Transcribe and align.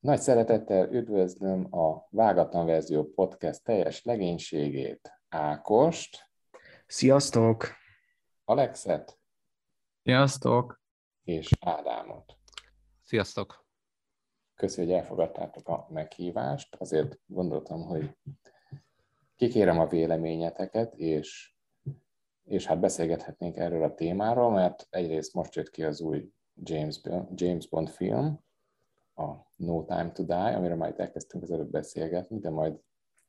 Nagy 0.00 0.20
szeretettel 0.20 0.92
üdvözlöm 0.92 1.74
a 1.74 2.06
Vágatlan 2.10 2.66
Verzió 2.66 3.04
Podcast 3.04 3.64
teljes 3.64 4.04
legénységét, 4.04 5.20
Ákost. 5.28 6.30
Sziasztok! 6.86 7.66
Alexet. 8.44 9.18
Sziasztok! 10.02 10.82
És 11.24 11.50
Ádámot. 11.60 12.36
Sziasztok! 13.02 13.66
Köszönöm, 14.54 14.90
hogy 14.90 14.98
elfogadtátok 14.98 15.68
a 15.68 15.86
meghívást. 15.90 16.74
Azért 16.74 17.18
gondoltam, 17.26 17.82
hogy 17.82 18.16
kikérem 19.36 19.78
a 19.78 19.86
véleményeteket, 19.86 20.94
és, 20.94 21.54
és 22.44 22.66
hát 22.66 22.80
beszélgethetnénk 22.80 23.56
erről 23.56 23.82
a 23.82 23.94
témáról, 23.94 24.50
mert 24.50 24.86
egyrészt 24.90 25.34
most 25.34 25.54
jött 25.54 25.70
ki 25.70 25.84
az 25.84 26.00
új 26.00 26.32
James, 26.54 27.00
James 27.34 27.68
Bond 27.68 27.88
film, 27.88 28.44
a 29.14 29.48
No 29.60 29.84
Time 29.84 30.12
to 30.12 30.22
Die, 30.22 30.56
amiről 30.56 30.76
majd 30.76 31.00
elkezdtünk 31.00 31.42
az 31.42 31.50
előbb 31.50 31.70
beszélgetni, 31.70 32.38
de 32.38 32.50
majd 32.50 32.78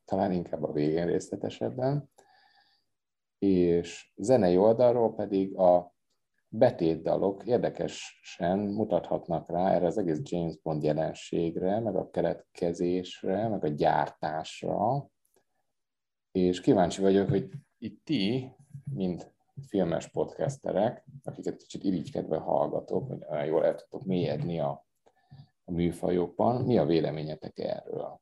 talán 0.04 0.32
inkább 0.32 0.62
a 0.62 0.72
végén 0.72 1.06
részletesebben. 1.06 2.10
És 3.38 4.12
zenei 4.16 4.56
oldalról 4.56 5.14
pedig 5.14 5.56
a 5.56 5.94
betétdalok 6.48 7.46
érdekesen 7.46 8.58
mutathatnak 8.58 9.50
rá 9.50 9.74
erre 9.74 9.86
az 9.86 9.98
egész 9.98 10.20
James 10.22 10.58
Bond 10.62 10.82
jelenségre, 10.82 11.80
meg 11.80 11.96
a 11.96 12.10
keletkezésre, 12.10 13.48
meg 13.48 13.64
a 13.64 13.68
gyártásra, 13.68 15.10
és 16.32 16.60
kíváncsi 16.60 17.00
vagyok, 17.00 17.28
hogy 17.28 17.50
itt 17.78 18.04
ti, 18.04 18.50
mint 18.94 19.32
filmes 19.66 20.08
podcasterek, 20.08 21.04
akiket 21.24 21.56
kicsit 21.56 21.84
irigykedve 21.84 22.36
hallgatok, 22.36 23.08
hogy 23.08 23.46
jól 23.46 23.64
el 23.64 23.74
tudtok 23.74 24.04
mélyedni 24.04 24.60
a 24.60 24.86
a 25.64 25.72
műfajokban. 25.72 26.64
Mi 26.64 26.78
a 26.78 26.84
véleményetek 26.84 27.58
erről? 27.58 28.20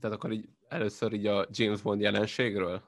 Tehát 0.00 0.16
akkor 0.16 0.32
így 0.32 0.48
először 0.68 1.12
így 1.12 1.26
a 1.26 1.46
James 1.50 1.82
Bond 1.82 2.00
jelenségről? 2.00 2.82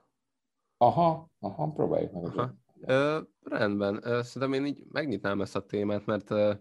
Aha, 0.77 1.31
aha, 1.39 1.73
próbáljuk 1.73 2.13
meg. 2.13 2.25
Aha. 2.25 2.55
Ö, 2.81 3.21
rendben, 3.43 4.01
ö, 4.03 4.23
szerintem 4.23 4.61
én 4.61 4.67
így 4.67 4.85
megnyitnám 4.93 5.41
ezt 5.41 5.57
a 5.57 5.67
témát, 5.67 6.07
mert 6.07 6.31
ö, 6.31 6.55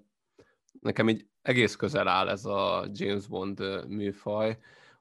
nekem 0.81 1.09
így 1.09 1.27
egész 1.41 1.75
közel 1.75 2.07
áll 2.07 2.29
ez 2.29 2.45
a 2.45 2.85
James 2.91 3.27
Bond 3.27 3.87
műfaj, 3.87 4.57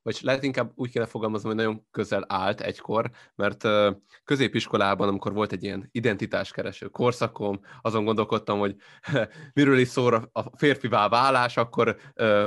vagy 0.07 0.19
lehet 0.23 0.43
inkább 0.43 0.73
úgy 0.75 0.91
kéne 0.91 1.07
fogalmaznom, 1.07 1.55
hogy 1.55 1.65
nagyon 1.65 1.87
közel 1.91 2.25
állt 2.29 2.61
egykor, 2.61 3.11
mert 3.35 3.69
középiskolában, 4.25 5.09
amikor 5.09 5.33
volt 5.33 5.53
egy 5.53 5.63
ilyen 5.63 5.89
identitáskereső 5.93 6.87
korszakom, 6.87 7.61
azon 7.81 8.05
gondolkodtam, 8.05 8.59
hogy 8.59 8.77
miről 9.55 9.79
is 9.79 9.89
szól 9.89 10.31
a 10.33 10.57
férfivá 10.57 11.09
válás, 11.09 11.57
akkor 11.57 11.97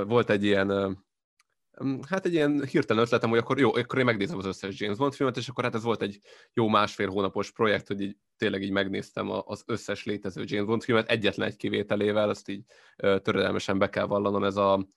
volt 0.07 0.29
egy 0.29 0.43
ilyen 0.43 0.97
hát 2.07 2.25
egy 2.25 2.33
ilyen 2.33 2.65
hirtelen 2.65 3.03
ötletem, 3.03 3.29
hogy 3.29 3.37
akkor 3.37 3.59
jó, 3.59 3.75
akkor 3.75 3.99
én 3.99 4.05
megnézem 4.05 4.37
az 4.37 4.45
összes 4.45 4.79
James 4.79 4.97
Bond 4.97 5.13
filmet, 5.13 5.37
és 5.37 5.47
akkor 5.47 5.63
hát 5.63 5.75
ez 5.75 5.83
volt 5.83 6.01
egy 6.01 6.19
jó 6.53 6.67
másfél 6.67 7.09
hónapos 7.09 7.51
projekt, 7.51 7.87
hogy 7.87 8.01
így 8.01 8.17
tényleg 8.37 8.61
így 8.61 8.71
megnéztem 8.71 9.29
az 9.45 9.63
összes 9.65 10.05
létező 10.05 10.43
James 10.45 10.65
Bond 10.67 10.83
filmet, 10.83 11.09
egyetlen 11.09 11.47
egy 11.47 11.55
kivételével, 11.55 12.29
azt 12.29 12.49
így 12.49 12.63
töredelmesen 12.95 13.77
be 13.77 13.89
kell 13.89 14.05
vallanom, 14.05 14.43
ez 14.43 14.55
a 14.55 14.87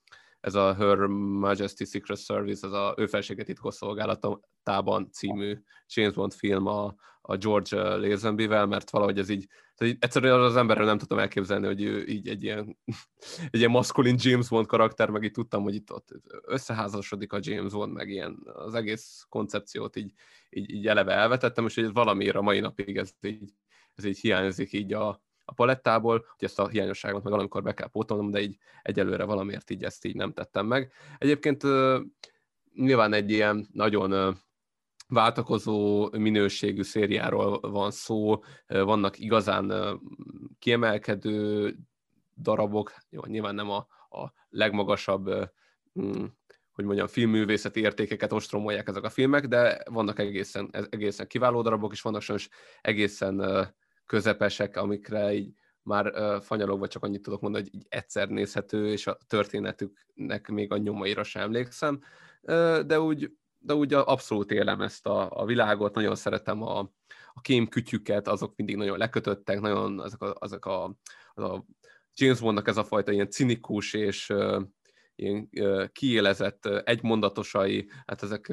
ez 0.42 0.54
a 0.54 0.74
Her 0.74 0.98
Majesty 1.06 1.84
Secret 1.84 2.18
Service, 2.18 2.66
ez 2.66 2.72
a 2.72 2.94
ő 2.96 3.06
felsége 3.06 3.42
titkosszolgálatában 3.42 5.10
című 5.12 5.58
James 5.94 6.14
Bond 6.14 6.32
film 6.32 6.66
a, 6.66 6.94
a 7.20 7.36
George 7.36 7.96
Lazenby-vel, 7.96 8.66
mert 8.66 8.90
valahogy 8.90 9.18
ez 9.18 9.28
így, 9.28 9.46
tehát 9.74 9.96
egyszerűen 10.00 10.40
az 10.40 10.56
emberrel 10.56 10.84
nem 10.84 10.98
tudtam 10.98 11.18
elképzelni, 11.18 11.66
hogy 11.66 11.82
ő 11.82 12.06
így 12.06 12.28
egy 12.28 12.42
ilyen, 12.42 12.78
egy 13.50 13.58
ilyen 13.58 13.70
maszkulin 13.70 14.16
James 14.18 14.48
Bond 14.48 14.66
karakter, 14.66 15.10
meg 15.10 15.22
így 15.22 15.30
tudtam, 15.30 15.62
hogy 15.62 15.74
itt 15.74 15.92
ott 15.92 16.08
összeházasodik 16.46 17.32
a 17.32 17.38
James 17.40 17.72
Bond, 17.72 17.92
meg 17.92 18.08
ilyen 18.08 18.38
az 18.44 18.74
egész 18.74 19.26
koncepciót 19.28 19.96
így, 19.96 20.12
így, 20.50 20.70
így 20.70 20.86
eleve 20.86 21.12
elvetettem, 21.12 21.66
és 21.66 21.74
hogy 21.74 21.92
valamiért 21.92 22.36
a 22.36 22.42
mai 22.42 22.60
napig 22.60 22.96
ez 22.96 23.12
így, 23.20 23.52
ez 23.94 24.04
így 24.04 24.18
hiányzik 24.18 24.72
így 24.72 24.92
a, 24.92 25.22
a 25.44 25.52
palettából, 25.52 26.16
hogy 26.18 26.48
ezt 26.48 26.58
a 26.58 26.68
hiányosságot 26.68 27.22
meg 27.22 27.32
valamikor 27.32 27.62
be 27.62 27.74
kell 27.74 27.88
pótolnom, 27.88 28.30
de 28.30 28.40
így 28.40 28.56
egyelőre 28.82 29.24
valamiért 29.24 29.70
így 29.70 29.84
ezt 29.84 30.04
így 30.04 30.14
nem 30.14 30.32
tettem 30.32 30.66
meg. 30.66 30.92
Egyébként 31.18 31.62
nyilván 32.74 33.12
egy 33.12 33.30
ilyen 33.30 33.68
nagyon 33.72 34.36
váltakozó 35.08 36.08
minőségű 36.10 36.82
szériáról 36.82 37.60
van 37.60 37.90
szó, 37.90 38.42
vannak 38.66 39.18
igazán 39.18 40.00
kiemelkedő 40.58 41.74
darabok, 42.36 42.94
jó, 43.10 43.20
nyilván 43.24 43.54
nem 43.54 43.70
a, 43.70 43.86
a 44.18 44.32
legmagasabb 44.48 45.50
mm, 46.00 46.24
hogy 46.72 46.84
mondjam, 46.84 47.06
filmművészeti 47.06 47.80
értékeket 47.80 48.32
ostromolják 48.32 48.88
ezek 48.88 49.02
a 49.04 49.10
filmek, 49.10 49.46
de 49.46 49.82
vannak 49.90 50.18
egészen, 50.18 50.70
egészen 50.90 51.26
kiváló 51.26 51.62
darabok, 51.62 51.92
és 51.92 52.00
vannak 52.00 52.22
sajnos 52.22 52.48
egészen 52.80 53.36
közepesek, 54.06 54.76
amikre 54.76 55.32
így 55.34 55.52
már 55.82 56.12
fanyalogva 56.42 56.88
csak 56.88 57.04
annyit 57.04 57.22
tudok 57.22 57.40
mondani, 57.40 57.64
hogy 57.64 57.74
így 57.74 57.86
egyszer 57.88 58.28
nézhető, 58.28 58.90
és 58.92 59.06
a 59.06 59.18
történetüknek 59.26 60.48
még 60.48 60.72
a 60.72 60.76
nyomaira 60.76 61.22
sem 61.22 61.42
emlékszem, 61.42 62.00
de 62.86 63.00
úgy, 63.00 63.32
de 63.58 63.74
úgy 63.74 63.94
abszolút 63.94 64.50
élem 64.50 64.80
ezt 64.80 65.06
a, 65.06 65.30
a 65.30 65.44
világot, 65.44 65.94
nagyon 65.94 66.14
szeretem 66.14 66.62
a, 66.62 66.78
a 67.32 67.40
kémkütyüket, 67.40 68.28
azok 68.28 68.56
mindig 68.56 68.76
nagyon 68.76 68.98
lekötöttek, 68.98 69.60
nagyon 69.60 70.00
azok 70.00 70.22
a, 70.22 70.34
azok 70.38 70.66
a, 70.66 70.96
az 71.34 71.44
a 71.44 71.64
James 72.14 72.40
Bondnak 72.40 72.68
ez 72.68 72.76
a 72.76 72.84
fajta 72.84 73.12
ilyen 73.12 73.30
cinikus 73.30 73.94
és 73.94 74.32
ilyen 75.14 75.48
kiélezett 75.92 76.66
egymondatosai, 76.66 77.90
hát 78.06 78.22
ezek 78.22 78.48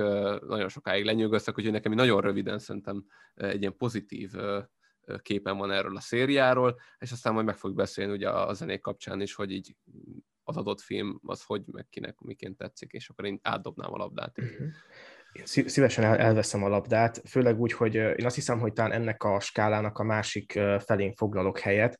nagyon 0.48 0.70
sokáig 0.70 1.06
lenyűgöztek, 1.06 1.58
úgyhogy 1.58 1.74
nekem 1.74 1.92
nagyon 1.92 2.22
röviden 2.22 2.60
szerintem 2.60 3.06
egy 3.34 3.60
ilyen 3.62 3.78
pozitív 3.78 4.32
képen 5.22 5.58
van 5.58 5.72
erről 5.72 5.96
a 5.96 6.02
szériáról, 6.02 6.80
és 6.98 7.12
aztán 7.12 7.34
majd 7.34 7.46
meg 7.46 7.58
fogjuk 7.58 7.78
beszélni 7.78 8.12
ugye 8.12 8.30
a 8.30 8.54
zenék 8.54 8.82
kapcsán 8.82 9.22
is, 9.22 9.34
hogy 9.34 9.52
így 9.52 9.76
az 10.44 10.58
adott 10.58 10.82
film 10.82 11.20
az 11.26 11.44
hogy, 11.44 11.64
meg 11.66 11.88
kinek 11.90 12.20
miként 12.20 12.58
tetszik, 12.58 12.92
és 12.92 13.10
akkor 13.10 13.26
én 13.26 13.40
átdobnám 13.42 13.94
a 13.94 13.98
labdát. 13.98 14.38
Uh-huh. 14.38 14.68
Én 15.32 15.46
szívesen 15.46 16.04
el, 16.04 16.18
elveszem 16.18 16.64
a 16.64 16.68
labdát, 16.68 17.22
főleg 17.28 17.60
úgy, 17.60 17.74
hogy 17.74 17.96
én 17.96 18.26
azt 18.26 18.36
hiszem, 18.36 18.60
hogy 18.60 18.74
talán 18.74 18.92
ennek 18.92 19.24
a 19.24 19.40
skálának 19.40 20.00
a 20.00 20.04
másik 20.04 20.52
felén 20.86 21.14
foglalok 21.14 21.60
helyet. 21.60 22.00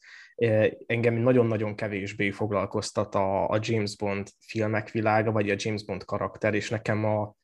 Engem 0.86 1.14
nagyon-nagyon 1.14 1.76
kevésbé 1.76 2.32
foglalkoztat 2.32 3.16
a, 3.16 3.50
a 3.50 3.60
James 3.62 3.98
Bond 3.98 4.28
filmek 4.40 4.92
világa, 4.92 5.32
vagy 5.32 5.50
a 5.50 5.56
James 5.58 5.86
Bond 5.86 6.06
karakter, 6.06 6.54
és 6.54 6.70
nekem 6.70 7.06
a, 7.06 7.36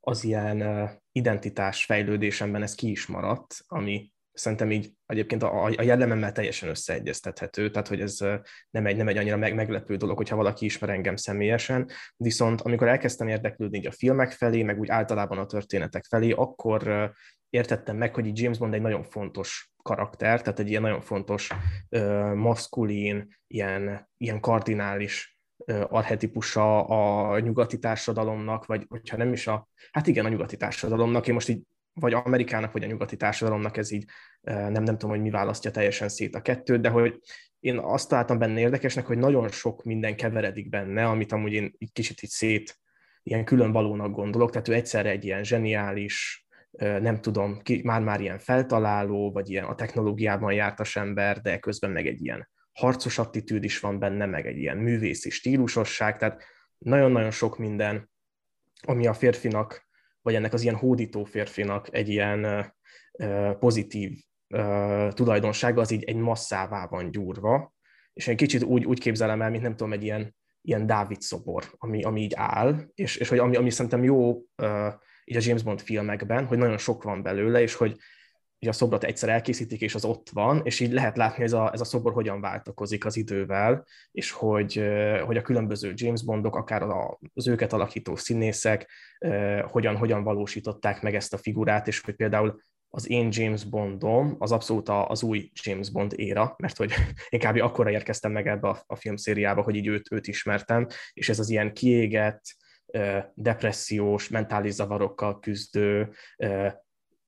az 0.00 0.24
ilyen 0.24 0.90
identitás 1.12 1.84
fejlődésemben 1.84 2.62
ez 2.62 2.74
ki 2.74 2.90
is 2.90 3.06
maradt, 3.06 3.56
ami 3.66 4.12
szerintem 4.36 4.70
így 4.70 4.92
egyébként 5.06 5.42
a, 5.42 5.64
a 5.64 5.82
jellememmel 5.82 6.32
teljesen 6.32 6.68
összeegyeztethető, 6.68 7.70
tehát 7.70 7.88
hogy 7.88 8.00
ez 8.00 8.18
nem 8.70 8.86
egy, 8.86 8.96
nem 8.96 9.08
egy 9.08 9.16
annyira 9.16 9.36
meg, 9.36 9.54
meglepő 9.54 9.96
dolog, 9.96 10.16
hogyha 10.16 10.36
valaki 10.36 10.64
ismer 10.64 10.90
engem 10.90 11.16
személyesen, 11.16 11.90
viszont 12.16 12.60
amikor 12.60 12.88
elkezdtem 12.88 13.28
érdeklődni 13.28 13.78
így 13.78 13.86
a 13.86 13.92
filmek 13.92 14.30
felé, 14.30 14.62
meg 14.62 14.78
úgy 14.78 14.88
általában 14.88 15.38
a 15.38 15.46
történetek 15.46 16.04
felé, 16.04 16.30
akkor 16.30 17.12
értettem 17.50 17.96
meg, 17.96 18.14
hogy 18.14 18.26
így 18.26 18.40
James 18.40 18.58
Bond 18.58 18.74
egy 18.74 18.80
nagyon 18.80 19.02
fontos 19.02 19.70
karakter, 19.82 20.42
tehát 20.42 20.58
egy 20.58 20.68
ilyen 20.68 20.82
nagyon 20.82 21.00
fontos 21.00 21.50
maszkulin, 22.34 23.28
ilyen, 23.46 24.08
ilyen 24.16 24.40
kardinális 24.40 25.38
arhetipusa 25.88 26.84
a 26.84 27.38
nyugati 27.38 27.78
társadalomnak, 27.78 28.66
vagy 28.66 28.84
hogyha 28.88 29.16
nem 29.16 29.32
is 29.32 29.46
a, 29.46 29.68
hát 29.90 30.06
igen, 30.06 30.24
a 30.24 30.28
nyugati 30.28 30.56
társadalomnak, 30.56 31.26
én 31.26 31.34
most 31.34 31.48
így 31.48 31.62
vagy 32.00 32.12
Amerikának, 32.12 32.72
vagy 32.72 32.84
a 32.84 32.86
nyugati 32.86 33.16
társadalomnak 33.16 33.76
ez 33.76 33.90
így 33.90 34.04
nem, 34.40 34.82
nem 34.82 34.84
tudom, 34.84 35.10
hogy 35.10 35.20
mi 35.20 35.30
választja 35.30 35.70
teljesen 35.70 36.08
szét 36.08 36.34
a 36.34 36.42
kettőt, 36.42 36.80
de 36.80 36.88
hogy 36.88 37.20
én 37.60 37.78
azt 37.78 38.08
találtam 38.08 38.38
benne 38.38 38.60
érdekesnek, 38.60 39.06
hogy 39.06 39.18
nagyon 39.18 39.48
sok 39.48 39.84
minden 39.84 40.16
keveredik 40.16 40.68
benne, 40.68 41.06
amit 41.06 41.32
amúgy 41.32 41.52
én 41.52 41.74
egy 41.78 41.92
kicsit 41.92 42.22
így 42.22 42.30
szét 42.30 42.78
ilyen 43.22 43.44
külön 43.44 43.72
valónak 43.72 44.10
gondolok, 44.10 44.50
tehát 44.50 44.68
ő 44.68 44.74
egyszerre 44.74 45.10
egy 45.10 45.24
ilyen 45.24 45.44
zseniális, 45.44 46.46
nem 46.78 47.20
tudom, 47.20 47.60
már-már 47.82 48.20
ilyen 48.20 48.38
feltaláló, 48.38 49.32
vagy 49.32 49.50
ilyen 49.50 49.64
a 49.64 49.74
technológiában 49.74 50.52
jártas 50.52 50.96
ember, 50.96 51.40
de 51.40 51.58
közben 51.58 51.90
meg 51.90 52.06
egy 52.06 52.24
ilyen 52.24 52.48
harcos 52.72 53.18
attitűd 53.18 53.64
is 53.64 53.80
van 53.80 53.98
benne, 53.98 54.26
meg 54.26 54.46
egy 54.46 54.56
ilyen 54.56 54.76
művészi 54.76 55.30
stílusosság, 55.30 56.18
tehát 56.18 56.42
nagyon-nagyon 56.78 57.30
sok 57.30 57.58
minden, 57.58 58.10
ami 58.82 59.06
a 59.06 59.14
férfinak 59.14 59.85
vagy 60.26 60.34
ennek 60.34 60.52
az 60.52 60.62
ilyen 60.62 60.76
hódító 60.76 61.24
férfinak 61.24 61.94
egy 61.94 62.08
ilyen 62.08 62.72
pozitív 63.58 64.18
tulajdonsága, 65.08 65.80
az 65.80 65.90
így 65.90 66.04
egy 66.04 66.16
masszává 66.16 66.86
van 66.86 67.10
gyúrva, 67.10 67.74
és 68.12 68.28
egy 68.28 68.36
kicsit 68.36 68.62
úgy, 68.62 68.84
úgy 68.84 69.00
képzelem 69.00 69.42
el, 69.42 69.50
mint 69.50 69.62
nem 69.62 69.76
tudom, 69.76 69.92
egy 69.92 70.02
ilyen, 70.02 70.36
ilyen 70.60 70.86
Dávid 70.86 71.20
szobor, 71.20 71.64
ami, 71.76 72.02
ami 72.02 72.20
így 72.20 72.32
áll, 72.34 72.80
és, 72.94 73.16
és 73.16 73.28
hogy 73.28 73.38
ami, 73.38 73.56
ami 73.56 73.70
szerintem 73.70 74.04
jó 74.04 74.42
így 75.24 75.36
a 75.36 75.40
James 75.42 75.62
Bond 75.62 75.80
filmekben, 75.80 76.46
hogy 76.46 76.58
nagyon 76.58 76.78
sok 76.78 77.02
van 77.02 77.22
belőle, 77.22 77.60
és 77.60 77.74
hogy 77.74 77.96
hogy 78.58 78.68
a 78.68 78.72
szobrot 78.72 79.04
egyszer 79.04 79.28
elkészítik, 79.28 79.80
és 79.80 79.94
az 79.94 80.04
ott 80.04 80.28
van, 80.32 80.60
és 80.64 80.80
így 80.80 80.92
lehet 80.92 81.16
látni, 81.16 81.36
hogy 81.36 81.44
ez 81.44 81.52
a, 81.52 81.72
ez 81.72 81.80
a 81.80 81.84
szobor 81.84 82.12
hogyan 82.12 82.40
váltakozik 82.40 83.04
az 83.04 83.16
idővel, 83.16 83.86
és 84.10 84.30
hogy, 84.30 84.82
hogy 85.24 85.36
a 85.36 85.42
különböző 85.42 85.92
James 85.94 86.24
Bondok, 86.24 86.56
akár 86.56 86.82
az 87.34 87.48
őket 87.48 87.72
alakító 87.72 88.16
színészek 88.16 88.90
hogyan, 89.70 89.96
hogyan 89.96 90.22
valósították 90.22 91.02
meg 91.02 91.14
ezt 91.14 91.34
a 91.34 91.38
figurát, 91.38 91.86
és 91.86 92.00
hogy 92.00 92.14
például 92.14 92.60
az 92.88 93.10
én 93.10 93.28
James 93.30 93.64
Bondom 93.64 94.36
az 94.38 94.52
abszolút 94.52 94.88
az 94.88 95.22
új 95.22 95.50
James 95.62 95.90
Bond 95.90 96.12
éra, 96.16 96.54
mert 96.58 96.76
hogy 96.76 96.92
én 97.28 97.40
kb. 97.40 97.60
akkora 97.62 97.90
érkeztem 97.90 98.32
meg 98.32 98.46
ebbe 98.46 98.68
a, 98.68 98.82
a 98.86 98.96
filmszériába, 98.96 99.62
hogy 99.62 99.76
így 99.76 99.86
őt, 99.86 100.12
őt 100.12 100.26
ismertem, 100.26 100.86
és 101.12 101.28
ez 101.28 101.38
az 101.38 101.48
ilyen 101.48 101.72
kiégett, 101.72 102.42
depressziós, 103.34 104.28
mentális 104.28 104.72
zavarokkal 104.72 105.38
küzdő, 105.38 106.12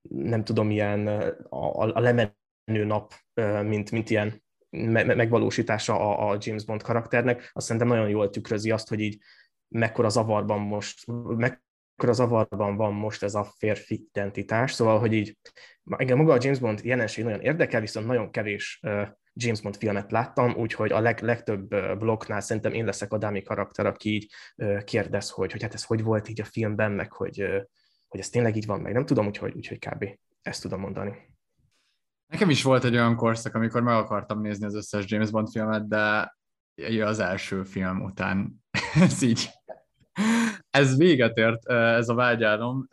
nem 0.09 0.45
tudom, 0.45 0.71
ilyen 0.71 1.07
a, 1.49 1.83
a 1.83 2.01
lemenő 2.01 2.85
nap, 2.85 3.15
mint, 3.63 3.91
mint 3.91 4.11
ilyen 4.11 4.43
megvalósítása 4.91 6.01
a, 6.01 6.31
a 6.31 6.37
James 6.41 6.65
Bond 6.65 6.83
karakternek, 6.83 7.51
azt 7.53 7.67
szerintem 7.67 7.91
nagyon 7.91 8.09
jól 8.09 8.31
tükrözi 8.31 8.71
azt, 8.71 8.89
hogy 8.89 9.01
így 9.01 9.19
mekkora 9.69 10.09
zavarban 10.09 10.61
most, 10.61 11.07
mekkora 11.37 12.13
zavarban 12.13 12.77
van 12.77 12.93
most 12.93 13.23
ez 13.23 13.35
a 13.35 13.45
férfi 13.45 14.09
identitás, 14.13 14.73
szóval, 14.73 14.99
hogy 14.99 15.13
így 15.13 15.37
engem 15.97 16.19
maga 16.19 16.33
a 16.33 16.39
James 16.41 16.59
Bond 16.59 16.81
jelenség 16.85 17.25
nagyon 17.25 17.41
érdekel, 17.41 17.81
viszont 17.81 18.07
nagyon 18.07 18.31
kevés 18.31 18.81
James 19.33 19.61
Bond 19.61 19.77
filmet 19.77 20.11
láttam, 20.11 20.55
úgyhogy 20.57 20.93
a 20.93 21.01
leg, 21.01 21.21
legtöbb 21.21 21.69
blokknál 21.99 22.41
szerintem 22.41 22.73
én 22.73 22.85
leszek 22.85 23.13
a 23.13 23.19
dámi 23.19 23.43
karakter, 23.43 23.87
aki 23.87 24.15
így 24.15 24.31
kérdez, 24.85 25.31
hogy, 25.31 25.53
hogy 25.53 25.63
hát 25.63 25.75
ez 25.75 25.85
hogy 25.85 26.03
volt 26.03 26.29
így 26.29 26.41
a 26.41 26.45
filmben, 26.45 26.93
meg 26.93 27.13
hogy, 27.13 27.45
hogy 28.09 28.21
ez 28.21 28.29
tényleg 28.29 28.57
így 28.57 28.67
van, 28.67 28.81
meg 28.81 28.93
nem 28.93 29.07
tudom, 29.07 29.27
úgyhogy, 29.27 29.55
úgyhogy 29.57 29.79
kb. 29.79 30.05
ezt 30.43 30.63
tudom 30.63 30.81
mondani. 30.81 31.37
Nekem 32.27 32.51
is 32.51 32.63
volt 32.63 32.85
egy 32.85 32.95
olyan 32.95 33.17
korszak, 33.17 33.55
amikor 33.55 33.83
meg 33.83 33.95
akartam 33.95 34.41
nézni 34.41 34.65
az 34.65 34.75
összes 34.75 35.05
James 35.07 35.31
Bond 35.31 35.49
filmet, 35.51 35.89
de 35.89 36.37
az 37.05 37.19
első 37.19 37.63
film 37.63 38.03
után 38.03 38.65
ez 38.95 39.23
így 39.23 39.51
ez 40.71 40.97
véget 40.97 41.37
ért, 41.37 41.67
ez 41.69 42.09
a 42.09 42.15
vágyálom. 42.15 42.87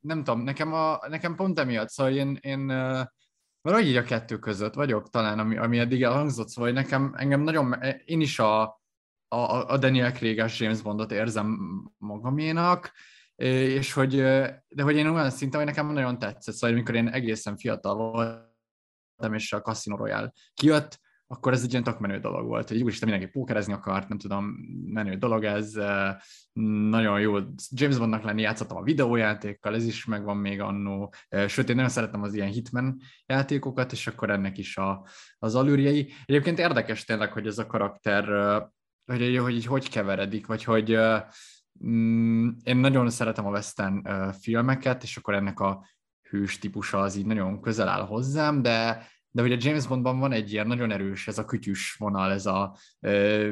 Nem 0.00 0.24
tudom, 0.24 0.42
nekem, 0.42 0.72
a, 0.72 0.98
nekem 1.08 1.34
pont 1.34 1.58
emiatt, 1.58 1.88
szóval 1.88 2.12
én, 2.12 2.38
én 2.40 2.66
valahogy 3.60 3.86
így 3.86 3.96
a 3.96 4.02
kettő 4.02 4.38
között 4.38 4.74
vagyok 4.74 5.10
talán, 5.10 5.38
ami, 5.38 5.56
ami 5.56 5.78
eddig 5.78 6.02
elhangzott, 6.02 6.48
szóval 6.48 6.70
nekem, 6.70 7.14
engem 7.16 7.40
nagyon, 7.40 7.74
én 8.04 8.20
is 8.20 8.38
a, 8.38 8.62
a, 9.28 9.66
a 9.66 9.78
Daniel 9.78 10.12
craig 10.12 10.44
James 10.58 10.82
Bondot 10.82 11.12
érzem 11.12 11.58
magaménak, 11.98 12.92
és 13.42 13.92
hogy, 13.92 14.16
de 14.68 14.82
hogy 14.82 14.96
én 14.96 15.06
olyan 15.06 15.30
szinten, 15.30 15.60
hogy 15.60 15.68
nekem 15.68 15.92
nagyon 15.92 16.18
tetszett, 16.18 16.54
szóval 16.54 16.76
amikor 16.76 16.94
én 16.94 17.08
egészen 17.08 17.56
fiatal 17.56 17.94
voltam, 17.94 19.34
és 19.34 19.52
a 19.52 19.60
Casino 19.60 19.96
Royale 19.96 20.32
kijött, 20.54 21.00
akkor 21.30 21.52
ez 21.52 21.62
egy 21.62 21.70
ilyen 21.70 21.82
tök 21.82 21.98
menő 21.98 22.18
dolog 22.18 22.46
volt, 22.46 22.68
hogy 22.68 22.82
úristen 22.82 23.08
mindenki 23.08 23.32
pókerezni 23.32 23.72
akart, 23.72 24.08
nem 24.08 24.18
tudom, 24.18 24.44
menő 24.84 25.16
dolog 25.16 25.44
ez, 25.44 25.72
nagyon 26.90 27.20
jó 27.20 27.36
James 27.68 27.98
Bondnak 27.98 28.22
lenni, 28.22 28.42
játszottam 28.42 28.76
a 28.76 28.82
videójátékkal, 28.82 29.74
ez 29.74 29.84
is 29.84 30.04
megvan 30.04 30.36
még 30.36 30.60
annó, 30.60 31.12
sőt, 31.46 31.68
én 31.68 31.74
nagyon 31.74 31.90
szeretem 31.90 32.22
az 32.22 32.34
ilyen 32.34 32.50
Hitman 32.50 33.00
játékokat, 33.26 33.92
és 33.92 34.06
akkor 34.06 34.30
ennek 34.30 34.58
is 34.58 34.76
a, 34.76 35.06
az 35.38 35.54
alűrjei. 35.54 36.12
Egyébként 36.24 36.58
érdekes 36.58 37.04
tényleg, 37.04 37.32
hogy 37.32 37.46
ez 37.46 37.58
a 37.58 37.66
karakter, 37.66 38.24
hogy, 39.04 39.20
hogy, 39.20 39.36
hogy, 39.36 39.64
hogy 39.64 39.88
keveredik, 39.88 40.46
vagy 40.46 40.64
hogy 40.64 40.98
én 42.62 42.76
nagyon 42.76 43.10
szeretem 43.10 43.46
a 43.46 43.50
western 43.50 44.30
filmeket, 44.32 45.02
és 45.02 45.16
akkor 45.16 45.34
ennek 45.34 45.60
a 45.60 45.86
hős 46.30 46.58
típusa 46.58 46.98
az 47.00 47.16
így 47.16 47.26
nagyon 47.26 47.60
közel 47.60 47.88
áll 47.88 48.06
hozzám, 48.06 48.62
de 48.62 49.06
de 49.30 49.42
a 49.42 49.56
James 49.58 49.86
Bondban 49.86 50.18
van 50.18 50.32
egy 50.32 50.52
ilyen 50.52 50.66
nagyon 50.66 50.90
erős, 50.90 51.28
ez 51.28 51.38
a 51.38 51.44
kütyűs 51.44 51.94
vonal, 51.94 52.32
ez 52.32 52.46
a, 52.46 52.76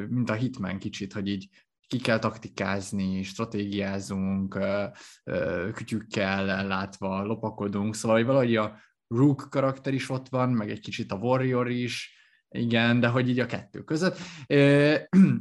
mint 0.08 0.30
a 0.30 0.34
Hitman 0.34 0.78
kicsit, 0.78 1.12
hogy 1.12 1.28
így 1.28 1.48
ki 1.86 1.98
kell 1.98 2.18
taktikázni, 2.18 3.22
stratégiázunk, 3.22 4.58
kütyükkel 5.72 6.50
ellátva, 6.50 7.22
lopakodunk, 7.22 7.94
szóval 7.94 8.16
hogy 8.16 8.26
valahogy 8.26 8.56
a 8.56 8.80
Rook 9.08 9.46
karakter 9.50 9.94
is 9.94 10.10
ott 10.10 10.28
van, 10.28 10.50
meg 10.50 10.70
egy 10.70 10.80
kicsit 10.80 11.12
a 11.12 11.16
Warrior 11.16 11.68
is, 11.70 12.15
igen, 12.48 13.00
de 13.00 13.08
hogy 13.08 13.28
így 13.28 13.38
a 13.38 13.46
kettő 13.46 13.82
között. 13.82 14.18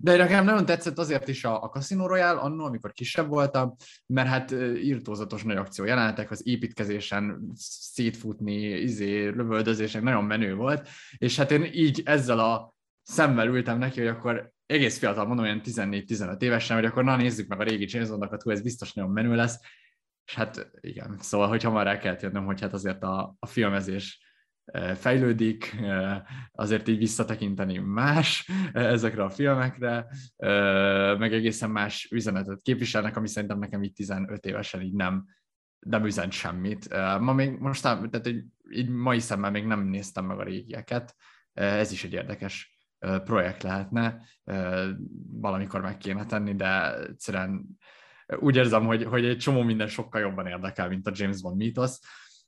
De 0.02 0.16
nekem 0.18 0.46
nagyon 0.46 0.66
tetszett 0.66 0.98
azért 0.98 1.28
is 1.28 1.44
a, 1.44 1.64
a 1.64 1.70
Casino 1.70 2.08
Royale 2.08 2.40
annó, 2.40 2.66
amikor 2.66 2.92
kisebb 2.92 3.28
voltam, 3.28 3.76
mert 4.06 4.28
hát 4.28 4.52
írtózatos 4.82 5.44
nagy 5.44 5.58
akció 5.58 5.86
jelenetek, 5.86 6.32
az 6.32 6.48
építkezésen 6.48 7.52
szétfutni, 7.94 8.62
izé, 8.62 9.28
lövöldözések 9.28 10.02
nagyon 10.02 10.24
menő 10.24 10.56
volt, 10.56 10.88
és 11.18 11.38
hát 11.38 11.52
én 11.52 11.64
így 11.64 12.02
ezzel 12.06 12.40
a 12.40 12.74
szemmel 13.02 13.48
ültem 13.48 13.78
neki, 13.78 14.00
hogy 14.00 14.10
akkor 14.10 14.54
egész 14.66 14.98
fiatal, 14.98 15.26
mondom, 15.26 15.46
olyan 15.46 15.62
14-15 15.64 16.42
évesen, 16.42 16.76
hogy 16.76 16.86
akkor 16.86 17.04
na 17.04 17.16
nézzük 17.16 17.48
meg 17.48 17.60
a 17.60 17.64
régi 17.64 17.86
James 17.88 18.10
Bondokat, 18.10 18.42
hogy 18.42 18.54
ez 18.54 18.62
biztos 18.62 18.94
nagyon 18.94 19.12
menő 19.12 19.36
lesz, 19.36 19.60
és 20.26 20.36
hát 20.36 20.72
igen, 20.82 21.18
szóval, 21.20 21.48
hogy 21.48 21.64
hamar 21.64 21.88
el 21.88 21.98
kellett 21.98 22.22
jönnöm, 22.22 22.46
hogy 22.46 22.62
hát 22.62 22.74
azért 22.74 23.04
a, 23.04 23.36
a 23.40 23.46
filmezés 23.46 24.25
fejlődik, 24.96 25.76
azért 26.52 26.88
így 26.88 26.98
visszatekinteni 26.98 27.78
más 27.78 28.50
ezekre 28.74 29.24
a 29.24 29.30
filmekre, 29.30 30.08
meg 31.18 31.34
egészen 31.34 31.70
más 31.70 32.08
üzenetet 32.12 32.62
képviselnek, 32.62 33.18
ami 33.18 33.28
szerintem 33.28 33.60
nekem 33.60 33.84
így 33.84 33.94
15 33.94 34.46
évesen 34.46 34.82
így 34.82 34.94
nem, 34.94 35.26
nem 35.80 36.06
üzent 36.06 36.32
semmit. 36.32 36.90
Ma 37.20 37.34
még 37.34 37.58
most, 37.58 37.82
tehát 37.82 38.28
így, 38.28 38.44
így 38.72 38.90
mai 38.90 39.20
szemmel 39.20 39.52
még 39.52 39.66
nem 39.66 39.88
néztem 39.88 40.26
meg 40.26 40.40
a 40.40 40.44
régieket, 40.44 41.16
ez 41.54 41.92
is 41.92 42.04
egy 42.04 42.14
érdekes 42.14 42.80
projekt 43.24 43.64
lehetne, 43.64 44.22
valamikor 45.32 45.82
meg 45.82 45.98
kéne 45.98 46.26
tenni, 46.26 46.56
de 46.56 47.00
egyszerűen 47.00 47.66
úgy 48.40 48.56
érzem, 48.56 48.86
hogy, 48.86 49.04
hogy 49.04 49.26
egy 49.26 49.38
csomó 49.38 49.62
minden 49.62 49.88
sokkal 49.88 50.22
jobban 50.22 50.48
érdekel, 50.48 50.88
mint 50.88 51.08
a 51.08 51.12
James 51.14 51.42
Bond 51.42 51.58
mítosz. 51.58 52.02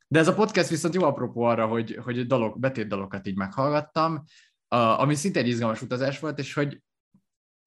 De 0.07 0.19
ez 0.19 0.27
a 0.27 0.33
podcast 0.33 0.69
viszont 0.69 0.93
jó 0.93 1.03
apropó 1.03 1.41
arra, 1.41 1.67
hogy, 1.67 1.99
hogy 2.03 2.27
dalok, 2.27 2.59
betét 2.59 2.87
dalokat 2.87 3.27
így 3.27 3.35
meghallgattam, 3.35 4.23
ami 4.67 5.15
szinte 5.15 5.39
egy 5.39 5.47
izgalmas 5.47 5.81
utazás 5.81 6.19
volt, 6.19 6.39
és 6.39 6.53
hogy, 6.53 6.81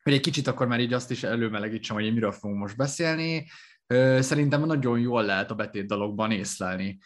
hogy 0.03 0.13
egy 0.13 0.21
kicsit 0.21 0.47
akkor 0.47 0.67
már 0.67 0.81
így 0.81 0.93
azt 0.93 1.11
is 1.11 1.23
előmelegítsem, 1.23 1.97
hogy 1.97 2.13
miről 2.13 2.33
fogunk 2.33 2.61
most 2.61 2.77
beszélni. 2.77 3.47
Szerintem 4.19 4.65
nagyon 4.65 4.99
jól 4.99 5.25
lehet 5.25 5.51
a 5.51 5.55
betét 5.55 5.87
dalokban 5.87 6.31
észlelni 6.31 6.99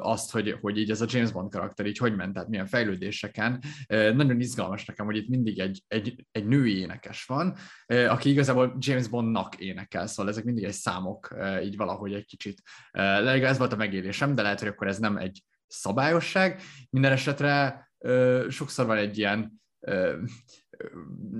azt, 0.00 0.30
hogy, 0.32 0.56
hogy 0.60 0.78
így 0.78 0.90
ez 0.90 1.00
a 1.00 1.06
James 1.08 1.32
Bond 1.32 1.50
karakter 1.50 1.86
így 1.86 1.98
hogy 1.98 2.16
ment, 2.16 2.32
tehát 2.32 2.48
milyen 2.48 2.66
fejlődéseken. 2.66 3.62
Nagyon 3.88 4.40
izgalmas 4.40 4.84
nekem, 4.84 5.06
hogy 5.06 5.16
itt 5.16 5.28
mindig 5.28 5.58
egy, 5.58 5.82
egy, 5.88 6.26
egy 6.30 6.46
női 6.46 6.78
énekes 6.78 7.24
van, 7.24 7.56
aki 7.86 8.30
igazából 8.30 8.76
James 8.78 9.08
Bondnak 9.08 9.56
énekel, 9.56 10.06
szóval 10.06 10.32
ezek 10.32 10.44
mindig 10.44 10.64
egy 10.64 10.72
számok, 10.72 11.36
így 11.62 11.76
valahogy 11.76 12.12
egy 12.12 12.26
kicsit. 12.26 12.62
Ez 12.92 13.58
volt 13.58 13.72
a 13.72 13.76
megélésem, 13.76 14.34
de 14.34 14.42
lehet, 14.42 14.58
hogy 14.58 14.68
akkor 14.68 14.86
ez 14.86 14.98
nem 14.98 15.16
egy 15.16 15.42
szabályosság. 15.66 16.60
Minden 16.90 17.12
esetre 17.12 17.88
sokszor 18.48 18.86
van 18.86 18.96
egy 18.96 19.18
ilyen 19.18 19.62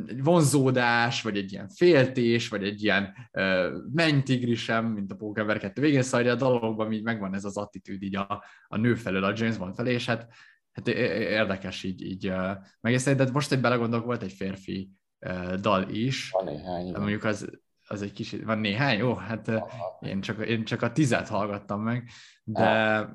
egy 0.06 0.22
vonzódás, 0.22 1.22
vagy 1.22 1.36
egy 1.36 1.52
ilyen 1.52 1.68
féltés, 1.68 2.48
vagy 2.48 2.64
egy 2.64 2.82
ilyen 2.82 3.14
uh, 3.32 3.66
mennytigrisem, 3.92 4.86
mint 4.86 5.12
a 5.12 5.14
Pókember 5.14 5.58
2 5.58 5.80
végén, 5.80 6.02
szóval 6.02 6.28
a 6.28 6.34
dalokban 6.34 6.92
így 6.92 7.02
megvan 7.02 7.34
ez 7.34 7.44
az 7.44 7.56
attitűd 7.56 8.02
így 8.02 8.16
a, 8.16 8.44
a 8.68 8.76
nő 8.76 8.94
felől, 8.94 9.24
a 9.24 9.32
James 9.36 9.56
Bond 9.56 9.74
felé, 9.74 9.92
és 9.92 10.06
hát, 10.06 10.28
hát 10.72 10.88
érdekes 10.88 11.82
így, 11.82 12.02
így 12.02 12.28
uh, 12.28 12.50
megészlelni, 12.80 13.24
de 13.24 13.30
most 13.32 13.52
egy 13.52 13.60
belegondolok, 13.60 14.04
volt 14.04 14.22
egy 14.22 14.32
férfi 14.32 14.90
uh, 15.26 15.54
dal 15.54 15.88
is. 15.88 16.30
Van 16.30 16.44
néhány. 16.44 16.92
Mondjuk 16.92 17.24
az, 17.24 17.50
az 17.86 18.02
egy 18.02 18.12
kicsit, 18.12 18.44
van 18.44 18.58
néhány? 18.58 18.98
Jó, 18.98 19.14
hát 19.14 19.48
uh, 19.48 19.60
én 20.00 20.20
csak, 20.20 20.46
én 20.46 20.64
csak 20.64 20.82
a 20.82 20.92
tizet 20.92 21.28
hallgattam 21.28 21.82
meg, 21.82 22.08
de, 22.44 23.08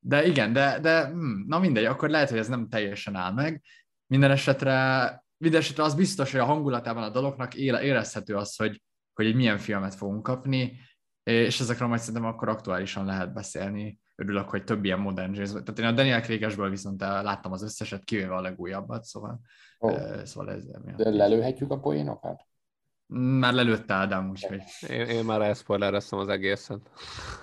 de 0.00 0.26
igen, 0.26 0.52
de, 0.52 0.78
de 0.80 1.06
hm, 1.06 1.46
na 1.46 1.58
mindegy, 1.58 1.84
akkor 1.84 2.08
lehet, 2.08 2.28
hogy 2.28 2.38
ez 2.38 2.48
nem 2.48 2.68
teljesen 2.68 3.14
áll 3.14 3.32
meg, 3.32 3.62
minden 4.08 4.30
esetre, 4.30 5.24
minden 5.36 5.60
esetre 5.60 5.82
az 5.82 5.94
biztos, 5.94 6.30
hogy 6.30 6.40
a 6.40 6.44
hangulatában 6.44 7.02
a 7.02 7.10
dolognak 7.10 7.54
érezhető 7.54 8.36
az, 8.36 8.56
hogy, 8.56 8.82
hogy 9.14 9.26
egy 9.26 9.34
milyen 9.34 9.58
filmet 9.58 9.94
fogunk 9.94 10.22
kapni, 10.22 10.78
és 11.22 11.60
ezekről 11.60 11.88
majd 11.88 12.00
szerintem 12.00 12.30
akkor 12.30 12.48
aktuálisan 12.48 13.04
lehet 13.04 13.32
beszélni. 13.32 13.98
Örülök, 14.14 14.48
hogy 14.48 14.64
több 14.64 14.84
ilyen 14.84 14.98
modern 14.98 15.34
jazz. 15.34 15.52
Tehát 15.52 15.78
én 15.78 15.84
a 15.84 15.92
Daniel 15.92 16.20
Krégesből 16.20 16.70
viszont 16.70 17.00
láttam 17.00 17.52
az 17.52 17.62
összeset, 17.62 18.04
kivéve 18.04 18.34
a 18.34 18.40
legújabbat, 18.40 19.04
szóval, 19.04 19.40
oh. 19.78 20.22
szóval 20.22 20.52
ez 20.52 20.64
De 20.96 21.10
lelőhetjük 21.10 21.70
a 21.70 21.78
poénokat? 21.78 22.46
Már 23.14 23.52
lelőtte 23.52 23.94
Ádám, 23.94 24.30
úgyhogy... 24.30 24.62
Én, 24.88 25.06
én 25.06 25.24
már 25.24 25.40
elszpoilereztem 25.40 26.18
az 26.18 26.28
egészet. 26.28 26.80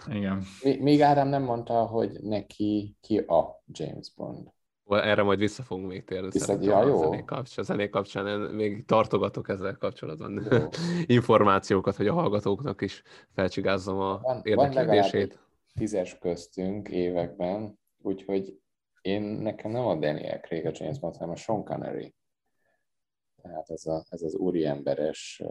Igen. 0.07 0.43
Még 0.61 1.01
Ádám 1.01 1.27
nem 1.27 1.43
mondta, 1.43 1.85
hogy 1.85 2.19
neki 2.21 2.97
ki 3.01 3.17
a 3.17 3.63
James 3.65 4.13
Bond. 4.15 4.53
Erre 4.87 5.23
majd 5.23 5.39
vissza 5.39 5.63
fogunk 5.63 5.87
még 5.87 6.03
térni. 6.03 6.29
Vissza, 6.31 6.57
ja, 6.61 6.85
jó. 6.85 7.01
A 7.01 7.03
zenék 7.03 7.25
kapcsán, 7.25 7.63
a 7.63 7.67
zenék 7.67 7.89
kapcsán 7.89 8.27
én 8.27 8.39
még 8.39 8.85
tartogatok 8.85 9.49
ezzel 9.49 9.77
kapcsolatban 9.77 10.47
jó. 10.51 10.67
információkat, 11.17 11.95
hogy 11.95 12.07
a 12.07 12.13
hallgatóknak 12.13 12.81
is 12.81 13.03
felcsigázzam 13.33 13.99
a 13.99 14.19
van, 14.21 14.41
érdeklődését. 14.43 15.33
Van 15.33 15.43
tízes 15.73 16.17
köztünk 16.17 16.89
években, 16.89 17.79
úgyhogy 18.01 18.59
én 19.01 19.21
nekem 19.21 19.71
nem 19.71 19.85
a 19.85 19.95
Daniel 19.95 20.39
Craig 20.39 20.65
a 20.65 20.71
James 20.73 20.99
Bond, 20.99 21.15
hanem 21.15 21.33
a 21.33 21.35
Sean 21.35 21.63
Connery. 21.63 22.15
Tehát 23.41 23.69
ez, 23.69 23.85
a, 23.85 24.05
ez 24.09 24.21
az 24.21 24.35
úriemberes, 24.35 25.43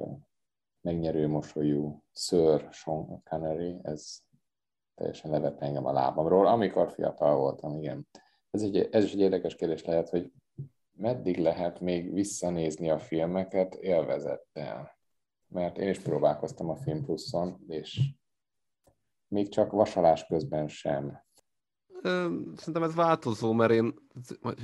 megnyerő 0.81 1.29
mosolyú 1.29 2.05
Sir 2.13 2.69
Sean 2.71 3.23
Connery, 3.23 3.79
ez 3.83 4.19
teljesen 4.95 5.31
levett 5.31 5.61
engem 5.61 5.87
a 5.87 5.93
lábamról, 5.93 6.47
amikor 6.47 6.91
fiatal 6.91 7.37
voltam, 7.37 7.79
igen. 7.79 8.09
Ez, 8.55 8.63
egy, 8.63 8.89
ez 8.91 9.05
is 9.05 9.13
egy 9.13 9.21
érdekes 9.21 9.55
kérdés 9.55 9.85
lehet, 9.85 10.09
hogy 10.09 10.33
meddig 10.93 11.39
lehet 11.39 11.81
még 11.81 12.13
visszanézni 12.13 12.91
a 12.91 12.99
filmeket 12.99 13.75
élvezettel? 13.75 14.99
Mert 15.49 15.79
én 15.79 15.89
is 15.89 15.99
próbálkoztam 15.99 16.69
a 16.69 16.77
Film 16.77 17.05
Pluszon, 17.05 17.65
és 17.69 18.01
még 19.29 19.49
csak 19.49 19.73
vasalás 19.73 20.27
közben 20.27 20.69
sem. 20.69 21.23
Szerintem 22.57 22.83
ez 22.83 22.95
változó, 22.95 23.53
mert 23.53 23.73
én, 23.73 23.95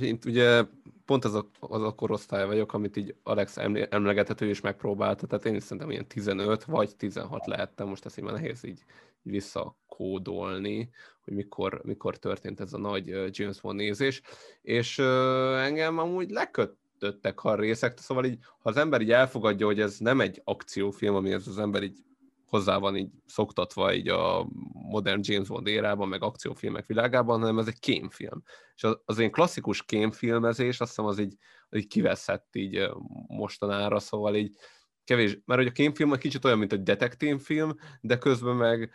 én 0.01 0.17
ugye 0.25 0.63
pont 1.05 1.25
az 1.25 1.33
a, 1.33 1.49
az 1.59 1.81
a 1.81 1.95
korosztály 1.95 2.45
vagyok, 2.45 2.73
amit 2.73 2.97
így 2.97 3.15
Alex 3.23 3.57
emlegethető 3.89 4.49
is 4.49 4.61
megpróbálta, 4.61 5.27
tehát 5.27 5.45
én 5.45 5.55
is 5.55 5.63
szerintem 5.63 5.91
ilyen 5.91 6.07
15 6.07 6.63
vagy 6.63 6.95
16 6.95 7.45
lehettem, 7.45 7.87
most 7.87 8.05
ezt 8.05 8.17
így 8.17 8.23
már 8.23 8.33
nehéz 8.33 8.63
így 8.63 8.83
visszakódolni, 9.21 10.89
hogy 11.23 11.33
mikor, 11.33 11.81
mikor 11.83 12.17
történt 12.17 12.59
ez 12.59 12.73
a 12.73 12.77
nagy 12.77 13.07
James 13.29 13.61
Bond 13.61 13.77
nézés, 13.77 14.21
és 14.61 14.99
engem 14.99 15.97
amúgy 15.97 16.29
lekötöttek 16.29 17.43
a 17.43 17.55
részek, 17.55 17.97
szóval 17.97 18.25
így, 18.25 18.37
ha 18.41 18.69
az 18.69 18.77
ember 18.77 19.01
így 19.01 19.11
elfogadja, 19.11 19.65
hogy 19.65 19.79
ez 19.79 19.97
nem 19.97 20.21
egy 20.21 20.41
akciófilm, 20.43 21.15
ami 21.15 21.31
ez 21.31 21.47
az 21.47 21.59
ember 21.59 21.83
így 21.83 21.97
hozzá 22.45 22.77
van 22.77 22.95
így 22.95 23.09
szoktatva 23.25 23.93
így 23.93 24.07
a 24.07 24.47
modern 24.73 25.19
James 25.23 25.47
Bond 25.47 25.67
érában, 25.67 26.07
meg 26.07 26.23
akciófilmek 26.23 26.85
világában, 26.85 27.39
hanem 27.39 27.59
ez 27.59 27.67
egy 27.67 27.79
kémfilm. 27.79 28.43
És 28.75 28.83
az, 28.83 28.97
az 29.05 29.19
én 29.19 29.31
klasszikus 29.31 29.85
kémfilmezés, 29.85 30.79
azt 30.79 30.89
hiszem 30.89 31.05
az 31.05 31.19
így, 31.19 31.35
az 31.69 31.77
így 31.77 31.87
kiveszett 31.87 32.55
így 32.55 32.89
mostanára, 33.27 33.99
szóval 33.99 34.35
így 34.35 34.55
kevés, 35.03 35.39
mert 35.45 35.59
hogy 35.59 35.69
a 35.69 35.73
kémfilm 35.73 36.13
egy 36.13 36.19
kicsit 36.19 36.45
olyan, 36.45 36.57
mint 36.57 36.73
egy 36.73 36.83
detektívfilm, 36.83 37.75
de 38.01 38.17
közben 38.17 38.55
meg 38.55 38.91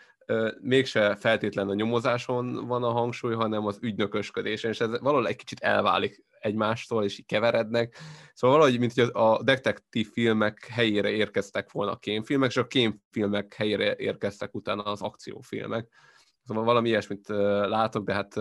mégse 0.60 1.16
feltétlen 1.16 1.68
a 1.68 1.74
nyomozáson 1.74 2.66
van 2.66 2.82
a 2.82 2.90
hangsúly, 2.90 3.34
hanem 3.34 3.66
az 3.66 3.78
ügynökösködésen, 3.80 4.70
és 4.70 4.80
ez 4.80 5.00
valahol 5.00 5.28
egy 5.28 5.36
kicsit 5.36 5.60
elválik 5.60 6.24
egymástól, 6.40 7.04
és 7.04 7.18
így 7.18 7.26
keverednek. 7.26 7.96
Szóval 8.34 8.56
valahogy, 8.56 8.78
mint 8.78 8.92
hogy 8.92 9.10
a 9.12 9.42
detektív 9.42 10.10
filmek 10.10 10.66
helyére 10.72 11.10
érkeztek 11.10 11.72
volna 11.72 11.92
a 11.92 11.96
kémfilmek, 11.96 12.50
és 12.50 12.56
a 12.56 12.66
kémfilmek 12.66 13.54
helyére 13.54 13.96
érkeztek 13.96 14.54
utána 14.54 14.82
az 14.82 15.02
akciófilmek. 15.02 15.88
Szóval 16.44 16.64
valami 16.64 16.88
ilyesmit 16.88 17.28
látok, 17.68 18.04
de 18.04 18.12
hát 18.12 18.34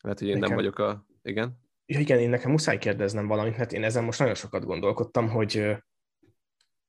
lehet, 0.00 0.18
hogy 0.18 0.28
én 0.28 0.34
nekem. 0.34 0.48
nem 0.48 0.56
vagyok 0.56 0.78
a... 0.78 1.06
Igen? 1.22 1.58
Ja, 1.86 1.98
igen, 1.98 2.18
én 2.18 2.28
nekem 2.28 2.50
muszáj 2.50 2.78
kérdeznem 2.78 3.26
valamit, 3.26 3.56
mert 3.56 3.72
én 3.72 3.84
ezen 3.84 4.04
most 4.04 4.18
nagyon 4.18 4.34
sokat 4.34 4.64
gondolkodtam, 4.64 5.28
hogy 5.28 5.76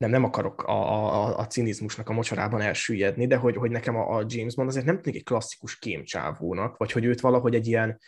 nem, 0.01 0.09
nem 0.09 0.23
akarok 0.23 0.63
a, 0.63 0.73
a, 0.73 1.37
a 1.37 1.47
cinizmusnak 1.47 2.09
a 2.09 2.13
mocsarában 2.13 2.61
elsüllyedni, 2.61 3.27
de 3.27 3.35
hogy, 3.35 3.55
hogy 3.55 3.71
nekem 3.71 3.95
a, 3.95 4.17
a 4.17 4.25
James 4.27 4.55
Bond 4.55 4.69
azért 4.69 4.85
nem 4.85 5.01
tűnik 5.01 5.19
egy 5.19 5.25
klasszikus 5.25 5.79
kémcsávónak, 5.79 6.77
vagy 6.77 6.91
hogy 6.91 7.05
őt 7.05 7.21
valahogy 7.21 7.55
egy 7.55 7.67
ilyen 7.67 7.99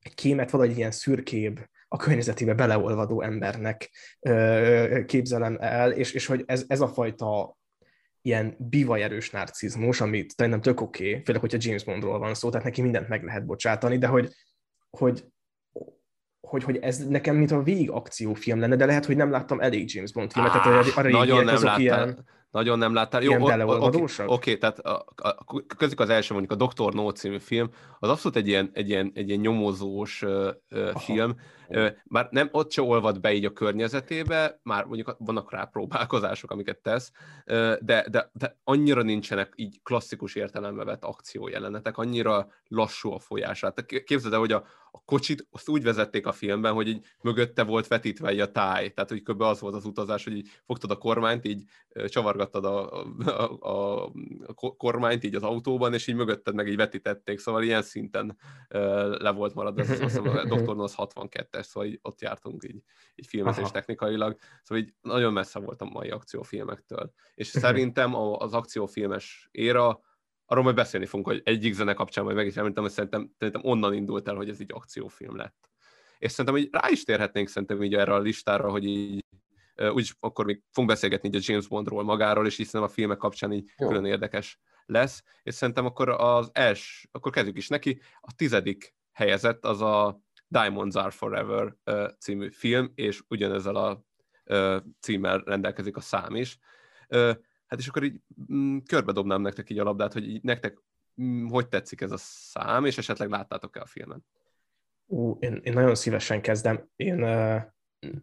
egy 0.00 0.14
kémet 0.14 0.50
valahogy 0.50 0.72
egy 0.72 0.78
ilyen 0.78 0.90
szürkébb, 0.90 1.60
a 1.88 1.96
környezetébe 1.96 2.54
beleolvadó 2.54 3.22
embernek 3.22 3.90
ö, 4.20 5.02
képzelem 5.06 5.56
el, 5.60 5.92
és, 5.92 6.12
és 6.12 6.26
hogy 6.26 6.42
ez, 6.46 6.64
ez 6.66 6.80
a 6.80 6.88
fajta 6.88 7.58
ilyen 8.22 8.56
bivajerős 8.58 9.30
narcizmus, 9.30 10.00
amit 10.00 10.32
szerintem 10.36 10.60
tök 10.60 10.80
oké, 10.80 11.10
okay, 11.10 11.22
főleg, 11.24 11.40
hogyha 11.40 11.58
James 11.60 11.84
Bondról 11.84 12.18
van 12.18 12.34
szó, 12.34 12.50
tehát 12.50 12.66
neki 12.66 12.82
mindent 12.82 13.08
meg 13.08 13.24
lehet 13.24 13.46
bocsátani, 13.46 13.98
de 13.98 14.06
hogy, 14.06 14.34
hogy 14.90 15.24
hogy, 16.50 16.62
hogy 16.62 16.76
ez 16.76 17.06
nekem 17.08 17.36
mint 17.36 17.50
a 17.50 17.62
végig 17.62 17.90
akciófilm 17.90 18.60
lenne, 18.60 18.76
de 18.76 18.86
lehet, 18.86 19.06
hogy 19.06 19.16
nem 19.16 19.30
láttam 19.30 19.60
elég 19.60 19.94
James 19.94 20.12
Bond 20.12 20.32
filmet, 20.32 20.54
ah, 20.54 20.62
tehát 20.62 20.86
a, 20.96 21.00
a 21.00 21.08
nagyon 21.08 21.44
nem 21.44 21.62
láttál. 21.62 21.80
Ilyen, 21.80 22.26
nagyon 22.50 22.78
nem 22.78 22.94
láttál. 22.94 23.22
Jó, 23.22 23.34
oké, 23.34 23.62
okay, 23.62 24.26
okay, 24.26 24.58
tehát 24.58 24.78
a, 24.78 25.04
a, 25.16 25.28
a, 25.28 25.62
közük 25.76 26.00
az 26.00 26.08
első 26.08 26.34
mondjuk 26.34 26.52
a 26.52 26.64
Doktor 26.64 26.94
No 26.94 27.10
című 27.10 27.38
film, 27.38 27.70
az 27.98 28.08
abszolút 28.08 28.36
egy 28.36 28.48
ilyen, 28.48 28.70
egy 28.72 28.88
ilyen, 28.88 29.10
egy 29.14 29.28
ilyen 29.28 29.40
nyomozós 29.40 30.22
uh, 30.22 30.48
uh, 30.70 30.94
film, 30.94 31.36
már 32.04 32.28
nem 32.30 32.48
ott 32.52 32.72
se 32.72 32.82
olvad 32.82 33.20
be 33.20 33.32
így 33.32 33.44
a 33.44 33.52
környezetébe, 33.52 34.60
már 34.62 34.84
mondjuk 34.84 35.16
vannak 35.18 35.50
rá 35.50 35.64
próbálkozások, 35.64 36.50
amiket 36.50 36.78
tesz, 36.78 37.12
de, 37.80 38.06
de, 38.10 38.30
de 38.32 38.58
annyira 38.64 39.02
nincsenek 39.02 39.52
így 39.56 39.80
klasszikus 39.82 40.34
értelembe 40.34 40.84
vett 40.84 41.04
akciójelenetek, 41.04 41.98
annyira 41.98 42.48
lassú 42.68 43.12
a 43.12 43.18
folyás. 43.18 43.60
Hát 43.60 43.86
képzeld 44.04 44.32
el, 44.32 44.38
hogy 44.38 44.52
a, 44.52 44.64
a 44.90 45.02
kocsit 45.04 45.46
azt 45.50 45.68
úgy 45.68 45.82
vezették 45.82 46.26
a 46.26 46.32
filmben, 46.32 46.72
hogy 46.72 46.88
így 46.88 47.04
mögötte 47.22 47.64
volt 47.64 47.86
vetítve 47.86 48.28
egy 48.28 48.40
a 48.40 48.52
táj, 48.52 48.88
tehát 48.88 49.10
hogy 49.10 49.22
kb. 49.22 49.40
az 49.40 49.60
volt 49.60 49.74
az 49.74 49.84
utazás, 49.84 50.24
hogy 50.24 50.36
így 50.36 50.48
fogtad 50.66 50.90
a 50.90 50.96
kormányt, 50.96 51.46
így 51.46 51.64
csavargattad 52.06 52.64
a, 52.64 53.04
a, 53.24 53.58
a, 53.60 54.04
a 54.46 54.76
kormányt 54.76 55.24
így 55.24 55.34
az 55.34 55.42
autóban, 55.42 55.94
és 55.94 56.06
így 56.06 56.14
mögötted 56.14 56.54
meg 56.54 56.68
így 56.68 56.76
vetítették, 56.76 57.38
szóval 57.38 57.62
ilyen 57.62 57.82
szinten 57.82 58.36
le 59.18 59.30
volt 59.30 59.54
maradva, 59.54 59.82
azt 59.82 60.02
hiszem 60.02 60.28
a 60.28 60.44
Dr. 60.44 60.76
Nos 60.76 60.94
62 60.94 61.59
2002 61.60 61.64
szóval 61.64 61.88
így 61.88 61.98
ott 62.02 62.20
jártunk 62.20 62.64
így, 62.64 62.82
így 63.14 63.26
filmezés 63.26 63.62
Aha. 63.62 63.72
technikailag, 63.72 64.36
szóval 64.62 64.84
így 64.84 64.94
nagyon 65.00 65.32
messze 65.32 65.58
voltam 65.58 65.88
a 65.88 65.98
mai 65.98 66.10
akciófilmektől. 66.10 67.12
És 67.34 67.52
mhm. 67.52 67.62
szerintem 67.62 68.14
az 68.14 68.52
akciófilmes 68.52 69.48
éra, 69.50 70.00
arról 70.46 70.64
majd 70.64 70.76
beszélni 70.76 71.06
fogunk, 71.06 71.26
hogy 71.26 71.40
egyik 71.44 71.72
zene 71.72 71.94
kapcsán 71.94 72.24
majd 72.24 72.36
meg 72.36 72.46
is 72.46 72.56
említem, 72.56 72.82
hogy 72.82 72.92
szerintem, 72.92 73.32
szerintem 73.38 73.64
onnan 73.64 73.94
indult 73.94 74.28
el, 74.28 74.34
hogy 74.34 74.48
ez 74.48 74.60
így 74.60 74.72
akciófilm 74.72 75.36
lett. 75.36 75.70
És 76.18 76.30
szerintem 76.30 76.54
hogy 76.54 76.68
rá 76.72 76.88
is 76.90 77.04
térhetnénk 77.04 77.48
szerintem 77.48 77.82
így 77.82 77.94
erre 77.94 78.14
a 78.14 78.18
listára, 78.18 78.70
hogy 78.70 78.84
így 78.84 79.24
úgyis 79.88 80.14
akkor 80.20 80.44
még 80.44 80.62
fogunk 80.70 80.92
beszélgetni 80.92 81.28
így 81.28 81.36
a 81.36 81.40
James 81.42 81.68
Bondról 81.68 82.02
magáról, 82.02 82.46
és 82.46 82.56
hiszen 82.56 82.82
a 82.82 82.88
filmek 82.88 83.16
kapcsán 83.16 83.52
így 83.52 83.70
Jó. 83.76 83.86
külön 83.86 84.04
érdekes 84.04 84.60
lesz, 84.86 85.22
és 85.42 85.54
szerintem 85.54 85.84
akkor 85.84 86.08
az 86.08 86.50
els, 86.52 87.08
akkor 87.10 87.32
kezdjük 87.32 87.56
is 87.56 87.68
neki, 87.68 88.00
a 88.20 88.34
tizedik 88.36 88.94
helyezett 89.12 89.64
az 89.64 89.80
a 89.80 90.20
Diamonds 90.50 90.96
Are 90.96 91.10
Forever 91.10 91.76
című 92.18 92.50
film, 92.50 92.92
és 92.94 93.22
ugyanezzel 93.28 93.76
a 93.76 94.04
címmel 95.00 95.38
rendelkezik 95.38 95.96
a 95.96 96.00
szám 96.00 96.34
is. 96.34 96.58
Hát 97.66 97.78
és 97.78 97.88
akkor 97.88 98.02
így 98.02 98.20
mm, 98.52 98.78
körbe 98.78 99.12
dobnám 99.12 99.40
nektek 99.40 99.70
így 99.70 99.78
a 99.78 99.84
labdát, 99.84 100.12
hogy 100.12 100.28
így 100.28 100.42
nektek 100.42 100.78
mm, 101.22 101.48
hogy 101.48 101.68
tetszik 101.68 102.00
ez 102.00 102.10
a 102.10 102.16
szám, 102.16 102.84
és 102.84 102.98
esetleg 102.98 103.28
láttátok-e 103.28 103.80
a 103.80 103.86
filmet? 103.86 104.20
Ú, 105.06 105.36
én, 105.40 105.60
én 105.62 105.72
nagyon 105.72 105.94
szívesen 105.94 106.40
kezdem. 106.40 106.88
Én 106.96 107.24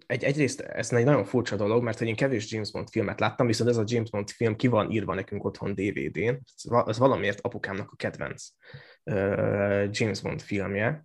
egy, 0.06 0.24
egyrészt 0.24 0.60
ez 0.62 0.94
egy 0.94 1.06
nagyon 1.06 1.26
furcsa 1.26 1.56
dolog, 1.56 1.84
mert 1.84 1.98
hogy 1.98 2.08
én 2.08 2.16
kevés 2.16 2.52
James 2.52 2.72
Bond 2.72 2.90
filmet 2.90 3.20
láttam, 3.20 3.48
viszont 3.48 3.70
ez 3.70 3.78
a 3.78 3.84
James 3.86 4.10
Bond 4.10 4.30
film 4.30 4.56
ki 4.56 4.68
van 4.68 4.92
írva 4.92 5.14
nekünk 5.14 5.44
otthon 5.44 5.74
DVD-n. 5.74 6.42
Ez 6.86 6.98
valamiért 6.98 7.40
apukámnak 7.42 7.92
a 7.92 7.96
kedvenc 7.96 8.48
uh, 9.04 9.88
James 9.92 10.22
Bond 10.22 10.42
filmje. 10.42 11.04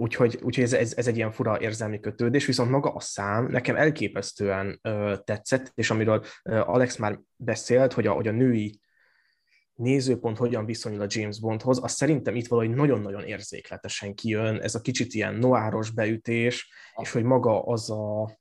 Úgyhogy, 0.00 0.38
úgyhogy 0.42 0.64
ez, 0.64 0.72
ez, 0.72 0.94
ez 0.96 1.06
egy 1.06 1.16
ilyen 1.16 1.32
fura 1.32 1.60
érzelmi 1.60 2.00
kötődés, 2.00 2.46
viszont 2.46 2.70
maga 2.70 2.94
a 2.94 3.00
szám 3.00 3.46
nekem 3.46 3.76
elképesztően 3.76 4.80
uh, 4.82 5.16
tetszett, 5.24 5.72
és 5.74 5.90
amiről 5.90 6.24
uh, 6.44 6.68
Alex 6.68 6.96
már 6.96 7.20
beszélt, 7.36 7.92
hogy 7.92 8.06
a, 8.06 8.12
hogy 8.12 8.28
a 8.28 8.32
női 8.32 8.80
nézőpont 9.74 10.36
hogyan 10.36 10.64
viszonyul 10.64 11.00
a 11.00 11.06
James 11.08 11.40
Bondhoz, 11.40 11.82
az 11.82 11.92
szerintem 11.92 12.36
itt 12.36 12.46
valahogy 12.46 12.74
nagyon-nagyon 12.74 13.22
érzékletesen 13.22 14.14
kijön, 14.14 14.60
ez 14.60 14.74
a 14.74 14.80
kicsit 14.80 15.12
ilyen 15.12 15.34
noáros 15.34 15.90
beütés, 15.90 16.72
és 17.02 17.12
hogy 17.12 17.24
maga 17.24 17.62
az 17.62 17.90
a... 17.90 18.38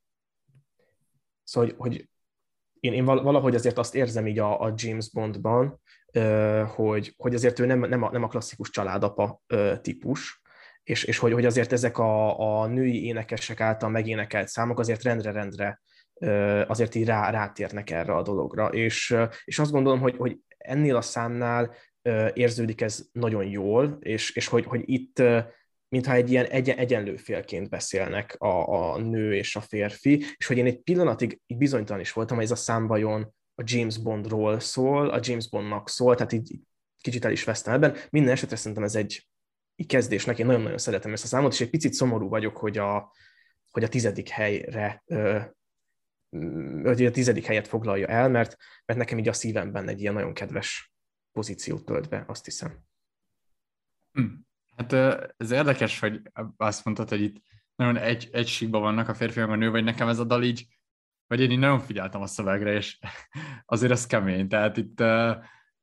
Szóval, 1.43 1.69
hogy, 1.69 1.75
hogy 1.77 2.09
én, 2.79 2.93
én 2.93 3.05
valahogy 3.05 3.55
azért 3.55 3.77
azt 3.77 3.95
érzem 3.95 4.27
így 4.27 4.39
a, 4.39 4.61
a 4.61 4.73
James 4.75 5.11
Bondban, 5.11 5.81
hogy, 6.67 7.13
hogy 7.17 7.33
azért 7.33 7.59
ő 7.59 7.65
nem, 7.65 7.79
nem, 7.79 8.03
a, 8.03 8.11
nem 8.11 8.23
a 8.23 8.27
klasszikus 8.27 8.69
családapa 8.69 9.41
típus, 9.81 10.38
és, 10.89 11.03
és 11.03 11.17
hogy, 11.17 11.33
hogy 11.33 11.45
azért 11.45 11.71
ezek 11.71 11.97
a, 11.97 12.39
a 12.61 12.67
női 12.67 13.05
énekesek 13.05 13.59
által 13.59 13.89
megénekelt 13.89 14.47
számok 14.47 14.79
azért 14.79 15.03
rendre-rendre 15.03 15.81
azért 16.67 16.95
így 16.95 17.05
rá, 17.05 17.29
rátérnek 17.29 17.89
erre 17.89 18.15
a 18.15 18.21
dologra. 18.21 18.67
És, 18.67 19.15
és 19.43 19.59
azt 19.59 19.71
gondolom, 19.71 19.99
hogy, 19.99 20.15
hogy 20.17 20.37
ennél 20.57 20.95
a 20.95 21.01
számnál 21.01 21.75
érződik 22.33 22.81
ez 22.81 23.05
nagyon 23.11 23.45
jól, 23.45 23.97
és, 23.99 24.31
és 24.35 24.47
hogy, 24.47 24.65
hogy 24.65 24.81
itt 24.85 25.21
mintha 25.89 26.13
egy 26.13 26.31
ilyen 26.31 26.45
egyen, 26.45 26.77
egyenlő 26.77 27.15
félként 27.15 27.69
beszélnek 27.69 28.35
a, 28.37 28.67
a 28.73 28.97
nő 28.97 29.35
és 29.35 29.55
a 29.55 29.61
férfi, 29.61 30.23
és 30.37 30.47
hogy 30.47 30.57
én 30.57 30.65
egy 30.65 30.79
pillanatig 30.79 31.39
így 31.47 31.57
bizonytalan 31.57 32.01
is 32.01 32.13
voltam, 32.13 32.35
hogy 32.35 32.45
ez 32.45 32.51
a 32.51 32.55
szám 32.55 32.87
vajon 32.87 33.33
a 33.55 33.63
James 33.65 33.97
Bondról 33.97 34.59
szól, 34.59 35.09
a 35.09 35.19
James 35.21 35.49
Bondnak 35.49 35.89
szól, 35.89 36.15
tehát 36.15 36.31
így 36.31 36.59
kicsit 37.01 37.25
el 37.25 37.31
is 37.31 37.43
vesztem 37.43 37.73
ebben. 37.73 37.95
Minden 38.09 38.31
esetre 38.31 38.55
szerintem 38.55 38.83
ez 38.83 38.95
egy 38.95 39.28
kezdésnek, 39.85 40.39
én 40.39 40.45
nagyon-nagyon 40.45 40.77
szeretem 40.77 41.13
ezt 41.13 41.23
a 41.23 41.27
számot, 41.27 41.53
és 41.53 41.61
egy 41.61 41.69
picit 41.69 41.93
szomorú 41.93 42.29
vagyok, 42.29 42.57
hogy 42.57 42.77
a, 42.77 43.13
hogy 43.69 43.83
a 43.83 43.89
tizedik 43.89 44.29
helyre 44.29 45.03
hogy 46.83 47.05
a 47.05 47.11
tizedik 47.11 47.45
helyet 47.45 47.67
foglalja 47.67 48.07
el, 48.07 48.29
mert, 48.29 48.57
mert 48.85 48.99
nekem 48.99 49.17
így 49.17 49.27
a 49.27 49.33
szívemben 49.33 49.87
egy 49.87 50.01
ilyen 50.01 50.13
nagyon 50.13 50.33
kedves 50.33 50.93
pozíciót 51.31 51.85
tölt 51.85 52.09
be, 52.09 52.23
azt 52.27 52.45
hiszem. 52.45 52.79
Hm. 54.11 54.25
Hát 54.75 54.93
ez 55.37 55.51
érdekes, 55.51 55.99
hogy 55.99 56.21
azt 56.57 56.85
mondtad, 56.85 57.09
hogy 57.09 57.21
itt 57.21 57.41
nagyon 57.75 57.97
egy, 57.97 58.29
egy 58.31 58.67
vannak 58.69 59.07
a 59.07 59.13
férfiak, 59.13 59.49
a 59.49 59.55
nő, 59.55 59.69
vagy 59.69 59.83
nekem 59.83 60.07
ez 60.07 60.19
a 60.19 60.23
dal 60.23 60.43
így, 60.43 60.67
vagy 61.27 61.39
én 61.39 61.51
így 61.51 61.59
nagyon 61.59 61.79
figyeltem 61.79 62.21
a 62.21 62.27
szövegre, 62.27 62.73
és 62.73 62.99
azért 63.65 63.91
ez 63.91 64.05
kemény. 64.05 64.47
Tehát 64.47 64.77
itt, 64.77 65.03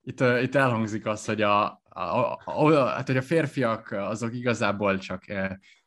itt, 0.06 0.20
itt 0.20 0.54
elhangzik 0.54 1.06
az, 1.06 1.24
hogy 1.24 1.42
a, 1.42 1.82
a, 1.88 2.38
a, 2.44 2.86
hát, 2.86 3.06
hogy 3.06 3.16
a 3.16 3.22
férfiak 3.22 3.90
azok 3.90 4.34
igazából 4.34 4.98
csak 4.98 5.24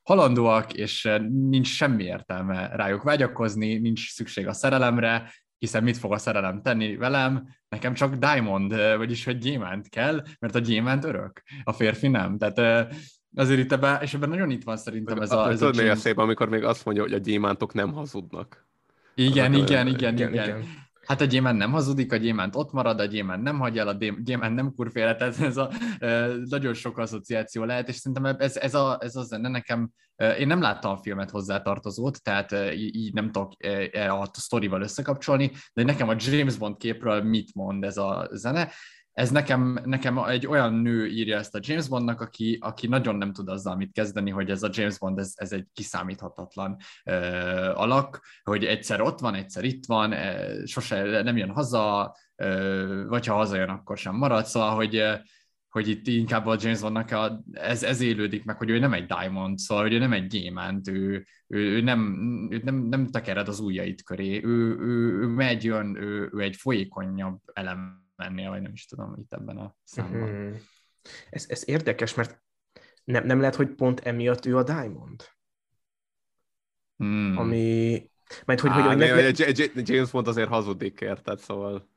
halandóak, 0.04 0.74
és 0.74 1.10
nincs 1.30 1.68
semmi 1.68 2.04
értelme 2.04 2.68
rájuk 2.68 3.04
vágyakozni, 3.04 3.78
nincs 3.78 4.14
szükség 4.14 4.48
a 4.48 4.54
szerelemre, 4.54 5.34
hiszen 5.58 5.84
mit 5.84 5.98
fog 5.98 6.12
a 6.12 6.18
szerelem 6.18 6.62
tenni 6.62 6.96
velem? 6.96 7.48
Nekem 7.70 7.94
csak 7.94 8.16
diamond, 8.16 8.76
vagyis 8.98 9.26
hogy 9.26 9.38
gyémánt 9.38 9.90
kell, 9.90 10.24
mert 10.40 10.56
a 10.56 10.60
gyémánt 10.60 11.04
örök, 11.04 11.42
a 11.64 11.74
férfi 11.74 12.08
nem. 12.08 12.38
Tehát 12.38 12.88
azért 13.36 13.60
itt 13.60 13.72
ebben, 13.72 14.02
és 14.02 14.14
ebben 14.14 14.30
nagyon 14.30 14.52
itt 14.52 14.64
van 14.64 14.78
szerintem 14.78 15.22
ez 15.22 15.32
a... 15.32 15.50
Ez 15.50 15.60
tudod, 15.60 15.88
a 15.88 15.96
szép, 15.96 16.18
amikor 16.18 16.50
még 16.50 16.64
azt 16.64 16.86
mondja, 16.86 17.04
hogy 17.04 17.14
a 17.14 17.18
gyémántok 17.18 17.74
nem 17.74 17.94
hazudnak. 17.94 18.68
Igen, 19.16 19.54
igen, 19.54 19.88
igen, 19.88 19.88
igen, 19.88 20.14
igen, 20.14 20.34
igen. 20.34 20.88
Hát 21.10 21.22
a 21.22 21.26
gyémánt 21.26 21.58
nem 21.58 21.72
hazudik, 21.72 22.12
a 22.12 22.16
gyémánt 22.16 22.56
ott 22.56 22.72
marad, 22.72 23.00
a 23.00 23.06
gyémánt 23.06 23.44
nem 23.44 23.60
hagyja 23.60 23.82
el, 23.82 23.88
a 23.88 23.98
gyémánt 24.24 24.56
nem 24.56 24.74
kurféle, 24.76 25.16
tehát 25.16 25.40
ez 25.40 25.58
a 25.58 25.72
nagyon 26.50 26.74
sok 26.74 26.98
asszociáció 26.98 27.64
lehet, 27.64 27.88
és 27.88 27.96
szerintem 27.96 28.36
ez, 28.40 28.58
ez, 28.58 28.76
a, 28.76 28.98
ez 29.02 29.16
a 29.16 29.24
zene 29.24 29.50
nekem, 29.50 29.90
én 30.40 30.48
nem 30.48 30.62
láttam 30.62 30.92
a 30.92 30.98
filmet 30.98 31.30
hozzátartozót, 31.30 32.24
tehát 32.24 32.56
így 32.76 33.14
nem 33.14 33.32
tudok 33.32 33.54
e, 33.92 34.14
a 34.14 34.30
sztorival 34.34 34.82
összekapcsolni, 34.82 35.52
de 35.74 35.84
nekem 35.84 36.10
a 36.10 36.16
James 36.18 36.58
Bond 36.58 36.78
képről 36.78 37.24
mit 37.24 37.54
mond 37.54 37.84
ez 37.84 37.98
a 37.98 38.30
zene, 38.32 38.72
ez 39.20 39.30
nekem, 39.30 39.80
nekem 39.86 40.18
egy 40.18 40.48
olyan 40.48 40.74
nő 40.74 41.08
írja 41.08 41.38
ezt 41.38 41.56
a 41.56 41.60
James 41.62 41.88
Bondnak, 41.88 42.22
aki, 42.22 42.58
aki 42.62 42.88
nagyon 42.88 43.16
nem 43.16 43.34
tud 43.34 43.50
azzal 43.50 43.76
mit 43.76 43.92
kezdeni, 43.92 44.30
hogy 44.30 44.50
ez 44.50 44.64
a 44.64 44.70
James 44.72 44.98
Bond, 44.98 45.20
ez, 45.20 45.34
ez 45.36 45.52
egy 45.52 45.66
kiszámíthatatlan 45.74 46.78
uh, 47.06 47.80
alak, 47.80 48.22
hogy 48.44 48.66
egyszer 48.66 49.02
ott 49.02 49.20
van, 49.20 49.36
egyszer 49.36 49.64
itt 49.64 49.86
van, 49.86 50.12
uh, 50.12 50.66
sose 50.66 51.22
nem 51.24 51.38
jön 51.38 51.50
haza, 51.50 52.16
uh, 52.36 53.08
vagy 53.08 53.26
ha 53.26 53.36
hazajön, 53.36 53.70
akkor 53.70 53.98
sem 53.98 54.16
marad, 54.16 54.46
szóval, 54.46 54.76
hogy 54.76 55.04
hogy 55.70 55.88
itt 55.88 56.08
inkább 56.08 56.46
a 56.46 56.58
James 56.60 56.80
Bondnak 56.80 57.12
a, 57.12 57.44
ez, 57.52 57.84
ez 57.84 58.02
élődik 58.02 58.44
meg, 58.44 58.58
hogy 58.58 58.70
ő 58.70 58.80
nem 58.80 58.94
egy 58.94 59.06
Diamond, 59.06 59.58
szóval 59.58 59.84
hogy 59.84 59.94
ő 59.94 59.98
nem 59.98 60.14
egy 60.14 60.28
gyémánt, 60.28 60.88
ő, 60.88 61.26
ő, 61.48 61.60
ő, 61.60 61.82
nem, 61.82 62.18
ő 62.52 62.62
nem, 62.64 62.76
nem 62.76 63.08
tekered 63.08 63.48
az 63.48 63.60
ujjait 63.60 64.04
köré, 64.04 64.42
ő, 64.44 64.78
ő, 64.80 65.22
ő 65.22 65.28
megy, 65.28 65.64
jön, 65.64 65.96
ő, 65.96 66.30
ő 66.34 66.42
egy 66.42 66.56
folyékonyabb 66.56 67.40
elem 67.54 68.08
mennél, 68.20 68.50
vagy 68.50 68.62
nem 68.62 68.74
is 68.74 68.86
tudom 68.86 69.16
itt 69.18 69.34
ebben 69.34 69.58
a 69.58 69.76
számban. 69.84 70.30
Hmm. 70.30 70.56
Ez, 71.30 71.46
ez 71.48 71.68
érdekes, 71.68 72.14
mert 72.14 72.44
nem, 73.04 73.26
nem 73.26 73.40
lehet, 73.40 73.56
hogy 73.56 73.76
pont 73.76 74.00
emiatt 74.00 74.46
ő 74.46 74.58
a 74.58 74.64
Diamond. 74.64 75.24
Hmm. 76.96 77.38
Ami... 77.38 78.10
Mert 78.46 78.60
hogy, 78.60 78.70
Á, 78.70 78.74
hogy, 78.74 79.10
hogy 79.10 79.72
ne... 79.76 79.82
James 79.94 80.12
Bond 80.12 80.28
azért 80.28 80.50
hazudik, 80.50 81.02
érted, 81.02 81.40
szóval... 81.40 81.90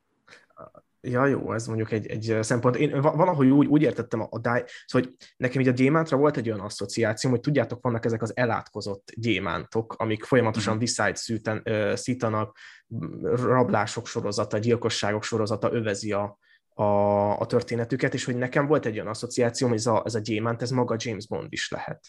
Ja, 1.07 1.25
jó, 1.25 1.53
ez 1.53 1.67
mondjuk 1.67 1.91
egy, 1.91 2.07
egy 2.07 2.37
szempont. 2.41 2.75
Én 2.75 3.01
valahogy 3.01 3.47
úgy, 3.47 3.67
úgy 3.67 3.81
értettem 3.81 4.21
a, 4.21 4.27
a 4.29 4.39
die, 4.39 4.65
szóval 4.85 5.09
hogy 5.09 5.15
nekem 5.37 5.61
így 5.61 5.67
a 5.67 5.71
gyémántra 5.71 6.17
volt 6.17 6.37
egy 6.37 6.47
olyan 6.47 6.59
asszociáció, 6.59 7.29
hogy 7.29 7.39
tudjátok, 7.39 7.83
vannak 7.83 8.05
ezek 8.05 8.21
az 8.21 8.37
elátkozott 8.37 9.11
gyémántok, 9.15 9.93
amik 9.93 10.23
folyamatosan 10.23 10.71
mm-hmm. 10.71 10.81
viszályt 10.81 11.15
szűten, 11.15 11.63
szítanak, 11.95 12.57
rablások 13.23 14.07
sorozata, 14.07 14.57
gyilkosságok 14.57 15.23
sorozata 15.23 15.73
övezi 15.73 16.11
a, 16.11 16.37
a, 16.69 16.83
a 17.39 17.45
történetüket, 17.45 18.13
és 18.13 18.25
hogy 18.25 18.35
nekem 18.35 18.67
volt 18.67 18.85
egy 18.85 18.95
olyan 18.95 19.07
asszociáció, 19.07 19.67
hogy 19.67 19.77
ez 19.77 19.87
a, 19.87 20.01
ez 20.05 20.15
a 20.15 20.19
gyémánt, 20.19 20.61
ez 20.61 20.71
maga 20.71 20.95
James 20.99 21.27
Bond 21.27 21.47
is 21.49 21.69
lehet. 21.69 22.07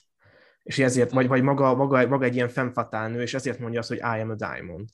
És 0.63 0.79
ezért, 0.79 1.11
vagy, 1.11 1.29
vagy 1.29 1.43
maga, 1.43 1.75
maga, 1.75 2.07
maga 2.07 2.25
egy 2.25 2.35
ilyen 2.35 2.49
femfatál 2.49 3.09
nő, 3.09 3.23
és 3.23 3.35
ezért 3.35 3.59
mondja 3.59 3.81
azt, 3.81 3.89
hogy 3.89 3.99
I 3.99 4.21
am 4.21 4.31
a 4.31 4.35
diamond 4.35 4.89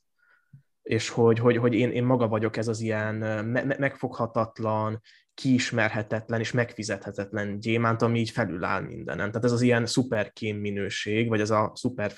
és 0.91 1.09
hogy, 1.09 1.39
hogy, 1.39 1.57
hogy 1.57 1.75
én, 1.75 1.91
én 1.91 2.05
maga 2.05 2.29
vagyok 2.29 2.57
ez 2.57 2.69
az 2.69 2.81
ilyen 2.81 3.15
me- 3.45 3.79
megfoghatatlan, 3.79 5.01
kiismerhetetlen 5.35 6.41
és 6.41 6.53
megfizethetetlen 6.53 7.61
gyémánt, 7.61 8.03
ami 8.03 8.19
így 8.19 8.31
felüláll 8.31 8.81
mindenen. 8.81 9.29
Tehát 9.29 9.45
ez 9.45 9.53
az 9.53 9.61
ilyen 9.61 9.87
szuperkém 9.87 10.57
minőség, 10.57 11.29
vagy 11.29 11.41
ez 11.41 11.51
a 11.51 11.73
szuper 11.75 12.13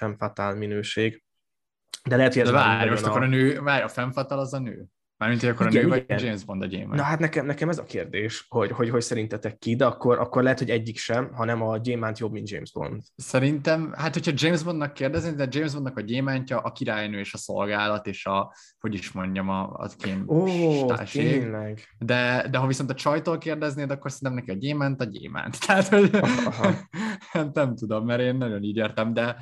minőség. 0.57 1.23
De 2.09 2.17
lehet, 2.17 2.33
hogy 2.33 2.43
ez 2.43 2.49
De 2.49 2.55
várj, 2.55 2.91
most 2.91 3.05
a... 3.05 3.09
akkor 3.09 3.23
a 3.23 3.27
nő, 3.27 3.61
várj, 3.61 3.83
a 3.83 3.89
femfatal 3.89 4.39
az 4.39 4.53
a 4.53 4.59
nő? 4.59 4.85
Mármint, 5.23 5.43
hogy 5.43 5.51
akkor 5.51 5.67
igen, 5.67 5.85
a 5.85 5.89
nő 5.89 5.95
igen. 5.95 6.07
vagy 6.09 6.23
James 6.23 6.45
Bond 6.45 6.63
a 6.63 6.67
gyémánt. 6.67 6.95
Na 6.95 7.03
hát 7.03 7.19
nekem, 7.19 7.47
nekem 7.47 7.69
ez 7.69 7.79
a 7.79 7.85
kérdés, 7.85 8.47
hogy, 8.49 8.71
hogy, 8.71 8.91
hogy 8.91 9.03
szerintetek 9.03 9.59
ki, 9.59 9.77
de 9.77 9.85
akkor, 9.85 10.19
akkor 10.19 10.43
lehet, 10.43 10.59
hogy 10.59 10.71
egyik 10.71 10.99
sem, 10.99 11.33
hanem 11.33 11.63
a 11.63 11.77
gyémánt 11.77 12.19
jobb, 12.19 12.33
mint 12.33 12.51
James 12.51 12.73
Bond. 12.73 13.03
Szerintem, 13.17 13.93
hát 13.97 14.15
hogyha 14.15 14.33
James 14.35 14.63
Bondnak 14.63 14.93
kérdezni, 14.93 15.31
de 15.31 15.47
James 15.51 15.73
Bondnak 15.73 15.97
a 15.97 16.01
gyémántja 16.01 16.59
a 16.59 16.73
királynő 16.73 17.19
és 17.19 17.35
a 17.35 17.39
szolgálat, 17.39 18.07
és 18.07 18.27
a, 18.27 18.55
hogy 18.81 18.95
is 18.95 19.13
mondjam, 19.13 19.49
a, 19.49 19.63
a 19.63 19.89
kém 19.99 20.25
Ó, 20.29 20.47
tényleg. 21.13 21.89
De, 21.99 22.47
de 22.51 22.59
ha 22.59 22.67
viszont 22.67 22.91
a 22.91 22.95
csajtól 22.95 23.39
kérdeznéd, 23.39 23.91
akkor 23.91 24.13
szerintem 24.13 24.45
neki 24.45 24.57
a 24.57 24.61
gyémánt 24.61 25.01
a 25.01 25.05
gyémánt. 25.05 25.61
Tehát, 25.67 25.89
hogy 25.89 26.11
hát 27.31 27.55
nem 27.55 27.75
tudom, 27.75 28.05
mert 28.05 28.21
én 28.21 28.37
nagyon 28.37 28.63
így 28.63 28.77
értem, 28.77 29.13
de 29.13 29.37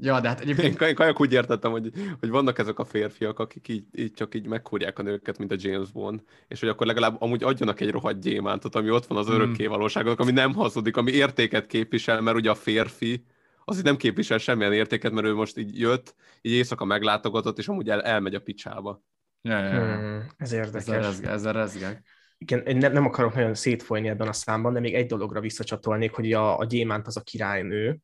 Ja, 0.00 0.20
de 0.20 0.28
hát 0.28 0.40
egyébként... 0.40 0.80
Én 0.80 0.94
kajak 0.94 1.20
úgy 1.20 1.32
értettem, 1.32 1.70
hogy, 1.70 1.90
hogy 2.20 2.28
vannak 2.28 2.58
ezek 2.58 2.78
a 2.78 2.84
férfiak, 2.84 3.38
akik 3.38 3.68
így, 3.68 3.84
így 3.92 4.12
csak 4.12 4.34
így 4.34 4.46
meghúrják 4.46 4.98
a 4.98 5.02
nőket, 5.02 5.38
mint 5.38 5.52
a 5.52 5.56
James 5.58 5.90
Bond, 5.90 6.22
és 6.48 6.60
hogy 6.60 6.68
akkor 6.68 6.86
legalább 6.86 7.22
amúgy 7.22 7.42
adjanak 7.42 7.80
egy 7.80 7.90
rohadt 7.90 8.20
gyémántot, 8.20 8.74
ami 8.74 8.90
ott 8.90 9.06
van 9.06 9.18
az 9.18 9.28
örökké 9.28 9.66
valóságnak, 9.66 10.20
ami 10.20 10.30
nem 10.30 10.54
hazudik, 10.54 10.96
ami 10.96 11.12
értéket 11.12 11.66
képvisel, 11.66 12.20
mert 12.20 12.36
ugye 12.36 12.50
a 12.50 12.54
férfi 12.54 13.24
az 13.64 13.82
nem 13.82 13.96
képvisel 13.96 14.38
semmilyen 14.38 14.72
értéket, 14.72 15.12
mert 15.12 15.26
ő 15.26 15.34
most 15.34 15.58
így 15.58 15.78
jött, 15.78 16.14
így 16.42 16.52
éjszaka 16.52 16.84
meglátogatott, 16.84 17.58
és 17.58 17.68
amúgy 17.68 17.88
el, 17.88 18.02
elmegy 18.02 18.34
a 18.34 18.40
picsába. 18.40 19.02
Ja, 19.42 19.58
ja, 19.58 19.72
ja. 19.72 19.96
Hmm, 19.96 20.26
ez 20.36 20.52
érdekes. 20.52 20.82
Ezzel, 20.82 21.00
rezge, 21.00 21.30
ezzel 21.30 21.52
rezgek. 21.52 22.02
Igen, 22.38 22.76
nem, 22.76 22.92
nem 22.92 23.06
akarok 23.06 23.34
nagyon 23.34 23.54
szétfolyni 23.54 24.08
ebben 24.08 24.28
a 24.28 24.32
számban, 24.32 24.72
de 24.72 24.80
még 24.80 24.94
egy 24.94 25.06
dologra 25.06 25.40
visszacsatolnék, 25.40 26.12
hogy 26.12 26.32
a, 26.32 26.58
a 26.58 26.64
gyémánt 26.64 27.06
az 27.06 27.16
a 27.16 27.20
királynő, 27.20 27.98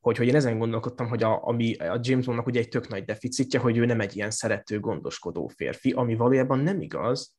hogy, 0.00 0.16
hogy 0.16 0.26
én 0.26 0.34
ezen 0.34 0.58
gondolkodtam, 0.58 1.08
hogy 1.08 1.22
a, 1.22 1.46
ami 1.46 1.74
a 1.74 1.98
James 2.02 2.24
Bondnak 2.24 2.46
ugye 2.46 2.60
egy 2.60 2.68
tök 2.68 2.88
nagy 2.88 3.04
deficitje, 3.04 3.60
hogy 3.60 3.76
ő 3.76 3.84
nem 3.84 4.00
egy 4.00 4.16
ilyen 4.16 4.30
szerető, 4.30 4.80
gondoskodó 4.80 5.48
férfi, 5.48 5.90
ami 5.90 6.14
valójában 6.14 6.58
nem 6.58 6.80
igaz, 6.80 7.34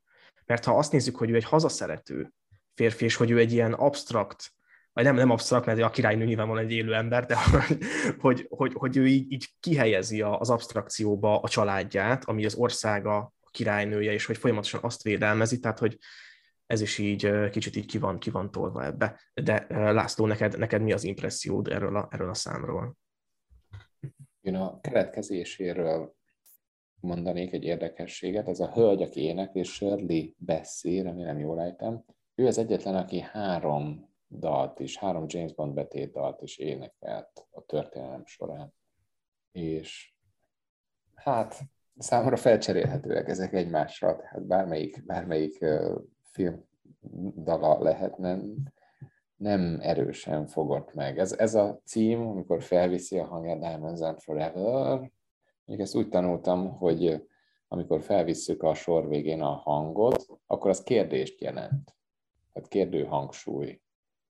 mert 0.46 0.66
ha 0.66 0.78
azt 0.78 0.92
nézzük, 0.92 1.16
hogy 1.16 1.30
ő 1.30 1.36
egy 1.36 1.44
hazaszerető 1.44 2.34
férfi, 2.74 3.06
és 3.06 3.16
hogy 3.16 3.32
ő 3.32 3.38
egy 3.38 3.52
ilyen 3.52 3.74
abstrakt, 3.74 4.52
vagy 4.94 5.04
nem, 5.04 5.16
nem 5.16 5.30
absztrakt, 5.30 5.66
mert 5.66 5.82
a 5.82 5.90
királynő 5.90 6.26
nyilván 6.26 6.48
van 6.48 6.58
egy 6.58 6.72
élő 6.72 6.94
ember, 6.94 7.26
de 7.26 7.36
hogy, 7.52 7.78
hogy, 8.20 8.46
hogy, 8.50 8.74
hogy 8.74 8.98
ő 8.98 9.08
így, 9.08 9.32
így 9.32 9.48
kihelyezi 9.60 10.22
az 10.22 10.50
abstrakcióba 10.50 11.40
a 11.40 11.50
családját, 11.50 12.26
ami 12.26 12.46
az 12.46 12.56
országa, 12.56 13.18
a 13.18 13.50
királynője, 13.52 14.12
és 14.12 14.26
hogy 14.26 14.38
folyamatosan 14.38 14.80
azt 14.84 15.04
védelmezi, 15.04 15.60
tehát 15.60 15.80
hogy 15.80 15.98
ez 16.70 16.82
is 16.82 16.98
így 16.98 17.50
kicsit 17.50 17.76
így 17.76 17.86
ki 17.86 17.98
van, 17.98 18.20
ki 18.20 18.30
van 18.30 18.52
tolva 18.52 18.86
ebbe. 18.86 19.20
De 19.34 19.66
László, 19.70 20.26
neked, 20.26 20.58
neked 20.58 20.82
mi 20.82 20.94
az 20.94 21.04
impressziód 21.04 21.68
erről 21.68 21.96
a, 21.96 22.08
erről 22.12 22.30
a 22.30 22.34
számról? 22.34 22.98
Én 24.42 24.56
a 24.56 24.80
keletkezéséről 24.80 26.16
mondanék 27.00 27.54
egy 27.54 27.64
érdekességet. 27.64 28.48
Ez 28.48 28.60
a 28.60 28.72
hölgy, 28.72 29.02
aki 29.02 29.22
énekel, 29.22 29.64
Shirley 29.64 30.34
Bassey, 30.46 31.02
remélem 31.02 31.40
jól 31.40 31.62
ejtem. 31.62 32.04
Ő 32.36 32.46
az 32.46 32.58
egyetlen, 32.58 32.96
aki 32.96 33.20
három 33.20 34.14
dalt 34.28 34.80
is, 34.80 34.98
három 34.98 35.26
James 35.28 35.54
Bond 35.54 35.74
betét 35.74 36.12
dalt 36.12 36.42
is 36.42 36.58
énekelt 36.58 37.48
a 37.52 37.66
történelem 37.66 38.26
során. 38.26 38.74
És 39.52 40.14
hát 41.16 41.60
számomra 41.98 42.38
felcserélhetőek 42.38 43.28
ezek 43.28 43.54
egymással, 43.54 44.16
tehát 44.18 44.46
bármelyik, 44.46 45.06
bármelyik 45.06 45.66
film 46.40 46.64
dala 47.44 47.82
lehetne, 47.82 48.40
nem 49.36 49.78
erősen 49.82 50.48
fogott 50.48 50.94
meg. 50.94 51.20
Ez, 51.20 51.32
ez 51.32 51.56
a 51.56 51.82
cím, 51.84 52.28
amikor 52.28 52.64
felviszi 52.64 53.18
a 53.20 53.26
hangját 53.26 53.60
Diamonds 53.60 54.02
and 54.02 54.20
Forever, 54.20 55.12
még 55.66 55.80
ezt 55.80 55.96
úgy 55.96 56.10
tanultam, 56.10 56.78
hogy 56.78 57.28
amikor 57.68 58.02
felvisszük 58.02 58.64
a 58.64 58.74
sor 58.74 59.08
végén 59.08 59.42
a 59.42 59.52
hangot, 59.52 60.26
akkor 60.46 60.70
az 60.70 60.84
kérdést 60.84 61.42
jelent. 61.42 61.96
Tehát 62.54 62.70
kérdő 62.70 63.04
hangsúly, 63.04 63.82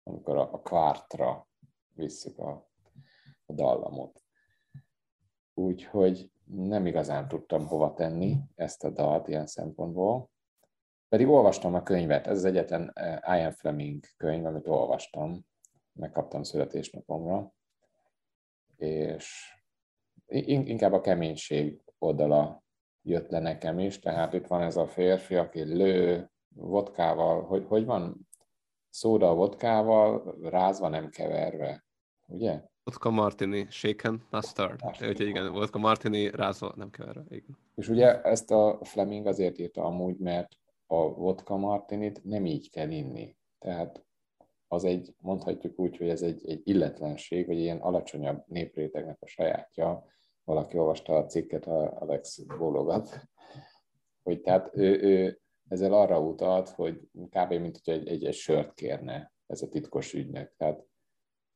amikor 0.03 0.37
a, 0.37 0.53
a 0.53 0.61
kvártra 0.61 1.49
visszük 1.95 2.39
a, 2.39 2.71
a 3.47 3.53
dallamot. 3.53 4.23
Úgyhogy 5.55 6.31
nem 6.45 6.87
igazán 6.87 7.29
tudtam 7.29 7.67
hova 7.67 7.95
tenni 7.95 8.39
ezt 8.55 8.85
a 8.85 8.91
dalt 8.91 9.29
ilyen 9.29 9.47
szempontból. 9.47 10.31
Pedig 11.09 11.29
olvastam 11.29 11.75
a 11.75 11.83
könyvet, 11.83 12.27
ez 12.27 12.37
az 12.37 12.45
egyetlen 12.45 12.91
eh, 12.95 13.39
Ian 13.39 13.53
Fleming 13.53 14.05
könyv, 14.17 14.47
amit 14.47 14.67
olvastam, 14.67 15.47
megkaptam 15.93 16.43
születésnapomra, 16.43 17.53
és 18.77 19.57
inkább 20.45 20.93
a 20.93 21.01
keménység 21.01 21.83
oldala 21.99 22.63
jött 23.03 23.31
le 23.31 23.39
nekem 23.39 23.79
is, 23.79 23.99
tehát 23.99 24.33
itt 24.33 24.47
van 24.47 24.63
ez 24.63 24.77
a 24.77 24.87
férfi, 24.87 25.35
aki 25.35 25.63
lő 25.63 26.31
vodkával, 26.49 27.43
hogy, 27.43 27.65
hogy 27.69 27.85
van? 27.85 28.29
szóda 28.91 29.31
a 29.31 29.35
vodkával, 29.35 30.37
rázva, 30.43 30.89
nem 30.89 31.09
keverve. 31.09 31.85
Ugye? 32.27 32.63
Vodka 32.85 33.11
Martini, 33.11 33.67
shaken, 33.71 34.23
stirred. 34.41 34.81
Úgyhogy 34.85 35.21
igen, 35.21 35.53
vodka 35.53 35.79
Martini, 35.79 36.31
rázva, 36.31 36.73
nem 36.77 36.91
keverve. 36.91 37.25
Igen. 37.29 37.59
És 37.75 37.89
ugye 37.89 38.23
ezt 38.23 38.51
a 38.51 38.79
Fleming 38.83 39.27
azért 39.27 39.59
írta 39.59 39.83
amúgy, 39.83 40.19
mert 40.19 40.57
a 40.91 41.15
vodka 41.15 41.57
martinit 41.57 42.25
nem 42.25 42.47
így 42.47 42.71
kell 42.71 42.91
inni. 42.91 43.37
Tehát 43.59 44.07
az 44.69 44.85
egy, 44.85 45.15
mondhatjuk 45.21 45.79
úgy, 45.79 45.97
hogy 45.97 46.09
ez 46.09 46.23
egy, 46.23 46.49
egy 46.49 46.61
illetlenség, 46.65 47.47
vagy 47.47 47.59
ilyen 47.59 47.79
alacsonyabb 47.79 48.43
néprétegnek 48.47 49.17
a 49.21 49.27
sajátja. 49.27 50.05
Valaki 50.45 50.79
olvasta 50.79 51.17
a 51.17 51.27
cikket, 51.27 51.67
a 51.67 52.01
Alex 52.01 52.39
bólogat, 52.39 53.29
hogy 54.23 54.41
tehát 54.41 54.71
ő, 54.73 55.01
ő 55.03 55.41
ezzel 55.69 55.93
arra 55.93 56.21
utalt, 56.21 56.69
hogy 56.69 57.01
kb. 57.13 57.53
mint 57.53 57.81
hogy 57.85 57.95
egy, 57.95 58.09
egy, 58.09 58.25
egy 58.25 58.35
sört 58.35 58.75
kérne 58.75 59.33
ez 59.47 59.63
a 59.63 59.69
titkos 59.69 60.15
ügynök. 60.15 60.55
Tehát 60.57 60.85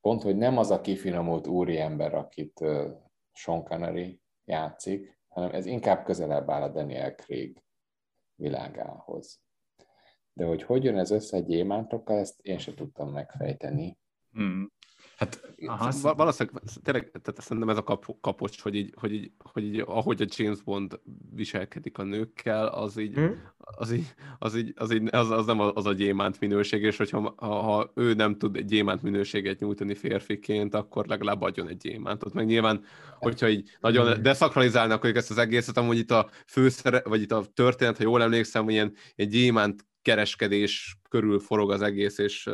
pont, 0.01 0.23
hogy 0.23 0.37
nem 0.37 0.59
az 0.59 0.71
a 0.71 0.81
kifinomult 0.81 1.47
úriember, 1.47 2.15
akit 2.15 2.61
uh, 2.61 2.91
Sean 3.33 3.65
Connery 3.65 4.21
játszik, 4.45 5.21
hanem 5.29 5.51
ez 5.51 5.67
inkább 5.67 6.05
közelebb 6.05 6.51
áll 6.51 6.63
a 6.63 6.69
Daniel 6.69 7.15
Craig 7.15 7.63
világához. 8.43 9.41
De 10.33 10.45
hogy 10.45 10.63
hogy 10.63 10.85
jön 10.85 10.99
ez 10.99 11.11
össze 11.11 11.37
a 11.37 11.41
gyémántokkal, 11.41 12.19
ezt 12.19 12.41
én 12.41 12.59
sem 12.59 12.75
tudtam 12.75 13.13
megfejteni. 13.13 13.99
Hmm. 14.31 14.73
Hát, 15.17 15.55
aha, 15.67 16.15
valószínűleg 16.15 16.63
tényleg, 16.83 17.11
tehát 17.11 17.41
szerintem 17.41 17.69
ez 17.69 17.77
a 17.77 17.83
kap, 17.83 18.21
kapocs, 18.21 18.61
hogy 18.61 18.75
így, 18.75 18.95
hogy, 18.97 19.13
így, 19.13 19.33
hogy 19.39 19.65
így, 19.65 19.85
ahogy 19.87 20.23
a 20.23 20.27
James 20.37 20.63
Bond 20.63 21.01
viselkedik 21.35 21.99
a 21.99 22.03
nőkkel, 22.03 22.67
az 22.67 22.99
így, 22.99 23.15
hmm. 23.15 23.43
az, 23.59 23.93
így, 23.93 24.15
az, 24.39 24.57
így, 24.57 24.73
az, 24.77 24.93
így 24.93 25.09
az, 25.11 25.31
az, 25.31 25.47
nem 25.47 25.61
az 25.61 25.87
a 25.87 25.93
gyémánt 25.93 26.41
minőség, 26.41 26.83
és 26.83 26.97
hogyha 26.97 27.35
ha, 27.37 27.61
ha 27.61 27.93
ő 27.95 28.15
nem 28.15 28.39
tud 28.39 28.57
egy 28.57 28.65
gyémánt 28.65 29.03
minőséget 29.03 29.61
nyújtani 29.61 29.95
férfiként, 29.95 30.75
akkor 30.75 31.07
legalább 31.07 31.43
adjon 31.43 31.69
egy 31.69 31.77
gyémántot. 31.77 32.33
Meg 32.33 32.47
nyilván, 32.47 32.85
hogyha 33.19 33.49
így 33.49 33.77
nagyon 33.81 34.23
deszakralizálnak 34.23 35.17
ezt 35.17 35.31
az 35.31 35.39
egészet, 35.39 35.77
amúgy 35.77 35.99
itt 35.99 36.11
a 36.11 36.29
főszere, 36.47 37.03
vagy 37.05 37.21
itt 37.21 37.33
a 37.33 37.45
történet, 37.55 37.97
ha 37.97 38.03
jól 38.03 38.23
emlékszem, 38.23 38.65
hogy 38.65 38.73
ilyen, 38.73 38.95
ilyen 39.15 39.31
gyémánt 39.31 39.87
kereskedés 40.03 40.99
körül 41.09 41.39
forog 41.39 41.71
az 41.71 41.83
egész, 41.83 42.19
és 42.19 42.51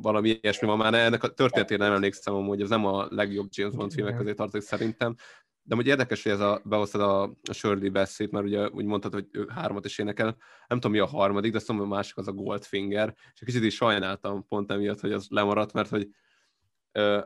valami 0.00 0.38
ilyesmi. 0.40 0.66
Van 0.66 0.76
már, 0.76 0.94
ennek 0.94 1.22
a 1.22 1.28
történetére 1.28 1.84
nem 1.84 1.94
emlékszem, 1.94 2.34
hogy 2.34 2.60
ez 2.60 2.68
nem 2.68 2.86
a 2.86 3.06
legjobb 3.10 3.48
James 3.50 3.74
Bond 3.74 3.92
filmek 3.92 4.16
közé 4.16 4.34
tartozik 4.34 4.68
szerintem, 4.68 5.14
de 5.62 5.74
hogy 5.74 5.86
érdekes, 5.86 6.22
hogy 6.22 6.32
ez 6.32 6.40
a, 6.40 6.60
behoztad 6.64 7.00
a, 7.00 7.22
a 7.22 7.52
Shirley 7.52 7.90
beszéd, 7.90 8.32
mert 8.32 8.44
ugye 8.44 8.68
úgy 8.68 8.84
mondtad, 8.84 9.12
hogy 9.12 9.26
ő 9.32 9.46
hármat 9.54 9.84
is 9.84 9.98
énekel. 9.98 10.36
Nem 10.68 10.80
tudom, 10.80 10.92
mi 10.92 10.98
a 10.98 11.06
harmadik, 11.06 11.50
de 11.50 11.56
azt 11.56 11.68
mondom, 11.68 11.92
a 11.92 11.94
másik 11.94 12.16
az 12.16 12.28
a 12.28 12.32
Goldfinger, 12.32 13.14
és 13.34 13.40
kicsit 13.44 13.62
is 13.62 13.74
sajnáltam 13.74 14.46
pont 14.48 14.70
emiatt, 14.70 15.00
hogy 15.00 15.12
az 15.12 15.26
lemaradt, 15.28 15.72
mert 15.72 15.88
hogy 15.88 16.08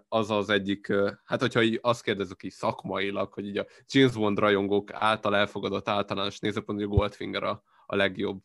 az 0.09 0.31
az 0.31 0.49
egyik, 0.49 0.93
hát 1.25 1.41
hogyha 1.41 1.63
így 1.63 1.79
azt 1.83 2.03
kérdezzük 2.03 2.43
így 2.43 2.51
szakmailag, 2.51 3.33
hogy 3.33 3.47
így 3.47 3.59
a 3.59 3.67
James 3.87 4.13
Bond 4.13 4.39
rajongók 4.39 4.93
által 4.93 5.37
elfogadott 5.37 5.89
általános 5.89 6.39
nézőpont, 6.39 6.79
hogy 6.79 6.89
a 6.93 6.97
Goldfinger 6.97 7.43
a, 7.43 7.63
a 7.87 7.97
legjobb 7.97 8.41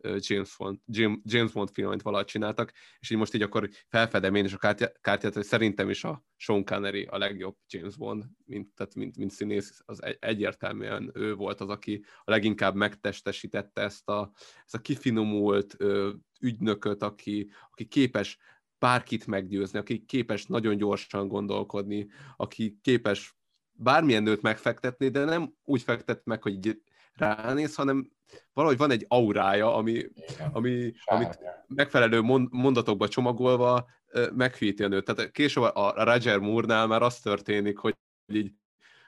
James 0.00 0.56
Bond, 0.56 0.78
James 1.22 1.52
Bond 1.52 1.70
film, 1.72 1.88
amit 1.88 2.02
valahogy 2.02 2.26
csináltak, 2.26 2.72
és 2.98 3.10
így 3.10 3.18
most 3.18 3.34
így 3.34 3.42
akkor 3.42 3.68
felfedem 3.88 4.34
én 4.34 4.44
is 4.44 4.52
a 4.52 4.74
kártyát, 5.00 5.34
hogy 5.34 5.44
szerintem 5.44 5.90
is 5.90 6.04
a 6.04 6.24
Sean 6.36 6.64
Connery 6.64 7.04
a 7.04 7.18
legjobb 7.18 7.56
James 7.68 7.96
Bond, 7.96 8.24
mint, 8.44 8.74
tehát 8.74 8.94
mint, 8.94 9.16
mint 9.16 9.30
színész, 9.30 9.82
az 9.84 10.02
egy, 10.02 10.16
egyértelműen 10.20 11.10
ő 11.14 11.34
volt 11.34 11.60
az, 11.60 11.68
aki 11.68 12.04
a 12.24 12.30
leginkább 12.30 12.74
megtestesítette 12.74 13.80
ezt 13.80 14.08
a, 14.08 14.32
ezt 14.64 14.74
a 14.74 14.78
kifinomult 14.78 15.74
ö, 15.78 16.12
ügynököt, 16.40 17.02
aki, 17.02 17.50
aki 17.70 17.86
képes 17.86 18.38
bárkit 18.78 19.26
meggyőzni, 19.26 19.78
aki 19.78 20.04
képes 20.04 20.46
nagyon 20.46 20.76
gyorsan 20.76 21.28
gondolkodni, 21.28 22.08
aki 22.36 22.78
képes 22.82 23.36
bármilyen 23.72 24.22
nőt 24.22 24.42
megfektetni, 24.42 25.08
de 25.08 25.24
nem 25.24 25.54
úgy 25.64 25.82
fektet 25.82 26.24
meg, 26.24 26.42
hogy 26.42 26.82
ránéz, 27.18 27.74
hanem 27.74 28.10
valahogy 28.52 28.76
van 28.76 28.90
egy 28.90 29.04
aurája, 29.08 29.74
ami, 29.74 30.04
ami, 30.52 30.92
amit 31.04 31.38
megfelelő 31.66 32.20
mondatokba 32.50 33.08
csomagolva 33.08 33.88
meghűíti 34.32 34.82
a 34.82 34.88
nőt. 34.88 35.04
Tehát 35.04 35.30
később 35.30 35.62
a 35.62 36.04
Roger 36.04 36.38
Moore-nál 36.38 36.86
már 36.86 37.02
az 37.02 37.20
történik, 37.20 37.78
hogy 37.78 37.96
így, 38.26 38.52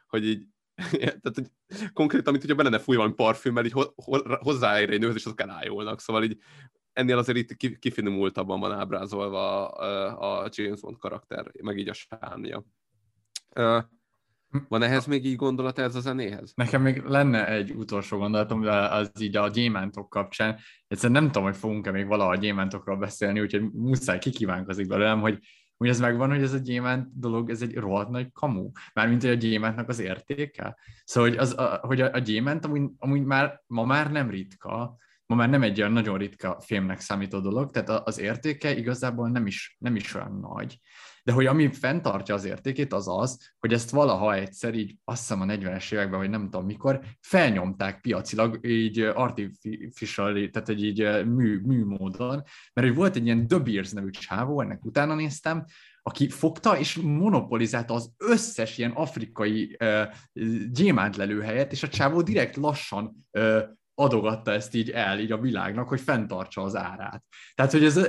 hogy 0.07 0.27
így 0.27 0.47
tehát, 1.01 1.33
hogy 1.35 1.51
konkrétan, 1.93 2.33
mint 2.33 2.45
hogyha 2.45 2.57
be 2.57 2.63
lenne 2.63 2.79
fújva 2.79 3.01
valami 3.01 3.17
parfümmel, 3.17 3.65
így 3.65 3.75
hozzáér 4.41 4.91
egy 4.91 5.01
nőhöz, 5.01 5.15
és 5.15 5.25
azok 5.25 5.41
elájulnak. 5.41 6.01
Szóval 6.01 6.25
így 6.25 6.39
ennél 6.93 7.19
azért 7.19 7.39
itt 7.39 7.79
kifinomultabban 7.79 8.61
van 8.61 8.73
ábrázolva 8.73 9.69
a, 9.69 10.43
a 10.43 10.49
James 10.51 10.81
Bond 10.81 10.99
karakter, 10.99 11.51
meg 11.63 11.79
így 11.79 11.89
a 11.89 11.93
sármja. 11.93 12.65
Van 14.69 14.83
ehhez 14.83 15.07
még 15.07 15.25
így 15.25 15.37
gondolat 15.37 15.79
ez 15.79 15.95
a 15.95 16.01
zenéhez? 16.01 16.53
Nekem 16.55 16.83
még 16.83 17.03
lenne 17.03 17.49
egy 17.49 17.71
utolsó 17.71 18.19
gondolatom, 18.19 18.61
de 18.61 18.73
az 18.73 19.11
így 19.21 19.37
a 19.37 19.49
gyémántok 19.49 20.09
kapcsán. 20.09 20.59
Egyszerűen 20.87 21.23
nem 21.23 21.31
tudom, 21.31 21.49
hogy 21.49 21.57
fogunk-e 21.57 21.91
még 21.91 22.07
valaha 22.07 22.31
a 22.31 22.37
gyémántokról 22.37 22.97
beszélni, 22.97 23.41
úgyhogy 23.41 23.73
muszáj 23.73 24.19
kikívánkozik 24.19 24.87
belőlem, 24.87 25.21
hogy 25.21 25.39
hogy 25.77 25.89
ez 25.89 26.01
megvan, 26.01 26.31
hogy 26.31 26.43
ez 26.43 26.53
a 26.53 26.59
gyémánt 26.59 27.19
dolog, 27.19 27.51
ez 27.51 27.63
egy 27.63 27.75
rohadt 27.75 28.09
nagy 28.11 28.33
kamu. 28.33 28.71
Mármint, 28.95 29.23
hogy 29.23 29.31
a 29.31 29.35
gyémántnak 29.35 29.89
az 29.89 29.99
értéke. 29.99 30.77
Szóval, 31.05 31.31
hogy, 31.31 31.39
az, 31.39 31.59
a, 31.59 31.79
hogy 31.83 32.01
a, 32.01 32.11
a 32.13 32.19
gyémánt 32.19 32.65
amúgy, 32.65 32.91
amúgy 32.99 33.25
már, 33.25 33.63
ma 33.67 33.85
már 33.85 34.11
nem 34.11 34.31
ritka, 34.31 34.97
ma 35.27 35.37
már 35.37 35.49
nem 35.49 35.63
egy 35.63 35.81
olyan 35.81 35.93
nagyon 35.93 36.19
ritka 36.19 36.61
filmnek 36.61 37.01
számító 37.01 37.41
dolog, 37.41 37.71
tehát 37.71 37.89
az 38.07 38.19
értéke 38.19 38.77
igazából 38.77 39.29
nem 39.29 39.47
is, 39.47 39.77
nem 39.79 39.97
is 39.97 40.15
olyan 40.15 40.39
nagy 40.41 40.81
de 41.25 41.33
hogy 41.33 41.47
ami 41.47 41.73
fenntartja 41.73 42.35
az 42.35 42.45
értékét, 42.45 42.93
az 42.93 43.09
az, 43.09 43.53
hogy 43.59 43.73
ezt 43.73 43.91
valaha 43.91 44.35
egyszer 44.35 44.75
így, 44.75 44.97
azt 45.05 45.21
hiszem 45.21 45.41
a 45.41 45.45
40-es 45.45 45.93
években, 45.93 46.19
vagy 46.19 46.31
nem 46.31 46.45
tudom 46.45 46.67
mikor, 46.67 47.01
felnyomták 47.21 48.01
piacilag, 48.01 48.67
így 48.67 49.01
artificial, 49.01 50.51
tehát 50.51 50.69
egy 50.69 50.85
így 50.85 51.25
mű, 51.27 51.61
mű 51.61 51.85
módon, 51.85 52.43
mert 52.73 52.87
hogy 52.87 52.97
volt 52.97 53.17
egy 53.17 53.25
ilyen 53.25 53.47
The 53.47 53.59
Beers 53.59 53.91
nevű 53.91 54.11
csávó, 54.11 54.61
ennek 54.61 54.85
utána 54.85 55.15
néztem, 55.15 55.65
aki 56.03 56.29
fogta 56.29 56.79
és 56.79 56.97
monopolizálta 56.97 57.95
az 57.95 58.13
összes 58.17 58.79
ilyen 58.79 58.91
afrikai 58.91 59.77
uh, 59.81 60.03
gyémántlelőhelyet, 60.73 61.73
és 61.73 61.83
a 61.83 61.89
csávó 61.89 62.23
direkt 62.23 62.57
lassan 62.57 63.27
uh, 63.31 63.63
adogatta 63.95 64.53
ezt 64.53 64.75
így 64.75 64.91
el 64.91 65.21
így 65.21 65.33
a 65.33 65.41
világnak, 65.41 65.89
hogy 65.89 66.01
fenntartsa 66.01 66.63
az 66.63 66.77
árát. 66.77 67.25
Tehát, 67.55 67.73
hogy 67.73 67.85
ez 67.85 68.01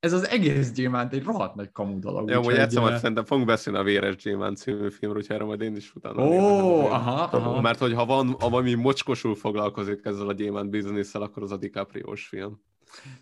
ez 0.00 0.12
az 0.12 0.28
egész 0.28 0.72
gyémánt 0.72 1.12
egy 1.12 1.24
rohadt 1.24 1.54
nagy 1.54 1.72
kamu 1.72 1.98
dolog. 1.98 2.30
Jó, 2.30 2.42
hogy 2.42 2.54
egyszer 2.54 2.82
majd 2.82 2.96
szerintem 2.98 3.24
fogunk 3.24 3.46
beszélni 3.46 3.78
a 3.78 3.82
Véres 3.82 4.16
Gyémánt 4.16 4.56
című 4.56 4.90
filmről, 4.90 5.20
úgyhogy 5.20 5.36
erre 5.36 5.44
majd 5.44 5.60
én 5.60 5.76
is 5.76 5.94
utána. 5.94 6.26
Ó, 6.26 6.36
oh, 6.36 6.92
aha, 6.92 7.22
aha. 7.22 7.60
Mert 7.60 7.78
hogy 7.78 7.92
ha 7.92 8.06
van, 8.06 8.36
valami 8.38 8.74
mocskosul 8.74 9.34
foglalkozik 9.34 10.04
ezzel 10.04 10.28
a 10.28 10.32
gyémánt 10.32 10.70
bizniszel, 10.70 11.22
akkor 11.22 11.42
az 11.42 11.50
a 11.50 11.56
DiCaprio-s 11.56 12.26
film. 12.26 12.60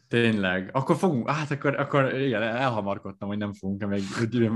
Tényleg. 0.09 0.71
Akkor 0.73 0.97
fogunk, 0.97 1.31
hát 1.31 1.51
akkor, 1.51 1.81
akkor 1.81 2.15
igen, 2.15 2.43
elhamarkodtam, 2.43 3.29
hogy 3.29 3.39
nem 3.39 3.53
fogunk 3.53 3.87
még 3.87 4.03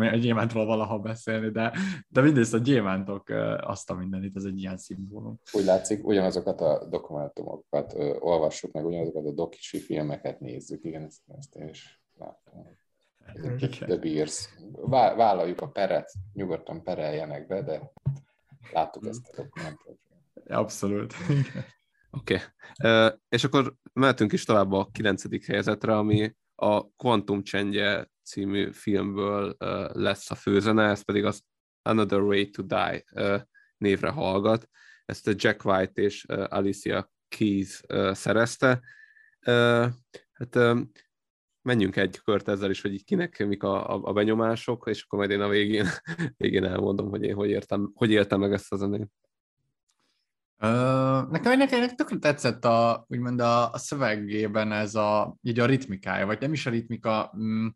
egy 0.01 0.21
gyémántról 0.21 0.67
valaha 0.67 0.99
beszélni, 0.99 1.51
de, 1.51 1.73
de 2.09 2.21
mindezt 2.21 2.55
a 2.55 2.59
gyémántok 2.59 3.29
azt 3.61 3.91
a 3.91 3.95
mindenit, 3.95 4.37
ez 4.37 4.45
egy 4.45 4.59
ilyen 4.59 4.77
szimbólum. 4.77 5.41
Úgy 5.53 5.65
látszik, 5.65 6.07
ugyanazokat 6.07 6.61
a 6.61 6.87
dokumentumokat 6.91 7.95
olvassuk, 8.19 8.73
meg 8.73 8.87
ugyanazokat 8.87 9.27
a 9.27 9.33
dokisi 9.33 9.79
filmeket 9.79 10.41
nézzük, 10.41 10.85
igen, 10.85 11.03
ezt, 11.03 11.21
ezt 11.39 11.55
én 11.55 11.69
is 11.69 12.01
láttam. 12.19 12.77
The 13.71 13.97
Beers. 13.97 14.49
Vállaljuk 15.17 15.61
a 15.61 15.69
peret, 15.69 16.13
nyugodtan 16.33 16.83
pereljenek 16.83 17.47
be, 17.47 17.63
de 17.63 17.93
láttuk 18.73 19.07
ezt 19.07 19.29
a 19.29 19.37
dokumentumot. 19.37 19.99
Abszolút. 20.47 21.15
Oké. 22.11 22.39
Okay. 22.77 23.11
És 23.29 23.45
akkor 23.45 23.75
mehetünk 23.93 24.33
is 24.33 24.45
tovább 24.45 24.73
a 24.73 24.89
kilencedik 24.93 25.47
helyezetre, 25.47 25.97
ami 25.97 26.37
a 26.55 26.91
Quantum 26.97 27.43
Csendje 27.43 28.11
című 28.23 28.73
filmből 28.73 29.57
lesz 29.93 30.31
a 30.31 30.35
főzene, 30.35 30.89
ez 30.89 31.03
pedig 31.03 31.25
az 31.25 31.43
Another 31.83 32.21
Way 32.21 32.51
to 32.51 32.63
Die 32.63 33.05
névre 33.77 34.11
hallgat. 34.11 34.69
Ezt 35.05 35.29
a 35.29 35.33
Jack 35.35 35.65
White 35.65 36.03
és 36.03 36.25
Alicia 36.25 37.11
Keys 37.29 37.83
szerezte. 38.13 38.81
Hát 40.33 40.59
menjünk 41.69 41.97
egy 41.97 42.21
kört 42.25 42.49
ezzel 42.49 42.71
is, 42.71 42.81
hogy 42.81 42.93
így 42.93 43.05
kinek 43.05 43.47
mik 43.47 43.63
a, 43.63 43.95
a, 43.95 44.01
a 44.03 44.13
benyomások, 44.13 44.87
és 44.89 45.03
akkor 45.03 45.19
majd 45.19 45.31
én 45.31 45.41
a 45.41 45.49
végén, 45.49 45.87
végén 46.37 46.65
elmondom, 46.65 47.09
hogy 47.09 47.23
én 47.23 47.35
hogy, 47.35 47.49
értem, 47.49 47.91
hogy 47.95 48.11
éltem 48.11 48.41
meg 48.41 48.53
ezt 48.53 48.73
a 48.73 48.77
zenét. 48.77 49.11
Uh, 50.61 51.31
nekem, 51.31 51.59
nekem, 51.59 51.97
tökre 51.97 52.19
tetszett 52.19 52.65
a, 52.65 53.05
úgymond 53.09 53.41
a, 53.41 53.73
a 53.73 53.79
szövegében 53.79 54.73
ez 54.73 54.95
a, 54.95 55.37
így 55.43 55.61
a 55.61 55.67
ritmikája, 55.67 56.27
vagy 56.27 56.41
nem 56.41 56.53
is 56.53 56.67
a 56.67 56.71
ritmika, 56.71 57.33
mm, 57.37 57.67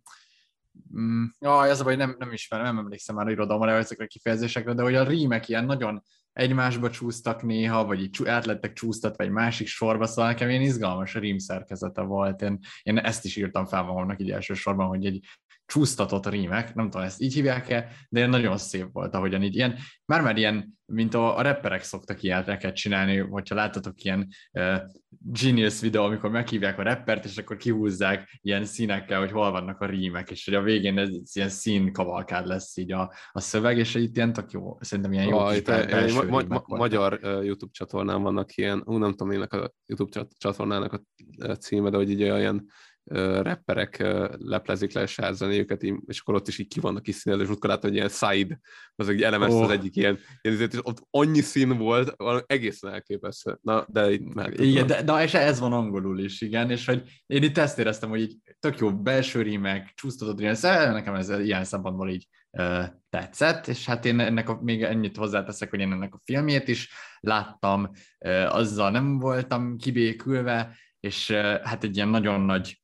mm, 0.98 1.24
jaj, 1.38 1.70
az 1.70 1.80
a 1.80 1.84
baj, 1.84 1.96
nem, 1.96 2.14
nem 2.18 2.32
ismerem, 2.32 2.66
nem 2.66 2.78
emlékszem 2.78 3.14
már 3.14 3.28
irodalomra 3.28 3.70
ezekre 3.70 4.04
a 4.04 4.06
kifejezésekre, 4.06 4.74
de 4.74 4.82
hogy 4.82 4.94
a 4.94 5.04
rímek 5.04 5.48
ilyen 5.48 5.64
nagyon, 5.64 6.02
egymásba 6.32 6.90
csúsztak 6.90 7.42
néha, 7.42 7.84
vagy 7.84 8.00
így 8.00 8.26
átlettek 8.26 8.72
csúsztatva 8.72 9.24
egy 9.24 9.30
másik 9.30 9.66
sorba, 9.66 10.06
szóval 10.06 10.30
nekem 10.30 10.48
ilyen 10.48 10.62
izgalmas 10.62 11.14
rím 11.14 11.38
szerkezete 11.38 12.02
volt. 12.02 12.42
Én, 12.42 12.58
én 12.82 12.98
ezt 12.98 13.24
is 13.24 13.36
írtam 13.36 13.66
fel 13.66 13.82
magamnak 13.82 14.20
így 14.20 14.30
elsősorban, 14.30 14.86
hogy 14.86 15.06
egy 15.06 15.24
csúsztatott 15.72 16.28
rímek, 16.28 16.74
nem 16.74 16.90
tudom, 16.90 17.06
ezt 17.06 17.20
így 17.20 17.34
hívják-e, 17.34 17.88
de 18.08 18.26
nagyon 18.26 18.56
szép 18.56 18.88
volt, 18.92 19.14
ahogyan 19.14 19.42
így 19.42 19.54
ilyen, 19.54 19.76
már-már 20.04 20.36
ilyen, 20.36 20.78
mint 20.84 21.14
a, 21.14 21.36
a 21.36 21.42
rapperek 21.42 21.82
szoktak 21.82 22.22
ilyeneket 22.22 22.74
csinálni, 22.74 23.16
hogyha 23.16 23.54
láttatok 23.54 24.02
ilyen 24.02 24.28
uh, 24.52 24.76
genius 25.08 25.80
videó, 25.80 26.04
amikor 26.04 26.30
meghívják 26.30 26.78
a 26.78 26.82
rappert, 26.82 27.24
és 27.24 27.36
akkor 27.36 27.56
kihúzzák 27.56 28.38
ilyen 28.42 28.64
színekkel, 28.64 29.18
hogy 29.18 29.30
hol 29.30 29.50
vannak 29.50 29.80
a 29.80 29.86
rímek, 29.86 30.30
és 30.30 30.44
hogy 30.44 30.54
a 30.54 30.62
végén 30.62 30.98
ez 30.98 31.10
ilyen 31.32 31.48
színkavalkád 31.48 32.46
lesz 32.46 32.76
így 32.76 32.92
a, 32.92 33.14
a 33.32 33.40
szöveg, 33.40 33.78
és 33.78 33.94
itt 33.94 34.16
ilyen 34.16 34.32
tök 34.32 34.50
jó, 34.50 34.78
szerintem 34.80 35.12
ilyen 35.12 35.26
jó 35.26 35.38
ah, 35.38 35.52
kis 35.52 35.62
belső 35.62 36.28
ma, 36.28 36.42
ma, 36.48 36.62
ma, 36.66 36.76
Magyar 36.76 37.18
uh, 37.22 37.44
YouTube 37.44 37.72
csatornán 37.72 38.22
vannak 38.22 38.56
ilyen, 38.56 38.82
ú, 38.84 38.96
nem 38.96 39.10
tudom, 39.10 39.32
ének 39.32 39.52
a 39.52 39.72
YouTube 39.86 40.26
csatornának 40.38 41.02
a 41.38 41.52
címe, 41.52 41.90
de 41.90 41.96
hogy 41.96 42.10
így 42.10 42.22
olyan 42.22 42.66
rapperek 43.04 43.98
leplezik 44.38 44.92
le 44.92 45.06
a 45.16 45.32
zenéjüket, 45.32 45.82
és 45.82 46.20
akkor 46.20 46.34
ott 46.34 46.48
is 46.48 46.58
így 46.58 46.68
ki 46.68 46.80
vannak 46.80 47.08
is 47.08 47.14
színezve, 47.14 47.44
és 47.44 47.50
akkor 47.50 47.70
látom, 47.70 47.90
hogy 47.90 47.98
ilyen 47.98 48.08
side, 48.08 48.58
az 48.94 49.08
egy 49.08 49.22
elemes 49.22 49.52
oh. 49.52 49.62
az 49.62 49.70
egyik 49.70 49.96
ilyen, 49.96 50.18
ilyen 50.42 50.60
és 50.70 50.78
ott 50.82 51.06
annyi 51.10 51.40
szín 51.40 51.78
volt, 51.78 52.14
egészen 52.46 52.92
elképesztő. 52.92 53.58
Na, 53.62 53.86
de 53.88 54.12
itt 54.12 54.34
meg. 54.34 54.60
Igen, 54.60 54.86
de, 54.86 55.02
de, 55.02 55.22
és 55.22 55.34
ez 55.34 55.60
van 55.60 55.72
angolul 55.72 56.18
is, 56.18 56.40
igen, 56.40 56.70
és 56.70 56.86
hogy 56.86 57.02
én 57.26 57.42
itt 57.42 57.58
ezt 57.58 57.78
éreztem, 57.78 58.08
hogy 58.08 58.20
így 58.20 58.36
tök 58.58 58.78
jó 58.78 58.92
belső 58.92 59.42
rímek, 59.42 59.92
csúsztatott 59.94 60.40
ilyen, 60.40 60.56
nekem 60.92 61.14
ez 61.14 61.28
ilyen 61.28 61.64
szempontból 61.64 62.10
így 62.10 62.28
uh, 62.50 62.84
tetszett, 63.10 63.66
és 63.66 63.86
hát 63.86 64.04
én 64.04 64.20
ennek 64.20 64.48
a, 64.48 64.58
még 64.62 64.82
ennyit 64.82 65.16
hozzáteszek, 65.16 65.70
hogy 65.70 65.80
én 65.80 65.92
ennek 65.92 66.14
a 66.14 66.20
filmjét 66.24 66.68
is 66.68 66.90
láttam, 67.20 67.90
uh, 68.18 68.54
azzal 68.54 68.90
nem 68.90 69.18
voltam 69.18 69.76
kibékülve, 69.76 70.76
és 71.00 71.28
uh, 71.30 71.60
hát 71.62 71.84
egy 71.84 71.96
ilyen 71.96 72.08
nagyon 72.08 72.40
nagy 72.40 72.81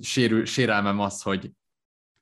sérül, 0.00 0.44
sérelmem 0.44 1.00
az, 1.00 1.22
hogy 1.22 1.50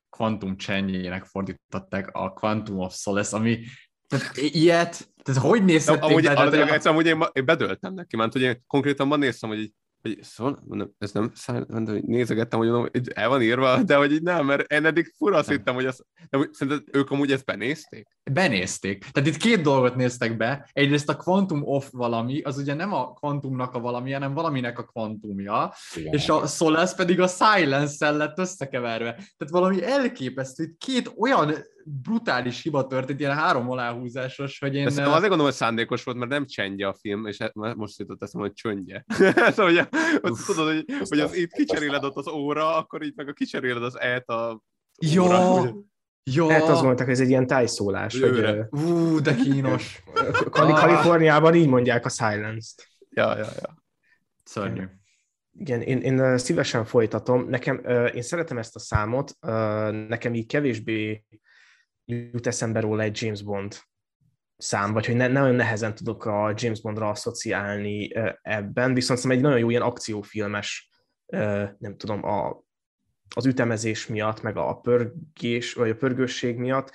Quantum 0.09 0.57
csenjének 0.57 1.25
fordították 1.25 2.11
a 2.13 2.33
Quantum 2.33 2.79
of 2.79 2.95
Solace, 2.95 3.37
ami 3.37 3.65
tehát 4.07 4.37
ilyet, 4.37 5.13
tehát 5.23 5.43
hogy 5.43 5.65
nézhették 5.65 6.03
amúgy, 6.03 6.23
be? 6.23 6.35
Tehát, 6.35 6.71
egyszer, 6.71 6.93
amúgy 6.93 7.07
én, 7.07 7.25
én 7.33 7.45
bedöltem 7.45 7.95
neki, 7.95 8.17
mert 8.17 8.33
hogy 8.33 8.43
én 8.43 8.65
konkrétan 8.67 9.07
ma 9.07 9.17
néztem, 9.17 9.49
hogy 9.49 9.59
így, 9.59 9.73
hogy 10.03 10.19
szóval, 10.23 10.59
mondom, 10.67 10.95
ez 10.99 11.13
nem, 11.13 11.33
mondom, 11.47 11.95
hogy 11.95 12.05
nézegettem, 12.05 12.59
hogy 12.59 12.69
mondom, 12.69 12.89
hogy 12.93 13.09
el 13.15 13.29
van 13.29 13.43
írva, 13.43 13.83
de 13.83 13.97
hogy 13.97 14.13
így 14.13 14.23
nem, 14.23 14.47
mert 14.47 14.73
én 14.73 14.85
eddig 14.85 15.13
fura 15.17 15.37
azt 15.37 15.49
hittem, 15.49 15.75
hogy, 15.75 15.87
az, 15.87 16.05
de 16.31 16.49
szerinted 16.53 16.89
ők 16.93 17.11
amúgy 17.11 17.33
ezt 17.33 17.45
benézték? 17.45 18.09
Benézték. 18.33 19.05
Tehát 19.13 19.29
itt 19.29 19.37
két 19.37 19.61
dolgot 19.63 19.97
néztek 19.97 20.37
be. 20.37 20.69
Egyrészt 20.73 21.09
a 21.09 21.17
Quantum 21.17 21.63
of 21.65 21.91
valami, 21.91 22.41
az 22.41 22.59
ugye 22.59 22.75
nem 22.75 22.93
a 22.93 23.13
kvantumnak 23.13 23.75
a 23.75 23.81
valami, 23.81 24.13
hanem 24.13 24.35
valaminek 24.35 24.79
a 24.79 24.85
kvantumja, 24.85 25.73
Igen. 25.95 26.13
és 26.13 26.29
a 26.29 26.47
Solace 26.47 26.95
pedig 26.97 27.21
a 27.21 27.29
Silence-szel 27.29 28.17
lett 28.17 28.39
összekeverve. 28.39 29.13
Tehát 29.13 29.51
valami 29.51 29.85
elképesztő, 29.85 30.63
itt 30.63 30.79
két 30.79 31.13
olyan 31.19 31.55
brutális 31.85 32.63
hiba 32.63 32.87
történt, 32.87 33.21
ilyen 33.21 33.37
három 33.37 33.71
aláhúzásos, 33.71 34.59
hogy 34.59 34.75
én... 34.75 34.87
Ezt 34.87 34.99
azért 34.99 35.21
gondolom, 35.21 35.45
hogy 35.45 35.55
szándékos 35.55 36.05
volt, 36.05 36.17
mert 36.17 36.31
nem 36.31 36.47
csendje 36.47 36.89
a 36.89 36.95
film, 37.01 37.27
és 37.27 37.41
e- 37.41 37.53
most 37.53 37.99
jutott 37.99 38.23
eszem, 38.23 38.41
hogy 38.41 38.53
csöndje. 38.53 39.05
szóval, 39.55 39.75
hogy, 39.75 39.89
hogy 40.21 40.33
tudod, 40.47 40.75
hogy, 40.75 40.85
hogy 41.09 41.21
az 41.21 41.35
itt 41.35 41.53
kicseréled 41.53 42.05
ott 42.05 42.17
az 42.17 42.29
óra, 42.29 42.77
akkor 42.77 43.03
itt 43.03 43.17
meg 43.17 43.29
a 43.29 43.33
kicseréled 43.33 43.83
az 43.83 44.01
e-t 44.01 44.29
a 44.29 44.63
jó, 45.01 45.25
óra, 45.25 45.75
jó. 46.23 46.49
Hát 46.49 46.63
azt 46.63 46.83
mondták, 46.83 47.07
hogy 47.07 47.15
ez 47.15 47.21
egy 47.21 47.29
ilyen 47.29 47.47
tájszólás. 47.47 48.21
Hogy, 48.21 48.59
Ú, 48.71 49.21
de 49.21 49.35
kínos. 49.35 50.03
Kali- 50.51 50.73
Kaliforniában 50.73 51.55
így 51.55 51.69
mondják 51.69 52.05
a 52.05 52.09
silence-t. 52.09 52.89
Ja, 53.11 53.37
ja, 53.37 53.47
ja. 53.61 53.85
Szörnyű. 54.45 54.85
Igen, 55.53 55.81
én, 55.81 55.99
én 55.99 56.39
szívesen 56.39 56.85
folytatom. 56.85 57.49
Nekem, 57.49 57.85
én 58.15 58.23
szeretem 58.23 58.59
ezt 58.59 58.77
a 58.77 58.79
számot, 58.79 59.37
nekem 60.09 60.35
így 60.35 60.47
kevésbé 60.47 61.25
jut 62.11 62.47
eszembe 62.47 62.81
róla 62.81 63.03
egy 63.03 63.23
James 63.23 63.43
Bond 63.43 63.77
szám, 64.57 64.93
vagy 64.93 65.07
hogy 65.07 65.17
ne, 65.17 65.29
nagyon 65.29 65.55
nehezen 65.55 65.95
tudok 65.95 66.25
a 66.25 66.55
James 66.57 66.81
Bondra 66.81 67.09
asszociálni 67.09 68.11
ebben, 68.43 68.95
viszont 68.95 69.25
egy 69.25 69.41
nagyon 69.41 69.59
jó 69.59 69.71
ilyen 69.71 69.83
akciófilmes, 69.83 70.91
nem 71.79 71.97
tudom, 71.97 72.25
a, 72.25 72.63
az 73.35 73.47
ütemezés 73.47 74.07
miatt, 74.07 74.43
meg 74.43 74.57
a 74.57 74.75
pörgés, 74.75 75.73
vagy 75.73 75.91
a 75.91 75.97
pörgősség 75.97 76.57
miatt, 76.57 76.91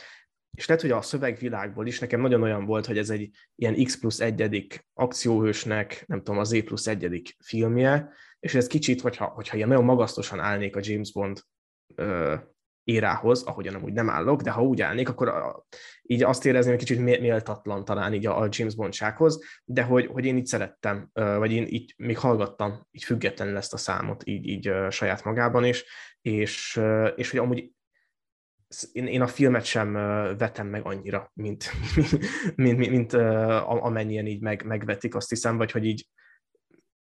és 0.52 0.66
lehet, 0.66 0.82
hogy 0.84 0.92
a 0.92 1.02
szövegvilágból 1.02 1.88
is 1.88 2.00
nekem 2.00 2.22
nagyon 2.22 2.42
olyan 2.42 2.66
volt, 2.66 2.86
hogy 2.86 2.98
ez 2.98 3.10
egy 3.10 3.30
ilyen 3.56 3.84
X 3.84 4.00
plusz 4.00 4.20
egyedik 4.20 4.88
akcióhősnek, 4.94 6.04
nem 6.08 6.18
tudom, 6.18 6.40
az 6.40 6.50
Z 6.50 6.64
plusz 6.64 6.88
egyedik 6.88 7.36
filmje, 7.44 8.14
és 8.40 8.56
ez 8.56 8.68
kicsit, 8.68 9.02
hogyha, 9.02 9.26
hogyha 9.26 9.56
ilyen 9.56 9.68
nagyon 9.68 9.84
magasztosan 9.84 10.40
állnék 10.40 10.76
a 10.76 10.80
James 10.84 11.12
Bond 11.12 11.42
érához, 12.86 13.44
ahogyan 13.44 13.76
amúgy 13.76 13.94
nem 13.94 14.10
állok, 14.10 14.42
de 14.42 14.52
ha 14.52 14.64
úgy 14.64 14.82
állnék, 14.82 15.10
akkor 15.10 15.28
a, 15.28 15.66
így 16.02 16.24
azt 16.24 16.46
érezni, 16.46 16.70
hogy 16.70 16.80
kicsit 16.80 17.00
méltatlan 17.00 17.86
talán 17.86 18.14
így 18.14 18.26
a, 18.26 18.40
a 18.40 18.48
James 18.50 18.76
Bondsághoz, 18.76 19.44
de 19.66 19.84
hogy, 19.84 20.06
hogy 20.06 20.26
én 20.26 20.38
így 20.38 20.46
szerettem, 20.46 21.10
vagy 21.14 21.52
én 21.52 21.66
így 21.68 21.94
még 21.98 22.18
hallgattam 22.18 22.88
így 22.92 23.04
függetlenül 23.04 23.58
ezt 23.58 23.74
a 23.74 23.78
számot 23.78 24.28
így, 24.28 24.48
így 24.48 24.74
saját 24.90 25.24
magában 25.24 25.66
is, 25.66 25.86
és, 26.22 26.82
és 27.16 27.30
hogy 27.30 27.40
amúgy 27.40 27.74
én, 28.92 29.08
én 29.08 29.22
a 29.22 29.28
filmet 29.28 29.66
sem 29.66 29.94
vetem 30.38 30.68
meg 30.68 30.86
annyira, 30.86 31.32
mint, 31.34 31.72
mint, 32.56 32.78
mint, 32.78 32.90
mint 32.90 33.14
amennyien 33.64 34.26
így 34.26 34.42
meg, 34.42 34.66
megvetik, 34.66 35.16
azt 35.16 35.30
hiszem, 35.30 35.58
vagy 35.58 35.72
hogy 35.72 35.86
így 35.86 36.10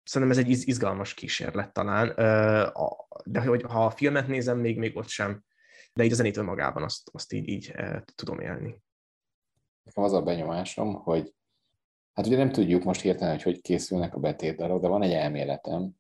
szerintem 0.03 0.37
ez 0.37 0.45
egy 0.45 0.67
izgalmas 0.67 1.13
kísérlet 1.13 1.73
talán, 1.73 2.07
de 3.23 3.39
hogy 3.39 3.61
ha 3.61 3.85
a 3.85 3.89
filmet 3.89 4.27
nézem, 4.27 4.59
még, 4.59 4.77
még 4.77 4.97
ott 4.97 5.07
sem 5.07 5.43
de 5.95 6.03
így 6.03 6.11
a 6.11 6.15
zenét 6.15 6.37
önmagában 6.37 6.83
azt, 6.83 7.09
azt 7.13 7.33
így, 7.33 7.47
így 7.47 7.71
e, 7.75 8.03
tudom 8.15 8.39
élni. 8.39 8.81
Nekem 9.83 10.03
az 10.03 10.13
a 10.13 10.21
benyomásom, 10.21 10.93
hogy 10.93 11.33
hát 12.13 12.25
ugye 12.25 12.37
nem 12.37 12.51
tudjuk 12.51 12.83
most 12.83 13.01
hirtelen, 13.01 13.33
hogy 13.33 13.43
hogy 13.43 13.61
készülnek 13.61 14.15
a 14.15 14.19
betétdalok, 14.19 14.81
de 14.81 14.87
van 14.87 15.01
egy 15.01 15.11
elméletem, 15.11 15.91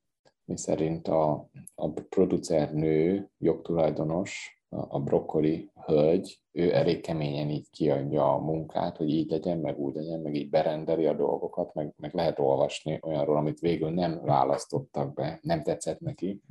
mi 0.45 0.57
szerint 0.57 1.07
a, 1.07 1.49
a 1.75 1.89
producer 1.89 2.73
nő, 2.73 3.29
jogtulajdonos, 3.37 4.59
a 4.69 4.99
brokkoli 4.99 5.71
hölgy, 5.85 6.41
ő 6.51 6.73
elég 6.73 7.01
keményen 7.01 7.49
így 7.49 7.69
kiadja 7.69 8.33
a 8.33 8.39
munkát, 8.39 8.97
hogy 8.97 9.09
így 9.09 9.29
legyen, 9.29 9.57
meg 9.57 9.79
úgy 9.79 9.95
legyen, 9.95 10.19
meg 10.19 10.35
így 10.35 10.49
berendeli 10.49 11.05
a 11.05 11.13
dolgokat, 11.13 11.73
meg, 11.73 11.93
meg 11.97 12.13
lehet 12.13 12.39
olvasni 12.39 12.99
olyanról, 13.01 13.37
amit 13.37 13.59
végül 13.59 13.89
nem 13.89 14.21
választottak 14.23 15.13
be, 15.13 15.39
nem 15.41 15.63
tetszett 15.63 15.99
neki, 15.99 16.41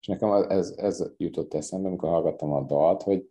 és 0.00 0.06
nekem 0.06 0.32
ez, 0.32 0.74
ez 0.76 1.12
jutott 1.16 1.54
eszembe, 1.54 1.88
amikor 1.88 2.08
hallgattam 2.08 2.52
a 2.52 2.62
dalt, 2.62 3.02
hogy 3.02 3.30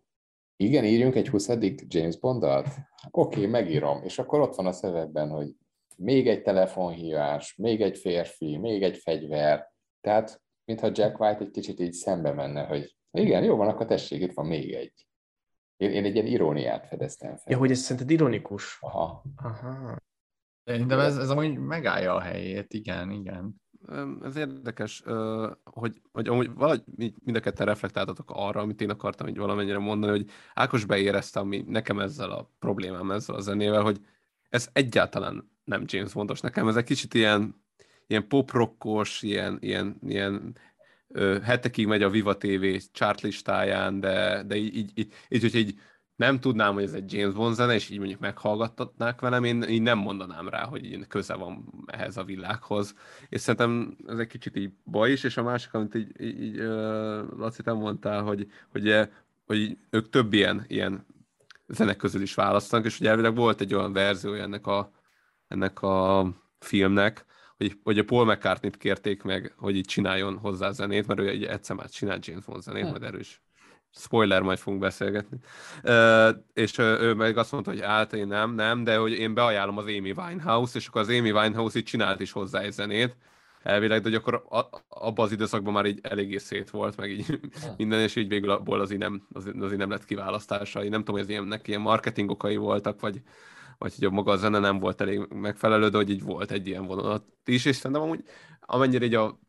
igen, 0.55 0.86
írjunk 0.86 1.15
egy 1.15 1.29
20. 1.29 1.49
James 1.88 2.19
Bond-dalt? 2.19 2.67
Oké, 3.12 3.38
okay, 3.38 3.45
megírom. 3.45 4.03
És 4.03 4.19
akkor 4.19 4.39
ott 4.39 4.55
van 4.55 4.65
a 4.65 4.71
szövegben, 4.71 5.29
hogy 5.29 5.55
még 5.97 6.27
egy 6.27 6.41
telefonhívás, 6.41 7.55
még 7.55 7.82
egy 7.82 7.97
férfi, 7.97 8.58
még 8.58 8.84
egy 8.84 8.97
fegyver. 8.97 9.73
Tehát, 10.01 10.41
mintha 10.65 10.91
Jack 10.93 11.19
White 11.19 11.39
egy 11.39 11.51
kicsit 11.51 11.79
így 11.79 11.93
szembe 11.93 12.32
menne, 12.32 12.65
hogy 12.65 12.95
igen, 13.12 13.43
jó 13.43 13.55
van, 13.55 13.67
akkor 13.67 13.86
tessék, 13.86 14.21
itt 14.21 14.34
van 14.34 14.45
még 14.45 14.73
egy. 14.73 15.08
Én, 15.77 15.91
én 15.91 16.05
egy 16.05 16.13
ilyen 16.13 16.25
iróniát 16.25 16.88
fedeztem 16.88 17.36
fel. 17.36 17.51
Ja, 17.53 17.58
hogy 17.58 17.71
ez 17.71 17.79
szerinted 17.79 18.10
ironikus? 18.10 18.77
Aha. 18.82 19.23
Aha. 19.36 19.97
De 20.63 20.95
ez, 20.95 21.17
ez 21.17 21.29
amúgy 21.29 21.58
megállja 21.58 22.13
a 22.13 22.21
helyét, 22.21 22.73
igen, 22.73 23.12
igen 23.12 23.62
ez 24.24 24.36
érdekes, 24.36 25.04
hogy, 25.63 26.02
hogy 26.12 26.28
amúgy 26.28 26.54
valahogy 26.54 26.84
mind 26.98 27.36
a 27.36 27.39
ketten 27.39 27.65
reflektáltatok 27.65 28.32
arra, 28.34 28.62
amit 28.62 28.82
én 28.82 28.89
akartam 28.89 29.28
így 29.28 29.38
valamennyire 29.38 29.78
mondani, 29.78 30.12
hogy 30.12 30.30
Ákos 30.54 30.86
beérezte, 30.86 31.39
ami 31.39 31.63
nekem 31.68 32.00
ezzel 32.00 32.32
a 32.32 32.50
problémám, 32.60 33.12
ezzel 33.12 33.36
a 33.36 33.42
zenével, 33.42 33.82
hogy 33.82 34.00
ez 34.50 34.70
egyáltalán 34.74 35.52
nem 35.63 35.84
James 35.86 36.13
Bondos. 36.13 36.39
Nekem 36.39 36.68
ez 36.68 36.76
egy 36.76 36.84
kicsit 36.84 37.13
ilyen, 37.13 37.56
ilyen 38.08 38.28
poprockos, 38.28 39.22
ilyen, 39.22 39.58
ilyen, 39.62 39.98
ilyen 40.08 40.56
hetekig 41.44 41.88
megy 41.88 42.04
a 42.04 42.10
Viva 42.10 42.38
TV 42.38 42.65
chartlistáján, 42.92 44.00
de, 44.00 44.44
de 44.44 44.56
így, 44.56 44.76
így, 44.76 44.92
így, 44.96 45.13
így, 45.30 45.44
így, 45.44 45.56
így 45.56 45.80
nem 46.19 46.39
tudnám, 46.39 46.73
hogy 46.73 46.84
ez 46.84 46.93
egy 46.93 47.13
James 47.13 47.34
Bond 47.34 47.55
zene, 47.55 47.73
és 47.73 47.89
így 47.89 47.97
mondjuk 47.97 48.19
meghallgattatnák 48.19 49.21
velem, 49.21 49.43
én 49.43 49.63
így 49.63 49.82
nem 49.82 49.97
mondanám 49.97 50.49
rá, 50.49 50.65
hogy 50.65 50.86
így 50.86 51.08
köze 51.08 51.34
van 51.34 51.84
ehhez 51.86 52.17
a 52.17 52.23
világhoz. 52.23 52.95
És 53.29 53.41
szerintem 53.41 53.97
ez 54.08 54.17
egy 54.17 54.27
kicsit 54.27 54.55
így 54.55 54.71
baj 54.86 55.12
is, 55.12 55.23
és 55.23 55.38
a 55.38 55.43
másik, 55.43 55.73
amit 55.73 55.95
így, 55.95 56.21
így, 56.21 56.41
így 56.41 56.55
Laci, 57.38 57.62
te 57.62 57.73
mondtál, 57.73 58.21
hogy, 58.21 58.47
hogy, 58.71 59.10
hogy 59.45 59.77
ők 59.89 60.10
több 60.10 60.34
ilyen, 60.34 60.65
ilyen 60.67 61.05
zenek 61.67 61.97
közül 61.97 62.21
is 62.21 62.34
választanak, 62.34 62.86
és 62.86 62.99
ugye 62.99 63.10
elvileg 63.10 63.36
volt 63.36 63.62
egy 63.62 63.73
olyan 63.73 63.93
verzió 63.93 64.34
ennek 64.34 64.67
a, 64.67 64.91
ennek 65.47 65.82
a 65.82 66.27
filmnek, 66.60 67.25
hogy, 67.58 67.79
hogy 67.84 67.99
a 67.99 68.03
Paul 68.03 68.25
McCartney-t 68.25 68.77
kérték 68.77 69.23
meg, 69.23 69.53
hogy 69.58 69.75
így 69.75 69.86
csináljon 69.86 70.38
hozzá 70.38 70.71
zenét, 70.71 71.08
mert 71.08 71.19
ő 71.19 71.27
egy 71.27 71.43
egyszer 71.43 71.75
már 71.75 71.89
csinált 71.89 72.25
James 72.25 72.45
Bond 72.45 72.62
zenét, 72.62 72.82
hmm. 72.82 72.91
majd 72.91 73.03
erős 73.03 73.41
spoiler, 73.91 74.41
majd 74.41 74.58
fogunk 74.58 74.82
beszélgetni. 74.82 75.38
Uh, 75.84 76.30
és 76.54 76.78
uh, 76.78 76.86
ő 76.86 77.13
meg 77.13 77.38
azt 77.38 77.52
mondta, 77.52 77.71
hogy 77.71 77.82
hát 77.82 78.13
én 78.13 78.28
nem, 78.28 78.54
nem, 78.54 78.84
de 78.84 78.97
hogy 78.97 79.12
én 79.12 79.34
beajánlom 79.34 79.78
az 79.78 79.86
Amy 79.86 80.12
Winehouse, 80.12 80.78
és 80.78 80.88
akkor 80.88 81.02
az 81.02 81.10
Amy 81.10 81.32
Winehouse 81.32 81.78
így 81.78 81.86
csinált 81.86 82.19
is 82.19 82.32
hozzá 82.32 82.60
egy 82.60 82.71
zenét, 82.71 83.15
elvileg, 83.63 84.02
de 84.02 84.10
hogy 84.10 84.17
akkor 84.17 84.43
abban 84.88 85.25
az 85.25 85.32
időszakban 85.32 85.73
már 85.73 85.86
így 85.86 85.99
eléggé 86.02 86.38
szét 86.38 86.69
volt, 86.69 86.97
meg 86.97 87.12
így 87.12 87.39
minden, 87.78 87.99
és 87.99 88.15
így 88.15 88.28
végül 88.28 88.49
abból 88.49 88.80
az 88.80 88.91
így 88.91 88.97
nem, 88.97 89.28
az, 89.34 89.52
az 89.60 89.71
így 89.71 89.78
nem 89.78 89.89
lett 89.89 90.06
kiválasztása. 90.06 90.84
Én 90.84 90.89
nem 90.89 90.99
tudom, 90.99 91.15
hogy 91.15 91.23
ez 91.23 91.30
ilyennek 91.30 91.67
ilyen 91.67 91.82
marketing 91.82 92.30
okai 92.30 92.56
voltak, 92.56 92.99
vagy, 92.99 93.21
vagy 93.78 93.95
hogy 93.95 94.06
a 94.06 94.10
maga 94.10 94.32
a 94.32 94.38
zene 94.38 94.60
nem 94.60 94.80
volt 94.80 95.02
elég 95.02 95.28
megfelelő, 95.30 95.89
de 95.89 95.97
hogy 95.97 96.10
így 96.10 96.23
volt 96.23 96.52
egy 96.52 96.67
ilyen 96.67 96.86
vonalat 96.86 97.23
is, 97.45 97.65
és 97.65 97.75
szerintem 97.75 98.02
amúgy 98.02 98.23
amennyire 98.60 99.06
így 99.06 99.15
a, 99.15 99.39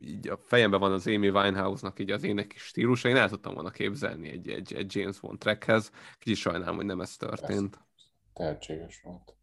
így 0.00 0.28
a 0.28 0.36
fejemben 0.36 0.80
van 0.80 0.92
az 0.92 1.06
Amy 1.06 1.28
Winehouse-nak 1.28 1.98
így 1.98 2.10
az 2.10 2.22
ének 2.22 2.54
stílusa, 2.56 3.08
én 3.08 3.16
el 3.16 3.28
tudtam 3.28 3.54
volna 3.54 3.70
képzelni 3.70 4.28
egy, 4.28 4.48
egy, 4.48 4.74
egy 4.74 4.94
James 4.96 5.20
Bond 5.20 5.38
trackhez, 5.38 5.90
kicsit 6.18 6.38
sajnálom, 6.38 6.76
hogy 6.76 6.84
nem 6.84 7.00
ez 7.00 7.16
történt. 7.16 7.78
Tehetséges 8.32 9.00
volt. 9.02 9.36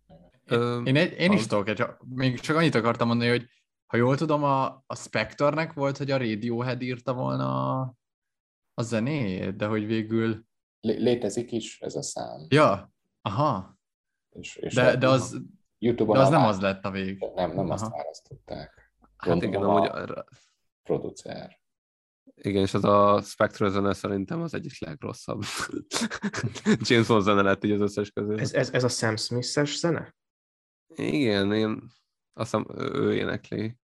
Én, 0.87 0.95
én, 0.95 1.11
én 1.11 1.31
is 1.31 1.47
tudok, 1.47 1.73
csak, 1.73 2.05
még 2.15 2.39
csak 2.39 2.55
annyit 2.55 2.75
akartam 2.75 3.07
mondani, 3.07 3.29
hogy 3.29 3.47
ha 3.85 3.97
jól 3.97 4.17
tudom, 4.17 4.43
a, 4.43 4.65
a 4.87 4.95
Spectornek 4.95 5.73
volt, 5.73 5.97
hogy 5.97 6.11
a 6.11 6.17
Radiohead 6.17 6.81
írta 6.81 7.13
volna 7.13 7.79
a, 7.79 7.95
a 8.73 8.81
zenét, 8.81 9.55
de 9.55 9.65
hogy 9.65 9.85
végül... 9.85 10.45
Létezik 10.81 11.51
is 11.51 11.79
ez 11.81 11.95
a 11.95 12.01
szám. 12.01 12.45
Ja, 12.49 12.93
aha. 13.21 13.77
És, 14.29 14.55
és 14.55 14.73
de, 14.73 14.95
de 14.95 15.07
az, 15.07 15.41
YouTube-on 15.77 16.17
de 16.17 16.23
az 16.23 16.29
nem 16.29 16.43
az 16.43 16.59
lett 16.59 16.85
a 16.85 16.91
vég. 16.91 17.25
Nem, 17.35 17.49
nem 17.49 17.59
aha. 17.59 17.73
azt 17.73 17.89
választották. 17.89 18.82
Hát 19.23 19.41
igen, 19.41 19.63
amúgy... 19.63 19.87
A 19.87 20.25
producer. 20.83 21.61
Igen, 22.35 22.61
és 22.61 22.73
az 22.73 22.83
a 22.83 23.21
Spectre 23.21 23.69
zene 23.69 23.93
szerintem 23.93 24.41
az 24.41 24.53
egyik 24.53 24.79
legrosszabb. 24.79 25.43
James 26.87 27.07
Bond 27.07 27.23
zene 27.23 27.41
lett 27.41 27.63
így 27.63 27.71
az 27.71 27.81
összes 27.81 28.11
közül. 28.11 28.39
Ez, 28.39 28.53
ez, 28.53 28.69
ez 28.69 28.83
a 28.83 28.87
Sam 28.87 29.15
Smith-es 29.15 29.77
zene? 29.77 30.15
Igen, 30.95 31.53
én 31.53 31.91
azt 32.33 32.51
hiszem 32.51 32.65
ő 32.77 33.15
énekli. 33.15 33.77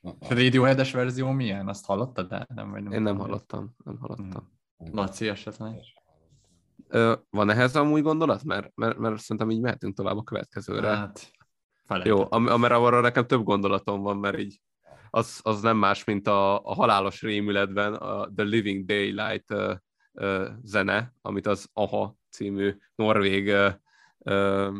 A 0.00 0.34
Radiohead-es 0.34 0.92
verzió 0.92 1.30
milyen? 1.30 1.68
Azt 1.68 1.84
hallottad? 1.84 2.28
De 2.28 2.46
nem, 2.54 2.70
vagy 2.70 2.82
nem 2.82 2.92
Én 2.92 3.02
nem 3.02 3.18
hallottam. 3.18 3.74
Nem 3.84 3.98
hallottam. 3.98 4.52
Hmm. 4.76 4.94
Laci 4.94 5.28
esetleg? 5.28 5.80
Ö, 6.88 7.14
van 7.30 7.50
ehhez 7.50 7.76
amúgy 7.76 8.02
gondolat? 8.02 8.44
Mert, 8.44 8.72
mert, 8.74 8.98
mert 8.98 9.20
szerintem 9.20 9.50
így 9.50 9.60
mehetünk 9.60 9.96
tovább 9.96 10.16
a 10.16 10.22
következőre. 10.22 10.88
Hát, 10.88 11.32
Jó, 12.04 12.26
am- 12.30 12.46
arra 12.62 13.00
nekem 13.00 13.26
több 13.26 13.42
gondolatom 13.42 14.02
van, 14.02 14.16
mert 14.16 14.38
így 14.38 14.60
az, 15.14 15.40
az 15.42 15.60
nem 15.60 15.76
más, 15.76 16.04
mint 16.04 16.26
a, 16.26 16.64
a 16.64 16.74
halálos 16.74 17.22
rémületben 17.22 17.94
a 17.94 18.32
The 18.34 18.44
Living 18.44 18.84
Daylight 18.84 19.52
uh, 19.52 19.74
uh, 20.12 20.48
zene, 20.62 21.14
amit 21.20 21.46
az 21.46 21.68
AHA 21.72 22.16
című 22.30 22.76
norvég 22.94 23.46
uh, 23.46 23.72
uh, 24.18 24.76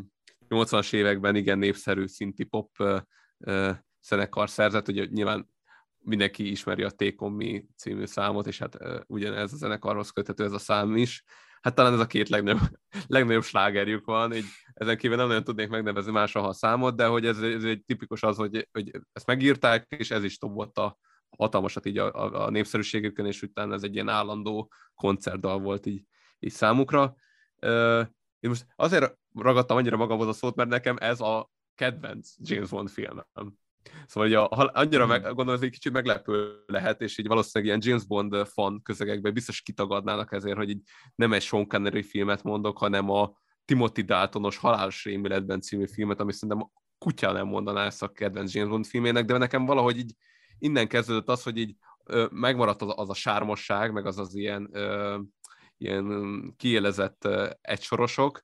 80-as 0.49 0.93
években 0.93 1.37
igen 1.37 1.59
népszerű 1.59 2.07
szinti 2.07 2.45
pop 2.45 2.71
uh, 2.79 3.01
uh, 3.39 3.77
zenekar 4.03 4.51
szerzett, 4.51 4.89
ugye 4.89 5.05
nyilván 5.05 5.49
mindenki 5.99 6.51
ismeri 6.51 6.83
a 6.83 7.29
Me 7.29 7.61
című 7.77 8.05
számot, 8.05 8.47
és 8.47 8.59
hát 8.59 8.75
uh, 8.81 9.01
ugyanez 9.07 9.53
a 9.53 9.57
zenekarhoz 9.57 10.11
köthető 10.11 10.45
ez 10.45 10.53
a 10.53 10.59
szám 10.59 10.97
is. 10.97 11.25
Hát 11.63 11.75
talán 11.75 11.93
ez 11.93 12.01
a 12.01 12.07
két 12.07 12.29
legnagyobb, 12.29 12.61
legnagyobb 13.07 13.43
slágerjük 13.43 14.05
van, 14.05 14.35
így 14.35 14.45
ezen 14.75 14.97
kívül 14.97 15.17
nem 15.17 15.27
nagyon 15.27 15.45
tudnék 15.45 15.69
megnevezni 15.69 16.13
más 16.13 16.35
a 16.35 16.53
számot, 16.53 16.97
de 16.97 17.07
hogy 17.07 17.27
ez, 17.27 17.39
ez 17.39 17.65
egy 17.65 17.85
tipikus 17.85 18.23
az, 18.23 18.37
hogy, 18.37 18.69
hogy 18.73 18.91
ezt 19.13 19.27
megírták, 19.27 19.87
és 19.97 20.11
ez 20.11 20.25
is 20.25 20.39
a 20.75 20.97
hatalmasat 21.37 21.87
így 21.87 21.99
a, 21.99 22.13
a, 22.13 22.45
a 22.45 22.51
népszerűségükön, 22.51 23.27
és 23.27 23.43
utána 23.43 23.75
ez 23.75 23.83
egy 23.83 23.95
ilyen 23.95 24.09
állandó 24.09 24.73
koncertdal 24.95 25.59
volt 25.59 25.87
így, 25.87 26.05
így 26.39 26.53
számukra. 26.53 27.15
Én 28.41 28.51
most 28.51 28.67
azért 28.77 29.19
ragadtam 29.35 29.77
annyira 29.77 29.97
magamhoz 29.97 30.29
a 30.29 30.33
szót, 30.33 30.55
mert 30.55 30.69
nekem 30.69 30.97
ez 31.01 31.21
a 31.21 31.51
kedvenc 31.75 32.35
James 32.39 32.69
Bond 32.69 32.89
filmem. 32.89 33.27
Szóval 34.07 34.29
ugye, 34.29 34.39
ha 34.39 34.71
annyira 34.73 35.07
meg, 35.07 35.23
gondolom, 35.23 35.55
ez 35.55 35.63
egy 35.63 35.71
kicsit 35.71 35.93
meglepő 35.93 36.63
lehet, 36.67 37.01
és 37.01 37.19
így 37.19 37.27
valószínűleg 37.27 37.69
ilyen 37.69 37.89
James 37.91 38.07
Bond 38.07 38.47
fan 38.47 38.83
közegekben 38.83 39.33
biztos 39.33 39.61
kitagadnának 39.63 40.33
ezért, 40.33 40.57
hogy 40.57 40.71
így 40.71 40.81
nem 41.15 41.33
egy 41.33 41.43
Sean 41.43 41.69
Connery 41.69 42.03
filmet 42.03 42.43
mondok, 42.43 42.79
hanem 42.79 43.11
a 43.11 43.33
Timothy 43.65 44.03
Daltonos 44.03 44.57
Halálos 44.57 45.05
rémületben 45.05 45.61
című 45.61 45.87
filmet, 45.87 46.21
ami 46.21 46.33
szerintem 46.33 46.71
kutya 46.99 47.33
nem 47.33 47.47
mondaná 47.47 47.85
ezt 47.85 48.03
a 48.03 48.13
kedvenc 48.13 48.55
James 48.55 48.71
Bond 48.71 48.87
filmének, 48.87 49.25
de 49.25 49.39
nekem 49.39 49.65
valahogy 49.65 49.99
így 49.99 50.15
innen 50.59 50.89
kezdődött 50.89 51.29
az, 51.29 51.43
hogy 51.43 51.57
így 51.57 51.77
ö, 52.05 52.27
megmaradt 52.31 52.83
az, 52.83 52.93
az 52.97 53.11
a 53.11 53.15
sármosság, 53.15 53.93
meg 53.93 54.07
az 54.07 54.19
az 54.19 54.35
ilyen 54.35 54.69
ö, 54.73 55.19
ilyen 55.83 56.55
kiélezett 56.57 57.29
egysorosok, 57.61 58.43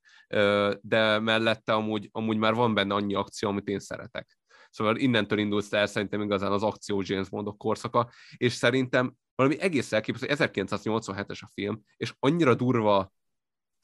de 0.81 1.19
mellette 1.19 1.73
amúgy, 1.73 2.09
amúgy 2.13 2.37
már 2.37 2.55
van 2.55 2.75
benne 2.75 2.95
annyi 2.95 3.15
akció, 3.15 3.49
amit 3.49 3.69
én 3.69 3.79
szeretek. 3.79 4.38
Szóval 4.79 4.97
innentől 4.97 5.39
indulsz 5.39 5.73
el 5.73 5.87
szerintem 5.87 6.21
igazán 6.21 6.53
az 6.53 6.63
akció 6.63 7.03
James 7.05 7.29
Bondok 7.29 7.59
korszaka, 7.59 8.11
és 8.37 8.53
szerintem 8.53 9.15
valami 9.35 9.61
egész 9.61 9.93
elképesztő, 9.93 10.27
1987-es 10.31 11.41
a 11.43 11.49
film, 11.53 11.83
és 11.97 12.15
annyira 12.19 12.55
durva 12.55 13.13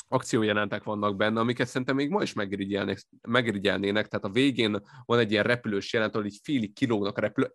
akciójelentek 0.09 0.83
vannak 0.83 1.17
benne, 1.17 1.41
amiket 1.41 1.67
szerintem 1.67 1.97
még 1.97 2.11
ma 2.11 2.23
is 2.23 2.33
megirigyelnének, 2.33 3.01
megirigyelnének, 3.29 4.09
tehát 4.09 4.25
a 4.25 4.31
végén 4.31 4.83
van 5.05 5.19
egy 5.19 5.31
ilyen 5.31 5.45
repülős 5.45 5.93
jelent, 5.93 6.15
ahol 6.15 6.27
így 6.27 6.41
félig 6.43 6.73
kilógnak 6.73 7.17
a 7.17 7.21
repülő, 7.21 7.55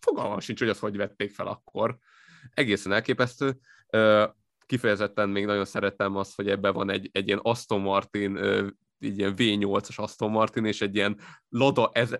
fogalmam 0.00 0.40
sincs, 0.40 0.58
hogy 0.58 0.68
azt 0.68 0.80
hogy 0.80 0.96
vették 0.96 1.30
fel 1.30 1.46
akkor. 1.46 1.98
Egészen 2.54 2.92
elképesztő. 2.92 3.58
Kifejezetten 4.66 5.28
még 5.28 5.46
nagyon 5.46 5.64
szeretem 5.64 6.16
azt, 6.16 6.36
hogy 6.36 6.48
ebben 6.48 6.72
van 6.72 6.90
egy, 6.90 7.08
egy 7.12 7.26
ilyen 7.26 7.40
Aston 7.42 7.80
Martin, 7.80 8.36
így 9.00 9.18
ilyen 9.18 9.34
V8-as 9.36 9.96
Aston 9.96 10.30
Martin, 10.30 10.64
és 10.64 10.80
egy 10.80 10.94
ilyen 10.94 11.20
Lada, 11.48 11.90
ez, 11.92 12.14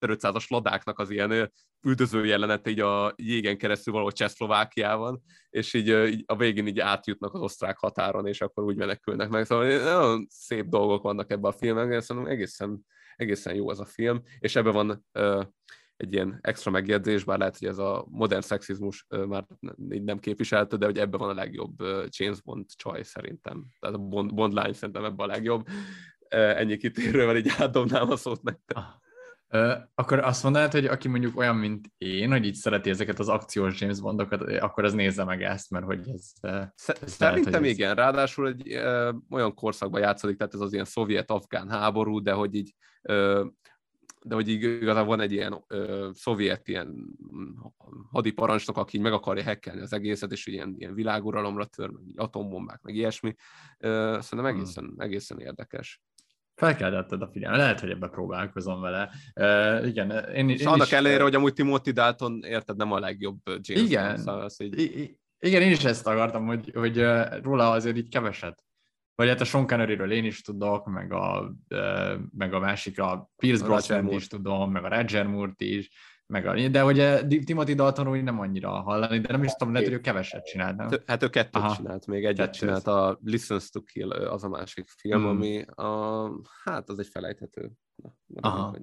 1500-as 0.00 0.48
ladáknak 0.48 0.98
az 0.98 1.10
ilyen 1.10 1.52
üldöző 1.80 2.26
jelenet 2.26 2.68
így 2.68 2.80
a 2.80 3.12
jégen 3.16 3.58
keresztül 3.58 3.92
valahol 3.92 4.12
Csehszlovákiában, 4.12 5.22
és 5.50 5.74
így, 5.74 5.88
így 5.88 6.22
a 6.26 6.36
végén 6.36 6.66
így 6.66 6.80
átjutnak 6.80 7.34
az 7.34 7.40
osztrák 7.40 7.78
határon, 7.78 8.26
és 8.26 8.40
akkor 8.40 8.64
úgy 8.64 8.76
menekülnek 8.76 9.28
meg. 9.28 9.44
Szóval 9.44 9.66
nagyon 9.66 10.26
szép 10.30 10.66
dolgok 10.66 11.02
vannak 11.02 11.30
ebben 11.30 11.50
a 11.50 11.56
filmben, 11.56 12.00
szerintem 12.00 12.32
egészen, 12.32 12.86
egészen 13.16 13.54
jó 13.54 13.68
az 13.68 13.80
a 13.80 13.84
film, 13.84 14.22
és 14.38 14.56
ebben 14.56 14.72
van 14.72 15.04
egy 15.98 16.12
ilyen 16.12 16.38
extra 16.40 16.70
megjegyzés, 16.70 17.24
bár 17.24 17.38
lehet, 17.38 17.58
hogy 17.58 17.68
ez 17.68 17.78
a 17.78 18.06
modern 18.10 18.40
szexizmus 18.40 19.06
már 19.28 19.46
így 19.90 20.04
nem 20.04 20.18
képviselte, 20.18 20.76
de 20.76 20.84
hogy 20.84 20.98
ebben 20.98 21.20
van 21.20 21.28
a 21.28 21.34
legjobb 21.34 21.82
James 22.08 22.42
Bond 22.42 22.66
csaj 22.76 23.02
szerintem. 23.02 23.66
Tehát 23.80 23.96
a 23.96 23.98
Bond, 23.98 24.34
Bond 24.34 24.52
lány 24.52 24.72
szerintem 24.72 25.04
ebben 25.04 25.28
a 25.28 25.32
legjobb. 25.32 25.66
Ennyi 26.28 26.76
kitérővel 26.76 27.36
így 27.36 27.52
átdobnám 27.58 28.10
a 28.10 28.16
szót 28.16 28.42
nektek. 28.42 28.76
Ah. 28.76 28.84
Akkor 29.94 30.18
azt 30.18 30.42
mondanád, 30.42 30.72
hogy 30.72 30.86
aki 30.86 31.08
mondjuk 31.08 31.38
olyan, 31.38 31.56
mint 31.56 31.86
én, 31.98 32.30
hogy 32.30 32.44
így 32.44 32.54
szereti 32.54 32.90
ezeket 32.90 33.18
az 33.18 33.28
akciós 33.28 33.80
James 33.80 34.00
Bondokat, 34.00 34.42
akkor 34.42 34.84
az 34.84 34.92
nézze 34.92 35.24
meg 35.24 35.42
ezt, 35.42 35.70
mert 35.70 35.84
hogy 35.84 36.08
ez... 36.08 36.32
ez 36.40 37.12
Szerintem 37.12 37.52
lehet, 37.52 37.66
igen, 37.66 37.90
ez... 37.90 37.96
ráadásul 37.96 38.48
egy 38.48 38.72
ö, 38.72 39.12
olyan 39.30 39.54
korszakban 39.54 40.00
játszik, 40.00 40.36
tehát 40.36 40.54
ez 40.54 40.60
az 40.60 40.72
ilyen 40.72 40.84
szovjet-afgán 40.84 41.68
háború, 41.68 42.22
de 42.22 42.32
hogy 42.32 42.54
így 42.54 42.74
ö, 43.02 43.46
de 44.22 44.34
hogy 44.34 44.48
igazából 44.48 45.16
van 45.16 45.20
egy 45.20 45.32
ilyen 45.32 45.64
ö, 45.66 46.08
szovjet 46.12 46.68
ilyen 46.68 47.16
hadiparancsnok, 48.10 48.76
aki 48.76 48.98
meg 48.98 49.12
akarja 49.12 49.42
hekkelni 49.42 49.80
az 49.80 49.92
egészet, 49.92 50.32
és 50.32 50.46
ilyen, 50.46 50.74
ilyen 50.78 50.94
világuralomra 50.94 51.64
tör, 51.64 51.90
meg 51.90 52.02
atombombák, 52.16 52.80
meg 52.82 52.94
ilyesmi. 52.94 53.34
Ö, 53.78 54.18
szerintem 54.20 54.54
egészen, 54.54 54.84
hmm. 54.84 55.00
egészen 55.00 55.38
érdekes. 55.38 56.00
Felkeltetted 56.54 57.22
a 57.22 57.28
figyelmet, 57.32 57.60
lehet, 57.60 57.80
hogy 57.80 57.90
ebbe 57.90 58.08
próbálkozom 58.08 58.80
vele. 58.80 59.10
Uh, 59.34 59.86
igen, 59.86 60.10
én, 60.10 60.48
és 60.48 60.60
én 60.60 60.66
annak 60.66 60.86
is, 60.86 60.92
ellenére, 60.92 61.22
hogy 61.22 61.34
amúgy 61.34 61.52
Timothy 61.52 61.90
Dalton, 61.90 62.42
érted, 62.42 62.76
nem 62.76 62.92
a 62.92 62.98
legjobb 62.98 63.38
James 63.44 63.84
igen, 63.84 64.16
szóval 64.16 64.40
az 64.40 64.60
így... 64.60 64.80
I- 64.80 65.18
igen, 65.40 65.62
én 65.62 65.70
is 65.70 65.84
ezt 65.84 66.06
akartam, 66.06 66.46
hogy, 66.46 66.70
hogy 66.74 67.04
róla 67.42 67.70
azért 67.70 67.96
így 67.96 68.08
keveset 68.08 68.64
vagy 69.18 69.28
hát 69.28 69.40
a 69.40 69.44
Sean 69.44 69.66
connery 69.66 70.14
én 70.16 70.24
is 70.24 70.40
tudok, 70.40 70.86
meg 70.86 71.12
a, 71.12 71.54
meg 72.36 72.54
a 72.54 72.58
másik, 72.58 73.00
a 73.00 73.30
Pierce 73.36 73.64
brosnan 73.64 74.12
is 74.12 74.26
tudom, 74.26 74.72
meg 74.72 74.84
a 74.84 74.88
Roger 74.88 75.26
Moore-t 75.26 75.60
is, 75.60 75.90
meg 76.26 76.46
a, 76.46 76.68
de 76.68 76.80
hogy 76.80 77.26
Timothy 77.44 77.74
Dalton 77.74 78.08
úgy 78.08 78.22
nem 78.22 78.40
annyira 78.40 78.70
hallani, 78.70 79.18
de 79.18 79.32
nem 79.32 79.42
is 79.42 79.52
tudom, 79.52 79.72
lehet, 79.72 79.88
hogy 79.88 79.96
ő 79.96 80.00
keveset 80.00 80.44
csinált, 80.44 80.76
nem? 80.76 80.88
Hát 81.06 81.22
ő 81.22 81.28
kettőt 81.28 81.62
Aha. 81.62 81.74
csinált, 81.74 82.06
még 82.06 82.24
egyet 82.24 82.36
Kettőt. 82.36 82.60
csinált, 82.60 82.86
a 82.86 83.18
Listens 83.24 83.70
to 83.70 83.82
Kill 83.82 84.12
az 84.12 84.44
a 84.44 84.48
másik 84.48 84.88
film, 84.88 85.20
hmm. 85.20 85.28
ami 85.28 85.62
a, 85.62 86.30
hát 86.64 86.88
az 86.88 86.98
egy 86.98 87.08
felejthető. 87.08 87.70
Na, 87.94 88.48
Aha. 88.48 88.76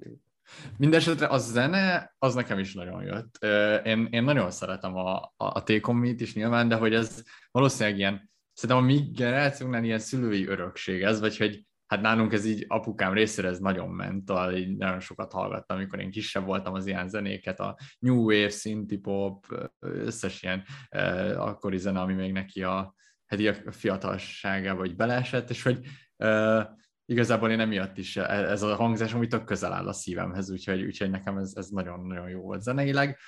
Mindenesetre 0.78 1.26
a 1.26 1.38
zene, 1.38 2.14
az 2.18 2.34
nekem 2.34 2.58
is 2.58 2.74
nagyon 2.74 3.02
jött. 3.02 3.44
Én, 3.84 4.08
én 4.10 4.24
nagyon 4.24 4.50
szeretem 4.50 4.96
a, 4.96 5.16
a, 5.16 5.32
a 5.36 5.62
Take 5.62 5.92
is 6.16 6.34
nyilván, 6.34 6.68
de 6.68 6.74
hogy 6.74 6.94
ez 6.94 7.22
valószínűleg 7.50 7.98
ilyen 7.98 8.34
szerintem 8.56 8.84
a 8.84 8.86
mi 8.86 9.10
generációnknál 9.12 9.84
ilyen 9.84 9.98
szülői 9.98 10.46
örökség 10.46 11.02
ez, 11.02 11.20
vagy 11.20 11.36
hogy 11.36 11.64
hát 11.86 12.00
nálunk 12.00 12.32
ez 12.32 12.44
így 12.44 12.64
apukám 12.68 13.12
részére 13.12 13.48
ez 13.48 13.58
nagyon 13.58 13.88
ment, 13.88 14.32
így 14.54 14.76
nagyon 14.76 15.00
sokat 15.00 15.32
hallgattam, 15.32 15.76
amikor 15.76 16.00
én 16.00 16.10
kisebb 16.10 16.44
voltam 16.44 16.74
az 16.74 16.86
ilyen 16.86 17.08
zenéket, 17.08 17.60
a 17.60 17.78
New 17.98 18.22
Wave, 18.22 18.48
Synthie 18.48 18.98
Pop, 18.98 19.46
összes 19.80 20.42
ilyen 20.42 20.64
eh, 20.88 21.46
akkori 21.46 21.78
zene, 21.78 22.00
ami 22.00 22.14
még 22.14 22.32
neki 22.32 22.62
a, 22.62 22.94
hát 23.26 23.40
a 23.66 23.72
fiatalságába 23.72 24.78
vagy 24.78 24.96
beleesett, 24.96 25.50
és 25.50 25.62
hogy 25.62 25.86
eh, 26.16 26.66
igazából 27.04 27.50
én 27.50 27.60
emiatt 27.60 27.98
is 27.98 28.16
ez 28.16 28.62
a 28.62 28.74
hangzás, 28.74 29.14
ami 29.14 29.26
tök 29.26 29.44
közel 29.44 29.72
áll 29.72 29.88
a 29.88 29.92
szívemhez, 29.92 30.50
úgyhogy, 30.50 30.82
úgyhogy 30.82 31.10
nekem 31.10 31.36
ez, 31.36 31.52
ez 31.54 31.68
nagyon-nagyon 31.68 32.28
jó 32.28 32.40
volt 32.40 32.62
zeneileg 32.62 33.18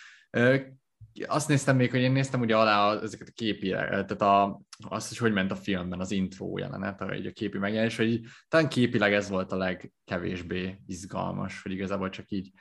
azt 1.26 1.48
néztem 1.48 1.76
még, 1.76 1.90
hogy 1.90 2.00
én 2.00 2.12
néztem 2.12 2.40
ugye 2.40 2.56
alá 2.56 3.00
ezeket 3.00 3.28
a 3.28 3.32
képi, 3.34 3.68
tehát 3.68 4.22
a, 4.22 4.60
azt, 4.88 5.08
hogy 5.08 5.18
hogy 5.18 5.32
ment 5.32 5.50
a 5.50 5.56
filmben 5.56 6.00
az 6.00 6.10
intro 6.10 6.58
jelenet, 6.58 7.00
a, 7.00 7.04
a 7.04 7.32
képi 7.32 7.58
megjelenés, 7.58 7.96
hogy 7.96 8.20
talán 8.48 8.68
képileg 8.68 9.12
ez 9.12 9.28
volt 9.28 9.52
a 9.52 9.56
legkevésbé 9.56 10.78
izgalmas, 10.86 11.62
hogy 11.62 11.72
igazából 11.72 12.08
csak 12.08 12.30
így, 12.30 12.52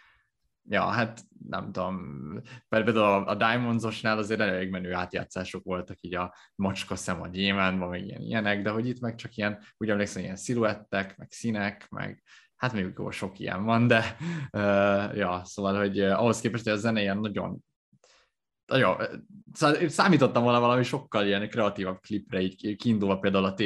ja, 0.70 0.86
hát 0.86 1.22
nem 1.48 1.72
tudom, 1.72 2.22
például 2.70 2.98
a, 2.98 3.28
a 3.28 3.36
Diamondsosnál 3.36 4.18
azért 4.18 4.40
elég 4.40 4.70
menő 4.70 4.94
átjátszások 4.94 5.64
voltak, 5.64 6.02
így 6.02 6.16
a 6.16 6.36
macska 6.56 6.96
szem 6.96 7.22
a 7.22 7.28
gyémántban, 7.28 7.90
meg 7.90 8.06
ilyen, 8.06 8.22
ilyenek, 8.22 8.62
de 8.62 8.70
hogy 8.70 8.88
itt 8.88 9.00
meg 9.00 9.16
csak 9.16 9.36
ilyen, 9.36 9.60
úgy 9.78 9.90
emlékszem, 9.90 10.24
ilyen 10.24 10.36
sziluettek, 10.36 11.18
meg 11.18 11.32
színek, 11.32 11.90
meg 11.90 12.24
hát 12.58 12.74
még 12.74 12.94
sok 13.10 13.40
ilyen 13.40 13.64
van, 13.64 13.88
de 13.88 14.18
uh, 14.52 15.18
ja, 15.18 15.42
szóval, 15.44 15.78
hogy 15.78 16.02
uh, 16.02 16.20
ahhoz 16.20 16.40
képest, 16.40 16.64
hogy 16.64 16.74
a 16.74 16.78
zene 16.78 17.02
ilyen 17.02 17.18
nagyon 17.18 17.66
szóval 18.68 19.88
számítottam 19.88 20.44
volna 20.44 20.60
valami 20.60 20.84
sokkal 20.84 21.26
ilyen 21.26 21.50
kreatívabb 21.50 22.00
klipre, 22.00 22.42
így 22.42 22.76
kiindulva 22.76 23.20
például 23.20 23.46
a 23.46 23.54
t 23.54 23.62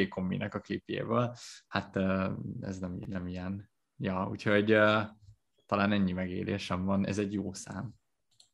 a 0.50 0.58
klipjéből. 0.58 1.34
Hát 1.68 1.96
ez 2.60 2.78
nem, 2.78 2.98
nem 3.06 3.26
ilyen. 3.26 3.70
Ja, 3.96 4.28
úgyhogy 4.30 4.66
talán 5.66 5.92
ennyi 5.92 6.12
megélésem 6.12 6.84
van, 6.84 7.06
ez 7.06 7.18
egy 7.18 7.32
jó 7.32 7.52
szám. 7.52 7.94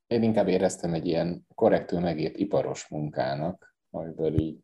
Én 0.07 0.23
inkább 0.23 0.49
éreztem 0.49 0.95
egy 0.95 1.07
ilyen 1.07 1.47
korrektül 1.55 2.01
megért 2.01 2.37
iparos 2.37 2.89
munkának, 2.89 3.77
amiből 3.91 4.41
így 4.41 4.59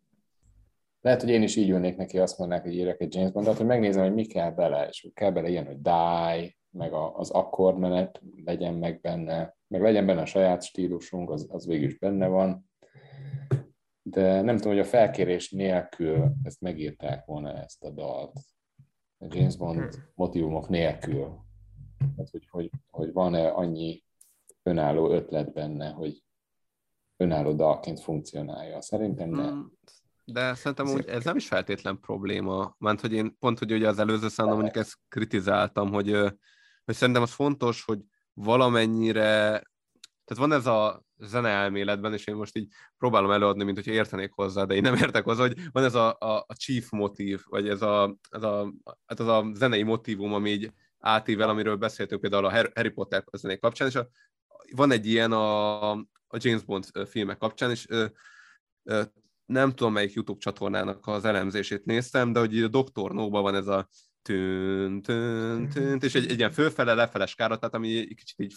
lehet, 1.01 1.21
hogy 1.21 1.31
én 1.31 1.43
is 1.43 1.57
így 1.57 1.71
ülnék 1.71 1.97
neki, 1.97 2.19
azt 2.19 2.39
mondanák, 2.39 2.65
hogy 2.65 2.75
írek 2.75 3.01
egy 3.01 3.15
James 3.15 3.33
Bondot, 3.33 3.57
hogy 3.57 3.67
megnézem, 3.67 4.03
hogy 4.03 4.15
mi 4.15 4.25
kell 4.25 4.51
bele, 4.51 4.89
és 4.89 5.09
kell 5.15 5.31
bele 5.31 5.49
ilyen, 5.49 5.67
hogy 5.67 5.81
die, 5.81 6.57
meg 6.75 6.93
az 6.93 7.31
akkordmenet 7.31 8.23
legyen 8.45 8.75
meg 8.75 9.01
benne, 9.01 9.57
meg 9.67 9.83
legyen 9.83 10.07
benne 10.07 10.21
a 10.21 10.27
saját 10.27 10.63
stílusunk, 10.63 11.31
az, 11.31 11.47
az 11.51 11.67
végül 11.67 11.87
is 11.87 11.99
benne 11.99 12.27
van. 12.27 12.71
De 14.03 14.41
nem 14.41 14.57
tudom, 14.57 14.73
hogy 14.73 14.83
a 14.83 14.89
felkérés 14.89 15.51
nélkül 15.51 16.33
ezt 16.43 16.61
megírták 16.61 17.25
volna 17.25 17.53
ezt 17.53 17.83
a 17.85 17.91
dalt. 17.91 18.33
A 19.19 19.27
James 19.29 19.57
Bond 19.57 19.79
hmm. 19.79 20.05
motivumok 20.15 20.69
nélkül. 20.69 21.45
Tehát, 21.99 22.31
hogy, 22.31 22.47
hogy, 22.51 22.71
hogy 22.91 23.13
van-e 23.13 23.49
annyi 23.49 24.05
önálló 24.63 25.11
ötlet 25.11 25.53
benne, 25.53 25.91
hogy 25.91 26.23
önálló 27.17 27.53
dalként 27.53 28.01
funkcionálja. 28.01 28.81
Szerintem 28.81 29.29
nem. 29.29 29.49
Hmm. 29.49 29.73
De 30.25 30.55
szerintem 30.55 30.87
úgy 30.87 31.07
ez 31.07 31.25
nem 31.25 31.37
is 31.37 31.47
feltétlen 31.47 32.01
probléma. 32.01 32.75
Mert 32.79 33.01
hogy 33.01 33.13
én 33.13 33.37
pont, 33.39 33.59
hogy 33.59 33.73
ugye 33.73 33.89
az 33.89 33.99
előző 33.99 34.29
számban 34.29 34.55
mondjuk 34.55 34.77
ezt 34.77 34.99
kritizáltam, 35.09 35.93
hogy, 35.93 36.17
hogy 36.85 36.95
szerintem 36.95 37.23
az 37.23 37.33
fontos, 37.33 37.85
hogy 37.85 37.99
valamennyire, 38.33 39.23
tehát 40.25 40.37
van 40.37 40.53
ez 40.53 40.67
a 40.67 41.05
zene 41.17 41.49
elméletben, 41.49 42.13
és 42.13 42.27
én 42.27 42.35
most 42.35 42.57
így 42.57 42.69
próbálom 42.99 43.31
előadni, 43.31 43.65
mint 43.65 43.77
hogyha 43.77 43.93
értenék 43.93 44.33
hozzá, 44.33 44.65
de 44.65 44.75
én 44.75 44.83
nem 44.83 44.95
értek 44.95 45.25
hozzá, 45.25 45.41
hogy 45.41 45.71
van 45.73 45.85
ez 45.85 45.95
a, 45.95 46.17
a, 46.19 46.45
a 46.47 46.55
chief 46.55 46.91
motív, 46.91 47.43
vagy 47.45 47.69
ez 47.69 47.83
a, 47.83 48.17
ez 48.31 48.43
a, 48.43 48.73
hát 49.07 49.21
az 49.21 49.27
a 49.27 49.51
zenei 49.55 49.83
motívum, 49.83 50.33
ami 50.33 50.51
így 50.51 50.73
átível, 50.99 51.49
amiről 51.49 51.77
beszéltünk 51.77 52.21
például 52.21 52.45
a 52.45 52.51
Harry 52.51 52.91
Potter 52.91 53.25
zenék 53.33 53.61
kapcsán, 53.61 53.89
és 53.89 53.95
a, 53.95 54.09
van 54.77 54.91
egy 54.91 55.07
ilyen 55.07 55.33
a, 55.33 55.91
a 55.91 56.39
James 56.39 56.63
Bond 56.63 56.87
filmek 57.09 57.39
kapcsán, 57.39 57.71
és 57.71 57.89
ö, 57.89 58.07
ö, 58.83 59.03
nem 59.47 59.71
tudom, 59.71 59.93
melyik 59.93 60.13
YouTube 60.13 60.41
csatornának 60.41 61.07
az 61.07 61.25
elemzését 61.25 61.85
néztem, 61.85 62.33
de 62.33 62.39
hogy 62.39 62.63
a 62.63 62.69
Dr. 62.69 63.13
No-ban 63.13 63.43
van 63.43 63.55
ez 63.55 63.67
a 63.67 63.89
tűn, 64.25 65.03
tűn, 65.03 65.69
tűn, 65.69 65.99
és 66.03 66.15
egy, 66.15 66.31
egy 66.31 66.39
ilyen 66.39 66.51
fölfele, 66.51 66.95
lefele 66.95 67.27
skára, 67.27 67.59
tehát 67.59 67.75
ami 67.75 68.15
kicsit 68.15 68.39
így 68.39 68.55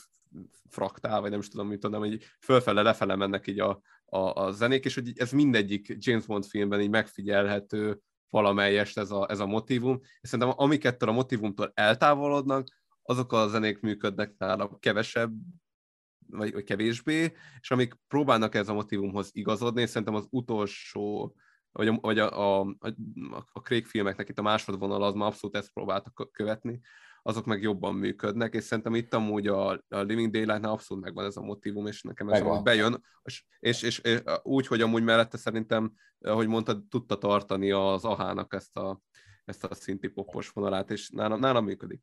fraktál, 0.70 1.22
vagy 1.22 1.30
nem 1.30 1.40
is 1.40 1.48
tudom, 1.48 1.68
mit 1.68 1.80
tudom, 1.80 2.00
hogy 2.00 2.24
fölfele, 2.40 2.82
lefele 2.82 3.16
mennek 3.16 3.48
így 3.48 3.60
a, 3.60 3.82
a, 4.06 4.18
a 4.18 4.52
zenék, 4.52 4.86
és 4.86 4.96
hogy 4.96 5.12
ez 5.16 5.32
mindegyik 5.32 5.96
James 5.98 6.26
Bond 6.26 6.46
filmben 6.46 6.82
így 6.82 6.90
megfigyelhető 6.90 8.00
valamelyest 8.30 8.98
ez 8.98 9.12
a, 9.12 9.30
ez 9.30 9.40
a 9.40 9.46
motivum, 9.46 10.00
és 10.22 10.30
szerintem 10.30 10.54
amiket 10.58 11.04
a 11.04 11.12
motivumtól 11.12 11.72
eltávolodnak, 11.74 12.68
azok 13.02 13.34
a 13.34 13.48
zenék 13.48 13.80
működnek 13.80 14.34
nála 14.38 14.78
kevesebb, 14.80 15.34
vagy, 16.30 16.54
vagy 16.54 16.64
kevésbé, 16.64 17.34
és 17.60 17.72
amik 17.72 17.94
próbálnak 18.08 18.56
ez 18.56 18.70
a 18.70 18.74
motivumhoz 18.74 19.30
igazodni, 19.34 19.82
és 19.82 19.90
szerintem 19.90 20.16
az 20.16 20.28
utolsó 20.30 21.36
vagy, 21.78 21.88
a, 21.88 21.98
vagy 22.02 22.20
a, 22.20 22.60
a, 22.60 22.76
a, 22.80 22.90
a 23.54 23.62
Craig 23.62 23.86
filmeknek 23.86 24.30
itt 24.30 24.40
a 24.40 24.42
másodvonal 24.42 25.04
az 25.04 25.14
már 25.14 25.28
abszolút 25.28 25.56
ezt 25.56 25.74
próbáltak 25.74 26.30
követni, 26.32 26.80
azok 27.24 27.46
meg 27.46 27.62
jobban 27.62 27.96
működnek, 27.96 28.54
és 28.54 28.64
szerintem 28.64 28.96
itt 28.96 29.14
amúgy 29.14 29.48
a, 29.48 29.70
a 29.70 30.00
Living 30.00 30.32
Daylight-nál 30.32 30.72
abszolút 30.72 31.04
megvan 31.04 31.26
ez 31.26 31.38
a 31.38 31.42
motivum, 31.42 31.88
és 31.88 32.02
nekem 32.02 32.30
ez 32.30 32.42
amúgy 32.42 32.62
bejön, 32.62 33.04
és, 33.24 33.44
és, 33.60 33.82
és, 33.82 34.00
és, 34.00 34.22
úgy, 34.44 34.68
hogy 34.68 34.82
amúgy 34.82 35.04
mellette 35.04 35.38
szerintem, 35.38 35.94
ahogy 36.20 36.48
mondtad, 36.48 36.84
tudta 36.90 37.18
tartani 37.18 37.72
az 37.72 38.06
ahának 38.06 38.54
ezt 38.54 38.78
a, 38.78 39.02
ezt 39.46 39.64
a 39.64 39.76
szinti 39.76 40.08
popos 40.08 40.50
vonalát, 40.50 40.92
és 40.92 41.10
nálam, 41.10 41.40
nálam 41.40 41.66
működik. 41.66 42.02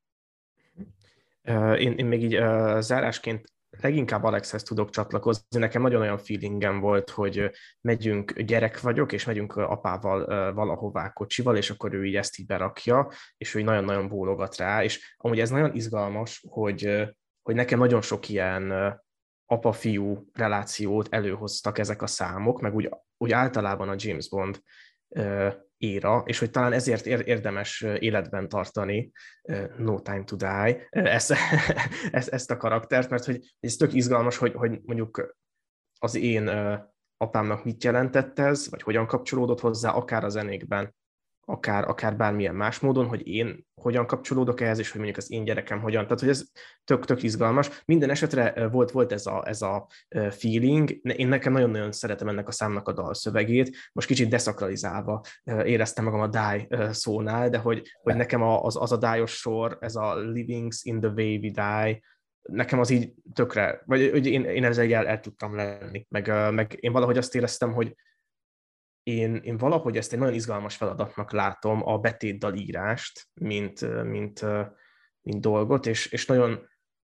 Én, 1.78 1.92
én 1.92 2.06
még 2.06 2.22
így 2.22 2.36
uh, 2.36 2.80
zárásként 2.80 3.53
leginkább 3.80 4.24
Alexhez 4.24 4.62
tudok 4.62 4.90
csatlakozni. 4.90 5.58
Nekem 5.58 5.82
nagyon 5.82 6.00
olyan 6.00 6.18
feelingem 6.18 6.80
volt, 6.80 7.10
hogy 7.10 7.50
megyünk, 7.80 8.40
gyerek 8.40 8.80
vagyok, 8.80 9.12
és 9.12 9.24
megyünk 9.24 9.56
apával 9.56 10.52
valahová 10.54 11.12
kocsival, 11.12 11.56
és 11.56 11.70
akkor 11.70 11.94
ő 11.94 12.04
így 12.04 12.16
ezt 12.16 12.38
így 12.38 12.46
berakja, 12.46 13.10
és 13.36 13.54
ő 13.54 13.58
így 13.58 13.64
nagyon-nagyon 13.64 14.08
bólogat 14.08 14.56
rá, 14.56 14.82
és 14.82 15.14
amúgy 15.16 15.40
ez 15.40 15.50
nagyon 15.50 15.74
izgalmas, 15.74 16.44
hogy, 16.48 17.08
hogy 17.42 17.54
nekem 17.54 17.78
nagyon 17.78 18.02
sok 18.02 18.28
ilyen 18.28 18.72
apa-fiú 19.46 20.26
relációt 20.32 21.08
előhoztak 21.10 21.78
ezek 21.78 22.02
a 22.02 22.06
számok, 22.06 22.60
meg 22.60 22.74
úgy, 22.74 22.90
úgy 23.16 23.32
általában 23.32 23.88
a 23.88 23.94
James 23.96 24.28
Bond 24.28 24.60
éra, 25.84 26.22
és 26.26 26.38
hogy 26.38 26.50
talán 26.50 26.72
ezért 26.72 27.06
érdemes 27.06 27.80
életben 27.98 28.48
tartani 28.48 29.10
No 29.76 30.00
Time 30.00 30.24
to 30.24 30.36
Die 30.36 30.88
ezt, 30.90 31.34
ezt, 32.10 32.28
ezt 32.28 32.50
a 32.50 32.56
karaktert, 32.56 33.10
mert 33.10 33.24
hogy 33.24 33.54
ez 33.60 33.76
tök 33.76 33.92
izgalmas, 33.92 34.36
hogy, 34.36 34.52
hogy 34.54 34.80
mondjuk 34.84 35.36
az 35.98 36.14
én 36.14 36.48
apámnak 37.16 37.64
mit 37.64 37.84
jelentett 37.84 38.38
ez, 38.38 38.70
vagy 38.70 38.82
hogyan 38.82 39.06
kapcsolódott 39.06 39.60
hozzá, 39.60 39.90
akár 39.90 40.24
a 40.24 40.28
zenékben, 40.28 40.94
akár, 41.44 41.88
akár 41.88 42.16
bármilyen 42.16 42.54
más 42.54 42.78
módon, 42.78 43.06
hogy 43.06 43.26
én 43.26 43.66
hogyan 43.74 44.06
kapcsolódok 44.06 44.60
ehhez, 44.60 44.78
és 44.78 44.90
hogy 44.90 45.00
mondjuk 45.00 45.22
az 45.22 45.30
én 45.30 45.44
gyerekem 45.44 45.80
hogyan. 45.80 46.02
Tehát, 46.02 46.20
hogy 46.20 46.28
ez 46.28 46.44
tök, 46.84 47.04
tök 47.04 47.22
izgalmas. 47.22 47.82
Minden 47.84 48.10
esetre 48.10 48.68
volt, 48.68 48.90
volt 48.90 49.12
ez, 49.12 49.26
a, 49.26 49.42
ez 49.46 49.62
a 49.62 49.86
feeling. 50.30 50.90
Én 51.02 51.28
nekem 51.28 51.52
nagyon-nagyon 51.52 51.92
szeretem 51.92 52.28
ennek 52.28 52.48
a 52.48 52.52
számnak 52.52 52.88
a 52.88 52.92
dalszövegét. 52.92 53.76
Most 53.92 54.06
kicsit 54.06 54.28
deszakralizálva 54.28 55.20
éreztem 55.64 56.04
magam 56.04 56.20
a 56.20 56.28
die 56.28 56.92
szónál, 56.92 57.48
de 57.48 57.58
hogy, 57.58 57.82
hogy 58.02 58.16
nekem 58.16 58.42
az, 58.42 58.76
az 58.76 58.92
a 58.92 58.96
dájos 58.96 59.36
sor, 59.36 59.78
ez 59.80 59.94
a 59.94 60.16
livings 60.16 60.84
in 60.84 61.00
the 61.00 61.10
way 61.10 61.36
we 61.36 61.50
die, 61.50 62.00
nekem 62.42 62.78
az 62.78 62.90
így 62.90 63.12
tökre, 63.32 63.82
vagy 63.86 64.10
hogy 64.10 64.26
én, 64.26 64.44
én 64.44 64.64
ezzel 64.64 64.92
el, 64.92 65.06
el 65.06 65.20
tudtam 65.20 65.56
lenni, 65.56 66.06
meg, 66.08 66.52
meg 66.52 66.76
én 66.80 66.92
valahogy 66.92 67.18
azt 67.18 67.34
éreztem, 67.34 67.72
hogy, 67.72 67.94
én, 69.04 69.34
én 69.34 69.56
valahogy 69.56 69.96
ezt 69.96 70.12
egy 70.12 70.18
nagyon 70.18 70.34
izgalmas 70.34 70.76
feladatnak 70.76 71.32
látom, 71.32 71.88
a 71.88 71.98
betétdal 71.98 72.54
írást, 72.54 73.28
mint, 73.40 74.04
mint, 74.04 74.44
mint 75.20 75.40
dolgot, 75.40 75.86
és, 75.86 76.06
és 76.06 76.26
nagyon 76.26 76.68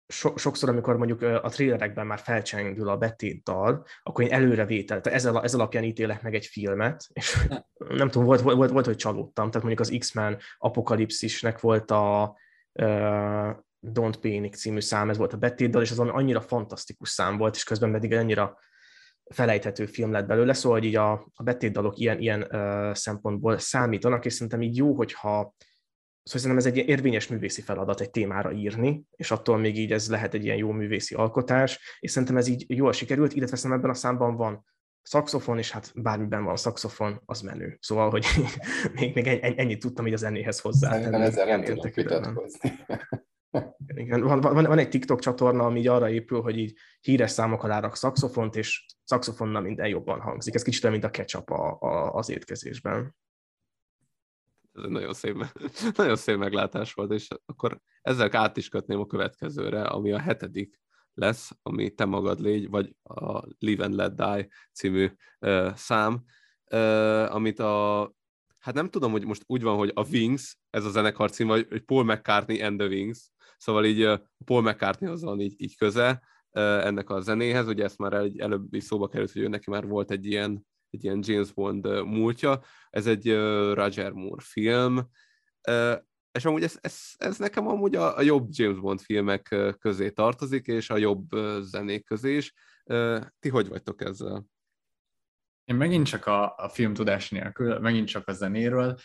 so, 0.08 0.36
sokszor, 0.36 0.68
amikor 0.68 0.96
mondjuk 0.96 1.22
a 1.22 1.48
trélerekben 1.48 2.06
már 2.06 2.18
felcsengül 2.18 2.88
a 2.88 2.96
betétdal, 2.96 3.86
akkor 4.02 4.24
én 4.24 4.32
előrevétel, 4.32 5.00
tehát 5.00 5.18
ez, 5.18 5.34
ez 5.42 5.54
alapján 5.54 5.84
ítélek 5.84 6.22
meg 6.22 6.34
egy 6.34 6.46
filmet, 6.46 7.06
és 7.12 7.38
nem 8.00 8.10
tudom, 8.10 8.26
volt, 8.26 8.40
volt, 8.40 8.56
volt, 8.56 8.70
volt 8.70 8.86
hogy 8.86 8.96
csalódtam, 8.96 9.50
tehát 9.50 9.66
mondjuk 9.66 9.80
az 9.80 9.96
X-Men 9.98 10.38
apokalipszisnek 10.58 11.60
volt 11.60 11.90
a 11.90 12.36
uh, 12.72 13.50
Don't 13.86 14.16
Panic 14.20 14.56
című 14.56 14.80
szám, 14.80 15.10
ez 15.10 15.16
volt 15.16 15.32
a 15.32 15.36
betétdal, 15.36 15.82
és 15.82 15.90
az 15.90 15.98
annyira 15.98 16.40
fantasztikus 16.40 17.08
szám 17.08 17.36
volt, 17.36 17.54
és 17.54 17.64
közben 17.64 17.92
pedig 17.92 18.12
annyira 18.12 18.58
felejthető 19.34 19.86
film 19.86 20.12
lett 20.12 20.26
belőle, 20.26 20.52
szóval 20.52 20.78
hogy 20.78 20.88
így 20.88 20.96
a, 20.96 21.12
a 21.34 21.42
betétdalok 21.42 21.98
ilyen, 21.98 22.18
ilyen 22.18 22.42
uh, 22.50 22.94
szempontból 22.94 23.58
számítanak, 23.58 24.24
és 24.24 24.32
szerintem 24.32 24.62
így 24.62 24.76
jó, 24.76 24.94
hogyha 24.94 25.54
Szóval 26.22 26.40
szerintem 26.40 26.72
ez 26.72 26.78
egy 26.78 26.88
érvényes 26.88 27.28
művészi 27.28 27.60
feladat 27.60 28.00
egy 28.00 28.10
témára 28.10 28.52
írni, 28.52 29.02
és 29.10 29.30
attól 29.30 29.58
még 29.58 29.78
így 29.78 29.92
ez 29.92 30.10
lehet 30.10 30.34
egy 30.34 30.44
ilyen 30.44 30.56
jó 30.56 30.70
művészi 30.70 31.14
alkotás, 31.14 31.98
és 32.00 32.10
szerintem 32.10 32.36
ez 32.36 32.46
így 32.46 32.64
jól 32.68 32.92
sikerült, 32.92 33.32
illetve 33.32 33.56
szerintem 33.56 33.78
ebben 33.78 33.90
a 33.90 33.98
számban 33.98 34.36
van 34.36 34.64
szaxofon, 35.02 35.58
és 35.58 35.70
hát 35.70 35.92
bármiben 35.94 36.44
van 36.44 36.56
szaxofon, 36.56 37.22
az 37.24 37.40
menő. 37.40 37.76
Szóval, 37.80 38.10
hogy 38.10 38.26
még, 38.94 39.14
még 39.14 39.26
ennyit 39.26 39.80
tudtam 39.80 40.06
így 40.06 40.12
az 40.12 40.22
ennéhez 40.22 40.60
hozzá. 40.60 40.90
Szerintem 40.90 41.20
ezzel 41.20 41.46
nem 41.46 41.64
tudok 41.64 41.94
vitatkozni. 41.94 42.72
Igen, 43.94 44.20
van, 44.22 44.40
van, 44.40 44.64
van 44.64 44.78
egy 44.78 44.88
TikTok 44.88 45.20
csatorna, 45.20 45.64
ami 45.64 45.78
így 45.78 45.86
arra 45.86 46.10
épül, 46.10 46.40
hogy 46.40 46.58
így 46.58 46.76
híres 47.00 47.30
számok 47.30 47.62
alá 47.62 47.80
rak 47.80 47.96
szaxofont, 47.96 48.56
és 48.56 48.84
szaxofonnal 49.04 49.62
minden 49.62 49.88
jobban 49.88 50.20
hangzik. 50.20 50.54
Ez 50.54 50.62
kicsit 50.62 50.84
olyan, 50.84 50.98
mint 50.98 51.08
a 51.08 51.10
ketchup 51.16 51.50
a, 51.50 51.76
a, 51.80 52.14
az 52.14 52.28
étkezésben. 52.28 53.16
Ez 54.72 54.82
egy 54.82 54.90
nagyon 54.90 55.12
szép, 55.12 55.46
nagyon 55.96 56.16
szép 56.16 56.36
meglátás 56.36 56.92
volt, 56.92 57.12
és 57.12 57.28
akkor 57.46 57.80
ezzel 58.02 58.28
át 58.32 58.56
is 58.56 58.68
kötném 58.68 59.00
a 59.00 59.06
következőre, 59.06 59.82
ami 59.82 60.12
a 60.12 60.18
hetedik 60.18 60.80
lesz, 61.14 61.50
ami 61.62 61.90
te 61.90 62.04
magad 62.04 62.40
légy, 62.40 62.68
vagy 62.68 62.96
a 63.02 63.42
Live 63.58 63.84
and 63.84 63.94
Let 63.94 64.14
Die 64.14 64.48
című 64.72 65.10
uh, 65.40 65.74
szám, 65.74 66.24
uh, 66.72 67.34
amit 67.34 67.58
a 67.58 68.12
hát 68.60 68.74
nem 68.74 68.90
tudom, 68.90 69.12
hogy 69.12 69.24
most 69.24 69.42
úgy 69.46 69.62
van, 69.62 69.76
hogy 69.76 69.92
a 69.94 70.08
Wings, 70.08 70.58
ez 70.70 70.84
a 70.84 70.90
zenekar 70.90 71.30
cím, 71.30 71.46
vagy 71.46 71.80
Paul 71.80 72.04
McCartney 72.04 72.62
and 72.62 72.78
the 72.78 72.88
Wings, 72.88 73.30
Szóval 73.60 73.84
így 73.84 74.20
Paul 74.44 74.62
McCartney 74.62 75.10
az 75.10 75.22
van 75.22 75.40
így, 75.40 75.54
így 75.56 75.76
köze 75.76 76.22
ennek 76.50 77.10
a 77.10 77.20
zenéhez, 77.20 77.66
ugye 77.66 77.84
ezt 77.84 77.98
már 77.98 78.12
egy 78.12 78.38
előbb 78.38 78.74
is 78.74 78.84
szóba 78.84 79.08
került, 79.08 79.32
hogy 79.32 79.42
ő 79.42 79.48
neki 79.48 79.70
már 79.70 79.86
volt 79.86 80.10
egy 80.10 80.26
ilyen, 80.26 80.66
egy 80.90 81.04
ilyen 81.04 81.20
James 81.22 81.52
Bond 81.52 82.04
múltja. 82.04 82.60
Ez 82.90 83.06
egy 83.06 83.32
Roger 83.72 84.12
Moore 84.12 84.42
film, 84.42 85.08
és 86.32 86.44
amúgy 86.44 86.62
ez, 86.62 86.78
ez, 86.80 86.98
ez 87.16 87.38
nekem 87.38 87.68
amúgy 87.68 87.94
a, 87.94 88.16
a 88.16 88.22
jobb 88.22 88.48
James 88.50 88.78
Bond 88.78 89.00
filmek 89.00 89.56
közé 89.78 90.10
tartozik, 90.10 90.66
és 90.66 90.90
a 90.90 90.96
jobb 90.96 91.28
zenék 91.60 92.04
közé 92.04 92.36
is. 92.36 92.54
Ti 93.38 93.48
hogy 93.48 93.68
vagytok 93.68 94.04
ezzel? 94.04 94.46
Én 95.70 95.76
megint 95.76 96.06
csak 96.06 96.26
a, 96.26 96.54
a 96.56 96.68
film 96.68 96.94
tudás 96.94 97.30
nélkül, 97.30 97.78
megint 97.78 98.08
csak 98.08 98.28
a 98.28 98.32
zenéről. 98.32 98.98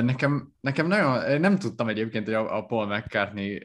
Nekem, 0.00 0.52
nekem 0.60 0.86
nagyon, 0.86 1.40
nem 1.40 1.58
tudtam 1.58 1.88
egyébként, 1.88 2.24
hogy 2.24 2.34
a, 2.34 2.56
a 2.56 2.64
Paul 2.64 2.86
McCartney 2.86 3.62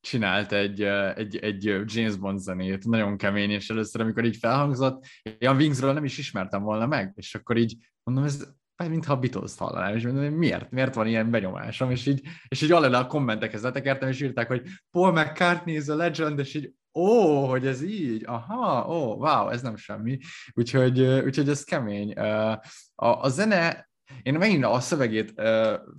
csinált 0.00 0.52
egy, 0.52 0.82
egy, 1.14 1.36
egy 1.36 1.64
James 1.64 2.16
Bond 2.16 2.38
zenét, 2.38 2.84
nagyon 2.84 3.16
kemény, 3.16 3.50
és 3.50 3.70
először, 3.70 4.00
amikor 4.00 4.24
így 4.24 4.36
felhangzott, 4.36 5.04
én 5.38 5.48
a 5.48 5.54
Wingsről 5.54 5.92
nem 5.92 6.04
is 6.04 6.18
ismertem 6.18 6.62
volna 6.62 6.86
meg, 6.86 7.12
és 7.16 7.34
akkor 7.34 7.56
így 7.56 7.76
mondom, 8.02 8.24
ez 8.24 8.46
mintha 8.88 9.12
a 9.12 9.18
Beatles-t 9.18 9.58
hallanám, 9.58 9.96
és 9.96 10.04
mondom, 10.04 10.24
miért, 10.24 10.70
miért 10.70 10.94
van 10.94 11.06
ilyen 11.06 11.30
benyomásom, 11.30 11.90
és 11.90 12.06
így, 12.06 12.20
és 12.48 12.62
így 12.62 12.72
alele 12.72 12.98
a 12.98 13.06
kommentekhez 13.06 13.62
letekertem, 13.62 14.08
és 14.08 14.20
írták, 14.20 14.46
hogy 14.46 14.62
Paul 14.90 15.12
McCartney 15.12 15.74
is 15.74 15.88
a 15.88 15.96
legend, 15.96 16.38
és 16.38 16.54
így 16.54 16.72
ó, 16.94 17.44
hogy 17.46 17.66
ez 17.66 17.82
így, 17.82 18.24
aha, 18.26 18.88
ó, 18.88 19.14
wow, 19.14 19.48
ez 19.48 19.62
nem 19.62 19.76
semmi. 19.76 20.18
Úgyhogy, 20.52 21.00
úgyhogy 21.00 21.48
ez 21.48 21.64
kemény. 21.64 22.12
A, 22.12 22.60
a 22.94 23.28
zene, 23.28 23.90
én 24.22 24.34
megint 24.34 24.64
a 24.64 24.80
szövegét 24.80 25.42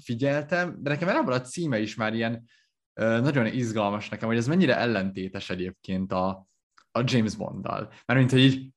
figyeltem, 0.04 0.78
de 0.82 0.89
nekem 0.89 1.10
ebből 1.10 1.34
a 1.34 1.41
címe 1.41 1.80
is 1.80 1.96
már 1.96 2.14
ilyen 2.14 2.46
nagyon 2.94 3.46
izgalmas 3.46 4.10
nekem, 4.10 4.28
hogy 4.28 4.38
ez 4.38 4.48
mennyire 4.48 4.78
ellentétes 4.78 5.50
egyébként 5.50 6.12
a, 6.12 6.48
a 6.91 7.02
James 7.06 7.36
Bonddal. 7.36 7.94
Mert 8.06 8.20
mint 8.20 8.32
hogy 8.32 8.39
így 8.39 8.74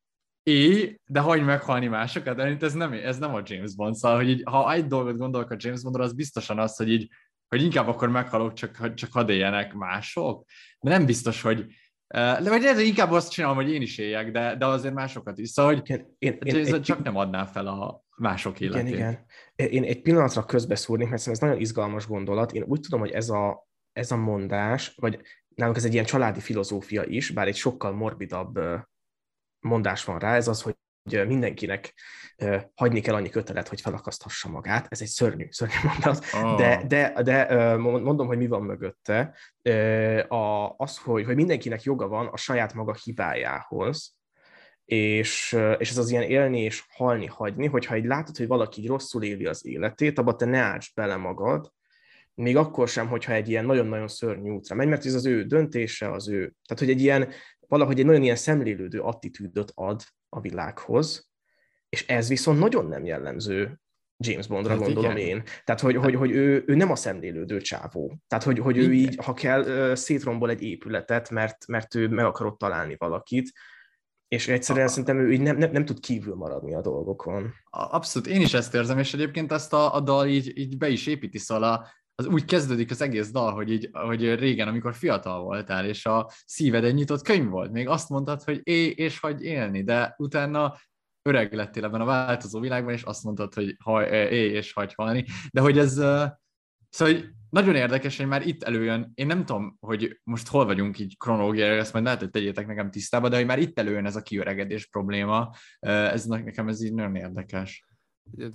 é, 0.48 1.00
de 1.06 1.20
hagyj 1.20 1.42
meghalni 1.42 1.86
másokat, 1.86 2.36
de 2.36 2.56
ez 2.60 2.72
nem, 2.72 2.92
ez 2.92 3.18
nem 3.18 3.34
a 3.34 3.42
James 3.44 3.74
Bond, 3.74 3.94
szóval, 3.94 4.16
hogy 4.16 4.28
így, 4.28 4.42
ha 4.44 4.72
egy 4.72 4.86
dolgot 4.86 5.16
gondolok 5.16 5.50
a 5.50 5.56
James 5.58 5.82
Bondról, 5.82 6.04
az 6.04 6.12
biztosan 6.12 6.58
az, 6.58 6.76
hogy 6.76 6.88
így, 6.88 7.10
hogy 7.48 7.62
inkább 7.62 7.88
akkor 7.88 8.08
meghalok, 8.08 8.52
csak, 8.52 8.94
csak 8.94 9.12
hadd 9.12 9.30
éljenek 9.30 9.74
mások, 9.74 10.44
de 10.80 10.90
nem 10.90 11.06
biztos, 11.06 11.42
hogy, 11.42 11.66
de 12.08 12.48
vagy 12.48 12.64
hogy 12.64 12.86
inkább 12.86 13.10
azt 13.10 13.30
csinálom, 13.30 13.56
hogy 13.56 13.72
én 13.72 13.82
is 13.82 13.98
éljek, 13.98 14.30
de, 14.30 14.56
de 14.56 14.66
azért 14.66 14.94
másokat 14.94 15.38
is. 15.38 15.48
Szóval, 15.48 15.74
hogy 15.74 15.90
én, 15.90 16.16
én, 16.18 16.38
én, 16.42 16.56
én, 16.56 16.82
csak 16.82 17.02
nem 17.02 17.16
adná 17.16 17.44
fel 17.44 17.66
a 17.66 18.04
mások 18.16 18.60
életét. 18.60 18.88
Igen, 18.88 19.24
igen. 19.54 19.70
Én 19.70 19.84
egy 19.84 20.02
pillanatra 20.02 20.44
közbeszúrnék, 20.44 21.08
mert 21.08 21.22
szerintem 21.22 21.48
ez 21.48 21.52
nagyon 21.52 21.64
izgalmas 21.66 22.06
gondolat. 22.06 22.52
Én 22.52 22.62
úgy 22.62 22.80
tudom, 22.80 23.00
hogy 23.00 23.10
ez 23.10 23.28
a, 23.28 23.66
ez 23.92 24.10
a 24.10 24.16
mondás, 24.16 24.94
vagy 24.96 25.20
nálunk 25.54 25.76
ez 25.76 25.84
egy 25.84 25.92
ilyen 25.92 26.04
családi 26.04 26.40
filozófia 26.40 27.04
is, 27.04 27.30
bár 27.30 27.46
egy 27.46 27.56
sokkal 27.56 27.92
morbidabb 27.92 28.60
mondás 29.60 30.04
van 30.04 30.18
rá, 30.18 30.34
ez 30.34 30.48
az, 30.48 30.62
hogy 30.62 30.74
hogy 31.08 31.26
mindenkinek 31.26 31.94
hagyni 32.74 33.00
kell 33.00 33.14
annyi 33.14 33.28
kötelet, 33.28 33.68
hogy 33.68 33.80
felakaszthassa 33.80 34.48
magát. 34.48 34.86
Ez 34.88 35.00
egy 35.00 35.06
szörnyű, 35.06 35.46
szörnyű 35.50 35.74
mondat, 35.82 36.24
oh. 36.34 36.56
de, 36.56 36.84
de, 36.88 37.22
de 37.22 37.76
mondom, 37.76 38.26
hogy 38.26 38.38
mi 38.38 38.46
van 38.46 38.62
mögötte. 38.62 39.34
A, 40.28 40.74
az, 40.76 40.98
hogy, 40.98 41.24
hogy 41.24 41.36
mindenkinek 41.36 41.82
joga 41.82 42.08
van 42.08 42.26
a 42.26 42.36
saját 42.36 42.74
maga 42.74 42.96
hibájához, 43.04 44.16
és, 44.84 45.56
és 45.78 45.90
ez 45.90 45.98
az 45.98 46.10
ilyen 46.10 46.22
élni 46.22 46.60
és 46.60 46.84
halni 46.88 47.26
hagyni, 47.26 47.66
hogyha 47.66 47.94
egy 47.94 48.04
látod, 48.04 48.36
hogy 48.36 48.46
valaki 48.46 48.86
rosszul 48.86 49.22
éli 49.22 49.46
az 49.46 49.66
életét, 49.66 50.18
abba 50.18 50.36
te 50.36 50.44
ne 50.44 50.58
áts 50.58 50.94
bele 50.94 51.16
magad, 51.16 51.72
még 52.34 52.56
akkor 52.56 52.88
sem, 52.88 53.08
hogyha 53.08 53.32
egy 53.32 53.48
ilyen 53.48 53.64
nagyon-nagyon 53.64 54.08
szörnyű 54.08 54.50
útra 54.50 54.74
megy, 54.74 54.88
mert 54.88 55.06
ez 55.06 55.14
az 55.14 55.26
ő 55.26 55.44
döntése, 55.44 56.10
az 56.10 56.28
ő, 56.28 56.38
tehát 56.38 56.78
hogy 56.78 56.90
egy 56.90 57.00
ilyen, 57.00 57.28
valahogy 57.68 57.98
egy 57.98 58.04
nagyon 58.04 58.22
ilyen 58.22 58.36
szemlélődő 58.36 59.00
attitűdöt 59.00 59.72
ad 59.74 60.02
a 60.36 60.40
világhoz, 60.40 61.28
és 61.88 62.06
ez 62.06 62.28
viszont 62.28 62.58
nagyon 62.58 62.86
nem 62.86 63.04
jellemző 63.04 63.80
James 64.18 64.46
Bondra, 64.46 64.70
hát 64.70 64.80
gondolom 64.80 65.16
igen. 65.16 65.28
én. 65.28 65.42
Tehát, 65.64 65.80
hogy, 65.80 65.96
hogy, 65.96 66.14
hogy 66.14 66.30
ő, 66.30 66.64
ő 66.66 66.74
nem 66.74 66.90
a 66.90 66.96
szemlélődő 66.96 67.60
csávó. 67.60 68.18
Tehát, 68.26 68.44
hogy, 68.44 68.58
hogy 68.58 68.76
ő 68.76 68.92
így, 68.92 69.18
ha 69.24 69.34
kell, 69.34 69.94
szétrombol 69.94 70.50
egy 70.50 70.62
épületet, 70.62 71.30
mert, 71.30 71.66
mert 71.66 71.94
ő 71.94 72.08
meg 72.08 72.24
akarott 72.24 72.58
találni 72.58 72.94
valakit, 72.98 73.52
és 74.28 74.48
egyszerűen 74.48 74.86
a, 74.86 74.88
szerintem 74.88 75.18
ő 75.18 75.32
így 75.32 75.40
nem, 75.40 75.56
nem, 75.56 75.70
nem 75.70 75.84
tud 75.84 76.00
kívül 76.00 76.34
maradni 76.34 76.74
a 76.74 76.80
dolgokon. 76.80 77.52
Abszolút, 77.70 78.28
én 78.28 78.40
is 78.40 78.54
ezt 78.54 78.74
érzem, 78.74 78.98
és 78.98 79.14
egyébként 79.14 79.52
ezt 79.52 79.72
a, 79.72 79.94
a 79.94 80.00
dal 80.00 80.26
így, 80.26 80.58
így 80.58 80.78
be 80.78 80.88
is 80.88 81.06
építi, 81.06 81.38
szóval 81.38 81.72
a, 81.72 81.88
az 82.18 82.26
úgy 82.26 82.44
kezdődik 82.44 82.90
az 82.90 83.00
egész 83.00 83.30
dal, 83.30 83.52
hogy, 83.52 83.70
így, 83.72 83.90
hogy 83.92 84.34
régen, 84.34 84.68
amikor 84.68 84.94
fiatal 84.94 85.42
voltál, 85.42 85.86
és 85.86 86.06
a 86.06 86.30
szíved 86.44 86.84
egy 86.84 86.94
nyitott 86.94 87.22
könyv 87.22 87.48
volt, 87.48 87.72
még 87.72 87.88
azt 87.88 88.08
mondtad, 88.08 88.42
hogy 88.42 88.60
élj 88.62 88.88
és 88.88 89.18
hagyj 89.18 89.44
élni, 89.44 89.82
de 89.82 90.14
utána 90.18 90.76
öreg 91.22 91.52
lettél 91.52 91.84
ebben 91.84 92.00
a 92.00 92.04
változó 92.04 92.60
világban, 92.60 92.92
és 92.92 93.02
azt 93.02 93.24
mondtad, 93.24 93.54
hogy 93.54 93.76
élj 94.10 94.50
és 94.50 94.72
hagyj 94.72 94.92
halni, 94.96 95.24
de 95.50 95.60
hogy 95.60 95.78
ez, 95.78 95.92
szóval 96.88 97.14
nagyon 97.50 97.74
érdekes, 97.74 98.16
hogy 98.16 98.26
már 98.26 98.46
itt 98.46 98.62
előjön, 98.62 99.12
én 99.14 99.26
nem 99.26 99.44
tudom, 99.44 99.76
hogy 99.80 100.20
most 100.22 100.48
hol 100.48 100.64
vagyunk 100.64 100.98
így 100.98 101.16
kronológiai, 101.18 101.78
ezt 101.78 101.92
majd 101.92 102.04
lehet, 102.04 102.20
hogy 102.20 102.30
tegyétek 102.30 102.66
nekem 102.66 102.90
tisztába, 102.90 103.28
de 103.28 103.36
hogy 103.36 103.46
már 103.46 103.58
itt 103.58 103.78
előjön 103.78 104.06
ez 104.06 104.16
a 104.16 104.22
kiöregedés 104.22 104.86
probléma, 104.86 105.50
ez 105.80 106.24
nekem 106.24 106.68
ez 106.68 106.82
így 106.82 106.94
nagyon 106.94 107.16
érdekes. 107.16 107.84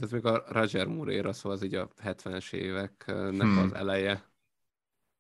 Ez 0.01 0.11
még 0.11 0.25
a 0.25 0.43
Roger 0.47 0.87
Moore 0.87 1.11
éra, 1.11 1.33
szóval 1.33 1.57
az 1.57 1.63
így 1.63 1.75
a 1.75 1.87
70-es 2.03 2.53
éveknek 2.53 3.41
hmm. 3.41 3.57
az 3.57 3.73
eleje. 3.73 4.29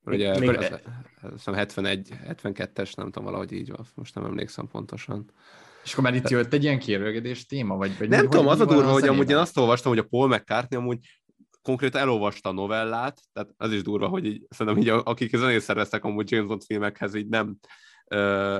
Ugye 0.05 0.39
még 0.39 0.57
az, 0.57 0.79
az, 1.21 1.47
az 1.47 1.55
71, 1.55 2.09
72-es, 2.27 2.95
nem 2.95 3.05
tudom, 3.05 3.23
valahogy 3.23 3.51
így 3.51 3.69
van, 3.69 3.85
most 3.95 4.15
nem 4.15 4.25
emlékszem 4.25 4.67
pontosan. 4.67 5.31
És 5.83 5.91
akkor 5.91 6.03
már 6.03 6.15
itt 6.15 6.29
jött 6.29 6.53
egy 6.53 6.63
ilyen 6.63 6.79
kérőgedés 6.79 7.45
téma? 7.45 7.75
Vagy, 7.75 7.97
vagy 7.97 8.09
nem 8.09 8.29
tudom, 8.29 8.47
az 8.47 8.59
a 8.59 8.65
durva, 8.65 8.91
hogy 8.91 9.07
amúgy 9.07 9.29
én 9.29 9.35
azt 9.35 9.57
olvastam, 9.57 9.91
hogy 9.91 10.01
a 10.01 10.07
Paul 10.07 10.27
McCartney 10.27 10.79
amúgy 10.79 10.99
konkrétan 11.61 12.01
elolvasta 12.01 12.49
a 12.49 12.53
novellát, 12.53 13.21
tehát 13.33 13.49
az 13.57 13.71
is 13.71 13.81
durva, 13.81 14.07
hogy 14.07 14.25
így, 14.25 14.45
szerintem 14.49 14.81
így 14.81 15.01
akik 15.03 15.35
zenét 15.35 15.61
szerveztek 15.61 16.03
amúgy 16.03 16.31
James 16.31 16.47
Bond 16.47 16.63
filmekhez, 16.63 17.15
így 17.15 17.27
nem 17.27 17.57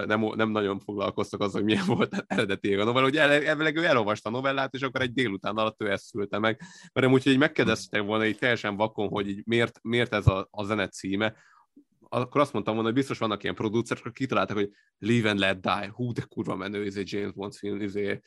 nem, 0.05 0.31
nem 0.35 0.49
nagyon 0.49 0.79
foglalkoztak 0.79 1.41
azzal, 1.41 1.61
hogy 1.61 1.71
milyen 1.71 1.85
volt 1.85 2.23
eredeti 2.27 2.75
a 2.75 2.83
novella, 2.83 3.05
hogy 3.05 3.17
elvileg 3.17 3.75
ő 3.75 3.85
elolvasta 3.85 4.29
a 4.29 4.31
novellát, 4.31 4.73
és 4.73 4.81
akkor 4.81 5.01
egy 5.01 5.13
délután 5.13 5.57
alatt 5.57 5.81
ő 5.81 5.91
ezt 5.91 6.05
szülte 6.05 6.39
meg. 6.39 6.61
Mert 6.93 7.07
úgy, 7.07 7.23
hogy 7.23 7.37
megkérdeztek 7.37 8.01
volna 8.01 8.25
így 8.25 8.37
teljesen 8.37 8.75
vakon, 8.75 9.07
hogy 9.07 9.29
így 9.29 9.41
miért, 9.45 9.79
miért 9.81 10.13
ez 10.13 10.27
a, 10.27 10.47
a 10.51 10.63
zene 10.63 10.87
címe, 10.87 11.35
akkor 12.13 12.41
azt 12.41 12.53
mondtam 12.53 12.73
volna, 12.73 12.89
hogy 12.89 12.97
biztos 12.97 13.17
vannak 13.17 13.43
ilyen 13.43 13.55
producerek, 13.55 14.05
akik 14.05 14.17
kitaláltak, 14.17 14.57
hogy 14.57 14.69
Live 14.97 15.29
and 15.29 15.39
Let 15.39 15.61
Die, 15.61 15.91
hú, 15.93 16.11
de 16.11 16.21
kurva 16.21 16.55
menő, 16.55 16.85
ez 16.85 16.95
egy 16.95 17.11
James 17.11 17.33
Bond 17.33 17.53
film, 17.53 17.81
izé, 17.81 18.19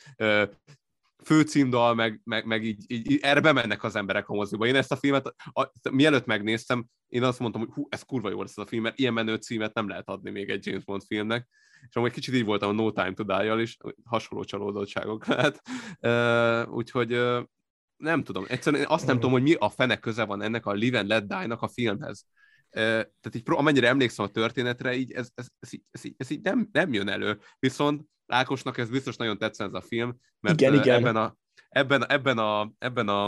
főcímdal, 1.25 1.95
meg, 1.95 2.21
meg, 2.25 2.47
meg 2.47 2.65
így, 2.65 2.85
így, 2.87 3.19
erre 3.23 3.41
bemennek 3.41 3.85
az 3.85 3.97
emberek 3.97 4.29
a 4.29 4.35
moziba. 4.35 4.67
Én 4.67 4.75
ezt 4.75 4.93
a 4.93 4.97
filmet, 4.97 5.35
a, 5.53 5.71
mielőtt 5.91 6.27
megnéztem, 6.27 6.87
én 7.15 7.23
azt 7.23 7.39
mondtam, 7.39 7.63
hogy 7.63 7.71
hú, 7.75 7.87
ez 7.89 8.03
kurva 8.03 8.31
jó 8.31 8.41
lesz 8.41 8.51
ez 8.57 8.65
a 8.65 8.67
film, 8.67 8.83
mert 8.83 8.99
ilyen 8.99 9.13
menő 9.13 9.35
címet 9.35 9.75
nem 9.75 9.89
lehet 9.89 10.09
adni 10.09 10.31
még 10.31 10.51
egy 10.51 10.67
James 10.67 10.85
Bond 10.85 11.03
filmnek. 11.03 11.49
És 11.89 11.97
amúgy 11.97 12.13
kicsit 12.13 12.35
így 12.35 12.45
voltam 12.45 12.69
a 12.69 12.73
No 12.73 12.93
Time 12.93 13.13
to 13.13 13.23
Die-jal 13.23 13.61
is, 13.61 13.77
hasonló 14.05 14.45
csalódottságok 14.45 15.27
lehet. 15.35 15.63
Uh, 16.01 16.75
úgyhogy 16.75 17.13
uh, 17.13 17.43
nem 17.97 18.23
tudom, 18.23 18.45
egyszerűen 18.49 18.87
azt 18.87 19.07
nem 19.07 19.15
tudom, 19.15 19.31
hogy 19.31 19.43
mi 19.43 19.55
a 19.55 19.69
fene 19.69 19.97
köze 19.97 20.25
van 20.25 20.43
ennek 20.43 20.67
a 20.67 20.73
Live 20.73 20.99
and 20.99 21.09
Let 21.09 21.27
Die-nak 21.27 21.63
a 21.63 21.69
filmhez. 21.69 22.27
Uh, 22.71 22.81
tehát 22.81 23.35
így, 23.35 23.43
amennyire 23.45 23.89
emlékszem 23.89 24.25
a 24.25 24.29
történetre, 24.29 24.95
így 24.95 25.13
ez, 25.13 25.31
ez, 25.35 25.47
ez, 25.61 25.71
ez, 25.91 26.05
így, 26.05 26.15
ez 26.17 26.31
így 26.31 26.43
nem, 26.43 26.69
nem 26.73 26.93
jön 26.93 27.09
elő. 27.09 27.39
Viszont 27.59 28.03
Ákosnak 28.27 28.79
ez 28.79 28.91
biztos 28.91 29.17
nagyon 29.17 29.39
tetszett 29.39 29.67
ez 29.67 29.75
a 29.75 29.81
film, 29.81 30.17
mert 30.41 30.61
igen, 30.61 30.75
igen. 30.75 30.99
ebben 30.99 31.17
a, 31.17 31.37
ebben, 31.69 32.11
ebben 32.11 32.39
a, 32.39 32.73
ebben 32.79 33.09
a, 33.09 33.25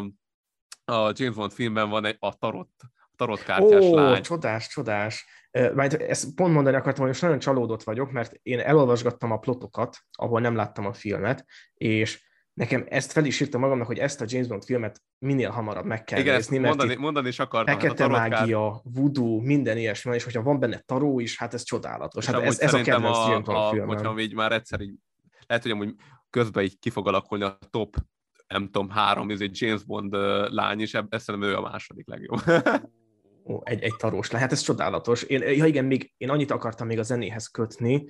a 0.85 1.13
James 1.15 1.35
Bond 1.35 1.53
filmben 1.53 1.89
van 1.89 2.05
egy, 2.05 2.17
a 2.19 2.39
tarot, 2.39 2.71
tarot 3.17 3.43
kártyás 3.43 3.83
Ó, 3.85 3.95
lány. 3.95 4.23
csodás, 4.23 4.69
csodás. 4.69 5.27
Majd 5.75 5.93
ezt 6.09 6.35
pont 6.35 6.53
mondani 6.55 6.77
akartam, 6.77 7.01
hogy 7.01 7.09
most 7.11 7.23
nagyon 7.23 7.39
csalódott 7.39 7.83
vagyok, 7.83 8.11
mert 8.13 8.33
én 8.43 8.59
elolvasgattam 8.61 9.31
a 9.33 9.39
plotokat, 9.39 9.97
ahol 10.13 10.41
nem 10.41 10.55
láttam 10.55 10.87
a 10.87 10.93
filmet, 10.93 11.45
és 11.75 12.25
nekem 12.53 12.85
ezt 12.89 13.13
fel 13.13 13.25
is 13.25 13.41
írtam 13.41 13.61
magamnak, 13.61 13.87
hogy 13.87 13.99
ezt 13.99 14.21
a 14.21 14.25
James 14.29 14.47
Bond 14.47 14.65
filmet 14.65 15.03
minél 15.19 15.51
hamarabb 15.51 15.85
meg 15.85 16.05
kell 16.05 16.21
Igen, 16.21 16.35
nézni, 16.35 16.59
mert 16.59 16.77
mondani, 16.77 17.01
mondani 17.01 17.29
is 17.29 17.39
akartam. 17.39 17.75
fekete 17.75 18.03
hát 18.03 18.11
a 18.13 18.15
tarotkár- 18.15 18.41
mágia, 18.41 18.81
voodoo, 18.85 19.41
minden 19.41 19.77
ilyesmi, 19.77 20.15
és 20.15 20.25
hogyha 20.25 20.43
van 20.43 20.59
benne 20.61 20.79
taró 20.79 21.21
is, 21.21 21.39
hát 21.39 21.55
ez 21.55 21.63
csodálatos. 21.63 22.27
És 22.27 22.33
Hát 22.33 22.43
ez, 22.43 22.59
ez 22.61 22.75
a 22.75 22.83
kedvenc 22.83 23.17
James 23.17 23.45
Bond 23.45 23.59
a, 23.59 23.69
filmem. 23.69 23.89
hogyha 23.89 24.19
így 24.19 24.35
már 24.35 24.53
egyszer 24.53 24.81
így, 24.81 24.95
lehet, 25.47 25.63
hogy 25.63 25.73
amúgy 25.73 25.95
közben 26.31 26.65
így 26.65 26.79
ki 26.79 26.91
fog 26.91 27.07
alakulni 27.09 27.45
a 27.45 27.59
top, 27.71 27.97
nem 28.49 28.65
tudom, 28.65 28.91
három, 28.91 29.31
ez 29.31 29.41
egy 29.41 29.61
James 29.61 29.85
Bond 29.85 30.15
lány 30.53 30.81
is, 30.81 30.95
ebb- 30.95 31.15
ezt 31.15 31.25
szerintem 31.25 31.51
ő 31.51 31.57
a 31.57 31.61
második 31.61 32.09
legjobb. 32.09 32.41
Ó, 33.49 33.61
egy, 33.65 33.83
egy 33.83 33.95
tarós 33.97 34.29
hát 34.29 34.53
ez 34.53 34.61
csodálatos. 34.61 35.23
Én, 35.23 35.41
ja 35.43 35.65
igen, 35.65 35.85
még 35.85 36.13
én 36.17 36.31
annyit 36.31 36.51
akartam 36.51 36.87
még 36.87 36.99
a 36.99 37.03
zenéhez 37.03 37.47
kötni, 37.47 38.05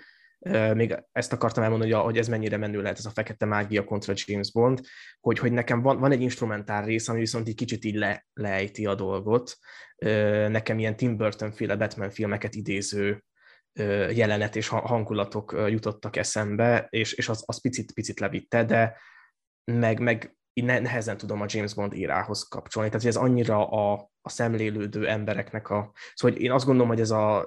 még 0.74 1.04
ezt 1.12 1.32
akartam 1.32 1.62
elmondani, 1.62 1.90
hogy, 1.92 2.02
hogy 2.02 2.18
ez 2.18 2.28
mennyire 2.28 2.56
menő 2.56 2.82
lehet 2.82 2.98
ez 2.98 3.06
a 3.06 3.10
fekete 3.10 3.44
mágia 3.44 3.84
kontra 3.84 4.14
James 4.16 4.52
Bond, 4.52 4.80
hogy, 5.20 5.38
hogy 5.38 5.52
nekem 5.52 5.82
van, 5.82 5.98
van 5.98 6.12
egy 6.12 6.20
instrumentál 6.20 6.84
rész, 6.84 7.08
ami 7.08 7.18
viszont 7.18 7.48
egy 7.48 7.54
kicsit 7.54 7.84
így 7.84 7.94
le, 7.94 8.26
lejti 8.32 8.86
a 8.86 8.94
dolgot. 8.94 9.56
Nekem 10.48 10.78
ilyen 10.78 10.96
Tim 10.96 11.16
Burton 11.16 11.52
féle 11.52 11.76
Batman 11.76 12.10
filmeket 12.10 12.54
idéző 12.54 13.24
jelenet 14.12 14.56
és 14.56 14.68
ha- 14.68 14.86
hangulatok 14.86 15.54
jutottak 15.68 16.16
eszembe, 16.16 16.86
és, 16.90 17.12
és 17.12 17.28
az, 17.28 17.42
az 17.46 17.60
picit, 17.60 17.92
picit 17.92 18.20
levitte, 18.20 18.64
de 18.64 18.96
meg, 19.64 19.98
meg 19.98 20.36
így 20.58 20.64
ne- 20.64 20.78
nehezen 20.78 21.16
tudom 21.16 21.40
a 21.40 21.46
James 21.48 21.74
Bond 21.74 21.94
írához 21.94 22.42
kapcsolni. 22.42 22.88
Tehát 22.88 23.06
ez 23.06 23.16
annyira 23.16 23.68
a, 23.68 24.10
a 24.20 24.28
szemlélődő 24.28 25.08
embereknek 25.08 25.70
a... 25.70 25.92
Szóval 26.14 26.36
én 26.36 26.50
azt 26.52 26.64
gondolom, 26.64 26.88
hogy 26.88 27.00
ez 27.00 27.10
a, 27.10 27.46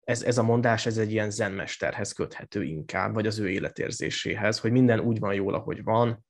ez, 0.00 0.22
ez 0.22 0.38
a 0.38 0.42
mondás, 0.42 0.86
ez 0.86 0.98
egy 0.98 1.12
ilyen 1.12 1.30
zenmesterhez 1.30 2.12
köthető 2.12 2.62
inkább, 2.62 3.14
vagy 3.14 3.26
az 3.26 3.38
ő 3.38 3.50
életérzéséhez, 3.50 4.58
hogy 4.58 4.70
minden 4.70 5.00
úgy 5.00 5.18
van 5.18 5.34
jól, 5.34 5.54
ahogy 5.54 5.82
van, 5.82 6.24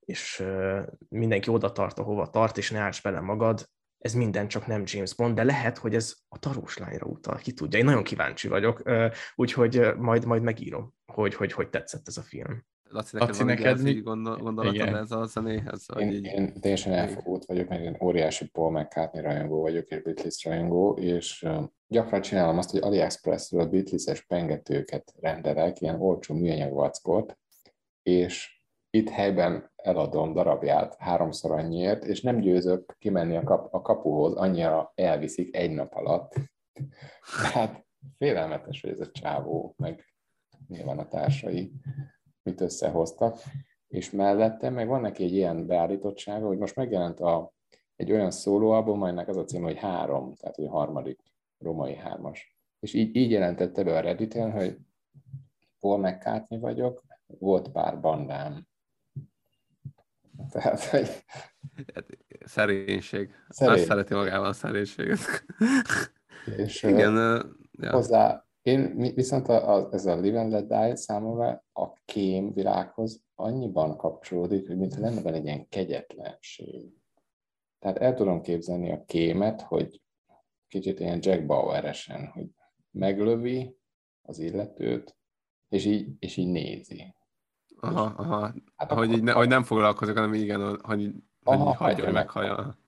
és 0.00 0.44
mindenki 1.08 1.50
oda 1.50 1.72
tart, 1.72 1.98
ahova 1.98 2.30
tart, 2.30 2.58
és 2.58 2.70
ne 2.70 2.78
állts 2.78 3.02
bele 3.02 3.20
magad, 3.20 3.68
ez 3.98 4.14
minden 4.14 4.48
csak 4.48 4.66
nem 4.66 4.82
James 4.84 5.14
Bond, 5.14 5.34
de 5.34 5.42
lehet, 5.42 5.78
hogy 5.78 5.94
ez 5.94 6.14
a 6.28 6.38
tarós 6.38 6.78
lányra 6.78 7.06
utal, 7.06 7.36
ki 7.36 7.52
tudja. 7.52 7.78
Én 7.78 7.84
nagyon 7.84 8.02
kíváncsi 8.02 8.48
vagyok, 8.48 8.82
úgyhogy 9.34 9.94
majd, 9.96 10.24
majd 10.24 10.42
megírom, 10.42 10.94
hogy, 11.12 11.34
hogy 11.34 11.52
hogy 11.52 11.68
tetszett 11.68 12.08
ez 12.08 12.16
a 12.16 12.22
film. 12.22 12.64
Laci, 12.88 13.16
neked 13.16 13.28
Laci, 13.28 13.38
van 13.38 13.46
neked 13.46 13.82
mi- 13.82 14.00
gondol, 14.00 14.36
gondolatod 14.36 14.94
ez 14.94 15.10
a 15.10 15.24
zenéhez? 15.24 15.86
Én, 15.98 16.10
így... 16.10 16.24
én 16.24 16.60
teljesen 16.60 16.92
elfogult 16.92 17.44
vagyok, 17.44 17.68
mert 17.68 17.82
én 17.82 17.96
óriási 18.02 18.48
Paul 18.50 18.70
McCartney 18.70 19.22
rajongó 19.22 19.60
vagyok, 19.60 19.88
és 19.88 20.02
Beatles 20.02 20.44
rajongó, 20.44 20.92
és 20.92 21.46
gyakran 21.86 22.20
csinálom 22.20 22.58
azt, 22.58 22.70
hogy 22.70 22.80
AliExpressről 22.80 23.66
Beatles-es 23.66 24.26
pengetőket 24.26 25.14
rendelek, 25.20 25.80
ilyen 25.80 26.00
olcsó 26.00 26.34
műanyag 26.34 26.72
vackot, 26.72 27.38
és 28.02 28.60
itt 28.90 29.08
helyben 29.08 29.72
eladom 29.76 30.32
darabját 30.32 30.96
háromszor 30.98 31.50
annyiért, 31.50 32.04
és 32.04 32.20
nem 32.20 32.40
győzök 32.40 32.96
kimenni 32.98 33.36
a, 33.36 33.42
kap, 33.42 33.74
a 33.74 33.82
kapuhoz, 33.82 34.34
annyira 34.34 34.92
elviszik 34.94 35.56
egy 35.56 35.70
nap 35.70 35.94
alatt. 35.94 36.34
Tehát 37.42 37.84
félelmetes, 38.18 38.80
hogy 38.80 38.90
ez 38.90 39.00
a 39.00 39.10
csávó, 39.10 39.74
meg 39.76 40.04
nyilván 40.68 40.98
a 40.98 41.08
társai 41.08 41.72
mit 42.46 42.60
összehoztak 42.60 43.38
és 43.88 44.10
mellette 44.10 44.70
meg 44.70 44.88
van 44.88 45.00
neki 45.00 45.24
egy 45.24 45.32
ilyen 45.32 45.66
beállítottsága, 45.66 46.46
hogy 46.46 46.58
most 46.58 46.76
megjelent 46.76 47.20
a, 47.20 47.52
egy 47.96 48.12
olyan 48.12 48.30
szólóalbum, 48.30 49.02
amelynek 49.02 49.28
az 49.28 49.36
a 49.36 49.44
cím, 49.44 49.62
hogy 49.62 49.76
három, 49.76 50.34
tehát 50.34 50.56
hogy 50.56 50.64
a 50.64 50.70
harmadik 50.70 51.20
romai 51.58 51.94
hármas. 51.94 52.56
És 52.80 52.94
így, 52.94 53.16
így 53.16 53.30
jelentette 53.30 53.84
be 53.84 53.96
a 53.96 54.00
Redditen, 54.00 54.50
hogy 54.50 54.78
Paul 55.80 55.98
McCartney 55.98 56.58
vagyok, 56.58 57.02
volt 57.26 57.68
pár 57.68 58.00
bandám. 58.00 58.66
Tehát, 60.50 60.84
hogy 60.84 61.08
Szerénység. 62.44 63.34
Szerény. 63.48 63.74
Azt 63.74 63.84
szereti 63.84 64.14
magában 64.14 64.48
a 64.48 64.52
szerénységet. 64.52 65.18
és 66.56 66.82
Igen, 66.82 67.16
ö, 67.16 67.44
ja. 67.70 67.92
hozzá, 67.92 68.45
én 68.66 68.96
viszont 69.14 69.48
a, 69.48 69.74
a, 69.74 69.88
ez 69.92 70.06
a 70.06 70.16
Live 70.16 70.40
and 70.40 70.50
Let 70.50 70.66
Die 70.66 70.96
számomra 70.96 71.64
a 71.72 71.92
kém 72.04 72.52
világhoz 72.52 73.24
annyiban 73.34 73.96
kapcsolódik, 73.96 74.66
hogy 74.66 74.76
mintha 74.76 75.00
lenne 75.00 75.22
benne 75.22 75.36
egy 75.36 75.44
ilyen 75.44 75.68
kegyetlenség. 75.68 76.92
Tehát 77.78 77.98
el 77.98 78.14
tudom 78.14 78.40
képzelni 78.40 78.92
a 78.92 79.04
kémet, 79.04 79.60
hogy 79.60 80.02
kicsit 80.68 81.00
ilyen 81.00 81.18
Jack 81.22 81.46
Bauer-esen, 81.46 82.26
hogy 82.26 82.46
meglövi 82.90 83.76
az 84.22 84.38
illetőt, 84.38 85.16
és 85.68 85.84
így, 85.84 86.08
és 86.18 86.36
így 86.36 86.48
nézi. 86.48 87.14
Aha, 87.80 88.14
aha. 88.16 88.54
Hát 88.76 88.92
Hogy, 88.92 89.12
így 89.12 89.22
ne, 89.22 89.32
hogy 89.32 89.48
nem 89.48 89.62
foglalkozik, 89.62 90.14
hanem 90.14 90.34
igen, 90.34 90.60
hogy, 90.60 90.80
hogy 90.82 91.12
Aha, 91.42 91.74
hagyja, 91.74 92.04
hogy 92.04 92.12
meghallja. 92.12 92.78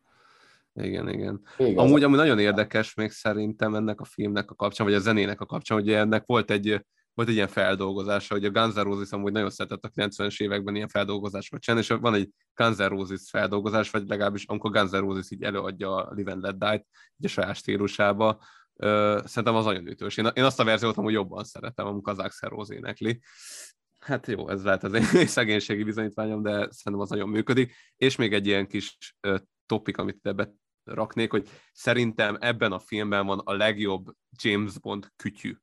Igen, 0.83 1.09
igen. 1.09 1.41
Vége 1.57 1.81
az 1.81 1.87
Amúgy, 1.87 2.03
ami 2.03 2.17
nagyon 2.17 2.39
érdekes 2.39 2.95
még 2.95 3.11
szerintem 3.11 3.75
ennek 3.75 4.01
a 4.01 4.05
filmnek 4.05 4.51
a 4.51 4.55
kapcsán, 4.55 4.87
vagy 4.87 4.97
a 4.97 4.99
zenének 4.99 5.41
a 5.41 5.47
kapcsán, 5.47 5.79
hogy 5.79 5.93
ennek 5.93 6.23
volt 6.27 6.51
egy, 6.51 6.85
volt 7.15 7.29
egy 7.29 7.35
ilyen 7.35 7.49
feldolgozása, 7.49 8.35
hogy 8.35 8.45
a 8.45 8.51
Guns 8.51 8.75
N' 8.75 8.83
Roses 8.83 9.11
amúgy 9.11 9.33
nagyon 9.33 9.51
szeretett 9.51 9.85
a 9.85 9.91
90-es 9.91 10.41
években 10.41 10.75
ilyen 10.75 10.89
feldolgozásokat 10.89 11.61
csinálni, 11.63 11.87
és 11.87 11.97
van 12.01 12.15
egy 12.15 12.31
Guns 12.55 12.77
N' 12.77 12.89
Roses 12.89 13.31
feldolgozás, 13.31 13.91
vagy 13.91 14.07
legalábbis 14.07 14.45
amikor 14.45 14.71
Guns 14.71 14.91
N' 14.91 14.97
Roses 14.97 15.31
így 15.31 15.43
előadja 15.43 15.95
a 15.95 16.13
Live 16.15 16.33
and 16.33 16.43
Let 16.43 16.59
Die-t, 16.59 16.87
így 17.17 17.27
a 17.27 17.29
saját 17.29 17.57
stílusába, 17.57 18.41
Ö, 18.81 19.21
szerintem 19.25 19.55
az 19.55 19.65
nagyon 19.65 19.87
ütős. 19.87 20.17
Én, 20.17 20.31
én 20.33 20.45
azt 20.45 20.61
a 20.61 20.65
verziót 20.65 20.97
amúgy 20.97 21.13
jobban 21.13 21.45
szeretem, 21.45 21.87
amikor 21.87 22.13
az 22.13 22.19
Axel 22.19 22.49
Rose 22.49 22.75
énekli. 22.75 23.21
Hát 23.99 24.27
jó, 24.27 24.49
ez 24.49 24.65
lehet 24.65 24.85
az 24.85 24.93
én 24.93 25.27
szegénységi 25.37 25.83
bizonyítványom, 25.83 26.43
de 26.43 26.51
szerintem 26.51 27.01
az 27.01 27.09
nagyon 27.11 27.29
működik. 27.29 27.75
És 27.97 28.17
még 28.17 28.33
egy 28.33 28.47
ilyen 28.47 28.67
kis 28.67 28.99
ö, 29.21 29.37
topik, 29.67 29.99
amit 29.99 30.19
ebbe 30.23 30.53
raknék, 30.95 31.31
hogy 31.31 31.49
szerintem 31.73 32.37
ebben 32.41 32.73
a 32.73 32.79
filmben 32.79 33.27
van 33.27 33.39
a 33.39 33.53
legjobb 33.53 34.07
James 34.43 34.79
Bond 34.79 35.13
kütyű. 35.17 35.57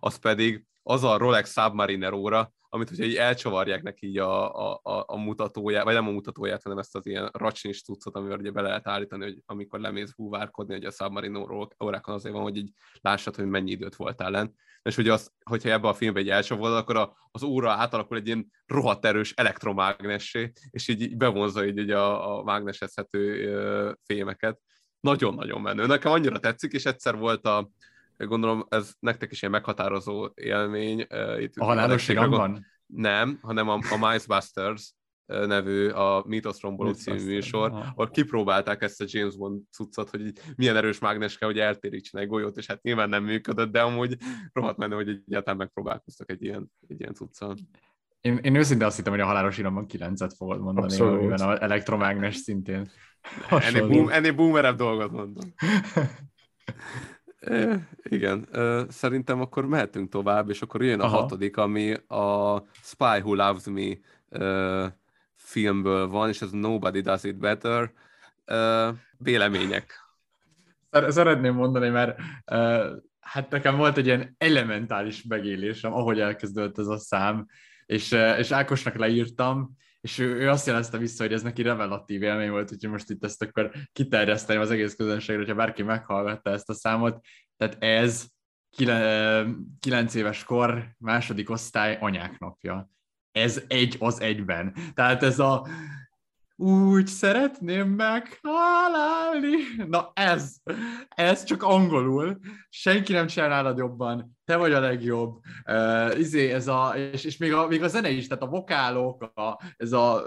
Az 0.00 0.16
pedig 0.16 0.66
az 0.82 1.04
a 1.04 1.16
Rolex 1.16 1.52
Submariner 1.52 2.12
óra, 2.12 2.52
amit 2.74 2.88
hogyha 2.88 3.04
így 3.04 3.14
elcsavarják 3.14 3.82
neki 3.82 4.18
a, 4.18 4.54
a, 4.72 4.80
a, 5.06 5.16
mutatóját, 5.16 5.84
vagy 5.84 5.94
nem 5.94 6.08
a 6.08 6.10
mutatóját, 6.10 6.62
hanem 6.62 6.78
ezt 6.78 6.96
az 6.96 7.06
ilyen 7.06 7.30
racsnis 7.32 7.82
cuccot, 7.82 8.16
amivel 8.16 8.38
ugye 8.38 8.50
be 8.50 8.60
lehet 8.60 8.86
állítani, 8.86 9.24
hogy 9.24 9.42
amikor 9.46 9.80
lemész 9.80 10.12
búvárkodni, 10.12 10.74
hogy 10.74 10.84
a 10.84 10.90
Submariner 10.90 11.50
órákon 11.84 12.14
azért 12.14 12.34
van, 12.34 12.42
hogy 12.42 12.56
így 12.56 12.70
lássad, 13.00 13.34
hogy 13.34 13.46
mennyi 13.46 13.70
időt 13.70 13.96
voltál 13.96 14.30
lent. 14.30 14.54
És 14.82 14.94
hogy 14.94 15.08
az, 15.08 15.32
hogyha 15.44 15.70
ebbe 15.70 15.88
a 15.88 15.94
filmbe 15.94 16.20
egy 16.20 16.28
elcsavarod, 16.28 16.76
akkor 16.76 16.96
a, 16.96 17.16
az 17.30 17.42
óra 17.42 17.70
átalakul 17.70 18.16
egy 18.16 18.26
ilyen 18.26 18.50
rohadt 18.66 19.04
erős 19.04 19.32
elektromágnessé, 19.32 20.52
és 20.70 20.88
így, 20.88 21.16
bevonza 21.16 21.66
így, 21.66 21.78
így 21.78 21.90
a, 21.90 22.38
a 22.38 22.42
mágnesezhető 22.42 23.96
fémeket. 24.04 24.60
Nagyon-nagyon 25.00 25.60
menő. 25.60 25.86
Nekem 25.86 26.12
annyira 26.12 26.38
tetszik, 26.38 26.72
és 26.72 26.84
egyszer 26.84 27.16
volt 27.16 27.46
a, 27.46 27.70
gondolom 28.16 28.66
ez 28.68 28.94
nektek 28.98 29.30
is 29.30 29.40
ilyen 29.40 29.52
meghatározó 29.52 30.30
élmény. 30.34 31.06
Itt 31.38 31.56
A 31.56 31.64
halálos 31.64 32.08
iramban? 32.08 32.66
Nem, 32.86 33.38
hanem 33.42 33.68
a, 33.68 33.78
a 33.90 34.10
Micebusters 34.10 34.94
ö, 35.26 35.46
nevű, 35.46 35.88
a 35.88 36.24
Mythos 36.26 36.60
Romboló 36.62 36.92
című 36.92 37.24
műsor, 37.24 37.70
ahol 37.72 38.10
kipróbálták 38.10 38.82
ezt 38.82 39.00
a 39.00 39.04
James 39.08 39.36
Bond 39.36 39.62
cuccot, 39.70 40.10
hogy 40.10 40.26
így 40.26 40.38
milyen 40.56 40.76
erős 40.76 40.98
mágnes 40.98 41.38
kell, 41.38 41.48
hogy 41.48 41.58
eltérítsen 41.58 42.20
egy 42.20 42.28
golyót, 42.28 42.56
és 42.56 42.66
hát 42.66 42.82
nyilván 42.82 43.08
nem 43.08 43.24
működött, 43.24 43.72
de 43.72 43.82
amúgy 43.82 44.16
rohadt 44.52 44.76
menő, 44.76 44.94
hogy 44.94 45.08
egyáltalán 45.08 45.56
megpróbálkoztak 45.58 46.30
egy 46.30 46.42
ilyen, 46.42 46.72
egy 46.88 47.00
ilyen 47.00 47.14
cuccal. 47.14 47.56
Én, 48.20 48.36
én 48.42 48.54
őszintén 48.54 48.86
azt 48.86 48.96
hittem, 48.96 49.12
hogy 49.12 49.20
a 49.22 49.26
halálos 49.26 49.58
iramban 49.58 49.86
9-et 49.88 50.32
fogod 50.36 50.60
mondani, 50.60 50.86
Abszolút. 50.86 51.18
amiben 51.18 51.48
az 51.48 51.60
elektromágnes 51.60 52.36
szintén 52.36 52.76
Ennél, 52.76 53.48
hasonló. 53.48 53.88
boom, 53.88 54.08
ennél 54.08 54.32
boomerebb 54.32 54.76
dolgot 54.76 55.10
mondom. 55.10 55.54
É, 57.48 57.74
igen, 58.02 58.46
ö, 58.50 58.82
szerintem 58.88 59.40
akkor 59.40 59.66
mehetünk 59.66 60.08
tovább, 60.10 60.50
és 60.50 60.62
akkor 60.62 60.82
jön 60.82 61.00
a 61.00 61.04
Aha. 61.04 61.16
hatodik, 61.20 61.56
ami 61.56 61.92
a 61.92 62.58
Spy 62.82 63.04
Who 63.22 63.34
Loves 63.34 63.64
Me 63.64 63.92
ö, 64.28 64.86
filmből 65.36 66.08
van, 66.08 66.28
és 66.28 66.42
ez 66.42 66.50
Nobody 66.50 67.00
Does 67.00 67.24
It 67.24 67.36
Better. 67.36 67.92
Vélemények. 69.18 69.92
Szer- 70.90 71.12
Szeretném 71.12 71.54
mondani, 71.54 71.88
mert 71.88 72.20
hát 73.20 73.50
nekem 73.50 73.76
volt 73.76 73.96
egy 73.96 74.06
ilyen 74.06 74.34
elementális 74.38 75.22
megélésem, 75.22 75.92
ahogy 75.92 76.20
elkezdődött 76.20 76.78
ez 76.78 76.86
a 76.86 76.98
szám, 76.98 77.46
és, 77.86 78.12
és 78.38 78.50
Ákosnak 78.50 78.94
leírtam, 78.94 79.76
és 80.04 80.18
ő, 80.18 80.34
ő 80.34 80.48
azt 80.48 80.66
jelezte 80.66 80.98
vissza, 80.98 81.22
hogy 81.22 81.32
ez 81.32 81.42
neki 81.42 81.62
revelatív 81.62 82.22
élmény 82.22 82.50
volt, 82.50 82.72
úgyhogy 82.72 82.90
most 82.90 83.10
itt 83.10 83.24
ezt 83.24 83.42
akkor 83.42 83.70
kiterjeszteném 83.92 84.62
az 84.62 84.70
egész 84.70 84.94
közönségre, 84.94 85.40
hogyha 85.40 85.54
bárki 85.54 85.82
meghallgatta 85.82 86.50
ezt 86.50 86.68
a 86.68 86.74
számot. 86.74 87.24
Tehát 87.56 87.82
ez 87.82 88.26
kilenc 89.80 90.14
éves 90.14 90.44
kor, 90.44 90.94
második 90.98 91.50
osztály 91.50 91.98
anyák 92.00 92.38
napja. 92.38 92.90
Ez 93.32 93.62
egy 93.68 93.96
az 93.98 94.20
egyben. 94.20 94.76
Tehát 94.94 95.22
ez 95.22 95.38
a 95.38 95.66
úgy 96.56 97.06
szeretném 97.06 97.88
meghalálni. 97.88 99.56
Na 99.86 100.12
ez, 100.14 100.56
ez 101.08 101.44
csak 101.44 101.62
angolul. 101.62 102.38
Senki 102.68 103.12
nem 103.12 103.26
csinál 103.26 103.48
nálad 103.48 103.78
jobban. 103.78 104.36
Te 104.44 104.56
vagy 104.56 104.72
a 104.72 104.80
legjobb. 104.80 105.40
Uh, 105.66 106.18
izé, 106.18 106.52
ez 106.52 106.68
a, 106.68 106.94
és, 106.96 107.24
és 107.24 107.36
még, 107.36 107.52
a, 107.52 107.66
még 107.66 107.82
a 107.82 107.88
zene 107.88 108.10
is, 108.10 108.26
tehát 108.26 108.42
a 108.42 108.46
vokálok, 108.46 109.22
a, 109.22 109.60
ez 109.76 109.92
a 109.92 110.22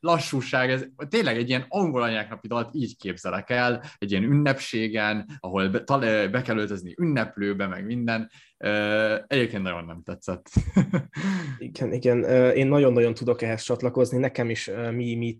lassúság, 0.00 0.70
ez 0.70 0.86
tényleg 1.08 1.36
egy 1.36 1.48
ilyen 1.48 1.64
angol 1.68 2.02
anyáknapi 2.02 2.48
dalt 2.48 2.74
így 2.74 2.96
képzelek 2.96 3.50
el, 3.50 3.82
egy 3.98 4.10
ilyen 4.10 4.22
ünnepségen, 4.22 5.38
ahol 5.40 5.68
be, 5.68 5.84
tal, 5.84 6.28
be 6.28 6.42
kell 6.42 6.58
öltözni 6.58 6.94
ünneplőbe, 6.98 7.66
meg 7.66 7.84
minden. 7.84 8.30
Egyébként 9.26 9.62
nagyon 9.62 9.84
nem 9.84 10.02
tetszett. 10.02 10.46
igen, 11.58 11.92
igen. 11.92 12.24
Én 12.54 12.66
nagyon-nagyon 12.66 13.14
tudok 13.14 13.42
ehhez 13.42 13.62
csatlakozni. 13.62 14.18
Nekem 14.18 14.50
is 14.50 14.70
mi, 14.92 15.14
mi 15.14 15.38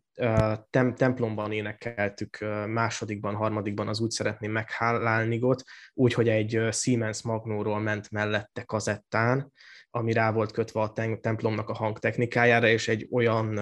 tem, 0.71 0.95
templomban 0.95 1.53
énekeltük 1.53 2.39
másodikban, 2.67 3.35
harmadikban 3.35 3.89
az 3.89 4.01
úgy 4.01 4.11
szeretném 4.11 4.53
meghálálnigot, 4.53 5.63
úgy, 5.95 6.15
hogy 6.15 6.29
egy 6.29 6.61
Siemens 6.73 7.23
Magnóról 7.23 7.81
ment 7.81 8.11
mellette 8.11 8.63
kazettán, 8.63 9.53
ami 9.91 10.13
rá 10.13 10.33
volt 10.33 10.53
kötve 10.53 10.81
a 10.81 10.93
templomnak 11.21 11.69
a 11.69 11.75
hangtechnikájára, 11.75 12.69
és 12.69 12.89
egy 12.89 13.09
olyan 13.11 13.59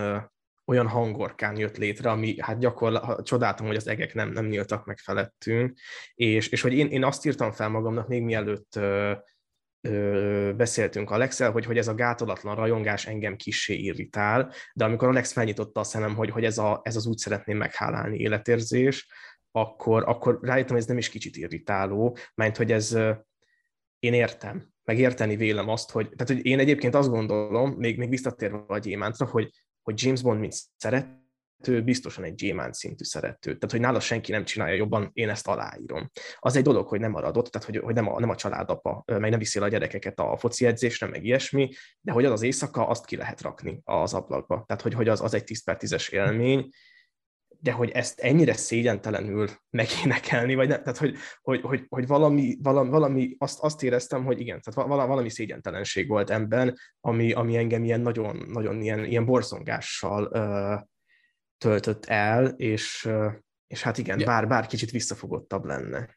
olyan 0.69 0.89
hangorkán 0.89 1.57
jött 1.57 1.77
létre, 1.77 2.11
ami 2.11 2.35
hát 2.41 2.59
gyakorlatilag 2.59 3.23
csodáltam, 3.23 3.67
hogy 3.67 3.77
az 3.77 3.89
egek 3.89 4.15
nem, 4.15 4.31
nem 4.31 4.47
nyíltak 4.47 4.85
meg 4.85 4.99
felettünk, 4.99 5.79
és, 6.15 6.49
és 6.49 6.61
hogy 6.61 6.73
én, 6.73 6.87
én 6.87 7.05
azt 7.05 7.27
írtam 7.27 7.53
fel 7.53 7.69
magamnak 7.69 8.09
még 8.09 8.23
mielőtt 8.23 8.77
ö, 8.77 9.13
ö, 9.81 10.53
beszéltünk 10.57 11.11
Alexel, 11.11 11.51
hogy, 11.51 11.65
hogy 11.65 11.79
ez 11.79 11.89
a 11.89 11.95
gátolatlan 11.95 12.55
rajongás 12.55 13.07
engem 13.07 13.37
kissé 13.37 13.75
irritál, 13.75 14.53
de 14.75 14.85
amikor 14.85 15.09
Alex 15.09 15.33
felnyitotta 15.33 15.81
a 15.81 15.85
szemem, 15.85 16.15
hogy, 16.15 16.31
hogy 16.31 16.45
ez, 16.45 16.59
a, 16.59 16.81
ez 16.85 16.97
az 16.97 17.07
úgy 17.07 17.19
szeretném 17.19 17.57
meghálálni 17.57 18.19
életérzés, 18.19 19.09
akkor, 19.51 20.03
akkor 20.07 20.39
rájöttem, 20.43 20.73
hogy 20.73 20.83
ez 20.83 20.89
nem 20.89 20.99
is 20.99 21.09
kicsit 21.09 21.37
irritáló, 21.37 22.17
mert 22.35 22.57
hogy 22.57 22.73
ez, 22.73 22.99
én 23.99 24.15
értem, 24.15 24.69
meg 24.85 24.99
érteni 24.99 25.37
vélem 25.37 25.69
azt, 25.69 25.91
hogy, 25.91 26.09
tehát 26.09 26.35
hogy 26.35 26.47
én 26.47 26.59
egyébként 26.59 26.95
azt 26.95 27.09
gondolom, 27.09 27.71
még, 27.71 27.99
még 27.99 28.09
visszatérve 28.09 28.65
a 28.67 28.79
gyémántra, 28.79 29.27
hogy 29.27 29.51
hogy 29.89 30.03
James 30.03 30.23
Bond, 30.23 30.41
mint 30.41 30.55
szerető, 30.77 31.83
biztosan 31.85 32.25
egy 32.25 32.35
gyémánt 32.35 32.75
szintű 32.75 33.05
szerető. 33.05 33.51
Tehát, 33.51 33.71
hogy 33.71 33.81
nála 33.81 34.01
senki 34.01 34.31
nem 34.31 34.45
csinálja 34.45 34.75
jobban, 34.75 35.11
én 35.13 35.29
ezt 35.29 35.49
aláírom. 35.49 36.11
Az 36.39 36.57
egy 36.57 36.63
dolog, 36.63 36.89
hogy 36.89 37.01
nem 37.01 37.11
maradott, 37.11 37.47
tehát, 37.47 37.67
hogy, 37.67 37.77
hogy 37.77 37.95
nem, 37.95 38.09
a, 38.13 38.21
nem 38.21 38.29
a 38.29 38.35
családapa, 38.35 39.05
meg 39.07 39.31
nem 39.31 39.39
viszi 39.39 39.59
a 39.59 39.69
gyerekeket 39.69 40.19
a 40.19 40.37
foci 40.37 40.67
edzésre, 40.67 41.07
meg 41.07 41.25
ilyesmi, 41.25 41.71
de 42.01 42.13
hogy 42.13 42.25
az 42.25 42.33
az 42.33 42.43
éjszaka, 42.43 42.87
azt 42.87 43.05
ki 43.05 43.17
lehet 43.17 43.41
rakni 43.41 43.81
az 43.85 44.15
ablakba. 44.15 44.65
Tehát, 44.67 44.83
hogy, 44.83 44.95
hogy 44.95 45.09
az, 45.09 45.21
az 45.21 45.35
egy 45.35 45.45
10 45.45 45.65
per 45.65 45.77
10-es 45.81 46.11
élmény, 46.11 46.69
de 47.61 47.73
hogy 47.73 47.91
ezt 47.91 48.21
ennyire 48.21 48.53
szégyentelenül 48.53 49.49
megénekelni, 49.71 50.55
vagy 50.55 50.69
nem, 50.69 50.83
tehát 50.83 50.99
hogy, 50.99 51.17
hogy, 51.43 51.61
hogy, 51.61 51.85
hogy 51.89 52.07
valami, 52.07 52.57
valami, 52.63 52.89
valami 52.91 53.37
azt, 53.39 53.61
azt, 53.61 53.83
éreztem, 53.83 54.25
hogy 54.25 54.41
igen, 54.41 54.61
tehát 54.61 54.89
valami 54.89 55.31
szégyentelenség 55.31 56.09
volt 56.09 56.31
ebben, 56.31 56.79
ami, 57.01 57.33
ami 57.33 57.57
engem 57.57 57.85
ilyen 57.85 58.01
nagyon, 58.01 58.37
nagyon 58.49 58.83
ilyen, 58.83 59.05
ilyen 59.05 59.25
borzongással 59.25 60.29
ö, 60.33 60.75
töltött 61.59 62.05
el, 62.05 62.47
és, 62.47 63.05
ö, 63.05 63.29
és 63.67 63.83
hát 63.83 63.99
igen, 63.99 64.19
yeah. 64.19 64.31
bár, 64.31 64.49
bár 64.49 64.67
kicsit 64.67 64.91
visszafogottabb 64.91 65.65
lenne. 65.65 66.17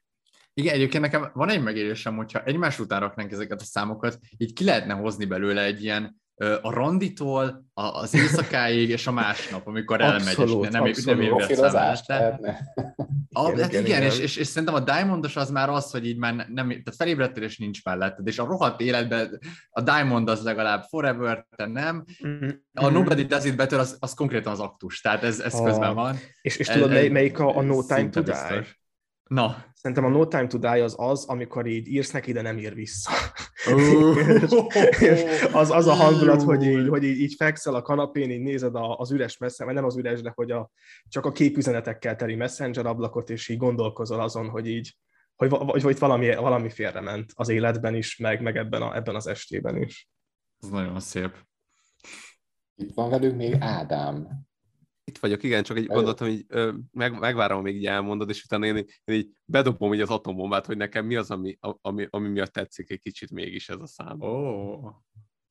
Igen, 0.53 0.73
egyébként 0.73 1.03
nekem 1.03 1.29
van 1.33 1.49
egy 1.49 1.63
megérésem, 1.63 2.15
hogyha 2.15 2.43
egymás 2.43 2.79
után 2.79 2.99
raknánk 2.99 3.31
ezeket 3.31 3.61
a 3.61 3.65
számokat, 3.65 4.19
így 4.37 4.53
ki 4.53 4.63
lehetne 4.63 4.93
hozni 4.93 5.25
belőle 5.25 5.63
egy 5.63 5.83
ilyen 5.83 6.20
a 6.61 6.73
randitól 6.73 7.65
az 7.73 8.13
éjszakáig, 8.13 8.89
és 8.89 9.07
a 9.07 9.11
másnap, 9.11 9.67
amikor 9.67 10.01
elmegy, 10.01 10.27
és 10.27 10.35
nem, 10.35 10.81
abszolút. 10.81 11.05
nem 11.05 11.21
érvesz 11.21 11.59
mellette. 11.59 12.39
A, 13.33 13.47
igen, 13.47 13.61
hát 13.61 13.71
igen, 13.71 13.85
igen, 13.85 14.01
És, 14.01 14.19
és, 14.19 14.35
és, 14.35 14.47
szerintem 14.47 14.73
a 14.73 14.79
Diamondos 14.79 15.35
az 15.35 15.49
már 15.49 15.69
az, 15.69 15.91
hogy 15.91 16.07
így 16.07 16.17
már 16.17 16.33
nem, 16.33 16.67
tehát 16.67 16.95
felébredtél, 16.97 17.43
és 17.43 17.57
nincs 17.57 17.83
melletted, 17.83 18.27
és 18.27 18.39
a 18.39 18.45
rohadt 18.45 18.81
életben 18.81 19.39
a 19.69 19.81
Diamond 19.81 20.29
az 20.29 20.43
legalább 20.43 20.83
forever, 20.83 21.45
te 21.55 21.65
nem. 21.65 22.05
Mm-hmm. 22.27 22.49
A 22.73 22.89
Nobody 22.89 23.23
Does 23.23 23.45
It 23.45 23.55
Better 23.55 23.79
az, 23.79 23.97
az 23.99 24.13
konkrétan 24.13 24.51
az 24.51 24.59
aktus, 24.59 25.01
tehát 25.01 25.23
ez, 25.23 25.39
ez 25.39 25.53
ah. 25.53 25.65
közben 25.65 25.93
van. 25.93 26.15
És, 26.41 26.57
és 26.57 26.67
tudod, 26.67 26.91
ez, 26.91 27.11
melyik 27.11 27.39
a, 27.39 27.57
a 27.57 27.61
No 27.61 27.83
Time 27.83 28.09
to 28.09 28.21
Die? 28.21 28.65
Na. 29.31 29.65
Szerintem 29.73 30.05
a 30.05 30.09
No 30.09 30.27
Time 30.27 30.47
to 30.47 30.57
Die 30.57 30.83
az 30.83 30.95
az, 30.97 31.25
amikor 31.25 31.65
így 31.65 31.87
írsz 31.87 32.11
neki, 32.11 32.31
de 32.31 32.41
nem 32.41 32.57
ír 32.57 32.73
vissza. 32.73 33.11
az, 35.61 35.71
az 35.71 35.87
a 35.87 35.93
hangulat, 35.93 36.41
hogy 36.41 36.63
így, 36.63 36.87
hogy 36.87 37.03
így, 37.03 37.19
így 37.19 37.33
fekszel 37.33 37.75
a 37.75 37.81
kanapén, 37.81 38.31
így 38.31 38.41
nézed 38.41 38.75
az 38.75 39.11
üres 39.11 39.37
messze, 39.37 39.65
vagy 39.65 39.73
nem 39.73 39.85
az 39.85 39.97
üres, 39.97 40.21
de 40.21 40.31
hogy 40.35 40.51
a, 40.51 40.69
csak 41.07 41.25
a 41.25 41.31
képüzenetekkel 41.31 42.15
teli 42.15 42.35
messenger 42.35 42.85
ablakot, 42.85 43.29
és 43.29 43.49
így 43.49 43.57
gondolkozol 43.57 44.19
azon, 44.19 44.49
hogy 44.49 44.67
így, 44.67 44.97
hogy, 45.35 45.49
vagy, 45.49 45.81
vagy 45.81 45.99
valami, 45.99 46.35
valami 46.35 46.69
félrement 46.69 47.31
az 47.35 47.49
életben 47.49 47.95
is, 47.95 48.17
meg, 48.17 48.41
meg 48.41 48.57
ebben, 48.57 48.81
a, 48.81 48.95
ebben 48.95 49.15
az 49.15 49.27
estében 49.27 49.77
is. 49.77 50.09
Ez 50.59 50.69
nagyon 50.69 50.99
szép. 50.99 51.35
Itt 52.75 52.93
van 52.93 53.09
velünk 53.09 53.35
még 53.35 53.55
Ádám. 53.59 54.49
Itt 55.03 55.17
vagyok, 55.17 55.43
igen, 55.43 55.63
csak 55.63 55.77
egy 55.77 55.85
gondoltam, 55.85 56.27
hogy 56.27 56.45
meg, 56.91 57.19
megvárom, 57.19 57.61
még 57.61 57.75
így 57.75 57.85
elmondod, 57.85 58.29
és 58.29 58.43
utána 58.43 58.65
én, 58.65 58.75
én 58.75 59.15
így 59.15 59.29
bedobom 59.45 59.93
így 59.93 60.01
az 60.01 60.09
atombombát, 60.09 60.65
hogy 60.65 60.77
nekem 60.77 61.05
mi 61.05 61.15
az, 61.15 61.31
ami, 61.31 61.57
ami, 61.81 62.07
ami 62.09 62.29
miatt 62.29 62.53
tetszik 62.53 62.89
egy 62.89 62.99
kicsit 62.99 63.31
mégis 63.31 63.69
ez 63.69 63.79
a 63.81 63.87
szám. 63.87 64.21
Oh. 64.21 64.93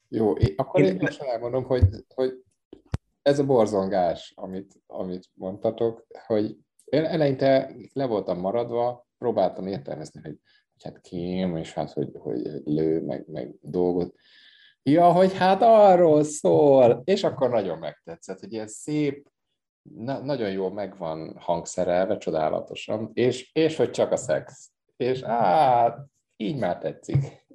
Jó, 0.08 0.32
én, 0.32 0.54
akkor 0.56 0.80
én, 0.80 0.86
én 0.86 0.96
most 1.00 1.20
elmondom, 1.20 1.64
hogy, 1.64 1.84
hogy 2.14 2.32
ez 3.22 3.38
a 3.38 3.46
borzongás, 3.46 4.32
amit, 4.36 4.74
amit 4.86 5.28
mondtatok, 5.34 6.06
hogy 6.26 6.56
én 6.84 7.04
eleinte 7.04 7.74
le 7.92 8.06
voltam 8.06 8.38
maradva, 8.38 9.08
próbáltam 9.18 9.66
értelmezni, 9.66 10.20
hogy, 10.20 10.38
hogy 10.72 10.92
hát 10.92 11.00
kém, 11.00 11.56
és 11.56 11.72
hát, 11.72 11.92
hogy, 11.92 12.10
hogy 12.18 12.40
lő, 12.64 13.04
meg, 13.04 13.28
meg 13.28 13.54
dolgot. 13.60 14.14
Ja, 14.82 15.12
hogy 15.12 15.36
hát 15.36 15.62
arról 15.62 16.22
szól, 16.22 17.02
és 17.04 17.24
akkor 17.24 17.50
nagyon 17.50 17.78
megtetszett, 17.78 18.40
hogy 18.40 18.52
ilyen 18.52 18.68
szép, 18.68 19.30
na, 19.82 20.18
nagyon 20.18 20.50
jól 20.50 20.72
megvan 20.72 21.36
hangszerelve, 21.38 22.16
csodálatosan, 22.16 23.10
és, 23.14 23.50
és 23.52 23.76
hogy 23.76 23.90
csak 23.90 24.12
a 24.12 24.16
szex. 24.16 24.70
És 24.96 25.20
hát, 25.20 25.98
így 26.36 26.56
már 26.56 26.78
tetszik. 26.78 27.48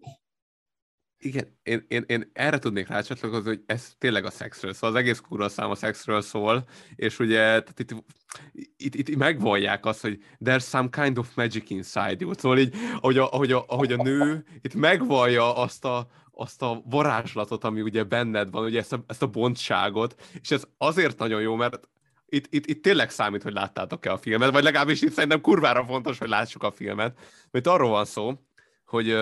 Igen, 1.17 1.57
én, 1.63 1.85
én, 1.87 2.03
én 2.07 2.29
erre 2.33 2.57
tudnék 2.57 2.87
rácsatlakozni, 2.87 3.47
hogy 3.47 3.63
ez 3.65 3.93
tényleg 3.97 4.25
a 4.25 4.29
szexről 4.29 4.73
szól, 4.73 4.89
az 4.89 4.95
egész 4.95 5.19
kurva 5.19 5.49
szám 5.49 5.69
a 5.69 5.75
szexről 5.75 6.21
szól, 6.21 6.67
és 6.95 7.19
ugye 7.19 7.37
tehát 7.37 7.79
itt, 7.79 7.93
itt, 8.77 9.09
itt 9.09 9.15
megvallják 9.15 9.85
azt, 9.85 10.01
hogy 10.01 10.19
there's 10.45 10.67
some 10.67 10.89
kind 10.89 11.17
of 11.17 11.35
magic 11.35 11.69
inside 11.69 12.15
you, 12.19 12.33
szóval 12.33 12.57
így, 12.57 12.75
ahogy 12.95 13.17
a, 13.17 13.31
ahogy 13.31 13.51
a, 13.51 13.63
ahogy 13.67 13.91
a 13.91 14.03
nő 14.03 14.45
itt 14.61 14.73
megvallja 14.73 15.55
azt 15.55 15.85
a, 15.85 16.07
azt 16.31 16.61
a 16.61 16.81
varázslatot, 16.85 17.63
ami 17.63 17.81
ugye 17.81 18.03
benned 18.03 18.51
van, 18.51 18.63
ugye 18.63 18.79
ezt 18.79 18.93
a, 18.93 19.03
ezt 19.07 19.21
a 19.21 19.27
bontságot, 19.27 20.21
és 20.41 20.51
ez 20.51 20.63
azért 20.77 21.17
nagyon 21.17 21.41
jó, 21.41 21.55
mert 21.55 21.89
itt, 22.35 22.53
itt, 22.53 22.65
itt 22.65 22.81
tényleg 22.81 23.09
számít, 23.09 23.43
hogy 23.43 23.53
láttátok-e 23.53 24.11
a 24.11 24.17
filmet, 24.17 24.51
vagy 24.51 24.63
legalábbis 24.63 25.01
itt 25.01 25.11
szerintem 25.11 25.41
kurvára 25.41 25.85
fontos, 25.85 26.17
hogy 26.17 26.29
lássuk 26.29 26.63
a 26.63 26.71
filmet, 26.71 27.19
mert 27.51 27.67
arról 27.67 27.89
van 27.89 28.05
szó, 28.05 28.33
hogy 28.85 29.17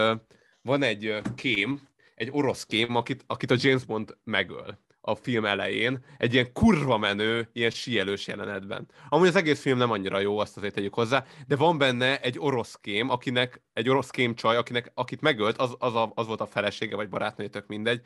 van 0.61 0.83
egy 0.83 1.21
kém, 1.35 1.81
egy 2.15 2.29
orosz 2.31 2.65
kém, 2.65 2.95
akit, 2.95 3.23
akit 3.27 3.51
a 3.51 3.55
James 3.57 3.85
Bond 3.85 4.17
megöl 4.23 4.81
a 5.05 5.15
film 5.15 5.45
elején, 5.45 6.05
egy 6.17 6.33
ilyen 6.33 6.53
kurva 6.53 6.97
menő, 6.97 7.49
ilyen 7.53 7.69
síelős 7.69 8.27
jelenetben. 8.27 8.87
Amúgy 9.09 9.27
az 9.27 9.35
egész 9.35 9.61
film 9.61 9.77
nem 9.77 9.91
annyira 9.91 10.19
jó, 10.19 10.37
azt 10.37 10.57
azért 10.57 10.73
tegyük 10.73 10.93
hozzá, 10.93 11.25
de 11.47 11.55
van 11.55 11.77
benne 11.77 12.19
egy 12.19 12.39
orosz 12.39 12.77
kém, 12.81 13.09
akinek, 13.09 13.61
egy 13.73 13.89
orosz 13.89 14.09
kém 14.09 14.35
csaj, 14.35 14.57
akinek, 14.57 14.91
akit 14.93 15.21
megölt, 15.21 15.57
az, 15.57 15.75
az, 15.79 15.95
a, 15.95 16.11
az 16.15 16.27
volt 16.27 16.41
a 16.41 16.45
felesége, 16.45 16.95
vagy 16.95 17.09
barátnője, 17.09 17.49
tök 17.49 17.67
mindegy, 17.67 18.01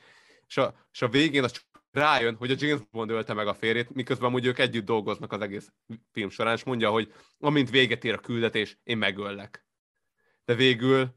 és 0.48 0.58
a, 0.58 0.88
és 0.92 1.02
a 1.02 1.08
végén 1.08 1.44
az 1.44 1.62
rájön, 1.92 2.36
hogy 2.36 2.52
a 2.52 2.56
James 2.58 2.82
Bond 2.92 3.10
ölte 3.10 3.34
meg 3.34 3.48
a 3.48 3.54
férjét, 3.54 3.94
miközben 3.94 4.34
úgy 4.34 4.46
ők 4.46 4.60
együtt 4.60 4.86
dolgoznak 4.86 5.32
az 5.32 5.42
egész 5.42 5.72
film 6.12 6.30
során, 6.30 6.56
és 6.56 6.64
mondja, 6.64 6.90
hogy 6.90 7.14
amint 7.40 7.70
véget 7.70 8.04
ér 8.04 8.14
a 8.14 8.18
küldetés, 8.18 8.78
én 8.84 8.98
megöllek. 8.98 9.66
De 10.46 10.56
végül 10.56 11.16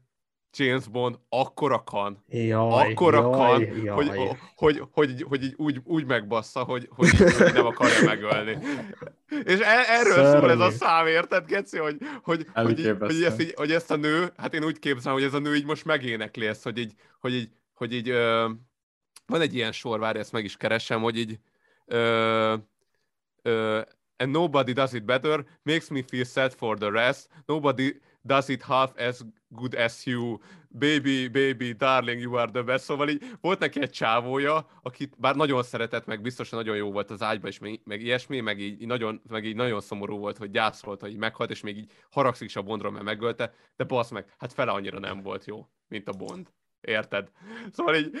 James 0.57 0.87
Bond 0.87 1.19
akkora 1.29 1.83
kan, 1.83 2.23
jaj, 2.27 2.91
akkora 2.91 3.21
jaj, 3.21 3.31
kan, 3.31 3.83
jaj. 3.83 3.95
Hogy, 3.95 4.07
hogy, 4.07 4.37
hogy, 4.55 4.81
hogy, 4.91 5.21
hogy 5.27 5.43
így 5.43 5.53
úgy, 5.57 5.79
úgy 5.83 6.05
megbassza, 6.05 6.63
hogy, 6.63 6.87
hogy, 6.91 7.07
így, 7.07 7.33
hogy 7.33 7.53
nem 7.53 7.65
akarja 7.65 8.05
megölni. 8.05 8.57
És 9.43 9.59
er, 9.59 9.85
erről 9.89 10.13
Szörnyű. 10.13 10.39
szól 10.39 10.51
ez 10.51 10.59
a 10.59 10.69
szám, 10.69 11.07
érted, 11.07 11.45
Geci, 11.45 11.77
hogy, 11.77 11.97
hogy, 12.23 12.45
hogy, 12.53 12.79
így, 12.79 12.95
hogy, 12.99 13.23
ezt 13.23 13.41
így, 13.41 13.53
hogy 13.55 13.71
ezt 13.71 13.91
a 13.91 13.95
nő, 13.95 14.31
hát 14.37 14.53
én 14.53 14.63
úgy 14.63 14.79
képzelem, 14.79 15.17
hogy 15.17 15.27
ez 15.27 15.33
a 15.33 15.39
nő 15.39 15.55
így 15.55 15.65
most 15.65 15.85
megénekli 15.85 16.45
ezt, 16.45 16.63
hogy 16.63 16.77
így, 16.77 16.93
hogy 17.19 17.33
így, 17.33 17.49
hogy 17.73 17.93
így 17.93 18.09
ö, 18.09 18.49
van 19.31 19.41
egy 19.41 19.55
ilyen 19.55 19.71
sor, 19.71 19.99
várj, 19.99 20.19
ezt 20.19 20.31
meg 20.31 20.43
is 20.43 20.57
keresem, 20.57 21.01
hogy 21.01 21.17
így 21.17 21.39
ö, 21.85 22.55
ö, 23.41 23.81
and 24.17 24.31
nobody 24.31 24.73
does 24.73 24.93
it 24.93 25.05
better, 25.05 25.45
makes 25.63 25.87
me 25.87 26.03
feel 26.03 26.23
sad 26.23 26.53
for 26.53 26.77
the 26.77 26.89
rest, 26.89 27.29
nobody 27.45 28.01
does 28.21 28.47
it 28.49 28.61
half 28.61 28.91
as 28.97 29.21
good 29.47 29.75
as 29.75 30.05
you, 30.05 30.37
baby, 30.69 31.27
baby, 31.27 31.73
darling, 31.73 32.21
you 32.21 32.35
are 32.35 32.51
the 32.51 32.61
best. 32.61 32.83
Szóval 32.83 33.09
így 33.09 33.23
volt 33.41 33.59
neki 33.59 33.81
egy 33.81 33.89
csávója, 33.89 34.67
akit 34.81 35.15
bár 35.17 35.35
nagyon 35.35 35.63
szeretett, 35.63 36.05
meg 36.05 36.21
biztosan 36.21 36.59
nagyon 36.59 36.75
jó 36.75 36.91
volt 36.91 37.11
az 37.11 37.21
ágyba, 37.21 37.47
és 37.47 37.59
meg, 37.59 37.81
meg 37.83 38.01
ilyesmi, 38.01 38.39
meg 38.39 38.59
így, 38.59 38.85
nagyon, 38.85 39.21
meg 39.29 39.45
így 39.45 39.55
nagyon 39.55 39.81
szomorú 39.81 40.17
volt, 40.17 40.37
hogy 40.37 40.51
gyászolt, 40.51 41.01
hogy 41.01 41.15
meghalt, 41.17 41.49
és 41.49 41.61
még 41.61 41.77
így 41.77 41.91
haragszik 42.11 42.47
is 42.47 42.55
a 42.55 42.61
Bondra, 42.61 42.89
mert 42.89 43.03
megölte, 43.03 43.53
de 43.75 43.83
basz 43.83 44.09
meg, 44.09 44.33
hát 44.37 44.53
fele 44.53 44.71
annyira 44.71 44.99
nem 44.99 45.21
volt 45.21 45.45
jó, 45.45 45.67
mint 45.87 46.07
a 46.07 46.11
Bond. 46.11 46.47
Érted? 46.81 47.29
Szóval 47.71 47.95
így 47.95 48.11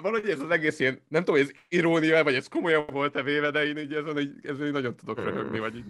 valahogy 0.00 0.28
ez 0.28 0.40
az 0.40 0.50
egész 0.50 0.78
ilyen, 0.78 1.02
nem 1.08 1.24
tudom, 1.24 1.40
hogy 1.40 1.50
ez 1.50 1.60
irónia, 1.68 2.24
vagy 2.24 2.34
ez 2.34 2.48
komolyan 2.48 2.86
volt-e 2.92 3.22
véve, 3.22 3.50
de 3.50 3.64
én 3.64 3.76
így 3.76 3.92
ezen, 3.92 4.18
így, 4.18 4.32
ezen 4.42 4.66
így 4.66 4.72
nagyon 4.72 4.96
tudok 4.96 5.24
röhögni, 5.24 5.58
vagy 5.58 5.76
így. 5.76 5.84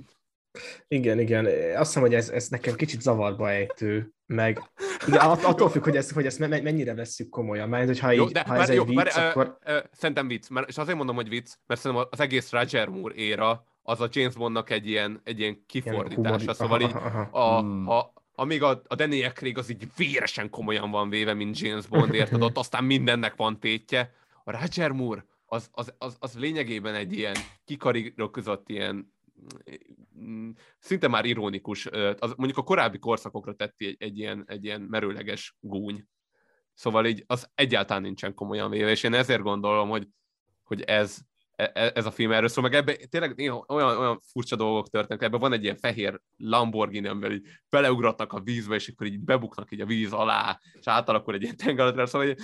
Igen, 0.88 1.18
igen. 1.18 1.44
Azt 1.76 1.86
hiszem, 1.86 2.02
hogy 2.02 2.14
ez, 2.14 2.28
ez 2.28 2.48
nekem 2.48 2.74
kicsit 2.74 3.00
zavarba 3.00 3.50
ejtő, 3.50 4.12
meg 4.26 4.60
igen, 5.06 5.20
attól 5.20 5.70
függ, 5.70 5.84
hogy 5.84 5.96
ezt, 5.96 6.12
hogy 6.12 6.26
ezt 6.26 6.38
mennyire 6.38 6.94
vesszük 6.94 7.28
komolyan, 7.28 7.68
mert 7.68 7.86
hogyha, 7.86 8.10
jó, 8.10 8.24
így, 8.24 8.32
de, 8.32 8.44
ha 8.46 8.56
ez 8.56 8.68
jó, 8.68 8.82
egy 8.82 8.88
vicc, 8.88 8.96
bár, 8.96 9.28
akkor... 9.28 9.58
Ö, 9.64 9.72
ö, 9.72 9.78
szerintem 9.92 10.28
vicc, 10.28 10.48
mert, 10.48 10.68
és 10.68 10.78
azért 10.78 10.96
mondom, 10.96 11.16
hogy 11.16 11.28
vicc, 11.28 11.52
mert 11.66 11.80
szerintem 11.80 12.06
az 12.10 12.20
egész 12.20 12.50
Roger 12.50 12.88
Moore 12.88 13.14
éra, 13.14 13.64
az 13.82 14.00
a 14.00 14.08
James 14.10 14.34
Bondnak 14.34 14.70
egy 14.70 14.88
ilyen, 14.88 15.20
egy 15.24 15.38
ilyen 15.38 15.66
kifordítása, 15.66 16.42
ilyen 16.42 16.54
szóval 16.54 16.80
így, 16.80 16.90
aha, 16.92 17.08
aha. 17.08 17.56
A, 17.56 17.60
hmm. 17.60 17.88
a, 17.88 18.12
amíg 18.34 18.62
a, 18.62 18.82
a 18.86 18.94
Daniel 18.94 19.32
Craig 19.32 19.58
az 19.58 19.70
így 19.70 19.86
véresen 19.96 20.50
komolyan 20.50 20.90
van 20.90 21.08
véve, 21.08 21.34
mint 21.34 21.58
James 21.58 21.86
Bond, 21.86 22.14
érted? 22.14 22.42
Ott 22.42 22.56
aztán 22.56 22.84
mindennek 22.84 23.36
van 23.36 23.60
tétje. 23.60 24.14
A 24.44 24.60
Roger 24.60 24.90
Moore 24.90 25.24
az, 25.52 25.68
az, 25.72 25.94
az, 25.98 26.16
az 26.18 26.38
lényegében 26.38 26.94
egy 26.94 27.12
ilyen 27.12 27.36
kikarírok 27.64 28.38
ilyen 28.66 29.12
mm, 30.18 30.50
szinte 30.78 31.08
már 31.08 31.24
ironikus, 31.24 31.86
az, 32.18 32.34
mondjuk 32.36 32.58
a 32.58 32.62
korábbi 32.62 32.98
korszakokra 32.98 33.54
tetti 33.54 33.86
egy, 33.86 33.96
egy, 33.98 34.18
ilyen, 34.18 34.44
egy 34.46 34.64
ilyen 34.64 34.80
merőleges 34.80 35.56
gúny. 35.60 36.06
Szóval 36.74 37.06
így 37.06 37.24
az 37.26 37.50
egyáltalán 37.54 38.02
nincsen 38.02 38.34
komolyan 38.34 38.70
véve, 38.70 38.90
és 38.90 39.02
én 39.02 39.14
ezért 39.14 39.42
gondolom, 39.42 39.88
hogy, 39.88 40.08
hogy 40.62 40.82
ez, 40.82 41.18
ez 41.72 42.06
a 42.06 42.10
film 42.10 42.32
erről 42.32 42.48
szól, 42.48 42.62
meg 42.62 42.74
ebben 42.74 42.96
tényleg 43.10 43.34
néha 43.34 43.64
olyan, 43.68 43.98
olyan 43.98 44.20
furcsa 44.32 44.56
dolgok 44.56 44.88
történnek, 44.88 45.22
ebben 45.22 45.40
van 45.40 45.52
egy 45.52 45.62
ilyen 45.62 45.76
fehér 45.76 46.20
Lamborghini, 46.36 47.08
amivel 47.08 47.32
így 47.32 47.46
beleugratnak 47.70 48.32
a 48.32 48.40
vízbe, 48.40 48.74
és 48.74 48.88
akkor 48.88 49.06
így 49.06 49.20
bebuknak 49.20 49.72
így 49.72 49.80
a 49.80 49.86
víz 49.86 50.12
alá, 50.12 50.60
és 50.72 50.86
átalakul 50.86 51.34
egy 51.34 51.42
ilyen 51.42 51.56
tengeraletre, 51.56 52.06
szóval 52.06 52.34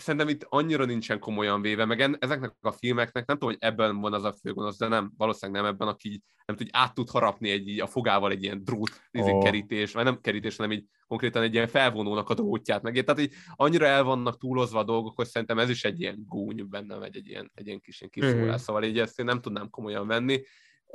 szerintem 0.00 0.28
itt 0.28 0.46
annyira 0.48 0.84
nincsen 0.84 1.18
komolyan 1.18 1.62
véve, 1.62 1.84
meg 1.84 2.00
en, 2.00 2.16
ezeknek 2.20 2.54
a 2.60 2.72
filmeknek, 2.72 3.26
nem 3.26 3.38
tudom, 3.38 3.54
hogy 3.54 3.70
ebben 3.70 4.00
van 4.00 4.12
az 4.12 4.24
a 4.24 4.32
főgonosz, 4.32 4.78
de 4.78 4.88
nem, 4.88 5.12
valószínűleg 5.16 5.62
nem 5.62 5.72
ebben, 5.72 5.88
aki 5.88 6.22
nem 6.46 6.56
tud, 6.56 6.68
át 6.70 6.94
tud 6.94 7.10
harapni 7.10 7.50
egy, 7.50 7.68
így 7.68 7.80
a 7.80 7.86
fogával 7.86 8.30
egy 8.30 8.42
ilyen 8.42 8.64
drót 8.64 9.00
oh. 9.12 9.44
kerítés, 9.44 9.92
vagy 9.92 10.04
nem 10.04 10.20
kerítés, 10.20 10.56
hanem 10.56 10.72
így 10.72 10.84
konkrétan 11.06 11.42
egy 11.42 11.54
ilyen 11.54 11.66
felvonónak 11.66 12.30
a 12.30 12.34
drótját 12.34 12.82
meg. 12.82 13.04
Tehát 13.04 13.20
így 13.20 13.32
annyira 13.54 13.86
el 13.86 14.02
vannak 14.02 14.38
túlozva 14.38 14.78
a 14.78 14.84
dolgok, 14.84 15.16
hogy 15.16 15.26
szerintem 15.26 15.58
ez 15.58 15.70
is 15.70 15.84
egy 15.84 16.00
ilyen 16.00 16.24
gúny 16.28 16.68
benne, 16.68 16.96
vagy 16.96 17.16
egy 17.16 17.28
ilyen, 17.28 17.50
egy 17.54 17.66
ilyen 17.66 17.80
kis 17.80 18.00
ilyen 18.00 18.10
kiszólás, 18.10 18.60
mm. 18.60 18.64
szóval 18.64 18.84
így 18.84 18.98
ezt 18.98 19.18
én 19.18 19.24
nem 19.24 19.40
tudnám 19.40 19.70
komolyan 19.70 20.06
venni. 20.06 20.42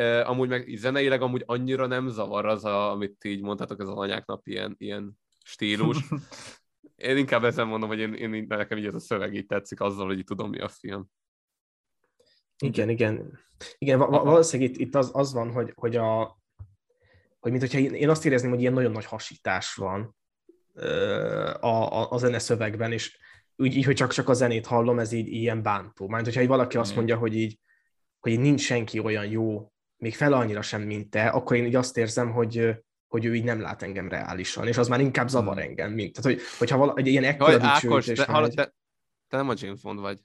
Uh, 0.02 0.30
amúgy 0.30 0.50
meg 0.50 0.76
zeneileg 0.76 1.22
amúgy 1.22 1.44
annyira 1.46 1.86
nem 1.86 2.08
zavar 2.08 2.46
az, 2.46 2.66
a, 2.66 2.92
amit 2.92 3.24
így 3.24 3.42
mondhatok, 3.42 3.82
ez 3.82 3.88
az 3.88 3.98
anyáknap 3.98 4.48
ilyen, 4.48 4.76
ilyen 4.78 5.18
stílus. 5.44 5.98
én 6.96 7.18
inkább 7.18 7.44
ezen 7.44 7.68
mondom, 7.68 7.90
hogy 7.90 8.00
én, 8.00 8.14
én 8.14 8.46
nekem 8.48 8.78
így 8.78 8.86
ez 8.86 8.96
a 8.96 9.00
szöveg 9.00 9.34
így 9.34 9.46
tetszik 9.46 9.82
azzal, 9.82 10.06
hogy 10.06 10.24
tudom, 10.24 10.50
mi 10.50 10.60
a 10.60 10.68
film. 10.68 11.06
Igen, 12.58 12.90
igen. 12.90 13.40
Igen, 13.78 14.00
valószínűleg 14.00 14.72
itt, 14.72 14.80
itt 14.80 14.96
az, 14.96 15.10
az 15.14 15.34
van, 15.34 15.52
hogy, 15.52 15.74
hogy 15.76 15.96
a, 15.96 16.40
hogy 17.40 17.52
mint 17.52 17.64
hogyha 17.64 17.80
én 17.80 18.10
azt 18.10 18.26
érezném, 18.26 18.52
hogy 18.52 18.60
ilyen 18.60 18.74
nagyon 18.74 18.92
nagy 18.92 19.06
hasítás 19.06 19.74
van 19.74 20.16
a, 21.60 21.68
a, 21.68 22.12
a 22.12 22.18
zene 22.18 22.40
szövegben, 22.40 22.92
és 22.92 23.18
úgy, 23.56 23.76
így, 23.76 23.86
hogy 23.86 23.96
csak, 23.96 24.12
csak 24.12 24.30
a 24.30 24.34
zenét 24.34 24.66
hallom, 24.66 25.00
ez 25.00 25.12
így 25.12 25.28
ilyen 25.28 25.64
bántó. 25.64 26.08
Mert 26.08 26.26
hogyha 26.26 26.48
valaki 26.48 26.78
azt 26.78 26.96
mondja, 26.96 27.18
hogy 27.18 27.36
így, 27.36 27.60
hogy 28.20 28.32
így 28.32 28.40
nincs 28.40 28.62
senki 28.62 29.00
olyan 29.00 29.26
jó, 29.26 29.72
még 29.98 30.16
fel 30.16 30.34
annyira 30.34 30.62
sem, 30.62 30.82
mint 30.82 31.10
te, 31.10 31.28
akkor 31.28 31.56
én 31.56 31.66
így 31.66 31.76
azt 31.76 31.98
érzem, 31.98 32.32
hogy, 32.32 32.76
hogy 33.16 33.26
ő 33.26 33.36
így 33.36 33.44
nem 33.44 33.62
lát 33.62 33.82
engem 33.82 34.10
reálisan, 34.10 34.68
és 34.68 34.78
az 34.78 34.88
már 34.88 35.00
inkább 35.00 35.28
zavar 35.28 35.54
hmm. 35.54 35.64
engem, 35.64 35.92
mint. 35.92 36.16
Tehát, 36.16 36.38
hogy, 36.38 36.48
hogyha 36.58 36.78
vala, 36.78 36.94
egy 36.96 37.08
ilyen 37.08 37.24
ekkora 37.24 37.58
Ákos, 37.62 38.06
te, 38.06 38.26
hallod, 38.26 38.54
te, 38.56 38.74
te 39.30 39.38
nem 39.38 39.50
a 39.50 39.54
James 39.58 39.82
Bond 39.82 40.00
vagy. 40.00 40.20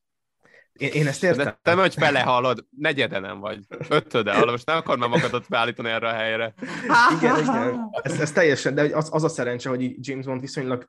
Én, 0.73 0.91
én 0.93 1.07
ezt 1.07 1.25
értem. 1.25 1.45
De 1.45 1.59
te 1.63 1.75
vagy 1.75 1.95
belehallod, 1.99 2.67
negyede 2.77 3.19
nem 3.19 3.39
vagy, 3.39 3.65
ötöde 3.89 4.33
hallod, 4.33 4.51
most 4.51 4.67
nem 4.67 4.77
akar 4.77 4.99
már 4.99 5.09
magadat 5.09 5.49
beállítani 5.49 5.89
erre 5.89 6.09
a 6.09 6.13
helyre. 6.13 6.55
igen, 7.19 7.39
igen, 7.39 7.91
ez, 8.03 8.21
ez 8.21 8.33
teljesen, 8.33 8.75
de 8.75 8.83
az, 8.97 9.09
az 9.13 9.25
a 9.25 9.29
szerencse, 9.29 9.69
hogy 9.69 10.09
James 10.09 10.27
Bond 10.27 10.41
viszonylag 10.41 10.89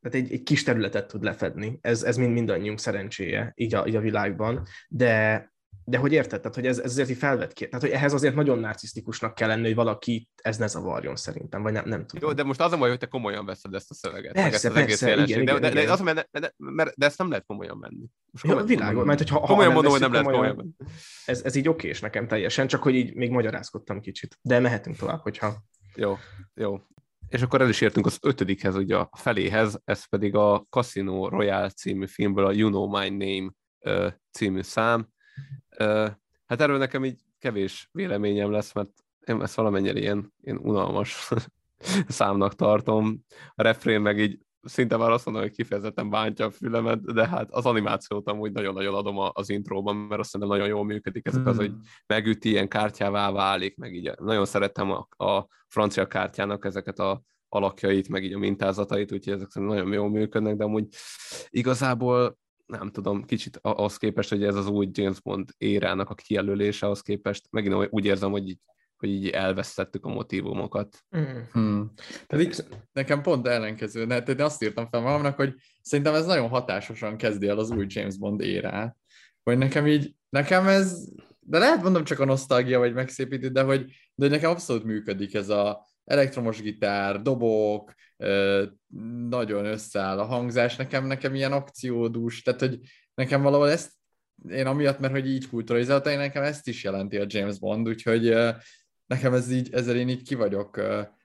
tehát 0.00 0.26
egy, 0.26 0.32
egy 0.32 0.42
kis 0.42 0.62
területet 0.62 1.06
tud 1.06 1.22
lefedni. 1.22 1.78
Ez, 1.80 2.02
ez 2.02 2.16
mind 2.16 2.32
mindannyiunk 2.32 2.78
szerencséje 2.78 3.52
így 3.54 3.74
a, 3.74 3.86
így 3.86 3.96
a 3.96 4.00
világban, 4.00 4.66
de, 4.88 5.51
de 5.84 5.98
hogy 5.98 6.12
érted, 6.12 6.40
tehát, 6.40 6.54
hogy 6.54 6.66
ez, 6.66 6.78
ez 6.78 6.90
azért 6.90 7.10
így 7.10 7.16
felvet 7.16 7.52
ki. 7.52 7.68
Tehát, 7.68 7.80
hogy 7.80 7.94
ehhez 7.94 8.12
azért 8.12 8.34
nagyon 8.34 8.58
narcisztikusnak 8.58 9.34
kell 9.34 9.48
lenni, 9.48 9.64
hogy 9.64 9.74
valaki 9.74 10.28
ez 10.36 10.56
ne 10.58 10.66
zavarjon 10.66 11.16
szerintem, 11.16 11.62
vagy 11.62 11.72
nem, 11.72 11.84
nem 11.86 12.06
tudom. 12.06 12.28
Jó, 12.28 12.34
de 12.34 12.42
most 12.42 12.60
az 12.60 12.72
a 12.72 12.76
baj, 12.76 12.88
hogy 12.88 12.98
te 12.98 13.06
komolyan 13.06 13.46
veszed 13.46 13.74
ezt 13.74 13.90
a 13.90 13.94
szöveget. 13.94 14.32
Persze, 14.32 14.54
ezt 14.54 14.64
az 14.64 14.72
persze, 14.72 15.12
egész 15.12 15.28
igen, 15.28 15.42
igen, 15.42 15.60
de, 15.60 15.70
de, 15.70 15.92
az, 15.92 16.00
mert, 16.00 16.28
de, 16.30 16.54
mert, 16.56 16.96
de 16.96 17.06
ezt 17.06 17.18
nem 17.18 17.28
lehet 17.28 17.44
komolyan 17.46 17.80
venni. 17.80 18.06
Most 18.32 18.44
Jó, 18.44 18.64
világos, 18.64 19.04
mert 19.04 19.18
hogyha 19.18 19.40
komolyan 19.40 19.72
mondom, 19.72 19.92
hogy 19.92 20.00
nem 20.00 20.12
lehet 20.12 20.26
komolyan 20.26 20.56
venni. 20.56 20.70
Ez, 21.24 21.42
ez 21.42 21.54
így 21.54 21.68
okés 21.68 22.00
nekem 22.00 22.28
teljesen, 22.28 22.66
csak 22.66 22.82
hogy 22.82 22.94
így 22.94 23.14
még 23.14 23.30
magyarázkodtam 23.30 24.00
kicsit. 24.00 24.38
De 24.42 24.58
mehetünk 24.58 24.96
tovább, 24.96 25.20
hogyha... 25.20 25.54
Jó, 25.94 26.16
jó. 26.54 26.80
És 27.28 27.42
akkor 27.42 27.60
el 27.60 27.68
is 27.68 27.80
értünk 27.80 28.06
az 28.06 28.18
ötödikhez, 28.22 28.74
ugye 28.74 28.96
a 28.96 29.10
feléhez, 29.16 29.80
ez 29.84 30.04
pedig 30.04 30.34
a 30.34 30.66
Casino 30.70 31.28
Royale 31.28 31.70
című 31.70 32.06
filmből 32.06 32.46
a 32.46 32.52
You 32.52 32.68
Know 32.68 32.88
My 32.88 33.08
Name 33.08 33.50
című 34.30 34.62
szám 34.62 35.11
Hát 36.46 36.60
erről 36.60 36.78
nekem 36.78 37.04
így 37.04 37.20
kevés 37.38 37.88
véleményem 37.92 38.50
lesz, 38.50 38.72
mert 38.72 38.90
én 39.26 39.42
ezt 39.42 39.54
valamennyire 39.54 39.98
ilyen, 39.98 40.32
ilyen 40.40 40.58
unalmas 40.58 41.28
számnak 42.08 42.54
tartom. 42.54 43.24
A 43.54 43.62
refrén 43.62 44.00
meg 44.00 44.18
így 44.18 44.38
szinte 44.62 44.96
már 44.96 45.10
azt 45.10 45.24
mondom, 45.24 45.42
hogy 45.42 45.52
kifejezetten 45.52 46.10
bántja 46.10 46.46
a 46.46 46.50
fülemet, 46.50 47.12
de 47.12 47.28
hát 47.28 47.50
az 47.50 47.66
animációt 47.66 48.28
amúgy 48.28 48.52
nagyon-nagyon 48.52 48.94
adom 48.94 49.16
az 49.32 49.48
intróban, 49.48 49.96
mert 49.96 50.20
azt 50.20 50.30
szerintem 50.30 50.56
nagyon 50.56 50.72
jól 50.74 50.84
működik, 50.84 51.26
ezek 51.26 51.46
az, 51.46 51.56
hogy 51.56 51.70
hmm. 51.70 51.80
megüti, 52.06 52.48
ilyen 52.48 52.68
kártyává 52.68 53.30
válik, 53.30 53.76
meg 53.76 53.94
így 53.94 54.12
nagyon 54.18 54.44
szerettem 54.44 54.90
a, 54.90 55.24
a 55.24 55.46
francia 55.68 56.06
kártyának 56.06 56.64
ezeket 56.64 56.98
a 56.98 57.22
alakjait, 57.48 58.08
meg 58.08 58.24
így 58.24 58.32
a 58.32 58.38
mintázatait, 58.38 59.12
úgyhogy 59.12 59.32
ezek 59.32 59.50
szerintem 59.50 59.78
nagyon 59.78 59.92
jól 59.92 60.10
működnek, 60.10 60.56
de 60.56 60.64
amúgy 60.64 60.88
igazából 61.48 62.38
nem 62.78 62.90
tudom, 62.90 63.24
kicsit 63.24 63.58
ahhoz 63.62 63.96
képest, 63.96 64.28
hogy 64.28 64.44
ez 64.44 64.54
az 64.54 64.66
új 64.66 64.88
James 64.92 65.20
Bond 65.20 65.50
érának 65.58 66.10
a 66.10 66.14
kijelölése, 66.14 66.86
ahhoz 66.86 67.00
képest 67.00 67.46
megint 67.50 67.88
úgy 67.90 68.04
érzem, 68.04 68.30
hogy 68.30 68.48
így, 68.48 68.58
hogy 68.96 69.08
így 69.08 69.28
elvesztettük 69.28 70.04
a 70.04 70.08
motivumokat. 70.08 71.04
Mm. 71.16 71.40
Hmm. 71.52 71.92
Tehát 72.26 72.44
így, 72.44 72.64
nekem 72.92 73.22
pont 73.22 73.46
ellenkező, 73.46 74.06
de 74.06 74.16
én 74.16 74.40
azt 74.40 74.62
írtam 74.62 74.88
fel 74.90 75.00
magamnak, 75.00 75.36
hogy 75.36 75.54
szerintem 75.82 76.14
ez 76.14 76.26
nagyon 76.26 76.48
hatásosan 76.48 77.16
kezdi 77.16 77.48
el 77.48 77.58
az 77.58 77.70
új 77.70 77.86
James 77.88 78.18
Bond 78.18 78.40
érát. 78.40 78.96
Vagy 79.42 79.58
nekem 79.58 79.86
így, 79.86 80.14
nekem 80.28 80.66
ez, 80.66 81.08
de 81.40 81.58
lehet 81.58 81.82
mondom 81.82 82.04
csak 82.04 82.20
a 82.20 82.24
nosztalgia, 82.24 82.78
vagy 82.78 82.94
megszépíti, 82.94 83.48
de 83.48 83.62
hogy, 83.62 83.92
de 84.14 84.28
nekem 84.28 84.50
abszolút 84.50 84.84
működik 84.84 85.34
ez 85.34 85.48
a, 85.48 85.90
elektromos 86.04 86.60
gitár, 86.60 87.22
dobok, 87.22 87.92
nagyon 89.28 89.64
összeáll 89.64 90.18
a 90.18 90.24
hangzás, 90.24 90.76
nekem, 90.76 91.06
nekem 91.06 91.34
ilyen 91.34 91.52
akciódús, 91.52 92.42
tehát 92.42 92.60
hogy 92.60 92.80
nekem 93.14 93.42
valahol 93.42 93.70
ezt, 93.70 93.90
én 94.48 94.66
amiatt, 94.66 94.98
mert 94.98 95.12
hogy 95.12 95.28
így 95.28 95.48
kulturalizálta, 95.48 96.16
nekem 96.16 96.42
ezt 96.42 96.68
is 96.68 96.84
jelenti 96.84 97.16
a 97.16 97.26
James 97.26 97.58
Bond, 97.58 97.88
úgyhogy 97.88 98.34
nekem 99.06 99.34
ez 99.34 99.50
így, 99.50 99.72
ezzel 99.72 99.96
én 99.96 100.08
így 100.08 100.22
ki 100.22 100.34
vagyok 100.34 100.80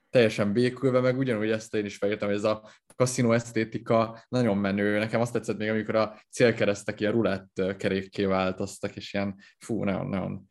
teljesen 0.10 0.54
békülve, 0.54 1.00
meg 1.00 1.18
ugyanúgy 1.18 1.50
ezt 1.50 1.76
én 1.76 1.86
is 1.86 1.98
felírtam, 1.98 2.28
hogy 2.28 2.38
ez 2.38 2.44
a 2.44 2.70
kaszinó 2.96 3.32
esztétika 3.32 4.26
nagyon 4.30 4.58
menő. 4.58 4.98
Nekem 4.98 5.22
azt 5.22 5.34
tetszett 5.34 5.58
még, 5.58 5.70
amikor 5.70 5.96
a 5.96 6.22
célkeresztek 6.30 7.00
ilyen 7.00 7.12
rulett 7.12 7.62
kerékké 7.78 8.26
változtak, 8.26 8.96
és 8.96 9.14
ilyen 9.14 9.36
fú, 9.58 9.84
nagyon-nagyon 9.84 10.50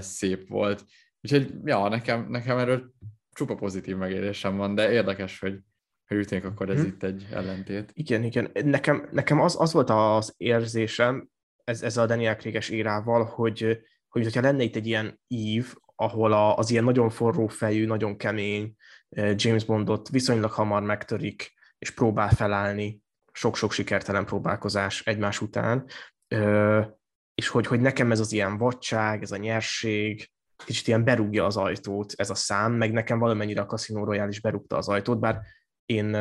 szép 0.00 0.48
volt. 0.48 0.84
Úgyhogy, 1.20 1.54
ja, 1.64 1.88
nekem, 1.88 2.26
nekem 2.28 2.58
erről 2.58 2.92
csupa 3.32 3.54
pozitív 3.54 3.96
megérésem 3.96 4.56
van, 4.56 4.74
de 4.74 4.92
érdekes, 4.92 5.38
hogy 5.38 5.58
ha 6.06 6.14
ütnék, 6.14 6.44
akkor 6.44 6.70
ez 6.70 6.76
hmm. 6.78 6.86
itt 6.86 7.02
egy 7.02 7.26
ellentét. 7.32 7.90
Igen, 7.94 8.22
igen. 8.22 8.50
Nekem, 8.64 9.08
nekem 9.12 9.40
az, 9.40 9.60
az 9.60 9.72
volt 9.72 9.90
az 9.90 10.34
érzésem 10.36 11.28
ez, 11.64 11.82
ez 11.82 11.96
a 11.96 12.06
Daniel 12.06 12.36
Craig-es 12.36 12.68
érával, 12.68 13.24
hogy, 13.24 13.80
hogy 14.08 14.22
hogyha 14.22 14.40
lenne 14.40 14.62
itt 14.62 14.76
egy 14.76 14.86
ilyen 14.86 15.20
ív, 15.28 15.74
ahol 15.94 16.32
a, 16.32 16.56
az 16.56 16.70
ilyen 16.70 16.84
nagyon 16.84 17.10
forró 17.10 17.46
fejű, 17.46 17.86
nagyon 17.86 18.16
kemény 18.16 18.74
eh, 19.08 19.34
James 19.36 19.64
Bondot 19.64 20.08
viszonylag 20.08 20.50
hamar 20.50 20.82
megtörik, 20.82 21.54
és 21.78 21.90
próbál 21.90 22.28
felállni, 22.28 23.00
sok-sok 23.32 23.72
sikertelen 23.72 24.24
próbálkozás 24.24 25.02
egymás 25.02 25.40
után, 25.40 25.84
és 27.34 27.48
hogy, 27.48 27.66
hogy 27.66 27.80
nekem 27.80 28.10
ez 28.10 28.20
az 28.20 28.32
ilyen 28.32 28.58
vadság, 28.58 29.22
ez 29.22 29.32
a 29.32 29.36
nyerség, 29.36 30.30
kicsit 30.64 30.86
ilyen 30.86 31.04
berúgja 31.04 31.44
az 31.44 31.56
ajtót 31.56 32.12
ez 32.16 32.30
a 32.30 32.34
szám, 32.34 32.72
meg 32.72 32.92
nekem 32.92 33.18
valamennyire 33.18 33.60
a 33.60 33.66
Casino 33.66 34.04
Royale 34.04 34.28
is 34.28 34.40
berúgta 34.40 34.76
az 34.76 34.88
ajtót, 34.88 35.18
bár 35.18 35.40
én, 35.86 36.16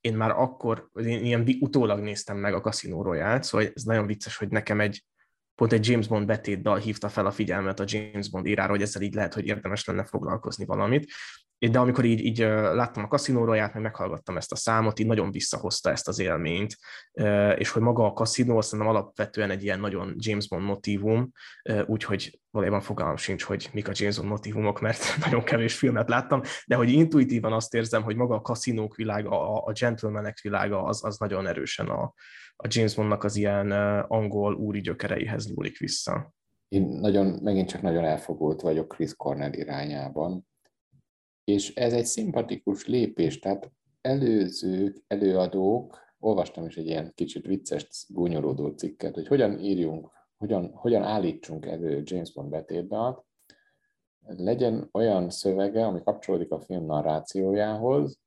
én 0.00 0.16
már 0.16 0.30
akkor, 0.30 0.88
én 0.94 1.24
ilyen 1.24 1.56
utólag 1.60 2.00
néztem 2.00 2.36
meg 2.36 2.54
a 2.54 2.60
Casino 2.60 3.02
Royale, 3.02 3.42
szóval 3.42 3.66
ez 3.74 3.82
nagyon 3.82 4.06
vicces, 4.06 4.36
hogy 4.36 4.48
nekem 4.48 4.80
egy 4.80 5.04
pont 5.54 5.72
egy 5.72 5.88
James 5.88 6.08
Bond 6.08 6.26
betétdal 6.26 6.76
hívta 6.76 7.08
fel 7.08 7.26
a 7.26 7.30
figyelmet 7.30 7.80
a 7.80 7.84
James 7.86 8.30
Bond 8.30 8.46
írára, 8.46 8.70
hogy 8.70 8.82
ezzel 8.82 9.02
így 9.02 9.14
lehet, 9.14 9.34
hogy 9.34 9.46
érdemes 9.46 9.84
lenne 9.84 10.04
foglalkozni 10.04 10.64
valamit. 10.64 11.10
De 11.58 11.78
amikor 11.78 12.04
így, 12.04 12.24
így 12.24 12.38
láttam 12.38 13.04
a 13.04 13.08
kaszinóróját, 13.08 13.74
meg 13.74 13.82
meghallgattam 13.82 14.36
ezt 14.36 14.52
a 14.52 14.56
számot, 14.56 14.98
így 14.98 15.06
nagyon 15.06 15.30
visszahozta 15.30 15.90
ezt 15.90 16.08
az 16.08 16.18
élményt, 16.18 16.76
és 17.56 17.70
hogy 17.70 17.82
maga 17.82 18.04
a 18.04 18.12
kaszinó 18.12 18.60
szerintem 18.60 18.94
alapvetően 18.94 19.50
egy 19.50 19.62
ilyen 19.62 19.80
nagyon 19.80 20.14
James 20.16 20.48
Bond 20.48 20.64
motívum, 20.64 21.30
úgyhogy 21.86 22.40
valójában 22.50 22.80
fogalmam 22.80 23.16
sincs, 23.16 23.42
hogy 23.42 23.68
mik 23.72 23.88
a 23.88 23.92
James 23.94 24.16
Bond 24.16 24.28
motívumok, 24.28 24.80
mert 24.80 25.00
nagyon 25.24 25.44
kevés 25.44 25.74
filmet 25.74 26.08
láttam, 26.08 26.40
de 26.66 26.76
hogy 26.76 26.90
intuitívan 26.90 27.52
azt 27.52 27.74
érzem, 27.74 28.02
hogy 28.02 28.16
maga 28.16 28.34
a 28.34 28.40
kaszinók 28.40 28.96
világa, 28.96 29.54
a, 29.54 29.62
a 29.66 29.72
gentlemanek 29.72 30.40
világa, 30.40 30.82
az, 30.82 31.04
az 31.04 31.18
nagyon 31.18 31.46
erősen 31.46 31.86
a, 31.86 32.12
a 32.56 32.66
James 32.68 32.94
Bondnak 32.94 33.24
az 33.24 33.36
ilyen 33.36 33.72
angol 34.02 34.54
úri 34.54 34.80
gyökereihez 34.80 35.54
nyúlik 35.54 35.78
vissza. 35.78 36.32
Én 36.68 36.82
nagyon, 36.82 37.26
megint 37.26 37.68
csak 37.68 37.82
nagyon 37.82 38.04
elfogult 38.04 38.60
vagyok 38.60 38.88
Chris 38.88 39.14
Cornell 39.14 39.52
irányában, 39.52 40.46
és 41.48 41.74
ez 41.74 41.92
egy 41.92 42.04
szimpatikus 42.04 42.86
lépés, 42.86 43.38
tehát 43.38 43.70
előzők, 44.00 45.04
előadók, 45.06 45.98
olvastam 46.18 46.66
is 46.66 46.76
egy 46.76 46.86
ilyen 46.86 47.12
kicsit 47.14 47.46
vicces, 47.46 48.06
gúnyolódó 48.08 48.68
cikket, 48.68 49.14
hogy 49.14 49.26
hogyan 49.26 49.58
írjunk, 49.58 50.10
hogyan, 50.36 50.70
hogyan 50.72 51.02
állítsunk 51.02 51.66
elő 51.66 52.02
James 52.04 52.32
Bond 52.32 52.50
betétdalt, 52.50 53.24
legyen 54.26 54.88
olyan 54.92 55.30
szövege, 55.30 55.86
ami 55.86 56.02
kapcsolódik 56.02 56.50
a 56.50 56.60
film 56.60 56.84
narrációjához, 56.84 58.18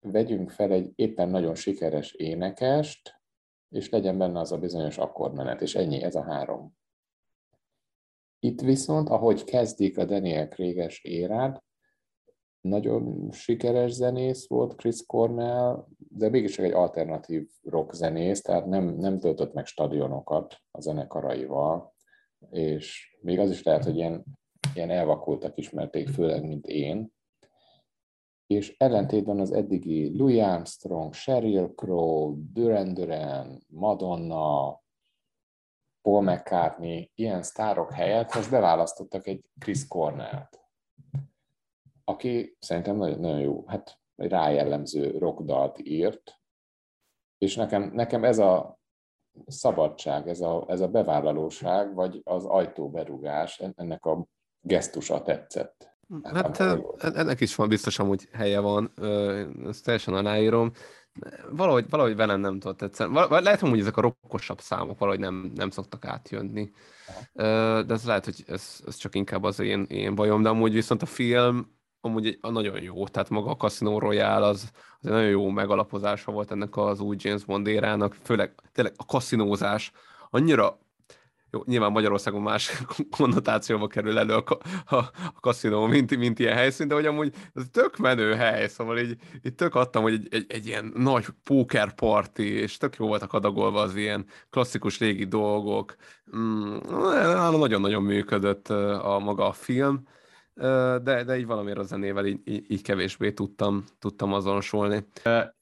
vegyünk 0.00 0.50
fel 0.50 0.72
egy 0.72 0.92
éppen 0.94 1.28
nagyon 1.28 1.54
sikeres 1.54 2.12
énekest, 2.12 3.20
és 3.68 3.88
legyen 3.88 4.18
benne 4.18 4.40
az 4.40 4.52
a 4.52 4.58
bizonyos 4.58 4.98
akkordmenet, 4.98 5.60
és 5.60 5.74
ennyi, 5.74 6.02
ez 6.02 6.14
a 6.14 6.22
három. 6.22 6.76
Itt 8.38 8.60
viszont, 8.60 9.08
ahogy 9.08 9.44
kezdik 9.44 9.98
a 9.98 10.04
Daniel 10.04 10.48
Kréges 10.48 11.04
érát, 11.04 11.64
nagyon 12.68 13.30
sikeres 13.32 13.92
zenész 13.92 14.48
volt 14.48 14.74
Chris 14.76 15.06
Cornell, 15.06 15.86
de 15.98 16.28
mégis 16.28 16.52
csak 16.52 16.64
egy 16.64 16.72
alternatív 16.72 17.48
rock 17.62 17.92
zenész, 17.92 18.42
tehát 18.42 18.66
nem, 18.66 18.84
nem 18.84 19.18
töltött 19.18 19.52
meg 19.52 19.66
stadionokat 19.66 20.56
a 20.70 20.80
zenekaraival, 20.80 21.94
és 22.50 23.16
még 23.20 23.38
az 23.38 23.50
is 23.50 23.62
lehet, 23.62 23.84
hogy 23.84 23.96
ilyen, 23.96 24.24
ilyen 24.74 24.90
elvakultak 24.90 25.58
ismerték, 25.58 26.08
főleg, 26.08 26.46
mint 26.46 26.66
én, 26.66 27.14
és 28.46 28.74
ellentétben 28.78 29.40
az 29.40 29.52
eddigi 29.52 30.18
Louis 30.18 30.42
Armstrong, 30.42 31.14
Sheryl 31.14 31.72
Crow, 31.74 32.34
Duran 32.52 32.94
Duran, 32.94 33.64
Madonna, 33.68 34.80
Paul 36.02 36.22
McCartney, 36.22 37.10
ilyen 37.14 37.42
sztárok 37.42 37.92
helyett 37.92 38.34
most 38.34 38.50
beválasztottak 38.50 39.26
egy 39.26 39.44
Chris 39.58 39.86
Cornell-t, 39.86 40.65
aki 42.08 42.56
szerintem 42.58 42.96
nagyon, 42.96 43.20
nagyon 43.20 43.40
jó, 43.40 43.64
hát 43.66 43.98
egy 44.16 44.30
rájellemző 44.30 45.18
rockdalt 45.18 45.78
írt, 45.82 46.40
és 47.38 47.56
nekem, 47.56 47.90
nekem 47.94 48.24
ez 48.24 48.38
a 48.38 48.78
szabadság, 49.46 50.28
ez 50.28 50.40
a, 50.40 50.64
ez 50.68 50.80
a 50.80 50.88
bevállalóság, 50.88 51.94
vagy 51.94 52.20
az 52.24 52.44
ajtóberugás, 52.44 53.62
ennek 53.76 54.04
a 54.04 54.26
gesztusa 54.60 55.22
tetszett. 55.22 55.94
Hát 56.22 56.60
ennek 57.16 57.40
is 57.40 57.54
van 57.54 57.68
biztosan, 57.68 58.06
hogy 58.06 58.28
helye 58.32 58.60
van, 58.60 58.92
ezt 59.66 59.84
teljesen 59.84 60.14
aláírom. 60.14 60.72
Valahogy, 61.50 61.88
valahogy 61.90 62.16
velem 62.16 62.40
nem 62.40 62.58
tudott 62.58 62.78
tetszeni. 62.78 63.14
Lehet, 63.28 63.60
hogy 63.60 63.80
ezek 63.80 63.96
a 63.96 64.00
rokkosabb 64.00 64.60
számok 64.60 64.98
valahogy 64.98 65.20
nem, 65.20 65.52
nem 65.54 65.70
szoktak 65.70 66.04
átjönni. 66.04 66.70
De 67.32 67.86
ez 67.88 68.04
lehet, 68.04 68.24
hogy 68.24 68.44
ez, 68.46 68.80
ez 68.86 68.96
csak 68.96 69.14
inkább 69.14 69.42
az 69.42 69.58
én, 69.58 69.82
én 69.82 70.14
bajom, 70.14 70.42
de 70.42 70.48
amúgy 70.48 70.72
viszont 70.72 71.02
a 71.02 71.06
film 71.06 71.75
amúgy 72.06 72.26
egy, 72.26 72.38
nagyon 72.40 72.82
jó, 72.82 73.06
tehát 73.06 73.30
maga 73.30 73.50
a 73.50 73.56
Casino 73.56 73.98
Royale 73.98 74.46
az, 74.46 74.70
az 75.00 75.06
egy 75.06 75.12
nagyon 75.12 75.28
jó 75.28 75.48
megalapozása 75.48 76.32
volt 76.32 76.50
ennek 76.50 76.76
az 76.76 77.00
új 77.00 77.16
James 77.18 77.44
Bond 77.44 77.66
érának, 77.66 78.16
főleg 78.22 78.54
tényleg 78.72 78.94
a 78.96 79.04
kaszinózás 79.04 79.92
annyira 80.30 80.78
jó, 81.56 81.62
nyilván 81.66 81.92
Magyarországon 81.92 82.42
más 82.42 82.82
konnotációba 83.16 83.86
kerül 83.86 84.18
elő 84.18 84.34
a, 84.34 84.58
a, 84.86 84.96
a 85.34 85.40
kaszinó, 85.40 85.86
mint, 85.86 86.16
mint 86.16 86.38
ilyen 86.38 86.56
helyszín, 86.56 86.88
de 86.88 86.94
hogy 86.94 87.06
amúgy 87.06 87.34
ez 87.54 87.64
tök 87.72 87.96
menő 87.96 88.34
hely, 88.34 88.68
szóval 88.68 88.98
így, 88.98 89.16
így 89.42 89.54
tök 89.54 89.74
adtam, 89.74 90.02
hogy 90.02 90.12
egy, 90.12 90.26
egy, 90.30 90.44
egy 90.48 90.66
ilyen 90.66 90.92
nagy 90.96 91.26
póker 91.42 91.94
party, 91.94 92.38
és 92.38 92.76
tök 92.76 92.96
jó 92.96 93.06
voltak 93.06 93.32
adagolva 93.32 93.80
az 93.80 93.96
ilyen 93.96 94.26
klasszikus 94.50 94.98
régi 94.98 95.24
dolgok. 95.24 95.94
Mm, 96.36 96.76
nagyon-nagyon 97.58 98.02
működött 98.02 98.68
a 98.68 99.18
maga 99.24 99.48
a 99.48 99.52
film, 99.52 100.02
de, 101.02 101.24
de 101.24 101.38
így 101.38 101.46
valamiért 101.46 101.78
a 101.78 101.82
zenével 101.82 102.26
így, 102.26 102.40
így, 102.44 102.64
így 102.68 102.82
kevésbé 102.82 103.32
tudtam, 103.32 103.84
tudtam 103.98 104.32
azonosulni. 104.32 105.06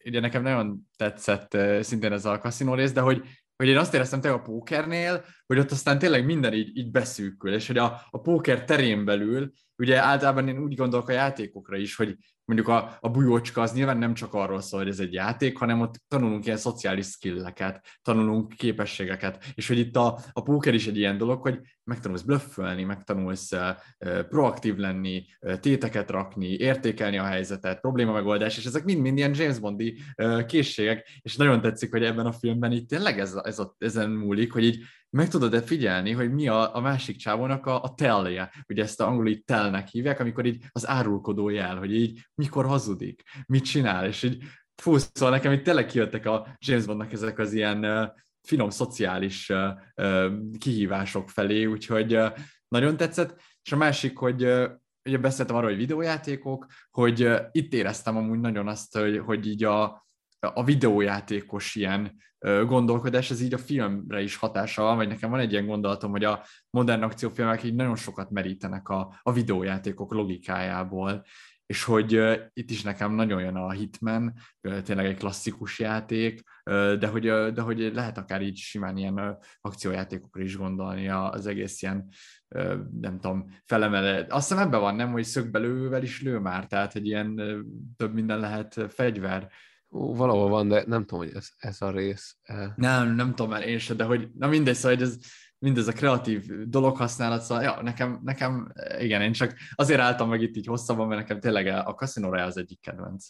Ugye 0.05 0.21
nekem 0.21 0.43
nagyon 0.43 0.89
tetszett 0.97 1.57
szintén 1.81 2.13
ez 2.13 2.25
a 2.25 2.39
kaszinó 2.39 2.75
rész, 2.75 2.93
de 2.93 3.01
hogy 3.01 3.23
hogy 3.57 3.69
én 3.69 3.77
azt 3.77 3.95
éreztem 3.95 4.21
te 4.21 4.33
a 4.33 4.41
pókernél, 4.41 5.25
hogy 5.47 5.59
ott 5.59 5.71
aztán 5.71 5.99
tényleg 5.99 6.25
minden 6.25 6.53
így, 6.53 6.77
így 6.77 6.91
beszűkül, 6.91 7.53
és 7.55 7.67
hogy 7.67 7.79
a, 7.79 8.01
a 8.11 8.21
póker 8.21 8.65
terén 8.65 9.05
belül, 9.05 9.53
ugye 9.77 9.99
általában 9.99 10.49
én 10.49 10.59
úgy 10.59 10.75
gondolok 10.75 11.09
a 11.09 11.13
játékokra 11.13 11.77
is, 11.77 11.97
hogy 11.97 12.17
mondjuk 12.45 12.69
a, 12.69 12.99
a 13.01 13.09
bujócska 13.09 13.61
az 13.61 13.73
nyilván 13.73 13.99
nem 13.99 14.15
csak 14.15 14.35
arról 14.35 14.61
szól, 14.61 14.81
hogy 14.81 14.89
ez 14.89 15.01
egy 15.01 15.13
játék, 15.13 15.59
hanem 15.59 15.81
ott 15.81 16.03
tanulunk 16.09 16.45
ilyen 16.45 16.57
szociális 16.57 17.07
skilleket, 17.07 17.87
tanulunk 18.03 18.53
képességeket, 18.57 19.45
és 19.55 19.69
hogy 19.69 19.79
itt 19.79 19.97
a, 19.97 20.19
a 20.33 20.43
póker 20.43 20.75
is 20.75 20.87
egy 20.87 20.97
ilyen 20.97 21.19
dolog, 21.19 21.43
hogy 21.43 21.61
megtanulsz 21.85 22.23
blöffölni, 22.23 22.85
megtanulsz 22.85 23.53
uh, 23.53 24.21
proaktív 24.29 24.77
lenni, 24.77 25.25
uh, 25.41 25.59
téteket 25.59 26.11
rakni, 26.11 26.47
értékelni 26.47 27.19
a 27.19 27.25
helyzetet, 27.25 27.81
probléma 27.81 28.13
megoldás, 28.13 28.59
és 28.59 28.65
ezek 28.65 28.85
mind-mind 28.85 29.19
ilyen 29.19 29.35
James 29.35 29.59
Bondi 29.59 29.99
uh, 30.17 30.45
készségek, 30.45 31.09
és 31.23 31.37
nagyon 31.37 31.61
tetszik, 31.61 31.91
hogy 31.91 32.05
ebben 32.05 32.27
a 32.27 32.33
filmben 32.33 32.73
itt 32.73 32.89
tényleg 32.89 33.21
ez, 33.21 33.35
ez 33.35 33.59
a, 33.59 33.75
ezen 33.79 34.11
múlik, 34.11 34.53
hogy 34.53 34.65
így 34.65 34.85
meg 35.15 35.29
tudod-e 35.29 35.63
figyelni, 35.63 36.13
hogy 36.13 36.33
mi 36.33 36.49
a, 36.49 36.77
a 36.77 36.81
másik 36.81 37.17
csávónak 37.17 37.67
a, 37.67 37.83
a 37.83 37.95
telje, 37.95 38.53
ugye 38.69 38.83
ezt 38.83 39.01
a 39.01 39.07
angol 39.07 39.29
így 39.29 39.45
telnek 39.45 39.89
hívják, 39.89 40.21
amikor 40.21 40.47
így 40.47 40.65
az 40.73 40.89
árulkodó 40.89 41.49
jel, 41.49 41.77
hogy 41.77 41.95
így 41.95 42.27
mikor 42.35 42.67
hazudik, 42.67 43.23
mit 43.47 43.65
csinál, 43.65 44.07
és 44.07 44.23
így 44.23 44.43
fú, 44.83 44.97
szóval 44.97 45.31
nekem 45.31 45.53
itt 45.53 45.65
tényleg 45.65 45.87
kijöttek 45.87 46.27
a 46.27 46.57
James 46.59 46.85
Bondnak 46.85 47.13
ezek 47.13 47.39
az 47.39 47.53
ilyen 47.53 47.85
uh, 47.85 48.09
finom 48.43 48.71
szociális 48.71 49.49
uh, 49.49 49.59
uh, 49.97 50.33
kihívások 50.59 51.31
felé, 51.31 51.65
úgyhogy 51.65 52.15
uh, 52.15 52.33
nagyon 52.69 52.97
tetszett, 52.97 53.41
és 53.63 53.73
a 53.73 53.77
másik, 53.77 54.19
hogy 54.19 54.45
uh, 54.45 54.71
ugye 55.05 55.19
beszéltem 55.19 55.57
arról, 55.57 55.69
hogy 55.69 55.79
videójátékok, 55.79 56.67
hogy 56.91 57.25
uh, 57.25 57.41
itt 57.53 57.73
éreztem 57.73 58.17
amúgy 58.17 58.41
nagyon 58.41 58.69
azt, 58.69 58.97
hogy, 58.97 59.19
hogy 59.19 59.47
így 59.47 59.65
a, 59.65 60.07
a 60.39 60.65
videójátékos 60.65 61.75
ilyen 61.75 62.23
gondolkodás, 62.67 63.31
ez 63.31 63.41
így 63.41 63.55
a 63.55 63.59
filmre 63.59 64.23
is 64.23 64.37
hatással 64.37 64.85
van, 64.85 64.97
vagy 64.97 65.09
nekem 65.09 65.31
van 65.31 65.41
egy 65.41 65.53
ilyen 65.53 65.67
gondolatom, 65.67 66.11
hogy 66.11 66.25
a 66.25 66.43
modern 66.71 67.03
akciófilmek 67.03 67.63
így 67.63 67.75
nagyon 67.75 67.97
sokat 67.97 68.31
merítenek 68.31 68.89
a, 68.89 69.21
a 69.23 69.33
videójátékok 69.33 70.13
logikájából, 70.13 71.25
és 71.67 71.85
hogy 71.85 72.17
uh, 72.17 72.37
itt 72.53 72.71
is 72.71 72.83
nekem 72.83 73.13
nagyon 73.13 73.41
jön 73.41 73.57
a 73.57 73.71
Hitman, 73.71 74.33
uh, 74.63 74.81
tényleg 74.81 75.07
egy 75.07 75.17
klasszikus 75.17 75.79
játék, 75.79 76.43
uh, 76.65 76.93
de, 76.93 77.07
hogy, 77.07 77.29
uh, 77.29 77.49
de 77.49 77.61
hogy 77.61 77.91
lehet 77.95 78.19
akár 78.19 78.43
így 78.43 78.57
simán 78.57 78.97
ilyen 78.97 79.21
uh, 79.21 79.37
akciójátékokra 79.61 80.43
is 80.43 80.57
gondolni 80.57 81.09
az 81.09 81.47
egész 81.47 81.83
ilyen, 81.83 82.09
uh, 82.49 82.75
nem 83.01 83.21
tudom, 83.21 83.51
felemele. 83.65 84.27
Azt 84.29 84.49
hiszem 84.49 84.67
ebben 84.67 84.81
van, 84.81 84.95
nem, 84.95 85.13
hogy 85.13 85.25
szögbelővel 85.25 86.03
is 86.03 86.23
lő 86.23 86.39
már, 86.39 86.67
tehát 86.67 86.95
egy 86.95 87.07
ilyen 87.07 87.41
uh, 87.41 87.59
több 87.97 88.15
minden 88.15 88.39
lehet 88.39 88.87
fegyver, 88.89 89.51
Ó, 89.95 90.15
valahol 90.15 90.49
van, 90.49 90.69
de 90.69 90.85
nem 90.87 91.05
tudom, 91.05 91.25
hogy 91.25 91.35
ez, 91.37 91.49
ez 91.59 91.83
a 91.83 91.91
rész. 91.91 92.37
Nem, 92.77 93.15
nem 93.15 93.29
tudom 93.29 93.51
már 93.51 93.69
én 93.69 93.79
sem, 93.79 93.97
de 93.97 94.05
hogy, 94.05 94.29
na 94.39 94.47
mindegy, 94.47 94.75
szóval, 94.75 94.97
hogy 94.97 95.07
ez, 95.07 95.19
mindez 95.59 95.89
a 95.89 95.93
kreatív 95.93 96.47
dolog 96.69 96.97
használat, 96.97 97.43
szóval 97.43 97.65
ja, 97.65 97.83
nekem, 97.83 98.21
nekem, 98.23 98.73
igen, 98.99 99.23
én 99.23 99.33
csak 99.33 99.55
azért 99.75 100.01
álltam 100.01 100.29
meg 100.29 100.43
itt 100.43 100.57
így 100.57 100.67
hosszabban, 100.67 101.09
mert 101.09 101.21
nekem 101.21 101.41
tényleg 101.41 101.67
a 101.67 101.95
Casino 101.95 102.29
Royale 102.29 102.47
az 102.47 102.57
egyik 102.57 102.81
kedvenc. 102.81 103.27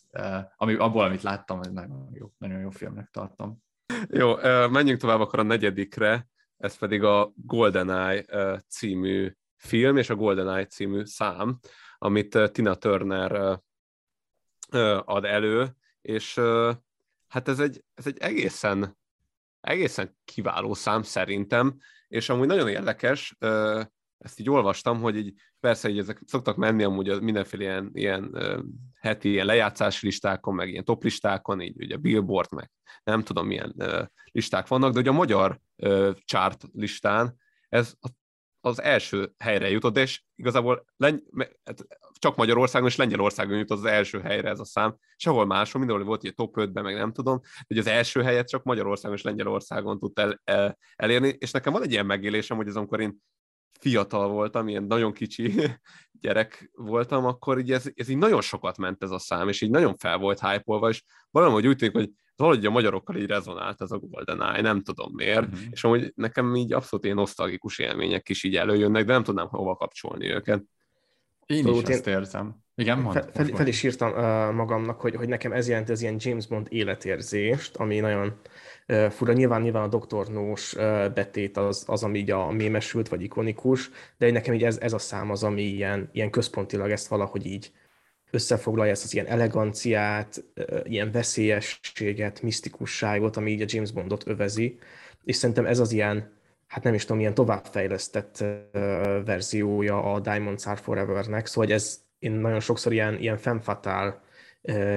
Ami, 0.57 0.75
abból, 0.75 1.05
amit 1.05 1.23
láttam, 1.23 1.61
ez 1.61 1.71
nagyon 1.71 2.09
jó, 2.13 2.33
nagyon 2.39 2.61
jó 2.61 2.71
filmnek 2.71 3.09
tartom. 3.11 3.63
Jó, 4.09 4.35
menjünk 4.69 5.01
tovább 5.01 5.21
akkor 5.21 5.39
a 5.39 5.43
negyedikre, 5.43 6.29
ez 6.57 6.79
pedig 6.79 7.03
a 7.03 7.33
GoldenEye 7.37 8.25
című 8.69 9.33
film 9.57 9.97
és 9.97 10.11
a 10.11 10.15
GoldenEye 10.15 10.67
című 10.67 11.05
szám, 11.05 11.59
amit 11.99 12.51
Tina 12.53 12.75
Turner 12.75 13.61
ad 15.05 15.25
elő, 15.25 15.77
és 16.05 16.41
hát 17.29 17.49
ez 17.49 17.59
egy, 17.59 17.85
ez 17.95 18.07
egy 18.07 18.19
egészen, 18.19 18.99
egészen 19.61 20.17
kiváló 20.25 20.75
szám 20.75 21.03
szerintem, 21.03 21.77
és 22.09 22.29
amúgy 22.29 22.47
nagyon 22.47 22.69
érdekes, 22.69 23.37
ezt 24.19 24.41
így 24.41 24.51
olvastam, 24.51 25.01
hogy 25.01 25.17
így 25.17 25.35
persze 25.61 25.89
így 25.89 25.99
ezek 25.99 26.21
szoktak 26.27 26.57
menni 26.57 26.83
amúgy 26.83 27.09
a 27.09 27.21
mindenféle 27.21 27.63
ilyen, 27.63 27.91
ilyen 27.93 28.37
heti 29.01 29.29
ilyen 29.31 29.47
lejátszási 29.47 30.07
listákon, 30.07 30.55
meg 30.55 30.69
ilyen 30.69 30.85
top 30.85 31.03
listákon, 31.03 31.61
így 31.61 31.83
ugye 31.83 31.97
Billboard, 31.97 32.53
meg 32.53 32.71
nem 33.05 33.23
tudom 33.23 33.47
milyen 33.47 33.75
listák 34.33 34.69
vannak, 34.69 34.93
de 34.93 34.99
hogy 34.99 35.09
a 35.09 35.13
magyar 35.13 35.61
chart 36.25 36.65
listán 36.73 37.37
ez 37.69 37.95
az 38.61 38.83
első 38.83 39.33
helyre 39.39 39.71
jutott, 39.71 39.97
és 39.97 40.23
igazából 40.35 40.85
Lengy- 40.97 41.25
hát 41.65 41.87
csak 42.19 42.37
Magyarországon 42.37 42.89
és 42.89 42.97
Lengyelországon 42.97 43.59
jutott 43.59 43.79
az 43.79 43.85
első 43.85 44.21
helyre 44.21 44.49
ez 44.49 44.61
a 44.61 44.65
szám. 44.65 44.97
Sehol 45.17 45.47
máshol, 45.47 45.81
mindenhol 45.81 46.07
volt 46.07 46.25
egy 46.25 46.35
top 46.35 46.55
5-ben, 46.59 46.85
meg 46.85 46.95
nem 46.95 47.13
tudom, 47.13 47.41
hogy 47.67 47.79
az 47.79 47.87
első 47.87 48.23
helyet 48.23 48.49
csak 48.49 48.63
Magyarországon 48.63 49.17
és 49.17 49.23
Lengyelországon 49.23 49.99
tudta 49.99 50.23
el, 50.23 50.41
el, 50.45 50.79
elérni, 50.97 51.37
és 51.39 51.51
nekem 51.51 51.73
van 51.73 51.83
egy 51.83 51.93
ilyen 51.93 52.07
megélésem, 52.07 52.57
hogy 52.57 52.69
az 52.69 52.77
amikor 52.77 53.01
én 53.01 53.17
fiatal 53.81 54.29
voltam, 54.29 54.69
ilyen 54.69 54.85
nagyon 54.85 55.13
kicsi 55.13 55.55
gyerek 56.21 56.71
voltam, 56.73 57.25
akkor 57.25 57.59
így 57.59 57.73
ez, 57.73 57.91
ez 57.95 58.09
így 58.09 58.19
nagyon 58.19 58.41
sokat 58.41 58.79
ment 58.79 59.03
ez 59.03 59.11
a 59.11 59.19
szám, 59.19 59.49
és 59.49 59.61
így 59.61 59.71
nagyon 59.71 59.97
fel 59.97 60.19
volt 60.19 60.41
hype 60.41 60.89
és 60.89 61.03
valahogy 61.31 61.67
úgy 61.67 61.77
tűnik, 61.77 61.95
hogy 61.95 62.11
valahogy 62.37 62.67
a 62.67 62.71
magyarokkal 62.71 63.17
így 63.17 63.27
rezonált 63.27 63.81
ez 63.81 63.91
a 63.91 63.99
GoldenEye, 63.99 64.61
nem 64.61 64.83
tudom 64.83 65.13
miért, 65.15 65.47
uh-huh. 65.47 65.61
és 65.71 65.85
amúgy 65.85 66.13
nekem 66.15 66.55
így 66.55 66.73
abszolút 66.73 67.05
ilyen 67.05 67.17
nosztalgikus 67.17 67.79
élmények 67.79 68.29
is 68.29 68.43
így 68.43 68.57
előjönnek, 68.57 69.05
de 69.05 69.13
nem 69.13 69.23
tudnám 69.23 69.49
hova 69.49 69.77
kapcsolni 69.77 70.31
őket. 70.31 70.63
Én 71.47 71.63
szóval 71.63 71.83
is 71.83 71.89
ezt 71.89 72.07
érzem. 72.07 72.63
Igen, 72.77 72.99
mond, 72.99 73.15
fel, 73.15 73.31
fel, 73.33 73.47
fel 73.47 73.67
is 73.67 73.83
írtam 73.83 74.11
uh, 74.11 74.55
magamnak, 74.55 75.01
hogy, 75.01 75.15
hogy 75.15 75.29
nekem 75.29 75.53
ez 75.53 75.69
jelenti 75.69 75.93
az 75.93 76.01
ilyen 76.01 76.17
James 76.19 76.47
Bond 76.47 76.67
életérzést, 76.71 77.77
ami 77.77 77.99
nagyon 77.99 78.41
uh, 78.89 79.11
fura. 79.11 79.33
Nyilván, 79.33 79.63
nyilván 79.63 79.91
a 79.91 79.97
Dr. 79.97 80.29
Nós 80.29 80.75
uh, 80.75 81.13
betét 81.13 81.57
az, 81.57 81.85
az, 81.87 82.03
ami 82.03 82.19
így 82.19 82.31
a 82.31 82.51
mémesült, 82.51 83.09
vagy 83.09 83.23
ikonikus, 83.23 83.91
de 84.19 84.31
nekem 84.31 84.55
így 84.55 84.65
ez, 84.65 84.79
ez 84.79 84.93
a 84.93 84.99
szám 84.99 85.31
az, 85.31 85.43
ami 85.43 85.63
ilyen, 85.63 86.09
ilyen 86.13 86.31
központilag 86.31 86.91
ezt 86.91 87.09
valahogy 87.09 87.47
így 87.47 87.73
összefoglalja 88.31 88.93
ezt 88.93 89.05
az 89.05 89.15
ilyen 89.15 89.27
eleganciát, 89.27 90.45
uh, 90.57 90.81
ilyen 90.85 91.11
veszélyességet, 91.11 92.43
misztikusságot, 92.43 93.37
ami 93.37 93.51
így 93.51 93.63
a 93.63 93.67
James 93.69 93.93
Bondot 93.93 94.27
övezi, 94.27 94.79
és 95.25 95.37
szerintem 95.37 95.67
ez 95.67 95.79
az 95.79 95.93
ilyen, 95.93 96.33
hát 96.67 96.83
nem 96.83 96.95
is 96.95 97.05
tudom, 97.05 97.21
ilyen 97.21 97.35
továbbfejlesztett 97.35 98.45
verziója 99.25 100.13
a 100.13 100.21
Diamonds 100.21 100.67
Are 100.67 100.77
Forever-nek, 100.77 101.47
szóval 101.47 101.73
ez 101.73 102.03
én 102.19 102.33
nagyon 102.33 102.61
sokszor 102.61 102.93
ilyen, 102.93 103.19
ilyen 103.19 103.37
femfatál 103.37 104.09
uh, 104.09 104.23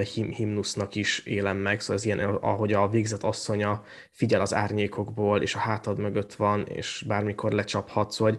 him, 0.02 0.32
himnusznak 0.32 0.96
is 0.96 1.20
élem 1.20 1.58
meg, 1.58 1.80
szóval 1.80 1.96
ez 1.96 2.06
ilyen, 2.06 2.20
ahogy 2.20 2.74
a 2.74 2.90
végzett 2.90 3.24
asszonya 3.24 3.84
figyel 4.12 4.42
az 4.42 4.54
árnyékokból, 4.54 5.42
és 5.42 5.56
a 5.56 5.60
hátad 5.60 5.98
mögött 5.98 6.34
van, 6.34 6.66
és 6.66 7.04
bármikor 7.08 7.52
lecsaphat, 7.52 8.12
szóval 8.12 8.38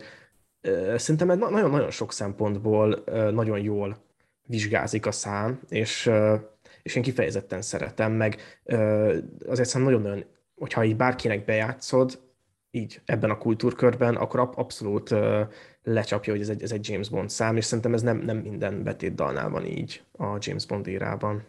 szerintem 0.96 1.38
nagyon-nagyon 1.38 1.90
sok 1.90 2.12
szempontból 2.12 3.04
nagyon 3.32 3.60
jól 3.60 3.96
vizsgázik 4.42 5.06
a 5.06 5.12
szám, 5.12 5.60
és, 5.68 6.10
és 6.82 6.94
én 6.94 7.02
kifejezetten 7.02 7.62
szeretem, 7.62 8.12
meg 8.12 8.60
azért 9.46 9.68
szerintem 9.68 9.82
nagyon-nagyon, 9.82 10.24
hogyha 10.54 10.84
így 10.84 10.96
bárkinek 10.96 11.44
bejátszod, 11.44 12.18
így 12.70 13.00
ebben 13.04 13.30
a 13.30 13.38
kultúrkörben, 13.38 14.16
akkor 14.16 14.50
abszolút 14.54 15.14
lecsapja, 15.82 16.32
hogy 16.32 16.42
ez 16.42 16.48
egy, 16.48 16.62
ez 16.62 16.72
egy 16.72 16.88
James 16.88 17.08
Bond 17.08 17.30
szám, 17.30 17.56
és 17.56 17.64
szerintem 17.64 17.94
ez 17.94 18.02
nem, 18.02 18.18
nem 18.18 18.36
minden 18.36 18.82
betétdalnál 18.82 19.50
van 19.50 19.64
így 19.64 20.02
a 20.12 20.36
James 20.40 20.66
Bond 20.66 20.86
érában. 20.86 21.44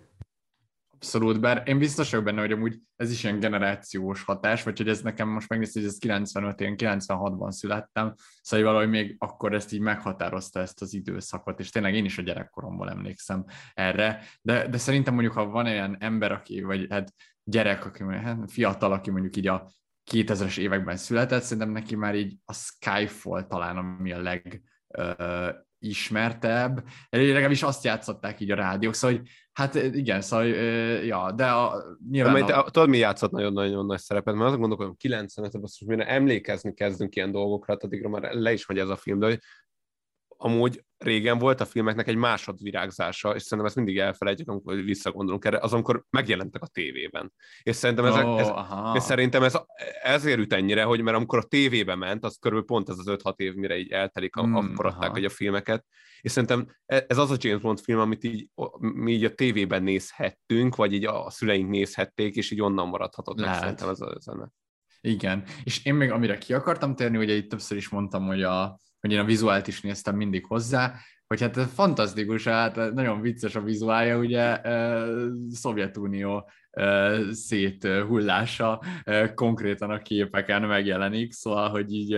Abszolút, 1.02 1.40
bár 1.40 1.64
én 1.66 1.78
biztos 1.78 2.10
vagyok 2.10 2.26
benne, 2.26 2.40
hogy 2.40 2.52
amúgy 2.52 2.80
ez 2.96 3.12
is 3.12 3.24
ilyen 3.24 3.40
generációs 3.40 4.24
hatás, 4.24 4.64
vagy 4.64 4.78
hogy 4.78 4.88
ez 4.88 5.02
nekem 5.02 5.30
most 5.30 5.50
megnézte, 5.50 5.80
hogy 5.80 5.90
ez 5.90 5.98
95, 5.98 6.62
én 6.62 6.76
96-ban 6.78 7.52
születtem, 7.52 8.14
szóval 8.42 8.66
valahogy 8.66 8.90
még 8.90 9.16
akkor 9.20 9.54
ezt 9.54 9.74
így 9.74 9.80
meghatározta 9.80 10.60
ezt 10.60 10.82
az 10.82 10.94
időszakot, 10.94 11.60
és 11.60 11.70
tényleg 11.70 11.96
én 11.96 12.06
is 12.06 12.18
a 12.18 12.22
gyerekkoromból 12.22 12.90
emlékszem 12.90 13.46
erre, 13.74 14.24
de, 14.42 14.68
de 14.68 14.78
szerintem 14.78 15.14
mondjuk, 15.14 15.34
ha 15.34 15.46
van 15.46 15.66
olyan 15.66 15.98
ember, 16.00 16.32
aki, 16.32 16.62
vagy 16.62 16.88
hát 16.90 17.14
gyerek, 17.44 17.86
aki 17.86 18.04
hát 18.04 18.52
fiatal, 18.52 18.92
aki 18.92 19.10
mondjuk 19.12 19.36
így 19.36 19.48
a 19.48 19.72
2000-es 20.12 20.58
években 20.58 20.98
született, 20.98 21.42
szerintem 21.42 21.72
neki 21.72 21.96
már 21.96 22.16
így 22.16 22.38
a 22.46 22.54
Skyfall 22.54 23.44
talán, 23.44 23.78
ami 23.78 24.12
a 24.12 24.22
leg 24.22 24.62
uh, 24.98 25.50
ismertebb, 25.80 26.84
legalábbis 27.10 27.64
azt 27.64 27.84
játszották 27.84 28.40
így 28.40 28.52
a 28.52 28.56
rádiók, 28.56 28.94
szóval 28.94 29.18
hogy, 29.18 29.30
hát 29.52 29.76
igen, 29.76 30.22
szóval, 30.22 30.46
uh, 30.46 31.06
ja, 31.06 31.32
de 31.32 31.46
a, 31.46 31.84
nyilván... 32.10 32.46
De, 32.46 32.54
a... 32.54 32.70
Tudod, 32.70 32.90
mi 32.90 32.98
játszott 32.98 33.32
nagyon-nagyon 33.32 33.86
nagy 33.86 34.00
szerepet, 34.00 34.34
mert 34.34 34.46
azon 34.46 34.60
gondolkodom, 34.60 34.96
95 34.96 35.54
most 35.54 35.86
mire 35.86 36.08
emlékezni 36.08 36.74
kezdünk 36.74 37.16
ilyen 37.16 37.32
dolgokra, 37.32 37.74
addigra 37.74 38.10
már 38.10 38.34
le 38.34 38.54
is 38.54 38.66
megy 38.66 38.78
ez 38.78 38.90
a 38.90 38.96
film, 38.96 39.20
de 39.20 39.26
hogy 39.26 39.40
amúgy 40.38 40.84
régen 41.00 41.38
volt 41.38 41.62
a 41.62 41.66
filmeknek 41.66 42.08
egy 42.08 42.16
másodvirágzása, 42.16 43.36
és 43.36 43.42
szerintem 43.42 43.66
ezt 43.66 43.76
mindig 43.76 43.98
elfelejtjük, 43.98 44.50
amikor 44.50 44.76
visszagondolunk 44.76 45.46
erre, 45.46 45.58
az, 45.58 45.74
amikor 45.74 46.04
megjelentek 46.10 46.62
a 46.62 46.68
tévében. 46.68 47.34
És 47.64 47.76
szerintem, 47.76 48.06
ezek, 48.06 48.26
oh, 48.26 48.40
ez, 48.40 48.52
és 48.96 49.04
szerintem 49.04 49.44
ez 49.44 49.58
ezért 50.04 50.40
üt 50.40 50.54
ennyire, 50.54 50.84
hogy 50.84 51.02
mert 51.02 51.18
amikor 51.18 51.40
a 51.40 51.44
tévébe 51.44 51.96
ment, 51.96 52.26
az 52.26 52.38
körül 52.42 52.66
pont 52.66 52.90
ez 52.90 52.98
az 52.98 53.06
5-6 53.24 53.34
év, 53.36 53.54
mire 53.54 53.78
így 53.78 53.92
eltelik, 53.92 54.36
hmm, 54.36 54.56
akkor 54.56 54.86
adták 54.86 55.18
egy 55.18 55.26
a 55.26 55.30
filmeket. 55.30 55.86
És 56.22 56.32
szerintem 56.32 56.76
e, 56.86 57.06
ez 57.08 57.18
az 57.18 57.32
a 57.32 57.38
James 57.40 57.62
Bond 57.62 57.80
film, 57.80 58.00
amit 58.00 58.24
így, 58.24 58.50
mi 58.80 59.12
így 59.12 59.24
a 59.24 59.34
tévében 59.34 59.84
nézhettünk, 59.84 60.76
vagy 60.76 60.94
így 60.94 61.06
a 61.06 61.30
szüleink 61.30 61.70
nézhették, 61.70 62.36
és 62.36 62.52
így 62.52 62.62
onnan 62.62 62.88
maradhatott 62.88 63.40
meg 63.40 63.54
szerintem 63.56 63.90
ez 63.90 64.02
a 64.02 64.18
zene. 64.20 64.52
Igen, 65.02 65.44
és 65.64 65.86
én 65.86 65.96
még 65.96 66.12
amire 66.12 66.38
ki 66.38 66.54
akartam 66.54 66.96
térni, 66.96 67.18
ugye 67.18 67.34
itt 67.34 67.50
többször 67.50 67.78
is 67.78 67.90
mondtam, 67.90 68.26
hogy 68.26 68.44
a, 68.44 68.80
hogy 69.00 69.12
én 69.12 69.20
a 69.20 69.24
vizuált 69.24 69.68
is 69.68 69.82
néztem 69.82 70.16
mindig 70.16 70.46
hozzá, 70.46 70.94
hogy 71.28 71.42
hát 71.42 71.58
ez 71.58 71.74
fantasztikus, 71.74 72.44
hát 72.44 72.94
nagyon 72.94 73.22
vicces 73.22 73.56
a 73.56 73.62
vizuálja, 73.62 74.18
ugye 74.18 74.62
Szovjetunió 75.50 76.50
szét 77.32 77.88
hullása 78.08 78.82
konkrétan 79.36 79.90
a 79.90 79.98
képeken 79.98 80.62
megjelenik, 80.62 81.32
szóval, 81.32 81.70
hogy 81.70 81.94
így 81.94 82.14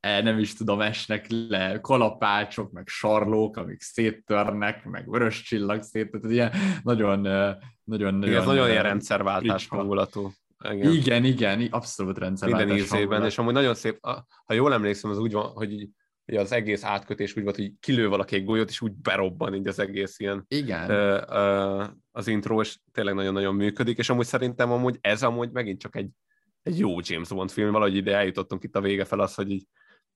e, 0.00 0.22
nem 0.22 0.38
is 0.38 0.54
tudom, 0.54 0.80
esnek 0.80 1.26
le 1.48 1.80
kalapácsok, 1.80 2.72
meg 2.72 2.86
sarlók, 2.86 3.56
amik 3.56 3.80
széttörnek, 3.80 4.84
meg 4.84 5.10
vörös 5.10 5.42
csillag 5.42 5.82
szét, 5.82 6.10
tehát 6.10 6.30
ilyen 6.30 6.52
nagyon, 6.82 7.20
nagyon, 7.84 8.14
nagyon... 8.14 8.34
Ez 8.34 8.44
nagyon 8.44 8.70
ilyen 8.70 8.82
rendszerváltás 8.82 9.68
hangulatú. 9.68 10.32
Igen. 10.70 10.92
igen, 10.92 11.24
igen, 11.24 11.68
abszolút 11.70 12.18
rendszerváltás 12.18 12.66
Minden 12.68 12.84
ízében, 12.84 13.24
és 13.24 13.38
amúgy 13.38 13.52
nagyon 13.52 13.74
szép, 13.74 13.98
ha 14.44 14.54
jól 14.54 14.72
emlékszem, 14.72 15.10
az 15.10 15.18
úgy 15.18 15.32
van, 15.32 15.50
hogy 15.50 15.88
hogy 16.32 16.44
az 16.44 16.52
egész 16.52 16.84
átkötés 16.84 17.36
úgy 17.36 17.42
volt, 17.42 17.56
hogy 17.56 17.72
kilő 17.80 18.08
valaki 18.08 18.34
egy 18.36 18.44
golyót, 18.44 18.68
és 18.68 18.80
úgy 18.80 18.92
berobban 18.92 19.54
így 19.54 19.68
az 19.68 19.78
egész 19.78 20.18
ilyen 20.18 20.44
Igen. 20.48 20.90
Ö, 20.90 21.22
ö, 21.28 21.84
az 22.10 22.26
intro, 22.26 22.60
és 22.60 22.78
tényleg 22.92 23.14
nagyon-nagyon 23.14 23.54
működik, 23.54 23.98
és 23.98 24.08
amúgy 24.08 24.26
szerintem 24.26 24.70
amúgy 24.70 24.98
ez 25.00 25.22
amúgy 25.22 25.50
megint 25.50 25.80
csak 25.80 25.96
egy, 25.96 26.08
egy 26.62 26.78
jó 26.78 26.96
James 27.00 27.28
Bond 27.28 27.50
film, 27.50 27.72
valahogy 27.72 27.96
ide 27.96 28.16
eljutottunk 28.16 28.64
itt 28.64 28.76
a 28.76 28.80
vége 28.80 29.04
fel 29.04 29.20
az, 29.20 29.34
hogy 29.34 29.50
így, 29.50 29.66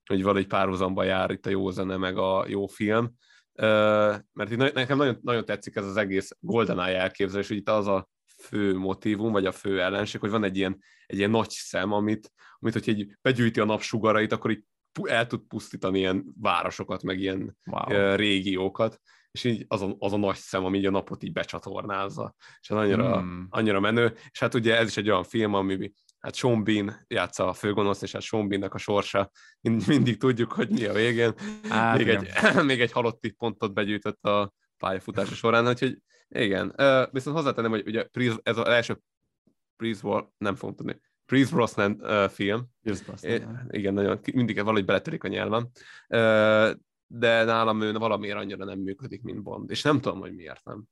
hogy 0.07 0.23
valahogy 0.23 0.47
párhuzamba 0.47 1.03
jár 1.05 1.31
itt 1.31 1.47
a 1.47 1.51
jó 1.51 1.71
zene, 1.71 1.97
meg 1.97 2.19
a 2.19 2.45
jó 2.49 2.67
film, 2.67 3.12
ö, 3.53 3.67
mert 4.33 4.51
itt 4.51 4.73
nekem 4.73 4.97
nagyon, 4.97 5.19
nagyon 5.23 5.45
tetszik 5.45 5.77
ez 5.77 5.87
az 5.87 5.97
egész 5.97 6.37
GoldenEye 6.41 7.01
elképzelés, 7.01 7.49
hogy 7.49 7.57
itt 7.57 7.69
az 7.69 7.87
a 7.87 8.09
fő 8.43 8.77
motivum, 8.77 9.33
vagy 9.33 9.47
a 9.47 9.53
fő 9.53 9.81
ellenség, 9.81 10.21
hogy 10.21 10.31
van 10.31 10.45
egy 10.45 10.57
ilyen, 10.57 10.79
egy 11.07 11.19
ilyen 11.19 11.31
nagy 11.31 11.51
szem, 11.51 11.93
amit, 11.93 12.33
amit 12.59 12.73
hogyha 12.73 12.91
egy 12.93 13.17
begyűjti 13.23 13.61
a 13.61 13.64
napsugarait, 13.64 14.33
akkor 14.33 14.51
így 14.51 14.64
el 15.05 15.26
tud 15.26 15.40
pusztítani 15.40 15.99
ilyen 15.99 16.24
városokat, 16.40 17.03
meg 17.03 17.20
ilyen 17.20 17.57
wow. 17.64 18.14
régiókat, 18.14 19.01
és 19.30 19.44
így 19.44 19.64
az 19.68 19.82
a, 19.82 19.97
az 19.99 20.12
a 20.12 20.16
nagy 20.16 20.36
szem, 20.36 20.64
ami 20.64 20.78
így 20.78 20.86
a 20.86 20.90
napot 20.90 21.22
így 21.22 21.32
becsatornázza, 21.32 22.34
és 22.61 22.70
ez 22.70 22.76
annyira, 22.76 23.18
hmm. 23.18 23.47
annyira 23.51 23.80
menő, 23.80 24.14
és 24.30 24.38
hát 24.38 24.55
ugye 24.55 24.76
ez 24.76 24.88
is 24.88 24.97
egy 24.97 25.11
olyan 25.11 25.24
film, 25.24 25.55
ami 25.55 25.92
hát 26.18 26.34
Sean 26.34 26.64
Bean 26.64 27.05
játsza 27.07 27.49
a 27.49 27.53
főgonosz, 27.53 28.03
és 28.03 28.12
hát 28.12 28.22
Sean 28.22 28.49
Beannek 28.49 28.74
a 28.74 28.78
sorsa, 28.78 29.30
mind, 29.61 29.86
mindig 29.86 30.16
tudjuk, 30.18 30.53
hogy 30.53 30.70
mi 30.70 30.84
a 30.84 30.92
végén. 30.92 31.34
Á, 31.68 31.97
még, 31.97 32.09
egy, 32.09 32.28
még 32.64 32.80
egy 32.80 32.92
halotti 32.92 33.30
pontot 33.30 33.74
begyűjtött 33.74 34.24
a 34.24 34.53
pályafutása 34.76 35.34
során, 35.34 35.68
úgyhogy 35.68 35.99
igen. 36.28 36.74
Viszont 37.11 37.36
hozzátenném, 37.36 37.70
hogy 37.70 37.86
ugye 37.86 38.07
ez 38.42 38.59
az 38.59 38.66
első 38.66 39.01
Prize 39.76 40.30
nem 40.38 40.55
fogom 40.55 40.74
tudni, 40.74 41.01
Pierce 41.27 41.55
Brosnan 41.55 41.99
uh, 42.00 42.29
film. 42.29 42.67
Pierce 42.83 43.05
Brosnan. 43.05 43.33
É, 43.33 43.46
igen, 43.71 43.95
nagyon, 43.95 44.21
mindig 44.33 44.57
valahogy 44.57 44.84
beletörik 44.84 45.25
a 45.25 45.29
nyelvem. 45.29 45.68
Uh, 46.09 46.71
de 47.07 47.45
nálam 47.45 47.80
ő 47.80 47.92
valamiért 47.92 48.37
annyira 48.37 48.64
nem 48.64 48.79
működik, 48.79 49.22
mint 49.22 49.42
Bond. 49.42 49.71
És 49.71 49.83
nem 49.83 50.00
tudom, 50.00 50.21
hogy 50.21 50.34
miért 50.34 50.64
nem. 50.64 50.84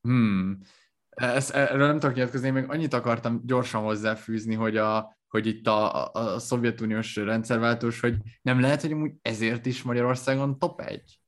Hmm. 0.00 0.58
Ezt, 1.10 1.50
erről 1.50 1.86
nem 1.86 1.98
tudok 1.98 2.14
nyilatkozni, 2.14 2.50
még 2.50 2.64
annyit 2.68 2.92
akartam 2.94 3.40
gyorsan 3.44 3.82
hozzáfűzni, 3.82 4.54
hogy, 4.54 4.76
a, 4.76 5.18
hogy 5.28 5.46
itt 5.46 5.66
a, 5.66 6.04
a, 6.04 6.10
a 6.12 6.38
szovjetuniós 6.38 7.16
rendszerváltós, 7.16 8.00
hogy 8.00 8.16
nem 8.42 8.60
lehet, 8.60 8.80
hogy 8.80 8.92
amúgy 8.92 9.12
ezért 9.22 9.66
is 9.66 9.82
Magyarországon 9.82 10.58
top 10.58 10.80
egy. 10.80 11.20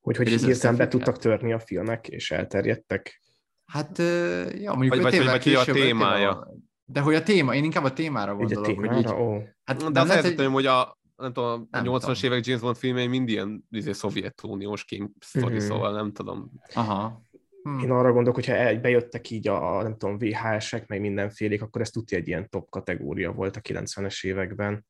Hogy, 0.00 0.16
hogy, 0.16 0.28
hogy 0.28 0.44
hirtelen 0.44 0.76
be 0.76 0.88
tudtak 0.88 1.18
törni 1.18 1.52
a 1.52 1.58
filmek, 1.58 2.08
és 2.08 2.30
elterjedtek. 2.30 3.22
Hát, 3.64 3.98
ja, 3.98 4.74
mondjuk 4.74 4.94
vagy, 4.94 5.02
vagy, 5.02 5.24
vagy, 5.24 5.44
vagy 5.44 5.54
a 5.54 5.72
témája. 5.72 6.48
De 6.84 7.00
hogy 7.00 7.14
a 7.14 7.22
téma, 7.22 7.54
én 7.54 7.64
inkább 7.64 7.84
a 7.84 7.92
témára 7.92 8.34
gondolok. 8.34 8.64
Ugye 8.66 8.72
a 8.72 8.74
témára? 8.74 8.94
hogy 8.94 9.04
így, 9.04 9.10
ó. 9.12 9.42
Hát, 9.64 9.92
de 9.92 10.00
az 10.00 10.08
lehet, 10.08 10.24
hogy... 10.34 10.46
hogy 10.46 10.66
a, 10.66 10.98
nem 11.16 11.32
tudom, 11.32 11.68
a 11.70 11.80
Nem 11.80 11.84
80-as 11.86 11.98
tudom. 12.00 12.14
évek 12.22 12.46
James 12.46 12.62
Bond 12.62 12.76
filmjei 12.76 13.06
mind 13.06 13.28
ilyen 13.28 13.64
izé, 13.70 13.92
szovjetuniós 13.92 14.84
kém 14.84 15.12
sztori, 15.20 15.54
Mhm. 15.54 15.64
szóval 15.64 15.92
nem 15.92 16.12
tudom. 16.12 16.50
Aha. 16.74 17.22
Hm. 17.62 17.78
Én 17.78 17.90
arra 17.90 18.12
gondolok, 18.12 18.34
hogyha 18.34 18.52
el- 18.52 18.80
bejöttek 18.80 19.30
így 19.30 19.48
a, 19.48 19.82
nem 19.82 19.96
tudom, 19.96 20.18
VHS-ek, 20.18 20.86
meg 20.86 21.00
mindenfélék, 21.00 21.62
akkor 21.62 21.80
ez 21.80 21.90
tudja 21.90 22.18
egy 22.18 22.28
ilyen 22.28 22.48
top 22.48 22.70
kategória 22.70 23.32
volt 23.32 23.56
a 23.56 23.60
90-es 23.60 24.24
években, 24.26 24.86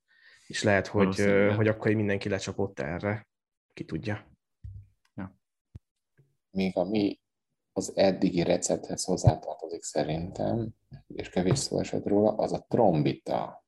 és 0.46 0.62
lehet, 0.62 0.86
hogy, 0.86 1.20
hogy 1.56 1.68
akkor 1.68 1.90
így 1.90 1.96
mindenki 1.96 2.28
lecsapott 2.28 2.80
erre. 2.80 3.28
Ki 3.74 3.84
tudja. 3.84 4.32
még 6.50 6.76
ami 6.76 7.18
az 7.76 7.92
eddigi 7.94 8.42
recepthez 8.42 9.04
hozzátartozik 9.04 9.82
szerintem, 9.82 10.68
és 11.06 11.30
kevés 11.30 11.58
szó 11.58 11.78
esett 11.78 12.06
róla, 12.06 12.34
az 12.34 12.52
a 12.52 12.64
trombita. 12.68 13.64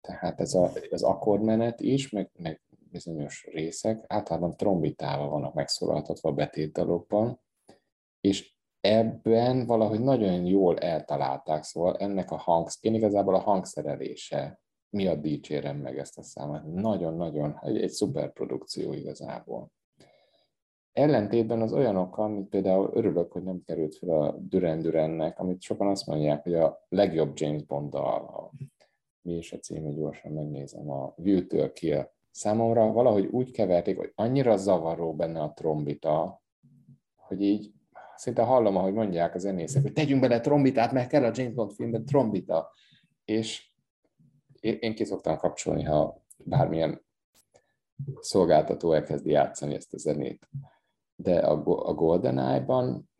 Tehát 0.00 0.40
ez 0.40 0.54
a, 0.54 0.70
az 0.90 1.02
akkordmenet 1.02 1.80
is, 1.80 2.10
meg, 2.10 2.30
meg 2.38 2.62
bizonyos 2.90 3.46
részek 3.52 4.04
általában 4.08 4.56
trombitával 4.56 5.28
vannak 5.28 5.54
megszólaltatva 5.54 6.28
a 6.28 6.32
betétdalokban, 6.34 7.40
és 8.20 8.54
ebben 8.80 9.66
valahogy 9.66 10.00
nagyon 10.00 10.46
jól 10.46 10.78
eltalálták, 10.78 11.62
szóval 11.62 11.96
ennek 11.96 12.30
a 12.30 12.36
hangsz, 12.36 12.78
én 12.80 12.94
igazából 12.94 13.34
a 13.34 13.40
hangszerelése 13.40 14.60
miatt 14.90 15.20
dicsérem 15.20 15.76
meg 15.76 15.98
ezt 15.98 16.18
a 16.18 16.22
számot. 16.22 16.64
Nagyon-nagyon, 16.64 17.58
egy, 17.62 17.82
egy 17.82 17.90
szuper 17.90 18.32
produkció 18.32 18.92
igazából. 18.92 19.70
Ellentétben 20.94 21.60
az 21.60 21.72
olyanokkal, 21.72 22.28
mint 22.28 22.48
például 22.48 22.90
örülök, 22.92 23.32
hogy 23.32 23.42
nem 23.42 23.62
került 23.66 23.96
fel 23.96 24.10
a 24.10 24.36
Duran 24.38 24.80
Durannek, 24.80 25.38
amit 25.38 25.62
sokan 25.62 25.86
azt 25.86 26.06
mondják, 26.06 26.42
hogy 26.42 26.54
a 26.54 26.84
legjobb 26.88 27.32
James 27.34 27.62
Bond 27.62 27.90
dal, 27.90 28.24
a, 28.24 28.50
mi 29.22 29.36
is 29.36 29.52
a 29.52 29.58
címe, 29.58 29.90
gyorsan 29.90 30.32
megnézem, 30.32 30.90
a 30.90 31.14
View-től 31.16 31.72
Kill. 31.72 32.08
Számomra 32.30 32.92
valahogy 32.92 33.26
úgy 33.26 33.50
keverték, 33.50 33.96
hogy 33.96 34.12
annyira 34.14 34.56
zavaró 34.56 35.14
benne 35.14 35.40
a 35.40 35.52
trombita, 35.52 36.42
hogy 37.16 37.42
így 37.42 37.72
szinte 38.16 38.42
hallom, 38.42 38.76
ahogy 38.76 38.92
mondják 38.92 39.34
a 39.34 39.38
zenészek, 39.38 39.82
hogy 39.82 39.92
tegyünk 39.92 40.20
bele 40.20 40.40
trombitát, 40.40 40.92
mert 40.92 41.08
kell 41.08 41.24
a 41.24 41.32
James 41.34 41.54
Bond 41.54 41.72
filmben 41.72 42.04
trombita. 42.04 42.72
És 43.24 43.72
én 44.60 44.94
ki 44.94 45.04
szoktam 45.04 45.36
kapcsolni, 45.36 45.82
ha 45.82 46.22
bármilyen 46.44 47.04
szolgáltató 48.20 48.92
elkezdi 48.92 49.30
játszani 49.30 49.74
ezt 49.74 49.94
a 49.94 49.98
zenét. 49.98 50.48
De 51.14 51.38
a, 51.38 51.52
a 51.88 51.94
GoldenEye-ban 51.94 53.10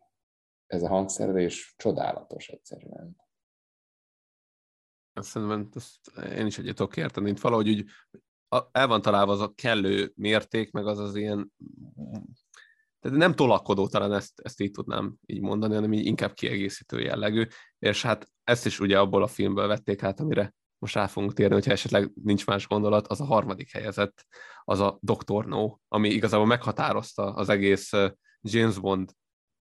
ez 0.65 0.83
a 0.83 0.87
hangszerelés 0.87 1.73
csodálatos 1.77 2.47
egyszerűen. 2.47 3.15
Azt 5.13 5.29
Szerintem 5.29 5.69
ezt 5.75 6.17
én 6.37 6.45
is 6.45 6.57
egyet 6.57 6.75
tudok 6.75 6.97
érteni. 6.97 7.29
Itt 7.29 7.39
valahogy 7.39 7.69
úgy 7.69 7.85
el 8.71 8.87
van 8.87 9.01
találva 9.01 9.31
az 9.31 9.39
a 9.39 9.53
kellő 9.53 10.13
mérték, 10.15 10.71
meg 10.71 10.87
az 10.87 10.99
az 10.99 11.15
ilyen 11.15 11.51
tehát 12.99 13.17
nem 13.19 13.33
tolakodó, 13.33 13.87
talán 13.87 14.13
ezt, 14.13 14.39
ezt 14.39 14.61
így 14.61 14.71
tudnám 14.71 15.15
így 15.25 15.41
mondani, 15.41 15.73
hanem 15.73 15.93
így 15.93 16.05
inkább 16.05 16.33
kiegészítő 16.33 16.99
jellegű, 16.99 17.47
és 17.79 18.01
hát 18.01 18.31
ezt 18.43 18.65
is 18.65 18.79
ugye 18.79 18.99
abból 18.99 19.23
a 19.23 19.27
filmből 19.27 19.67
vették 19.67 20.03
át, 20.03 20.19
amire 20.19 20.53
most 20.79 20.95
rá 20.95 21.07
fogunk 21.07 21.33
térni, 21.33 21.53
hogyha 21.53 21.71
esetleg 21.71 22.11
nincs 22.23 22.45
más 22.45 22.67
gondolat, 22.67 23.07
az 23.07 23.21
a 23.21 23.25
harmadik 23.25 23.71
helyezett, 23.71 24.25
az 24.63 24.79
a 24.79 24.99
Dr. 25.01 25.45
No, 25.45 25.77
ami 25.87 26.09
igazából 26.09 26.45
meghatározta 26.45 27.33
az 27.33 27.49
egész 27.49 27.91
James 28.41 28.79
Bond 28.79 29.11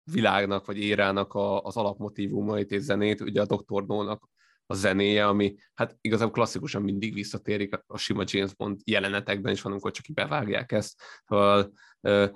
világnak, 0.04 0.66
vagy 0.66 0.78
érának 0.78 1.34
a, 1.34 1.62
az 1.62 1.78
alapmotívumait 1.78 2.72
és 2.72 2.82
zenét, 2.82 3.22
ugye 3.22 3.42
a 3.42 3.46
Dr. 3.46 3.86
No-nak 3.86 4.32
a 4.66 4.74
zenéje, 4.74 5.28
ami 5.28 5.56
hát 5.74 5.98
igazából 6.02 6.34
klasszikusan 6.34 6.82
mindig 6.82 7.14
visszatérik 7.14 7.80
a- 7.88 7.98
sima 7.98 8.24
James 8.26 8.56
Bond 8.56 8.80
jelenetekben 8.84 9.54
is 9.54 9.62
van, 9.62 9.72
amikor 9.72 9.92
csak 9.92 10.08
így 10.08 10.16
bevágják 10.16 10.72
ezt. 10.72 11.02
Szóval 11.26 11.72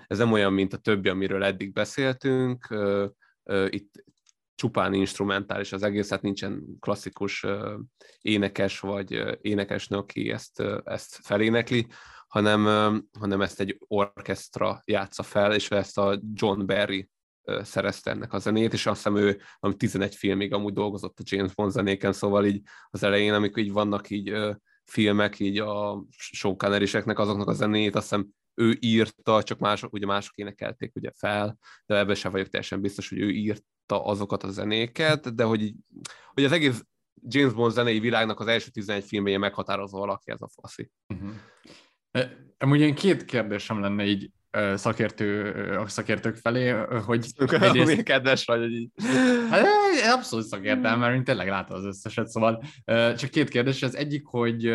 ez 0.08 0.18
nem 0.18 0.32
olyan, 0.32 0.54
mint 0.54 0.74
a 0.74 0.78
többi, 0.78 1.10
amiről 1.10 1.44
eddig 1.44 1.74
beszéltünk. 1.74 2.68
Itt 3.70 4.04
csupán 4.58 4.94
instrumentális 4.94 5.74
az 5.74 5.84
egész, 5.84 6.08
tehát 6.08 6.24
nincsen 6.24 6.64
klasszikus 6.80 7.46
énekes 8.22 8.80
vagy 8.80 9.38
énekesnő, 9.42 9.98
aki 9.98 10.32
ezt, 10.32 10.64
ezt 10.84 11.20
felénekli, 11.24 11.88
hanem, 12.28 12.66
hanem 13.20 13.42
ezt 13.42 13.60
egy 13.60 13.78
orkesztra 13.88 14.82
játsza 14.86 15.24
fel, 15.24 15.54
és 15.54 15.70
ezt 15.70 15.98
a 15.98 16.22
John 16.34 16.66
Barry 16.66 17.10
szerezte 17.62 18.12
ennek 18.12 18.34
a 18.34 18.40
zenét, 18.40 18.74
és 18.74 18.86
azt 18.86 18.96
hiszem 18.96 19.16
ő 19.16 19.42
ami 19.60 19.76
11 19.76 20.16
filmig 20.16 20.54
amúgy 20.54 20.74
dolgozott 20.74 21.20
a 21.20 21.24
James 21.26 21.54
Bond 21.54 21.72
zenéken, 21.72 22.14
szóval 22.14 22.46
így 22.46 22.62
az 22.90 23.04
elején, 23.04 23.34
amikor 23.34 23.64
így 23.64 23.72
vannak 23.72 24.10
így 24.10 24.34
filmek, 24.84 25.40
így 25.40 25.60
a 25.60 26.04
Sean 26.10 26.56
azoknak 27.06 27.48
a 27.48 27.54
zenét, 27.54 27.96
azt 27.96 28.10
hiszem 28.10 28.28
ő 28.58 28.78
írta, 28.80 29.44
csak 29.44 29.60
mások, 29.60 29.94
ugye 29.94 30.06
mások 30.06 30.36
énekelték 30.36 30.96
ugye 30.96 31.12
fel, 31.16 31.58
de 31.86 31.98
ebben 31.98 32.16
sem 32.16 32.32
vagyok 32.32 32.48
teljesen 32.48 32.82
biztos, 32.82 33.10
hogy 33.10 33.20
ő 33.20 33.30
írta 33.30 34.06
azokat 34.06 34.44
a 34.44 34.52
zenéket, 34.52 35.36
de 35.36 35.44
hogy, 35.44 35.74
hogy 36.34 36.44
az 36.44 36.52
egész 36.52 36.84
James 37.22 37.54
Bond 37.54 37.74
zenei 37.74 38.00
világnak 38.00 38.40
az 38.40 38.48
első 38.48 38.70
11 38.70 39.04
filmben 39.04 39.30
ilyen 39.30 39.42
meghatározó 39.42 40.02
alakja 40.02 40.34
ez 40.34 40.42
a 40.42 40.50
faszi. 40.62 40.92
Uh-huh. 41.08 41.32
Amúgy 42.58 42.80
én 42.80 42.96
két 42.96 43.26
kérdésem 43.26 43.80
lenne 43.80 44.06
így 44.06 44.32
szakértő, 44.74 45.52
a 45.78 45.88
szakértők 45.88 46.36
felé, 46.36 46.70
hogy 47.06 47.28
Milyen 47.60 48.04
kedves 48.04 48.46
vagy, 48.46 48.60
hogy 48.60 48.74
így. 48.74 48.92
Hát, 49.50 49.66
abszolút 50.14 50.46
szakértelem, 50.46 51.00
mert 51.00 51.16
én 51.16 51.24
tényleg 51.24 51.48
látom 51.48 51.78
az 51.78 51.86
összeset, 51.86 52.28
szóval 52.28 52.64
csak 53.16 53.30
két 53.30 53.50
kérdés. 53.50 53.84
Az 53.84 53.96
egyik, 53.96 54.26
hogy, 54.26 54.74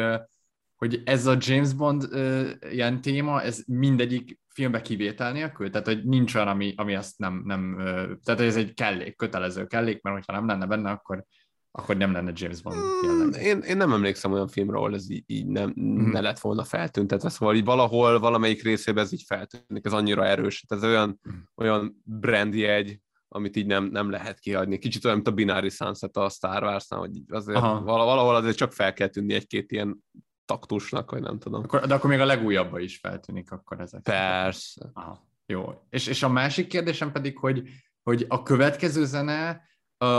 hogy 0.82 1.02
ez 1.04 1.26
a 1.26 1.36
James 1.40 1.72
Bond 1.72 2.06
ö, 2.10 2.48
ilyen 2.70 3.00
téma, 3.00 3.42
ez 3.42 3.62
mindegyik 3.66 4.38
filmbe 4.48 4.80
kivétel 4.82 5.32
nélkül? 5.32 5.70
Tehát, 5.70 5.86
hogy 5.86 6.04
nincs 6.04 6.34
olyan, 6.34 6.48
ami, 6.48 6.74
ami 6.76 6.94
azt 6.94 7.18
nem, 7.18 7.42
nem 7.44 7.78
ö, 7.78 7.84
tehát 8.24 8.40
hogy 8.40 8.48
ez 8.48 8.56
egy 8.56 8.74
kellék, 8.74 9.16
kötelező 9.16 9.66
kellék, 9.66 10.02
mert 10.02 10.16
hogyha 10.16 10.32
nem 10.32 10.46
lenne 10.46 10.66
benne, 10.66 10.90
akkor, 10.90 11.24
akkor 11.70 11.96
nem 11.96 12.12
lenne 12.12 12.32
James 12.34 12.62
Bond 12.62 12.76
Mm, 12.76 13.06
jellegű. 13.08 13.38
Én, 13.38 13.58
én 13.58 13.76
nem 13.76 13.92
emlékszem 13.92 14.32
olyan 14.32 14.48
filmre, 14.48 14.76
ahol 14.76 14.94
ez 14.94 15.10
így, 15.10 15.22
így 15.26 15.46
nem, 15.46 15.72
Mhm. 15.76 16.10
ne 16.10 16.20
lett 16.20 16.38
volna 16.38 16.64
feltüntetve, 16.64 17.28
szóval 17.28 17.54
így 17.54 17.64
valahol, 17.64 18.18
valamelyik 18.18 18.62
részében 18.62 19.04
ez 19.04 19.12
így 19.12 19.24
feltűnik, 19.26 19.86
ez 19.86 19.92
annyira 19.92 20.26
erős, 20.26 20.64
ez 20.68 20.84
olyan, 20.84 21.18
Mhm. 21.22 21.36
olyan 21.56 22.02
brandjegy, 22.04 23.00
amit 23.28 23.56
így 23.56 23.66
nem, 23.66 23.84
nem 23.84 24.10
lehet 24.10 24.38
kihagyni. 24.38 24.78
Kicsit 24.78 25.04
olyan, 25.04 25.16
mint 25.16 25.28
a 25.28 25.32
Binary 25.32 25.68
Sunset 25.68 26.16
a 26.16 26.28
Star 26.28 26.62
Wars-nál, 26.62 27.00
hogy 27.00 27.20
azért 27.28 27.58
Aha. 27.58 27.82
vala- 27.82 28.04
valahol 28.06 28.34
azért 28.34 28.56
csak 28.56 28.72
fel 28.72 28.92
kell 28.92 29.08
tűnni 29.08 29.34
egy-két 29.34 29.72
ilyen 29.72 30.04
taktusnak, 30.44 31.10
vagy 31.10 31.22
nem 31.22 31.38
tudom. 31.38 31.62
Akkor, 31.62 31.86
de 31.86 31.94
akkor 31.94 32.10
még 32.10 32.20
a 32.20 32.24
legújabban 32.24 32.80
is 32.80 32.98
feltűnik 32.98 33.50
akkor 33.52 33.80
ezek. 33.80 34.02
Persze. 34.02 34.90
Aha, 34.92 35.28
jó. 35.46 35.82
És, 35.90 36.06
és 36.06 36.22
a 36.22 36.28
másik 36.28 36.66
kérdésem 36.66 37.12
pedig, 37.12 37.38
hogy, 37.38 37.68
hogy 38.02 38.26
a 38.28 38.42
következő 38.42 39.04
zene 39.04 39.70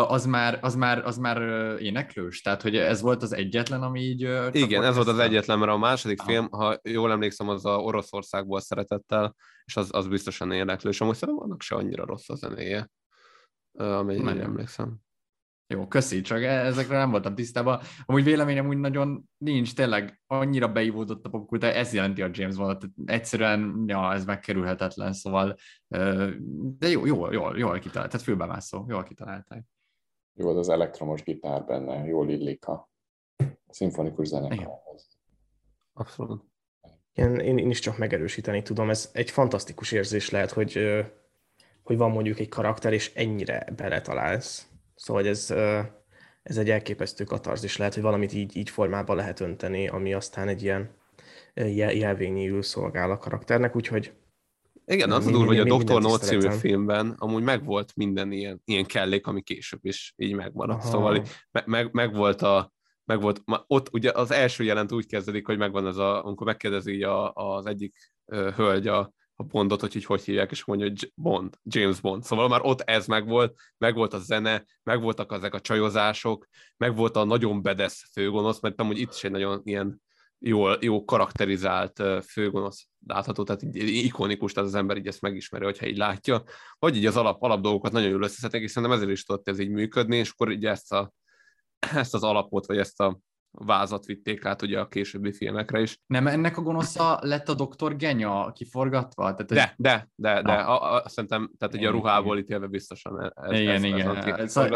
az 0.08 0.26
már, 0.26 0.60
az 0.62 0.76
már, 0.76 1.06
az 1.06 1.18
már 1.18 1.42
éneklős? 1.80 2.42
Tehát, 2.42 2.62
hogy 2.62 2.76
ez 2.76 3.02
volt 3.02 3.24
az 3.24 3.34
egyetlen, 3.34 3.84
ami 3.84 4.02
így... 4.02 4.22
Igen, 4.52 4.84
ez 4.84 4.96
volt 4.96 5.08
az 5.08 5.20
egyetlen, 5.20 5.60
mert 5.60 5.72
a 5.72 5.78
második 5.78 6.20
Aha. 6.20 6.30
film, 6.30 6.48
ha 6.52 6.80
jól 6.84 7.12
emlékszem, 7.12 7.50
az 7.50 7.66
a 7.66 7.78
Oroszországból 7.78 8.60
szeretettel, 8.60 9.36
és 9.66 9.76
az, 9.76 9.90
az 9.92 10.08
biztosan 10.08 10.52
éneklő, 10.52 10.90
és 10.90 11.02
amúgy 11.02 11.16
szerintem 11.16 11.44
annak 11.44 11.62
se 11.62 11.76
annyira 11.76 12.06
rossz 12.06 12.30
a 12.30 12.36
zenéje, 12.36 12.90
amennyire 13.72 14.42
emlékszem. 14.42 14.98
Jó, 15.68 15.88
köszi, 15.88 16.22
csak 16.22 16.42
e- 16.42 16.66
ezekre 16.66 16.98
nem 16.98 17.12
voltam 17.12 17.36
tisztában. 17.36 17.80
Amúgy 18.06 18.24
véleményem 18.24 18.68
úgy 18.68 18.78
nagyon 18.78 19.30
nincs, 19.38 19.76
tényleg 19.76 20.22
annyira 20.28 20.72
beivódott 20.72 21.26
a 21.26 21.30
popkultúra, 21.30 21.74
ez 21.74 21.94
jelenti 21.94 22.22
a 22.22 22.30
James 22.32 22.56
Bond, 22.56 22.78
tehát 22.78 22.96
egyszerűen, 23.06 23.84
ja, 23.88 24.14
ez 24.14 24.26
megkerülhetetlen, 24.26 25.14
szóval, 25.14 25.56
de 26.78 26.88
jó, 26.88 27.06
jó, 27.06 27.32
jól, 27.32 27.58
jól 27.58 27.80
kitalált, 27.80 28.12
tehát 28.12 28.26
főbemászó, 28.26 28.86
jól 28.88 29.04
kitalálták. 29.04 29.64
Jó 30.34 30.50
az 30.50 30.58
az 30.58 30.70
elektromos 30.70 31.24
gitár 31.24 31.66
benne, 31.66 32.06
jól 32.06 32.30
illik 32.30 32.68
a 32.68 32.92
szimfonikus 33.68 34.28
zenekarhoz. 34.28 35.08
Abszolút. 35.94 36.44
Én, 37.14 37.36
én, 37.36 37.58
én 37.58 37.70
is 37.70 37.80
csak 37.80 37.98
megerősíteni 37.98 38.62
tudom. 38.62 38.90
Ez 38.90 39.10
egy 39.14 39.32
fantasztikus 39.32 39.92
érzés 39.92 40.30
lehet, 40.30 40.52
hogy, 40.52 40.80
hogy 41.84 41.98
van 41.98 42.12
mondjuk 42.12 42.40
egy 42.40 42.50
karakter, 42.50 42.94
és 42.94 43.14
ennyire 43.16 43.68
beletalálsz. 43.76 44.68
Szóval 45.04 45.28
ez, 45.28 45.52
ez 46.44 46.58
egy 46.58 46.70
elképesztő 46.70 47.24
katarzis 47.24 47.78
lehet, 47.78 47.94
hogy 47.94 48.04
valamit 48.04 48.34
így, 48.34 48.56
így 48.56 48.70
formába 48.70 49.14
lehet 49.14 49.40
önteni, 49.40 49.88
ami 49.88 50.14
aztán 50.14 50.48
egy 50.48 50.64
ilyen 50.64 50.90
jel- 51.54 51.94
jelvényéül 51.94 52.62
szolgál 52.62 53.12
a 53.12 53.18
karakternek, 53.18 53.76
úgyhogy 53.76 54.14
Igen, 54.86 55.12
az 55.12 55.28
a 55.28 55.32
durva, 55.32 55.46
hogy 55.46 55.72
a 55.72 55.78
Dr. 55.78 56.02
No 56.02 56.18
című 56.18 56.50
filmben 56.50 57.16
amúgy 57.18 57.44
megvolt 57.44 57.96
minden 57.96 58.32
ilyen, 58.32 58.62
ilyen 58.66 58.86
kellék, 58.86 59.28
ami 59.28 59.42
később 59.42 59.86
is 59.86 60.14
így 60.18 60.34
megmaradt. 60.34 60.82
Aha. 60.82 60.92
Szóval 60.92 61.16
így 61.16 61.30
me- 61.52 61.66
meg, 61.66 61.94
megvolt 61.94 62.42
a 62.42 62.74
megvolt, 63.06 63.42
ott 63.68 63.94
ugye 63.94 64.12
az 64.12 64.32
első 64.32 64.64
jelent 64.64 64.92
úgy 64.92 65.06
kezdődik, 65.06 65.46
hogy 65.46 65.58
megvan 65.58 65.88
ez 65.88 65.98
a, 65.98 66.26
amikor 66.26 66.48
megkérdezi 66.48 67.04
a, 67.04 67.34
az 67.34 67.66
egyik 67.66 67.96
hölgy 68.56 68.88
a, 68.88 69.14
a 69.36 69.44
Bondot, 69.44 69.82
hogy 69.82 69.96
így 69.96 70.06
hogy 70.06 70.24
hívják, 70.24 70.52
és 70.52 70.66
mondja, 70.66 70.88
hogy 70.88 71.12
Bond, 71.16 71.58
James 71.64 72.00
Bond. 72.00 72.24
Szóval 72.24 72.48
már 72.48 72.62
ott 72.64 72.82
ez 72.82 73.08
megvolt, 73.08 73.60
megvolt 73.78 74.14
a 74.14 74.20
zene, 74.20 74.66
megvoltak 74.84 75.32
ezek 75.32 75.54
a 75.54 75.60
csajozások, 75.60 76.48
megvolt 76.78 77.16
a 77.16 77.24
nagyon 77.24 77.62
bedesz 77.62 78.10
főgonosz, 78.12 78.60
mert 78.60 78.80
amúgy 78.80 79.00
itt 79.00 79.14
is 79.14 79.24
egy 79.24 79.32
nagyon 79.32 79.62
ilyen 79.64 80.02
jó, 80.40 80.68
jó 80.80 81.06
karakterizált 81.06 82.04
főgonosz 82.26 82.88
látható, 83.08 83.44
tehát 83.44 83.64
így 83.64 83.76
ikonikus, 84.06 84.54
tehát 84.54 84.70
az 84.70 84.76
ember 84.76 84.98
így 84.98 85.08
ezt 85.08 85.22
megismeri, 85.22 85.64
hogyha 85.64 85.86
így 85.86 85.98
látja, 85.98 86.44
vagy 86.80 86.96
így 86.96 87.06
az 87.06 87.18
alap, 87.18 87.42
alap 87.42 87.62
dolgokat 87.62 87.92
nagyon 87.92 88.10
jól 88.10 88.24
összeszednek, 88.24 88.62
és 88.62 88.72
szerintem 88.72 88.98
ezért 88.98 89.12
is 89.12 89.24
tudott 89.24 89.48
ez 89.48 89.60
így 89.60 89.70
működni, 89.70 90.18
és 90.18 90.30
akkor 90.30 90.52
így 90.52 90.66
ezt, 90.66 90.92
a, 90.92 91.14
ezt 91.80 92.14
az 92.14 92.24
alapot, 92.24 92.66
vagy 92.66 92.78
ezt 92.78 93.00
a 93.00 93.20
vázat 93.54 94.06
vitték 94.06 94.46
át 94.46 94.62
ugye 94.62 94.80
a 94.80 94.88
későbbi 94.88 95.34
filmekre 95.34 95.82
is. 95.82 96.00
Nem 96.06 96.28
ennek 96.28 96.58
a 96.58 96.62
gonosza 96.62 97.20
lett 97.22 97.50
a 97.50 97.54
doktor 97.54 97.96
Genya 97.96 98.52
kiforgatva? 98.52 99.34
Tehát 99.34 99.52
ez... 99.52 99.58
De, 99.58 99.74
de, 99.78 100.10
de, 100.16 100.42
de, 100.42 100.54
a, 100.54 100.96
a, 100.96 101.10
szerintem, 101.10 101.52
tehát 101.58 101.76
ugye 101.76 101.88
a 101.88 101.92
ruhából 101.92 102.38
ítélve 102.38 102.68
biztosan 102.68 103.34
ez, 103.36 103.60
igen, 103.60 103.76
ez, 103.76 103.84
igen. 103.84 104.16
Ez, 104.16 104.58
ez, 104.58 104.72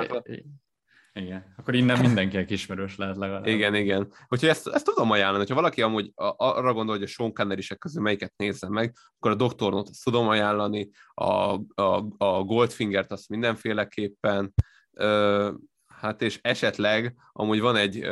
igen, 1.13 1.53
akkor 1.57 1.75
innen 1.75 1.99
mindenki 1.99 2.53
ismerős 2.53 2.97
lehet 2.97 3.17
legalább. 3.17 3.45
Igen, 3.45 3.75
igen. 3.75 4.13
Úgyhogy 4.27 4.49
ezt, 4.49 4.67
ezt 4.67 4.85
tudom 4.85 5.11
ajánlani, 5.11 5.37
hogyha 5.37 5.55
valaki 5.55 5.81
amúgy 5.81 6.11
arra 6.35 6.73
gondol, 6.73 6.95
hogy 6.95 7.03
a 7.03 7.07
Sean 7.07 7.33
connery 7.33 7.61
közül 7.79 8.01
melyiket 8.01 8.33
nézze 8.35 8.69
meg, 8.69 8.95
akkor 9.15 9.31
a 9.31 9.35
Doktornot 9.35 9.89
azt 9.89 10.03
tudom 10.03 10.27
ajánlani, 10.27 10.89
a, 11.13 11.53
a, 11.81 12.07
a 12.17 12.43
Goldfingert 12.43 13.11
azt 13.11 13.29
mindenféleképpen, 13.29 14.53
ö, 14.91 15.51
hát 15.87 16.21
és 16.21 16.39
esetleg 16.41 17.15
amúgy 17.31 17.59
van 17.59 17.75
egy, 17.75 18.07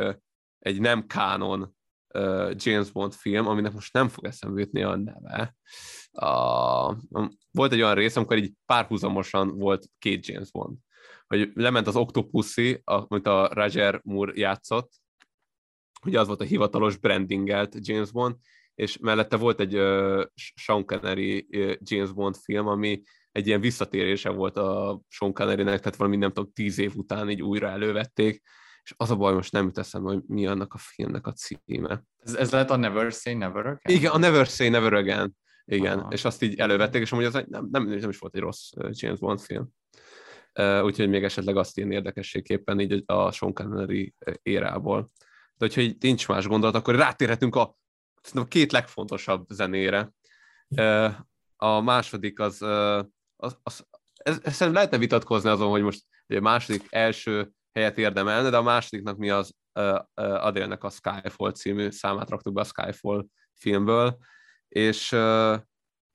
egy 0.66 0.80
nem 0.80 1.08
kánon 1.08 1.76
James 2.54 2.92
Bond 2.92 3.14
film, 3.14 3.48
aminek 3.48 3.74
most 3.74 3.94
nem 3.94 4.08
fog 4.08 4.26
eszembe 4.26 4.60
jutni 4.60 4.84
a 4.84 4.96
neve. 4.96 5.56
A, 6.12 6.96
volt 7.52 7.72
egy 7.72 7.82
olyan 7.82 7.96
rész, 7.96 8.16
amikor 8.16 8.38
így 8.38 8.54
párhuzamosan 8.66 9.58
volt 9.58 9.86
két 10.00 10.26
James 10.26 10.52
Bond. 10.52 10.78
Hogy 11.28 11.52
lement 11.54 11.88
az 11.88 11.96
Octopussy, 11.96 12.82
amit 12.84 13.28
a 13.28 13.50
Roger 13.54 14.02
Moore 14.04 14.32
játszott, 14.36 14.92
ugye 16.06 16.20
az 16.20 16.28
volt 16.28 16.42
a 16.42 16.46
hivatalos 16.46 16.98
brandingelt 16.98 17.76
James 17.80 18.12
Bond, 18.12 18.36
és 18.76 18.98
mellette 18.98 19.38
volt 19.38 19.60
egy 19.60 19.76
uh, 19.76 20.24
Sean 20.56 20.86
Connery 20.86 21.48
uh, 21.50 21.74
James 21.80 22.12
Bond 22.12 22.36
film, 22.36 22.68
ami 22.68 23.02
egy 23.32 23.48
ilyen 23.48 23.62
visszatérése 23.62 24.30
volt 24.30 24.58
a 24.58 25.02
Sean 25.08 25.34
Connery-nek, 25.34 25.80
tehát 25.80 25.96
valami 25.96 26.16
nem 26.16 26.32
tudom, 26.32 26.52
tíz 26.54 26.78
év 26.78 26.96
után 26.96 27.30
így 27.30 27.42
újra 27.42 27.68
elővették, 27.68 28.42
és 28.86 28.94
az 28.98 29.12
a 29.12 29.16
baj, 29.16 29.34
most 29.34 29.52
nem 29.52 29.66
jut 29.66 29.78
eszembe, 29.78 30.12
hogy 30.12 30.22
mi 30.28 30.48
annak 30.48 30.74
a 30.74 30.78
filmnek 30.78 31.28
a 31.28 31.32
címe. 31.32 32.04
Ez, 32.18 32.36
ez 32.36 32.52
lehet 32.52 32.72
a 32.72 32.76
Never 32.76 33.12
Say 33.12 33.34
Never 33.34 33.66
Again? 33.66 33.98
Igen, 33.98 34.12
a 34.12 34.18
Never 34.18 34.46
Say 34.46 34.70
Never 34.70 34.94
Again. 34.94 35.36
Igen, 35.66 36.00
Aha. 36.00 36.12
és 36.12 36.26
azt 36.26 36.42
így 36.42 36.56
elővették, 36.56 37.02
és 37.02 37.12
amúgy 37.12 37.26
az 37.26 37.34
nem, 37.34 37.68
nem, 37.72 37.88
nem 37.88 38.10
is 38.10 38.18
volt 38.18 38.36
egy 38.36 38.42
rossz 38.42 38.70
James 38.90 39.20
Bond 39.20 39.40
film 39.40 39.74
úgyhogy 40.82 41.10
még 41.10 41.24
esetleg 41.24 41.58
azt 41.58 41.78
írni 41.78 41.94
érdekességképpen 41.94 42.80
így 42.80 43.04
a 43.06 43.32
Sean 43.32 43.54
Connery 43.54 44.14
érából. 44.42 45.12
De 45.58 45.66
hogyha 45.66 45.82
így 45.82 45.98
nincs 46.00 46.28
más 46.28 46.48
gondolat, 46.48 46.76
akkor 46.76 46.96
rátérhetünk 46.96 47.56
a, 47.56 47.78
a 48.34 48.48
két 48.48 48.72
legfontosabb 48.72 49.46
zenére. 49.50 50.12
A 51.56 51.82
második 51.82 52.40
az, 52.40 52.62
az, 53.36 53.58
az 53.64 53.86
ez, 54.16 54.40
ez 54.44 54.60
lehetne 54.60 54.98
vitatkozni 54.98 55.50
azon, 55.50 55.70
hogy 55.70 55.82
most 55.82 56.04
a 56.28 56.40
második 56.40 56.88
első 56.90 57.52
helyet 57.76 57.98
érdemelne, 57.98 58.50
de 58.50 58.58
a 58.58 58.62
másodiknak 58.62 59.18
mi 59.18 59.30
az 59.30 59.54
uh, 59.74 60.00
Adélnek 60.14 60.84
a 60.84 60.90
Skyfall 60.90 61.52
című 61.52 61.90
számát 61.90 62.30
raktuk 62.30 62.54
be 62.54 62.62
a 62.62 62.64
Skyfall 62.64 63.26
filmből, 63.54 64.18
és, 64.68 65.12
uh, 65.12 65.60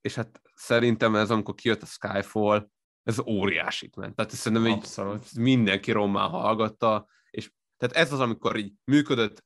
és 0.00 0.14
hát 0.14 0.40
szerintem 0.54 1.14
ez, 1.14 1.30
amikor 1.30 1.54
kijött 1.54 1.82
a 1.82 1.86
Skyfall, 1.86 2.70
ez 3.02 3.18
óriásit 3.18 3.96
ment. 3.96 4.16
Tehát 4.16 4.30
szerintem 4.30 4.66
így 4.66 4.86
mindenki 5.36 5.92
rommá 5.92 6.28
hallgatta, 6.28 7.06
és 7.30 7.50
tehát 7.76 7.96
ez 7.96 8.12
az, 8.12 8.20
amikor 8.20 8.56
így 8.56 8.72
működött 8.84 9.44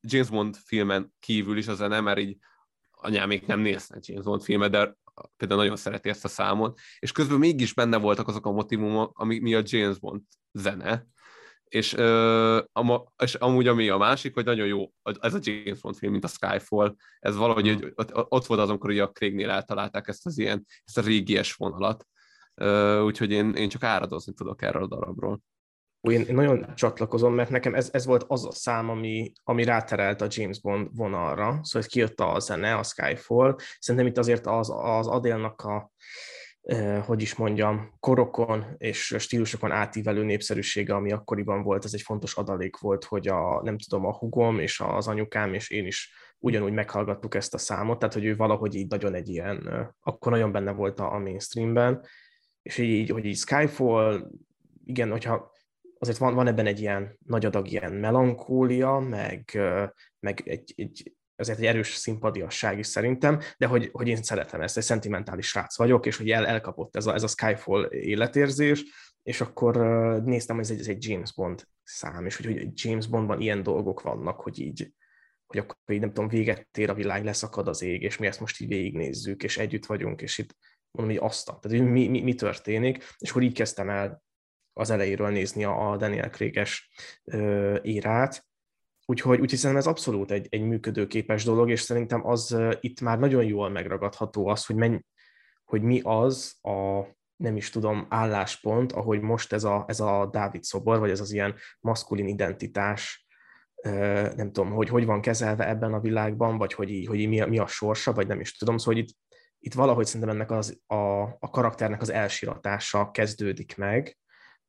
James 0.00 0.30
Bond 0.30 0.56
filmen 0.56 1.14
kívül 1.18 1.56
is 1.56 1.66
a 1.66 1.74
zene, 1.74 2.00
mert 2.00 2.18
így 2.18 2.36
anyám 2.90 3.28
még 3.28 3.44
nem 3.46 3.60
néznek 3.60 4.06
James 4.06 4.24
Bond 4.24 4.42
filmet, 4.42 4.70
de 4.70 4.96
például 5.36 5.60
nagyon 5.60 5.76
szereti 5.76 6.08
ezt 6.08 6.24
a 6.24 6.28
számot, 6.28 6.78
és 6.98 7.12
közben 7.12 7.38
mégis 7.38 7.74
benne 7.74 7.96
voltak 7.96 8.28
azok 8.28 8.46
a 8.46 8.50
motivumok, 8.50 9.18
ami 9.18 9.38
mi 9.38 9.54
a 9.54 9.62
James 9.64 9.98
Bond 9.98 10.22
zene, 10.52 11.06
és, 11.68 11.92
am, 12.72 13.02
és 13.18 13.34
amúgy 13.34 13.66
ami 13.66 13.88
a 13.88 13.96
másik, 13.96 14.34
hogy 14.34 14.44
nagyon 14.44 14.66
jó, 14.66 14.92
ez 15.20 15.34
a 15.34 15.38
James 15.40 15.80
Bond 15.80 15.96
film, 15.96 16.12
mint 16.12 16.24
a 16.24 16.28
Skyfall, 16.28 16.94
ez 17.18 17.36
valahogy 17.36 17.84
mm. 17.84 17.88
ott, 18.04 18.46
volt 18.46 18.60
az, 18.60 18.68
amikor 18.68 18.90
ugye 18.90 19.02
a 19.02 19.10
Craignél 19.10 19.50
eltalálták 19.50 20.08
ezt 20.08 20.26
az 20.26 20.38
ilyen, 20.38 20.66
ezt 20.84 20.98
a 20.98 21.00
régies 21.00 21.54
vonalat, 21.54 22.06
úgyhogy 23.04 23.30
én, 23.30 23.54
én 23.54 23.68
csak 23.68 23.82
áradozni 23.82 24.32
tudok 24.32 24.62
erről 24.62 24.82
a 24.82 24.86
darabról. 24.86 25.40
Én, 26.00 26.20
én 26.20 26.34
nagyon 26.34 26.74
csatlakozom, 26.74 27.34
mert 27.34 27.50
nekem 27.50 27.74
ez, 27.74 27.88
ez 27.92 28.06
volt 28.06 28.24
az 28.28 28.46
a 28.46 28.52
szám, 28.52 28.90
ami, 28.90 29.32
ami 29.42 29.64
ráterelt 29.64 30.20
a 30.20 30.26
James 30.28 30.60
Bond 30.60 30.88
vonalra, 30.96 31.44
szóval 31.44 31.62
hogy 31.72 31.86
kijött 31.86 32.20
a 32.20 32.38
zene, 32.38 32.74
a 32.74 32.82
Skyfall. 32.82 33.56
Szerintem 33.78 34.10
itt 34.10 34.18
azért 34.18 34.46
az, 34.46 34.70
az 34.74 35.06
Adélnak 35.06 35.60
a, 35.60 35.90
hogy 37.04 37.22
is 37.22 37.34
mondjam, 37.34 37.96
korokon 38.00 38.64
és 38.76 39.14
stílusokon 39.18 39.70
átívelő 39.70 40.24
népszerűsége, 40.24 40.94
ami 40.94 41.12
akkoriban 41.12 41.62
volt, 41.62 41.84
ez 41.84 41.94
egy 41.94 42.02
fontos 42.02 42.34
adalék 42.36 42.76
volt, 42.76 43.04
hogy 43.04 43.28
a, 43.28 43.62
nem 43.62 43.78
tudom, 43.78 44.06
a 44.06 44.16
hugom 44.16 44.58
és 44.58 44.80
az 44.80 45.08
anyukám 45.08 45.54
és 45.54 45.70
én 45.70 45.86
is 45.86 46.12
ugyanúgy 46.38 46.72
meghallgattuk 46.72 47.34
ezt 47.34 47.54
a 47.54 47.58
számot, 47.58 47.98
tehát 47.98 48.14
hogy 48.14 48.24
ő 48.24 48.36
valahogy 48.36 48.74
így 48.74 48.88
nagyon 48.88 49.14
egy 49.14 49.28
ilyen, 49.28 49.68
akkor 50.00 50.32
nagyon 50.32 50.52
benne 50.52 50.72
volt 50.72 51.00
a, 51.00 51.14
a 51.14 51.18
mainstreamben, 51.18 52.04
és 52.62 52.78
így, 52.78 53.10
hogy 53.10 53.24
így 53.24 53.36
Skyfall, 53.36 54.30
igen, 54.84 55.10
hogyha 55.10 55.52
azért 55.98 56.18
van, 56.18 56.34
van 56.34 56.46
ebben 56.46 56.66
egy 56.66 56.80
ilyen 56.80 57.18
nagy 57.24 57.44
adag 57.44 57.70
ilyen 57.70 57.92
melankólia, 57.92 58.98
meg, 58.98 59.58
meg 60.20 60.42
egy, 60.44 60.72
egy, 60.76 61.12
azért 61.38 61.58
egy 61.58 61.66
erős 61.66 61.94
szimpadiasság 61.94 62.78
is 62.78 62.86
szerintem, 62.86 63.40
de 63.56 63.66
hogy, 63.66 63.88
hogy 63.92 64.08
én 64.08 64.22
szeretem 64.22 64.60
ezt, 64.60 64.76
egy 64.76 64.82
szentimentális 64.82 65.46
srác 65.46 65.76
vagyok, 65.76 66.06
és 66.06 66.16
hogy 66.16 66.30
el, 66.30 66.46
elkapott 66.46 66.96
ez 66.96 67.06
a, 67.06 67.14
ez 67.14 67.22
a 67.22 67.26
Skyfall 67.26 67.84
életérzés, 67.90 68.84
és 69.22 69.40
akkor 69.40 69.76
néztem, 70.24 70.56
hogy 70.56 70.64
ez 70.64 70.70
egy, 70.70 70.80
ez 70.80 70.86
egy 70.86 71.08
James 71.08 71.34
Bond 71.34 71.64
szám, 71.82 72.26
és 72.26 72.36
hogy, 72.36 72.46
hogy 72.46 72.68
James 72.74 73.06
Bondban 73.06 73.40
ilyen 73.40 73.62
dolgok 73.62 74.00
vannak, 74.00 74.40
hogy 74.40 74.60
így, 74.60 74.92
hogy 75.46 75.58
akkor 75.58 75.76
így 75.94 76.00
nem 76.00 76.12
tudom, 76.12 76.28
véget 76.28 76.78
ér 76.78 76.90
a 76.90 76.94
világ, 76.94 77.24
leszakad 77.24 77.68
az 77.68 77.82
ég, 77.82 78.02
és 78.02 78.16
mi 78.16 78.26
ezt 78.26 78.40
most 78.40 78.60
így 78.60 78.68
végignézzük, 78.68 79.42
és 79.42 79.58
együtt 79.58 79.86
vagyunk, 79.86 80.22
és 80.22 80.38
itt 80.38 80.56
mondom, 80.90 81.16
hogy 81.16 81.28
azt, 81.28 81.46
tehát 81.46 81.62
hogy 81.62 81.90
mi, 81.90 82.08
mi, 82.08 82.20
mi 82.20 82.34
történik, 82.34 83.04
és 83.18 83.30
akkor 83.30 83.42
így 83.42 83.54
kezdtem 83.54 83.90
el 83.90 84.22
az 84.72 84.90
elejéről 84.90 85.28
nézni 85.28 85.64
a 85.64 85.96
Daniel 85.98 86.30
Craig-es 86.30 86.90
írát, 87.82 88.47
Úgyhogy, 89.10 89.40
úgyhogy 89.40 89.58
szerintem 89.58 89.86
ez 89.86 89.86
abszolút 89.86 90.30
egy, 90.30 90.46
egy 90.50 90.62
működőképes 90.62 91.44
dolog, 91.44 91.70
és 91.70 91.80
szerintem 91.80 92.26
az 92.26 92.52
uh, 92.52 92.74
itt 92.80 93.00
már 93.00 93.18
nagyon 93.18 93.44
jól 93.44 93.68
megragadható 93.68 94.46
az, 94.46 94.66
hogy, 94.66 94.76
menj, 94.76 94.98
hogy 95.64 95.82
mi 95.82 96.00
az 96.04 96.58
a, 96.62 97.02
nem 97.36 97.56
is 97.56 97.70
tudom, 97.70 98.06
álláspont, 98.08 98.92
ahogy 98.92 99.20
most 99.20 99.52
ez 99.52 99.64
a, 99.64 99.84
ez 99.88 100.00
a 100.00 100.28
Dávid 100.32 100.62
szobor, 100.62 100.98
vagy 100.98 101.10
ez 101.10 101.20
az 101.20 101.32
ilyen 101.32 101.54
maszkulin 101.80 102.28
identitás, 102.28 103.26
nem 104.36 104.52
tudom, 104.52 104.72
hogy 104.72 104.88
hogy 104.88 105.04
van 105.04 105.20
kezelve 105.20 105.68
ebben 105.68 105.92
a 105.92 106.00
világban, 106.00 106.58
vagy 106.58 106.72
hogy, 106.72 106.90
így, 106.90 107.06
hogy 107.06 107.28
mi, 107.28 107.40
a, 107.40 107.46
mi 107.46 107.58
a 107.58 107.66
sorsa, 107.66 108.12
vagy 108.12 108.26
nem 108.26 108.40
is 108.40 108.56
tudom, 108.56 108.78
szóval 108.78 109.00
itt 109.00 109.16
itt 109.60 109.74
valahogy 109.74 110.06
szerintem 110.06 110.34
ennek 110.34 110.50
az, 110.50 110.80
a, 110.86 111.22
a 111.22 111.50
karakternek 111.50 112.00
az 112.00 112.10
elsiratása 112.10 113.10
kezdődik 113.10 113.76
meg, 113.76 114.18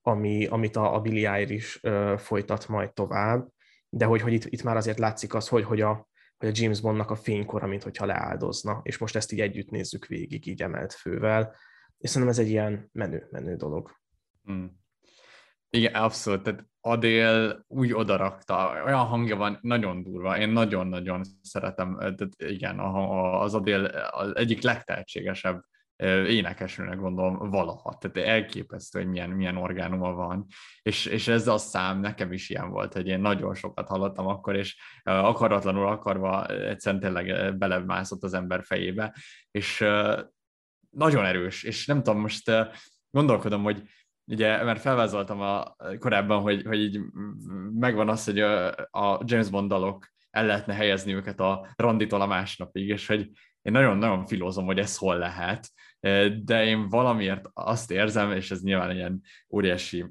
ami, 0.02 0.46
amit 0.46 0.76
a, 0.76 0.96
a 0.96 1.00
Billy 1.00 1.54
is 1.54 1.80
ö, 1.82 2.14
folytat 2.18 2.68
majd 2.68 2.94
tovább, 2.94 3.48
de 3.90 4.06
hogy, 4.06 4.22
hogy 4.22 4.34
itt, 4.34 4.46
itt 4.46 4.64
már 4.64 4.76
azért 4.76 5.00
látszik 5.00 5.34
az, 5.34 5.48
hogy, 5.48 5.64
hogy, 5.64 5.82
a, 5.82 6.08
hogy 6.38 6.48
a 6.48 6.52
James 6.56 6.82
Bondnak 6.82 7.10
a 7.10 7.16
fénykora, 7.16 7.68
mint 7.68 7.84
hogyha 7.84 8.06
leáldozna, 8.06 8.80
és 8.84 8.98
most 8.98 9.16
ezt 9.16 9.32
így 9.32 9.42
együtt 9.42 9.70
nézzük 9.70 10.06
végig, 10.06 10.48
így 10.48 10.62
emelt 10.62 10.94
fővel, 10.94 11.56
és 11.98 12.10
szerintem 12.10 12.38
ez 12.38 12.46
egy 12.46 12.50
ilyen 12.50 12.90
menő, 12.92 13.28
menő 13.32 13.56
dolog. 13.56 13.92
Hmm. 14.44 14.78
Igen, 15.70 15.94
abszolút. 15.94 16.44
Tehát 16.44 16.66
Adél 16.82 17.66
úgy 17.68 17.94
odarakta, 17.94 18.82
olyan 18.86 19.06
hangja 19.06 19.36
van, 19.36 19.60
nagyon 19.62 20.04
durva, 20.04 20.38
én 20.38 20.50
nagyon-nagyon 20.50 21.22
szeretem, 21.42 21.98
tehát 21.98 22.30
igen, 22.38 22.80
az 22.80 23.54
Adél 23.54 23.86
az 24.12 24.36
egyik 24.36 24.62
legtehetségesebb 24.62 25.64
énekesnőnek 26.28 27.00
gondolom 27.00 27.50
valaha. 27.50 27.98
Tehát 28.00 28.30
elképesztő, 28.30 29.00
hogy 29.00 29.10
milyen, 29.10 29.30
milyen 29.30 29.58
orgánuma 29.58 30.14
van. 30.14 30.46
És, 30.82 31.06
és 31.06 31.28
ez 31.28 31.48
a 31.48 31.58
szám 31.58 32.00
nekem 32.00 32.32
is 32.32 32.50
ilyen 32.50 32.70
volt, 32.70 32.94
hogy 32.94 33.08
én 33.08 33.20
nagyon 33.20 33.56
sokat 33.56 33.88
hallottam 33.88 34.28
akkor, 34.28 34.56
és 34.56 34.78
akaratlanul 35.04 35.88
akarva 35.88 36.46
egyszerűen 36.46 37.02
tényleg 37.02 37.58
belemászott 37.58 38.24
az 38.24 38.34
ember 38.34 38.64
fejébe, 38.64 39.16
és 39.52 39.86
nagyon 40.90 41.26
erős, 41.26 41.64
és 41.64 41.86
nem 41.86 42.04
tudom, 42.04 42.20
most 42.20 42.52
gondolkodom, 43.10 43.64
hogy 43.64 43.84
ugye, 44.26 44.64
mert 44.64 44.82
felvázoltam 44.82 45.42
a, 45.42 45.76
korábban, 46.00 46.42
hogy, 46.42 46.64
hogy 46.66 46.80
így 46.80 47.00
megvan 47.74 48.10
az, 48.10 48.26
hogy 48.26 48.40
a, 48.40 49.22
James 49.26 49.50
Bond 49.50 49.70
dalok 49.70 50.08
el 50.30 50.46
lehetne 50.46 50.74
helyezni 50.74 51.14
őket 51.14 51.40
a 51.40 51.68
randitól 51.76 52.22
a 52.22 52.26
másnapig, 52.26 52.88
és 52.88 53.08
hogy 53.08 53.30
én 53.62 53.72
nagyon-nagyon 53.72 54.26
filózom, 54.26 54.66
hogy 54.66 54.80
ez 54.80 54.98
hol 54.98 55.18
lehet, 55.18 55.72
de 56.44 56.66
én 56.66 56.90
valamiért 56.90 57.50
azt 57.54 57.92
érzem, 57.92 58.32
és 58.32 58.52
ez 58.52 58.62
nyilván 58.62 58.90
egy 58.90 58.96
ilyen 58.96 59.22
óriási 59.50 60.06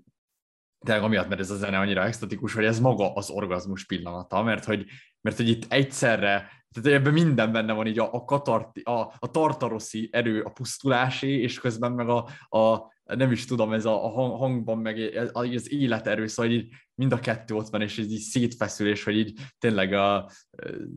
tényleg 0.84 1.04
amiatt, 1.04 1.28
mert 1.28 1.40
ez 1.40 1.50
a 1.50 1.56
zene 1.56 1.78
annyira 1.78 2.04
extatikus, 2.04 2.54
hogy 2.54 2.64
ez 2.64 2.80
maga 2.80 3.14
az 3.14 3.30
orgazmus 3.30 3.84
pillanata, 3.84 4.42
mert 4.42 4.64
hogy, 4.64 4.84
mert 5.20 5.36
hogy 5.36 5.48
itt 5.48 5.72
egyszerre, 5.72 6.50
tehát 6.72 6.98
ebben 6.98 7.12
minden 7.12 7.52
benne 7.52 7.72
van 7.72 7.86
így 7.86 7.98
a, 7.98 8.12
a, 8.12 8.24
katarti, 8.24 8.80
a, 8.80 9.12
a 9.18 9.30
tartaroszi 9.30 10.08
erő, 10.12 10.42
a 10.42 10.50
pusztulásé, 10.50 11.40
és 11.40 11.60
közben 11.60 11.92
meg 11.92 12.08
a, 12.08 12.28
a 12.58 12.96
nem 13.16 13.32
is 13.32 13.44
tudom, 13.44 13.72
ez 13.72 13.84
a, 13.84 14.04
a 14.04 14.36
hangban 14.36 14.78
meg 14.78 15.30
az 15.32 15.72
életerő, 15.72 16.26
szóval 16.26 16.52
így 16.52 16.68
mind 16.94 17.12
a 17.12 17.18
kettő 17.18 17.54
ott 17.54 17.68
van, 17.68 17.82
és 17.82 17.98
így, 17.98 18.12
így 18.12 18.20
szétfeszül, 18.20 18.88
és 18.88 19.04
hogy 19.04 19.16
így 19.16 19.40
tényleg, 19.58 19.92
a, 19.92 20.30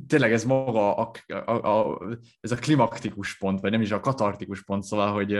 tényleg 0.08 0.32
ez 0.32 0.44
maga 0.44 0.96
a, 0.96 1.12
a, 1.28 1.52
a, 1.52 2.02
ez 2.40 2.52
a 2.52 2.56
klimaktikus 2.56 3.38
pont, 3.38 3.60
vagy 3.60 3.72
nem 3.72 3.82
is 3.82 3.92
a 3.92 4.00
katartikus 4.00 4.64
pont, 4.64 4.84
szóval, 4.84 5.14
hogy 5.14 5.40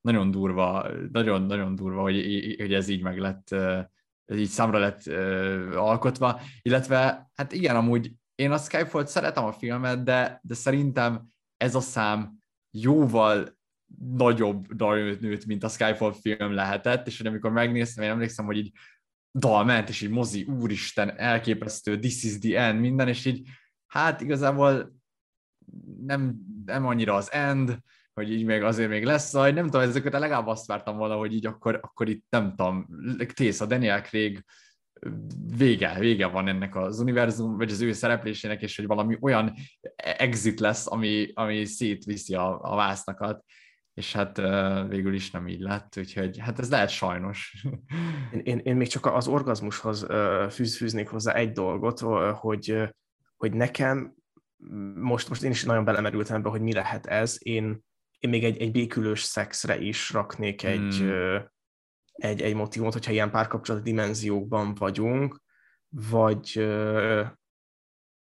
nagyon 0.00 0.30
durva, 0.30 0.90
nagyon-nagyon 1.12 1.74
durva, 1.74 2.00
hogy, 2.00 2.54
hogy 2.58 2.74
ez 2.74 2.88
így 2.88 3.02
meg 3.02 3.18
lett, 3.18 3.52
ez 4.24 4.38
így 4.38 4.48
számra 4.48 4.78
lett 4.78 5.06
alkotva, 5.74 6.40
illetve 6.62 7.30
hát 7.34 7.52
igen, 7.52 7.76
amúgy 7.76 8.12
én 8.34 8.50
a 8.50 8.58
Skyfall 8.58 9.06
szeretem 9.06 9.44
a 9.44 9.52
filmet, 9.52 10.02
de, 10.02 10.40
de 10.42 10.54
szerintem 10.54 11.26
ez 11.56 11.74
a 11.74 11.80
szám 11.80 12.38
jóval 12.70 13.60
nagyobb 13.98 14.82
nőtt, 15.20 15.44
mint 15.44 15.64
a 15.64 15.68
Skyfall 15.68 16.12
film 16.12 16.52
lehetett, 16.52 17.06
és 17.06 17.16
hogy 17.16 17.26
amikor 17.26 17.50
megnéztem, 17.50 18.04
én 18.04 18.10
emlékszem, 18.10 18.44
hogy 18.44 18.56
így 18.56 18.72
dal 19.38 19.64
ment, 19.64 19.88
és 19.88 20.00
így 20.00 20.10
mozi, 20.10 20.42
úristen, 20.42 21.18
elképesztő, 21.18 21.98
this 21.98 22.22
is 22.24 22.38
the 22.38 22.60
end, 22.60 22.80
minden, 22.80 23.08
és 23.08 23.24
így 23.24 23.48
hát 23.86 24.20
igazából 24.20 24.92
nem, 26.06 26.34
nem 26.64 26.86
annyira 26.86 27.14
az 27.14 27.32
end, 27.32 27.78
hogy 28.14 28.32
így 28.32 28.44
még 28.44 28.62
azért 28.62 28.88
még 28.88 29.04
lesz 29.04 29.30
zaj, 29.30 29.52
nem 29.52 29.64
tudom, 29.64 29.80
ezeket 29.80 30.12
legalább 30.12 30.46
azt 30.46 30.66
vártam 30.66 30.96
volna, 30.96 31.16
hogy 31.16 31.34
így 31.34 31.46
akkor, 31.46 31.78
akkor 31.82 32.08
itt 32.08 32.24
nem 32.28 32.48
tudom, 32.48 32.86
Tész, 33.34 33.60
a 33.60 33.66
Daniel 33.66 34.02
Craig 34.02 34.44
vége, 35.56 35.98
vége 35.98 36.26
van 36.26 36.48
ennek 36.48 36.76
az 36.76 36.98
univerzum, 36.98 37.56
vagy 37.56 37.70
az 37.70 37.80
ő 37.80 37.92
szereplésének, 37.92 38.62
és 38.62 38.76
hogy 38.76 38.86
valami 38.86 39.16
olyan 39.20 39.54
exit 39.96 40.60
lesz, 40.60 40.86
ami, 40.86 41.30
ami 41.34 41.64
szétviszi 41.64 42.34
a, 42.34 42.60
a 42.62 42.76
vásznakat, 42.76 43.44
és 43.94 44.12
hát 44.12 44.36
végül 44.88 45.14
is 45.14 45.30
nem 45.30 45.48
így 45.48 45.60
lett, 45.60 45.94
úgyhogy 45.96 46.38
hát 46.38 46.58
ez 46.58 46.70
lehet 46.70 46.90
sajnos. 46.90 47.66
Én, 48.32 48.40
én, 48.44 48.58
én 48.58 48.76
még 48.76 48.88
csak 48.88 49.06
az 49.06 49.28
orgazmushoz 49.28 50.06
fűz, 50.50 50.76
fűznék 50.76 51.08
hozzá 51.08 51.32
egy 51.32 51.52
dolgot, 51.52 52.00
hogy, 52.40 52.88
hogy 53.36 53.52
nekem 53.52 54.14
most, 54.94 55.28
most 55.28 55.42
én 55.42 55.50
is 55.50 55.64
nagyon 55.64 55.84
belemerültem 55.84 56.36
ebbe, 56.36 56.48
hogy 56.48 56.60
mi 56.60 56.72
lehet 56.72 57.06
ez. 57.06 57.36
Én, 57.38 57.84
én 58.18 58.30
még 58.30 58.44
egy, 58.44 58.60
egy 58.60 58.70
békülős 58.70 59.22
szexre 59.22 59.78
is 59.78 60.10
raknék 60.10 60.62
egy, 60.62 60.96
hmm. 60.96 61.50
egy, 62.12 62.42
egy 62.42 62.54
motivumot, 62.54 62.92
hogyha 62.92 63.12
ilyen 63.12 63.30
párkapcsolati 63.30 63.90
dimenziókban 63.90 64.74
vagyunk, 64.74 65.40
vagy, 65.88 66.66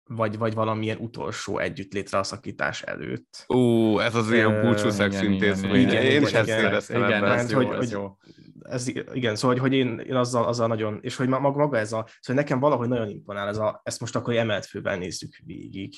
vagy, 0.08 0.38
vagy 0.38 0.54
valamilyen 0.54 0.98
utolsó 0.98 1.58
együttlétre 1.58 2.18
a 2.18 2.22
szakítás 2.22 2.82
előtt. 2.82 3.44
Ó, 3.48 3.98
ez 4.00 4.14
az 4.14 4.30
ilyen 4.30 4.60
búcsú 4.60 4.90
szexintézmény. 4.90 5.88
Én 5.88 6.22
is 6.22 6.32
ezt 6.32 6.48
éreztem 6.48 7.04
igen. 7.04 7.24
Ez, 7.24 7.50
jó, 7.50 7.56
hogy, 7.56 7.82
ez 7.82 7.90
jó. 7.90 8.16
Ez, 8.62 8.88
igen, 9.12 9.36
szóval, 9.36 9.58
hogy, 9.58 9.68
hogy 9.68 9.78
én, 9.78 9.98
én 9.98 10.14
azzal, 10.14 10.44
azzal 10.44 10.66
nagyon, 10.66 10.98
és 11.00 11.16
hogy 11.16 11.28
maga, 11.28 11.58
maga 11.58 11.78
ez 11.78 11.92
a, 11.92 12.06
szóval 12.20 12.42
nekem 12.42 12.60
valahogy 12.60 12.88
nagyon 12.88 13.08
imponál, 13.08 13.48
ez 13.48 13.58
a, 13.58 13.80
ezt 13.84 14.00
most 14.00 14.16
akkor 14.16 14.36
emelt 14.36 14.66
fővel 14.66 14.96
nézzük 14.96 15.36
végig. 15.44 15.94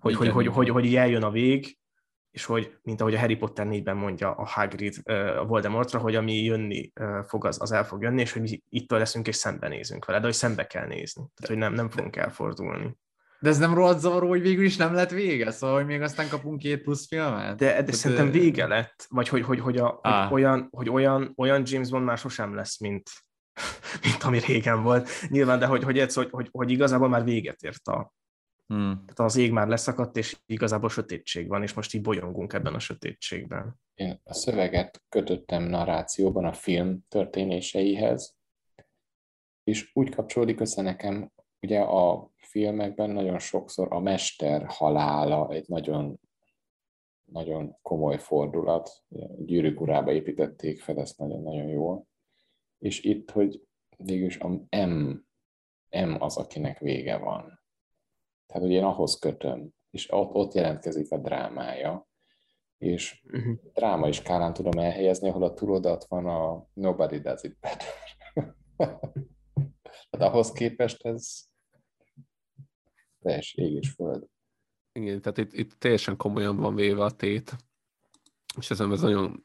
Hogy, 0.00 0.14
hogy, 0.14 0.28
hogy, 0.28 0.46
hogy, 0.46 0.54
hogy, 0.54 0.68
hogy 0.68 0.94
eljön 0.94 1.22
a 1.22 1.30
vég, 1.30 1.78
és 2.30 2.44
hogy, 2.44 2.78
mint 2.82 3.00
ahogy 3.00 3.14
a 3.14 3.18
Harry 3.18 3.36
Potter 3.36 3.66
4-ben 3.70 3.96
mondja 3.96 4.30
a 4.30 4.46
Hagrid 4.46 5.00
a 5.38 5.44
Voldemortra, 5.46 5.98
hogy 5.98 6.14
ami 6.14 6.42
jönni 6.42 6.92
fog, 7.26 7.44
az, 7.44 7.60
az 7.60 7.72
el 7.72 7.84
fog 7.84 8.02
jönni, 8.02 8.20
és 8.20 8.32
hogy 8.32 8.42
mi 8.42 8.62
itt 8.68 8.90
leszünk 8.90 9.26
és 9.26 9.36
szembenézünk 9.36 10.04
vele, 10.04 10.18
de 10.18 10.24
hogy 10.24 10.34
szembe 10.34 10.66
kell 10.66 10.86
nézni. 10.86 11.22
Tehát, 11.34 11.46
hogy 11.46 11.56
nem, 11.56 11.72
nem 11.72 11.90
fogunk 11.90 12.16
elfordulni. 12.16 12.96
De 13.44 13.50
ez 13.50 13.58
nem 13.58 13.74
rohadt 13.74 14.00
zavaró, 14.00 14.28
hogy 14.28 14.40
végül 14.40 14.64
is 14.64 14.76
nem 14.76 14.94
lett 14.94 15.10
vége, 15.10 15.50
szóval 15.50 15.76
hogy 15.76 15.86
még 15.86 16.00
aztán 16.00 16.28
kapunk 16.28 16.58
két 16.58 16.82
plusz 16.82 17.06
filmet? 17.06 17.56
De, 17.56 17.66
de 17.66 17.70
Tehát, 17.70 17.94
szerintem 17.94 18.30
vége 18.30 18.66
lett, 18.66 19.06
vagy 19.08 19.28
hogy, 19.28 19.42
hogy, 19.42 19.60
hogy, 19.60 19.76
a, 19.76 20.00
hogy 20.02 20.32
olyan, 20.32 20.68
hogy 20.70 20.88
olyan, 20.88 21.32
olyan 21.36 21.62
James 21.64 21.90
Bond 21.90 22.04
már 22.04 22.18
sosem 22.18 22.54
lesz, 22.54 22.80
mint, 22.80 23.10
mint 24.04 24.22
ami 24.22 24.38
régen 24.38 24.82
volt. 24.82 25.08
Nyilván, 25.28 25.58
de 25.58 25.66
hogy, 25.66 25.82
hogy, 25.82 25.98
hogy, 25.98 26.14
hogy, 26.14 26.28
hogy, 26.30 26.48
hogy 26.52 26.70
igazából 26.70 27.08
már 27.08 27.24
véget 27.24 27.62
ért 27.62 27.86
a, 27.86 28.12
Hmm. 28.66 28.92
Tehát 28.92 29.18
az 29.18 29.36
ég 29.36 29.52
már 29.52 29.68
leszakadt, 29.68 30.16
és 30.16 30.36
igazából 30.46 30.88
sötétség 30.88 31.48
van, 31.48 31.62
és 31.62 31.72
most 31.72 31.94
így 31.94 32.02
bolyongunk 32.02 32.52
ebben 32.52 32.74
a 32.74 32.78
sötétségben. 32.78 33.80
Én 33.94 34.20
a 34.24 34.34
szöveget 34.34 35.02
kötöttem 35.08 35.62
narrációban 35.62 36.44
a 36.44 36.52
film 36.52 37.04
történéseihez, 37.08 38.36
és 39.64 39.90
úgy 39.92 40.14
kapcsolódik 40.14 40.60
össze 40.60 40.82
nekem, 40.82 41.32
ugye 41.60 41.80
a 41.80 42.32
filmekben 42.54 43.10
nagyon 43.10 43.38
sokszor 43.38 43.92
a 43.92 44.00
mester 44.00 44.64
halála 44.66 45.50
egy 45.50 45.68
nagyon, 45.68 46.20
nagyon 47.24 47.76
komoly 47.82 48.18
fordulat. 48.18 48.90
Gyűrűk 49.38 49.80
urába 49.80 50.12
építették 50.12 50.80
fel 50.80 50.98
ezt 50.98 51.18
nagyon-nagyon 51.18 51.68
jól. 51.68 52.06
És 52.78 53.02
itt, 53.02 53.30
hogy 53.30 53.62
végülis 53.96 54.38
a 54.38 54.48
M, 54.86 55.24
M 55.90 56.16
az, 56.18 56.36
akinek 56.36 56.78
vége 56.78 57.16
van. 57.16 57.62
Tehát, 58.46 58.62
hogy 58.62 58.72
én 58.72 58.84
ahhoz 58.84 59.18
kötöm, 59.18 59.68
és 59.90 60.12
ott, 60.12 60.34
ott 60.34 60.52
jelentkezik 60.52 61.10
a 61.10 61.18
drámája, 61.18 62.08
és 62.78 63.22
uh-huh. 63.24 63.54
drámai 63.72 64.12
skálán 64.12 64.52
tudom 64.52 64.82
elhelyezni, 64.82 65.28
ahol 65.28 65.42
a 65.42 65.54
túlodat 65.54 66.04
van 66.04 66.26
a 66.26 66.66
nobody 66.72 67.18
does 67.18 67.42
it 67.42 67.58
better. 67.60 67.88
Tehát 70.10 70.28
ahhoz 70.32 70.52
képest 70.52 71.04
ez 71.06 71.52
teljes 73.24 73.54
ég 73.54 73.72
és 73.72 73.90
föld. 73.90 74.24
Igen, 74.92 75.20
tehát 75.20 75.38
itt, 75.38 75.52
itt 75.52 75.72
teljesen 75.78 76.16
komolyan 76.16 76.56
van 76.56 76.74
véve 76.74 77.04
a 77.04 77.10
tét, 77.10 77.56
és 78.58 78.70
ez, 78.70 78.80
ez 78.80 79.00
nagyon 79.00 79.42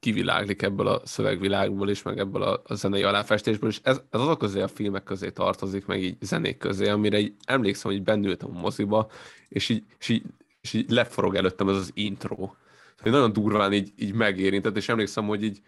kiviláglik 0.00 0.62
ebből 0.62 0.86
a 0.86 1.06
szövegvilágból 1.06 1.90
is, 1.90 2.02
meg 2.02 2.18
ebből 2.18 2.42
a, 2.42 2.62
a 2.64 2.74
zenei 2.74 3.02
aláfestésből, 3.02 3.70
és 3.70 3.80
ez, 3.82 4.00
ez 4.10 4.20
azok 4.20 4.38
közé 4.38 4.60
a 4.60 4.68
filmek 4.68 5.02
közé 5.02 5.30
tartozik, 5.30 5.86
meg 5.86 6.02
így 6.02 6.16
zenék 6.20 6.58
közé, 6.58 6.88
amire 6.88 7.18
így 7.18 7.34
emlékszem, 7.44 7.90
hogy 7.90 8.02
bennültem 8.02 8.56
a 8.56 8.60
moziba, 8.60 9.10
és 9.48 9.68
így, 9.68 9.84
és 9.98 10.08
így, 10.08 10.24
és 10.60 10.72
így 10.72 10.90
leforog 10.90 11.34
előttem 11.34 11.68
ez 11.68 11.76
az 11.76 11.90
intro. 11.94 12.50
Szóval 12.96 13.20
nagyon 13.20 13.32
durván 13.32 13.72
így, 13.72 13.92
így 13.96 14.12
megérintett, 14.12 14.76
és 14.76 14.88
emlékszem, 14.88 15.26
hogy 15.26 15.42
így 15.42 15.60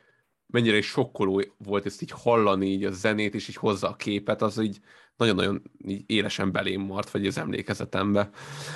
mennyire 0.47 0.77
is 0.77 0.87
sokkoló 0.87 1.43
volt 1.57 1.87
ezt 1.87 2.03
így 2.03 2.11
hallani, 2.11 2.67
így 2.67 2.85
a 2.85 2.91
zenét, 2.91 3.35
és 3.35 3.49
így 3.49 3.57
hozza 3.57 3.89
a 3.89 3.97
képet, 3.97 4.43
az 4.43 4.61
így 4.61 4.81
nagyon-nagyon 5.23 5.63
élesen 6.07 6.53
belém 6.53 6.81
mart, 6.81 7.11
vagy 7.11 7.27
az 7.27 7.39
emlékezetembe. 7.39 8.31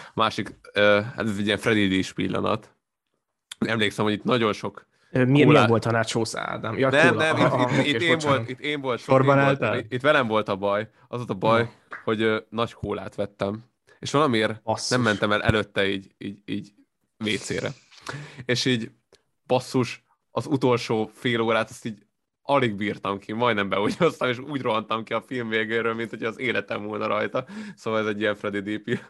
A 0.07 0.13
másik, 0.15 0.55
hát 0.75 1.19
ez 1.19 1.37
egy 1.39 1.47
ilyen 1.47 1.59
Freddy 1.59 2.01
D. 2.01 2.13
pillanat. 2.13 2.75
Emlékszem, 3.59 4.05
hogy 4.05 4.15
itt 4.15 4.25
nagyon 4.25 4.53
sok 4.53 4.87
milyen, 5.11 5.49
milyen 5.49 5.67
volt 5.67 5.85
a 5.85 5.91
Nachos 5.91 6.35
Ádám? 6.35 6.79
Ja, 6.79 6.91
nem, 6.91 7.17
nem, 7.17 7.37
itt, 7.37 7.87
itt, 7.87 7.95
itt, 7.95 8.01
én 8.01 8.19
volt, 8.19 8.49
itt 8.49 8.61
én 8.61 8.81
volt, 8.81 9.01
Sorban 9.01 9.39
én 9.39 9.57
volt, 9.59 9.93
itt 9.93 10.01
velem 10.01 10.27
volt 10.27 10.49
a 10.49 10.57
baj. 10.57 10.89
Az 11.09 11.19
volt 11.19 11.31
a 11.31 11.35
baj, 11.35 11.63
no. 11.63 11.69
hogy 12.05 12.23
uh, 12.23 12.37
nagy 12.51 12.73
kólát 12.73 13.15
vettem. 13.15 13.65
És 13.99 14.11
valamiért 14.11 14.63
basszus. 14.63 14.89
nem 14.89 15.01
mentem 15.01 15.33
el 15.33 15.43
előtte 15.43 15.89
így, 15.89 16.15
így, 16.19 16.39
így 16.45 16.73
WC-re. 17.25 17.71
És 18.45 18.65
így 18.65 18.91
basszus, 19.47 20.05
az 20.31 20.47
utolsó 20.47 21.11
fél 21.15 21.41
órát 21.41 21.71
azt 21.71 21.85
így 21.85 22.06
alig 22.47 22.75
bírtam 22.75 23.19
ki, 23.19 23.33
majdnem 23.33 23.69
beúgyoztam, 23.69 24.29
és 24.29 24.39
úgy 24.39 24.61
rohantam 24.61 25.05
ki 25.05 25.13
a 25.13 25.21
film 25.21 25.49
végéről, 25.49 25.95
mint 25.95 26.11
hogy 26.11 26.23
az 26.23 26.39
életem 26.39 26.85
volna 26.85 27.07
rajta. 27.07 27.45
Szóval 27.75 28.01
ez 28.01 28.07
egy 28.07 28.21
ilyen 28.21 28.35
Freddy 28.35 28.61
D 28.61 29.01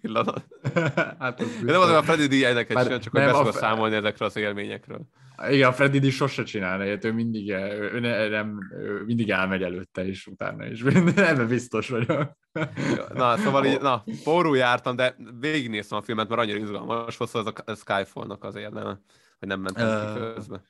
pillanat. 0.00 0.46
hát 1.18 1.40
az 1.40 1.58
nem 1.62 1.80
azért 1.80 1.98
a 1.98 2.02
Freddy 2.02 2.26
D 2.26 2.44
egy 2.44 2.66
csak 2.66 3.12
hogy 3.12 3.24
beszél 3.24 3.46
a... 3.46 3.52
számolni 3.52 3.94
ezekről 3.94 4.28
az 4.28 4.36
élményekről. 4.36 5.00
Igen, 5.48 5.68
a 5.68 5.72
Freddy 5.72 6.06
is 6.06 6.14
sose 6.14 6.42
csinálna 6.42 6.84
ilyet, 6.84 7.04
ő 7.04 7.12
mindig, 7.12 7.50
ő, 7.50 8.00
ne, 8.00 8.28
nem, 8.28 8.58
ő 8.72 9.02
mindig 9.04 9.30
elmegy 9.30 9.62
előtte, 9.62 10.06
és 10.06 10.26
utána 10.26 10.66
is. 10.66 10.82
Ebben 11.16 11.48
biztos 11.48 11.88
vagyok. 11.88 12.36
na, 13.14 13.36
szóval 13.36 13.64
így, 13.64 13.80
na, 13.80 14.04
forró 14.22 14.54
jártam, 14.54 14.96
de 14.96 15.16
végignéztem 15.40 15.98
a 15.98 16.02
filmet, 16.02 16.28
mert 16.28 16.40
annyira 16.40 16.58
izgalmas 16.58 17.16
volt, 17.16 17.30
szóval 17.30 17.52
ez 17.66 17.74
a 17.74 17.76
Skyfall-nak 17.76 18.44
az 18.44 18.54
érdeme, 18.54 19.00
hogy 19.38 19.48
nem 19.48 19.60
mentem 19.60 19.88
uh, 19.88 20.14
ki 20.14 20.34
közben. 20.34 20.62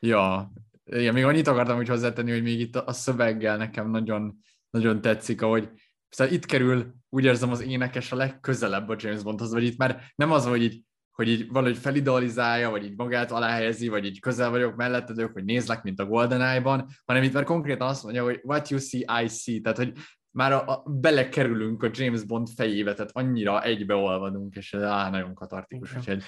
Ja, 0.00 0.52
igen, 0.84 1.14
még 1.14 1.24
annyit 1.24 1.46
akartam 1.46 1.76
hogy 1.76 1.88
hozzátenni, 1.88 2.30
hogy 2.30 2.42
még 2.42 2.60
itt 2.60 2.76
a 2.76 2.92
szöveggel 2.92 3.56
nekem 3.56 3.90
nagyon, 3.90 4.38
nagyon 4.70 5.00
tetszik, 5.00 5.42
ahogy 5.42 5.68
szóval 6.08 6.34
itt 6.34 6.46
kerül, 6.46 6.94
úgy 7.08 7.24
érzem, 7.24 7.50
az 7.50 7.60
énekes 7.62 8.12
a 8.12 8.16
legközelebb 8.16 8.88
a 8.88 8.96
James 8.98 9.22
Bondhoz, 9.22 9.52
vagy 9.52 9.64
itt 9.64 9.78
már 9.78 10.02
nem 10.14 10.30
az, 10.30 10.46
hogy 10.46 10.62
így 10.62 10.84
hogy 11.10 11.28
így 11.28 11.48
valahogy 11.48 11.76
felidealizálja, 11.76 12.70
vagy 12.70 12.84
így 12.84 12.96
magát 12.96 13.30
aláhelyezi, 13.30 13.88
vagy 13.88 14.04
így 14.04 14.20
közel 14.20 14.50
vagyok 14.50 14.76
melletted, 14.76 15.30
hogy 15.32 15.44
nézlek, 15.44 15.82
mint 15.82 16.00
a 16.00 16.06
GoldenEye-ban, 16.06 16.86
hanem 17.04 17.22
itt 17.22 17.32
már 17.32 17.44
konkrétan 17.44 17.88
azt 17.88 18.02
mondja, 18.02 18.24
hogy 18.24 18.40
what 18.42 18.68
you 18.68 18.80
see, 18.80 19.22
I 19.22 19.28
see, 19.28 19.60
tehát 19.60 19.78
hogy 19.78 19.92
már 20.30 20.52
a, 20.52 20.68
a, 20.68 20.82
belekerülünk 20.86 21.82
a 21.82 21.90
James 21.92 22.24
Bond 22.24 22.48
fejébe, 22.56 22.94
tehát 22.94 23.10
annyira 23.14 23.62
egybeolvadunk, 23.62 24.54
és 24.54 24.72
ez 24.72 24.82
á, 24.82 25.10
nagyon 25.10 25.34
katartikus. 25.34 25.96
Úgyhogy, 25.96 26.22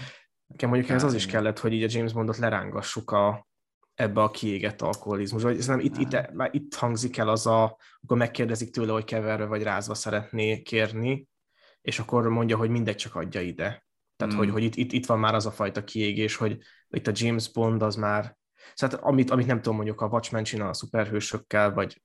Nekem 0.46 0.68
mondjuk 0.68 0.90
ez 0.90 1.04
az 1.04 1.14
is 1.14 1.26
kellett, 1.26 1.58
hogy 1.58 1.72
így 1.72 1.82
a 1.82 1.88
James 1.90 2.12
Bondot 2.12 2.36
lerángassuk 2.36 3.10
a, 3.10 3.46
ebbe 4.02 4.22
a 4.22 4.30
kiégett 4.30 4.82
alkoholizmusba. 4.82 5.48
Vagy 5.48 5.66
nem, 5.66 5.80
itt, 5.80 5.96
itt, 5.96 6.32
már 6.32 6.50
itt 6.52 6.74
hangzik 6.74 7.16
el 7.16 7.28
az 7.28 7.46
a, 7.46 7.76
akkor 8.00 8.16
megkérdezik 8.16 8.70
tőle, 8.70 8.92
hogy 8.92 9.04
keverve 9.04 9.44
vagy 9.44 9.62
rázva 9.62 9.94
szeretné 9.94 10.62
kérni, 10.62 11.28
és 11.80 11.98
akkor 11.98 12.28
mondja, 12.28 12.56
hogy 12.56 12.70
mindegy, 12.70 12.96
csak 12.96 13.14
adja 13.14 13.40
ide. 13.40 13.86
Tehát, 14.16 14.34
hmm. 14.34 14.42
hogy, 14.42 14.50
hogy 14.50 14.62
itt, 14.62 14.74
itt, 14.74 14.92
itt 14.92 15.06
van 15.06 15.18
már 15.18 15.34
az 15.34 15.46
a 15.46 15.50
fajta 15.50 15.84
kiégés, 15.84 16.36
hogy 16.36 16.58
itt 16.88 17.06
a 17.06 17.12
James 17.14 17.52
Bond 17.52 17.82
az 17.82 17.94
már, 17.96 18.36
szóval 18.74 18.98
amit, 19.02 19.30
amit 19.30 19.46
nem 19.46 19.56
tudom, 19.56 19.76
mondjuk 19.76 20.00
a 20.00 20.06
Watchmen 20.06 20.44
csinál 20.44 20.68
a 20.68 20.74
szuperhősökkel, 20.74 21.72
vagy 21.72 22.02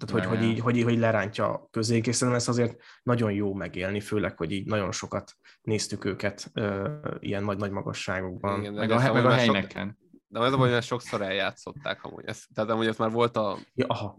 tehát, 0.00 0.26
hogy, 0.26 0.36
hogy, 0.36 0.48
így, 0.48 0.60
hogy, 0.60 0.82
hogy 0.82 0.98
lerántja 0.98 1.48
a 1.48 1.68
közék, 1.70 2.06
és 2.06 2.14
szerintem 2.14 2.38
ezt 2.38 2.48
azért 2.48 2.80
nagyon 3.02 3.32
jó 3.32 3.54
megélni, 3.54 4.00
főleg, 4.00 4.36
hogy 4.36 4.52
így 4.52 4.66
nagyon 4.66 4.92
sokat 4.92 5.32
néztük 5.62 6.04
őket 6.04 6.50
uh, 6.54 6.88
ilyen 7.18 7.44
nagy-nagy 7.44 7.70
magasságokban. 7.70 8.60
Igen, 8.60 8.72
meg, 8.72 8.90
a, 8.90 9.12
meg 9.12 9.26
a 9.26 9.30
helyneken. 9.30 9.98
Sok, 10.00 10.05
de 10.28 10.38
az 10.38 10.52
a 10.52 10.56
baj, 10.56 10.72
hogy 10.72 10.82
sokszor 10.82 11.22
eljátszották 11.22 12.04
amúgy. 12.04 12.24
Ez, 12.24 12.44
tehát 12.54 12.70
amúgy 12.70 12.86
ez 12.86 12.96
már 12.96 13.10
volt 13.10 13.36
a... 13.36 13.58
Ja, 13.74 13.86
aha. 13.86 14.18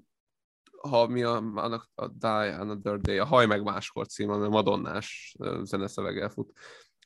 Ha 0.82 1.08
mi 1.08 1.24
a, 1.24 1.36
annak 1.36 1.90
a 1.96 2.08
Die 2.08 2.58
Another 2.60 2.98
Day, 2.98 3.18
a 3.18 3.26
Haj 3.26 3.46
meg 3.46 3.64
máskor 3.64 4.08
cím, 4.08 4.30
ami 4.30 4.48
Madonnás 4.48 5.36
zeneszöveggel 5.62 6.30
fut. 6.30 6.52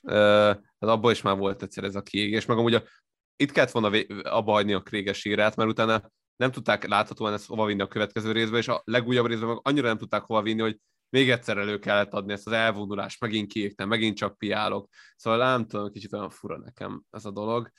Hát 0.04 0.62
abban 0.80 1.12
is 1.12 1.22
már 1.22 1.38
volt 1.38 1.64
egyszer 1.64 1.84
ez 1.84 1.96
a 1.96 2.02
kiégés, 2.02 2.46
meg 2.46 2.58
amúgy 2.58 2.74
a, 2.74 2.84
itt 3.36 3.52
kellett 3.52 3.72
volna 3.72 3.98
abba 4.24 4.52
hagyni 4.52 4.74
a 4.74 4.82
kréges 4.82 5.26
írát, 5.26 5.56
mert 5.56 5.70
utána 5.70 6.12
nem 6.36 6.52
tudták 6.52 6.88
láthatóan 6.88 7.34
ezt 7.34 7.48
hova 7.48 7.66
vinni 7.66 7.82
a 7.82 7.88
következő 7.88 8.32
részbe, 8.32 8.58
és 8.58 8.68
a 8.68 8.82
legújabb 8.86 9.26
részben 9.26 9.48
meg 9.48 9.60
annyira 9.62 9.88
nem 9.88 9.98
tudták 9.98 10.22
hova 10.22 10.42
vinni, 10.42 10.62
hogy 10.62 10.80
még 11.12 11.30
egyszer 11.30 11.58
elő 11.58 11.80
kellett 11.80 12.14
adni 12.14 12.34
ezt 12.34 12.48
az 12.48 12.54
elvonulást, 12.54 13.22
megint 13.22 13.52
kiégtem, 13.52 13.88
megint 13.88 14.18
csak 14.18 14.38
piálok. 14.38 14.90
Szóval 15.16 15.40
nem 15.40 15.68
tudom, 15.68 15.92
kicsit 15.92 16.14
olyan 16.14 16.30
fura 16.30 16.58
nekem 16.58 17.04
ez 17.10 17.26
a 17.26 17.32
dolog. 17.32 17.72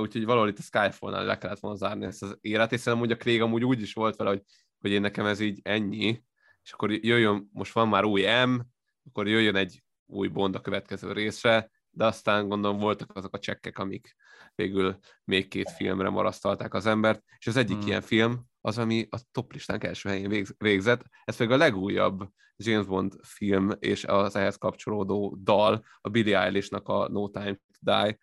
Úgyhogy 0.00 0.24
valahol 0.24 0.48
itt 0.48 0.58
a 0.58 0.62
Skyfall-nál 0.62 1.24
le 1.24 1.38
kellett 1.38 1.60
volna 1.60 1.76
zárni 1.76 2.04
ezt 2.04 2.22
az 2.22 2.38
élet, 2.40 2.72
és 2.72 2.80
szerintem 2.80 3.10
a 3.10 3.16
Craig 3.16 3.40
amúgy 3.40 3.64
úgy 3.64 3.80
is 3.80 3.92
volt 3.92 4.16
vele, 4.16 4.30
hogy, 4.30 4.42
hogy 4.78 4.90
én 4.90 5.00
nekem 5.00 5.26
ez 5.26 5.40
így 5.40 5.60
ennyi, 5.62 6.22
és 6.62 6.72
akkor 6.72 6.90
jöjjön, 6.90 7.48
most 7.52 7.72
van 7.72 7.88
már 7.88 8.04
új 8.04 8.22
M, 8.46 8.60
akkor 9.08 9.28
jöjjön 9.28 9.56
egy 9.56 9.82
új 10.06 10.28
Bond 10.28 10.54
a 10.54 10.60
következő 10.60 11.12
részre, 11.12 11.70
de 11.90 12.04
aztán 12.04 12.48
gondolom 12.48 12.78
voltak 12.78 13.16
azok 13.16 13.34
a 13.34 13.38
csekkek, 13.38 13.78
amik 13.78 14.16
végül 14.54 14.98
még 15.24 15.48
két 15.48 15.70
filmre 15.70 16.08
marasztalták 16.08 16.74
az 16.74 16.86
embert, 16.86 17.22
és 17.38 17.46
az 17.46 17.56
egyik 17.56 17.76
hmm. 17.76 17.86
ilyen 17.86 18.00
film 18.00 18.44
az, 18.60 18.78
ami 18.78 19.06
a 19.10 19.18
top 19.32 19.52
listánk 19.52 19.84
első 19.84 20.08
helyén 20.08 20.46
végzett, 20.58 21.04
ez 21.24 21.36
pedig 21.36 21.52
a 21.52 21.56
legújabb 21.56 22.28
James 22.66 22.86
Bond 22.86 23.14
film 23.22 23.70
és 23.78 24.04
az 24.04 24.36
ehhez 24.36 24.56
kapcsolódó 24.56 25.38
dal, 25.42 25.84
a 26.00 26.08
Billie 26.08 26.38
Eilish-nak 26.38 26.88
a 26.88 27.08
No 27.08 27.28
Time 27.28 27.54
to 27.54 27.78
Die, 27.80 28.18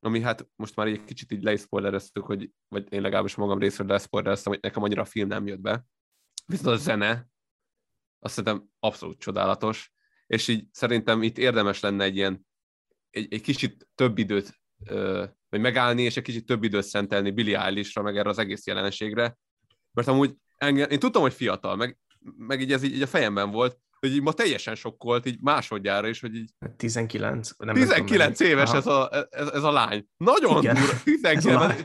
ami 0.00 0.20
hát 0.20 0.48
most 0.56 0.76
már 0.76 0.86
egy 0.86 1.04
kicsit 1.04 1.32
így 1.32 1.42
leiszpoilereztük, 1.42 2.24
hogy, 2.24 2.50
vagy 2.68 2.92
én 2.92 3.00
legalábbis 3.00 3.34
magam 3.34 3.58
részről 3.58 3.86
leszpoilereztem, 3.86 4.52
hogy 4.52 4.62
nekem 4.62 4.82
annyira 4.82 5.02
a 5.02 5.04
film 5.04 5.28
nem 5.28 5.46
jött 5.46 5.60
be. 5.60 5.84
Viszont 6.46 6.68
a 6.68 6.76
zene, 6.76 7.28
azt 8.18 8.34
szerintem 8.34 8.68
abszolút 8.78 9.18
csodálatos, 9.18 9.92
és 10.26 10.48
így 10.48 10.66
szerintem 10.72 11.22
itt 11.22 11.38
érdemes 11.38 11.80
lenne 11.80 12.04
egy 12.04 12.16
ilyen 12.16 12.46
egy, 13.10 13.32
egy 13.32 13.40
kicsit 13.40 13.88
több 13.94 14.18
időt, 14.18 14.60
vagy 15.48 15.60
megállni, 15.60 16.02
és 16.02 16.16
egy 16.16 16.22
kicsit 16.22 16.46
több 16.46 16.62
időt 16.62 16.84
szentelni 16.84 17.30
Billy 17.30 17.54
Eilish-ra, 17.54 18.02
meg 18.02 18.16
erre 18.16 18.28
az 18.28 18.38
egész 18.38 18.66
jelenségre. 18.66 19.38
Mert 19.92 20.08
amúgy 20.08 20.36
engem, 20.56 20.90
én 20.90 20.98
tudtam, 20.98 21.22
hogy 21.22 21.34
fiatal, 21.34 21.76
meg, 21.76 21.98
meg 22.36 22.60
így 22.60 22.72
ez 22.72 22.82
így, 22.82 22.94
így 22.94 23.02
a 23.02 23.06
fejemben 23.06 23.50
volt, 23.50 23.78
hogy 24.00 24.14
így 24.14 24.22
ma 24.22 24.32
teljesen 24.32 24.74
sokkolt, 24.74 25.26
így 25.26 25.38
másodjára 25.40 26.08
is, 26.08 26.20
hogy 26.20 26.34
így... 26.34 26.50
19. 26.76 27.50
Nem 27.58 27.74
19 27.74 28.36
tudom, 28.38 28.52
éves 28.52 28.72
ez 28.72 28.86
a, 28.86 29.26
ez, 29.30 29.48
ez, 29.48 29.62
a 29.62 29.72
lány. 29.72 30.06
Nagyon 30.16 30.62
igen. 30.62 30.74
durva. 30.74 30.92
19. 31.04 31.84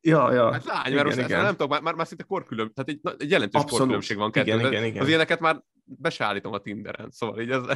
ja, 0.00 0.32
ja. 0.32 0.52
Hát 0.52 0.64
lány, 0.64 0.76
mert 0.82 0.92
igen, 0.92 1.04
most 1.04 1.18
igen. 1.18 1.42
nem 1.42 1.50
tudom, 1.50 1.68
már, 1.68 1.82
már, 1.82 1.94
már 1.94 2.06
szinte 2.06 2.24
korkülön, 2.24 2.72
tehát 2.74 2.90
egy, 2.90 3.00
egy 3.22 3.30
jelentős 3.30 3.60
Abszolút. 3.60 3.78
korkülönbség 3.78 4.16
van 4.16 4.30
kettő. 4.30 4.54
Igen, 4.54 4.66
igen, 4.66 4.84
igen. 4.84 5.02
Az 5.02 5.08
ilyeneket 5.08 5.40
már 5.40 5.62
besállítom 5.84 6.52
a 6.52 6.58
Tinderen, 6.58 7.10
szóval 7.10 7.40
így 7.40 7.50
ez... 7.50 7.62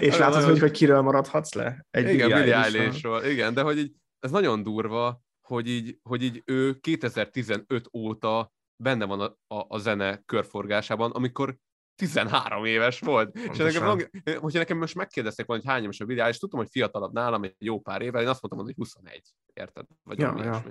És 0.00 0.18
látod, 0.18 0.42
hogy, 0.42 0.58
hogy 0.58 0.70
kiről 0.70 1.00
maradhatsz 1.00 1.54
le? 1.54 1.86
Egy 1.90 2.12
igen, 2.12 2.28
Billie 2.28 2.56
eilish 2.56 3.06
igen, 3.30 3.54
de 3.54 3.62
hogy 3.62 3.78
így, 3.78 3.92
ez 4.18 4.30
nagyon 4.30 4.62
durva, 4.62 5.22
hogy 5.40 5.68
így, 5.68 5.98
hogy 6.02 6.22
így 6.22 6.42
ő 6.44 6.78
2015 6.80 7.88
óta 7.92 8.52
benne 8.82 9.04
van 9.04 9.20
a, 9.20 9.54
a, 9.54 9.64
a 9.68 9.78
zene 9.78 10.22
körforgásában, 10.26 11.10
amikor 11.10 11.56
13 11.94 12.64
éves 12.64 13.00
volt. 13.00 13.30
Pontosan. 13.30 13.66
És 13.66 13.74
nekem, 13.74 14.08
hogyha 14.40 14.58
nekem 14.58 14.78
most 14.78 14.94
megkérdezték 14.94 15.46
volna, 15.46 15.62
hogy 15.62 15.72
hány 15.72 15.82
éves 15.82 16.00
a 16.00 16.04
Billie 16.04 16.28
és 16.28 16.38
tudtam, 16.38 16.58
hogy 16.58 16.68
fiatalabb 16.70 17.12
nálam 17.12 17.42
egy 17.42 17.54
jó 17.58 17.80
pár 17.80 18.02
évvel, 18.02 18.22
én 18.22 18.28
azt 18.28 18.42
mondtam, 18.42 18.64
hogy 18.64 18.74
21, 18.76 19.22
érted? 19.52 19.86
Vagy 20.02 20.18
ja, 20.18 20.34
ja. 20.38 20.64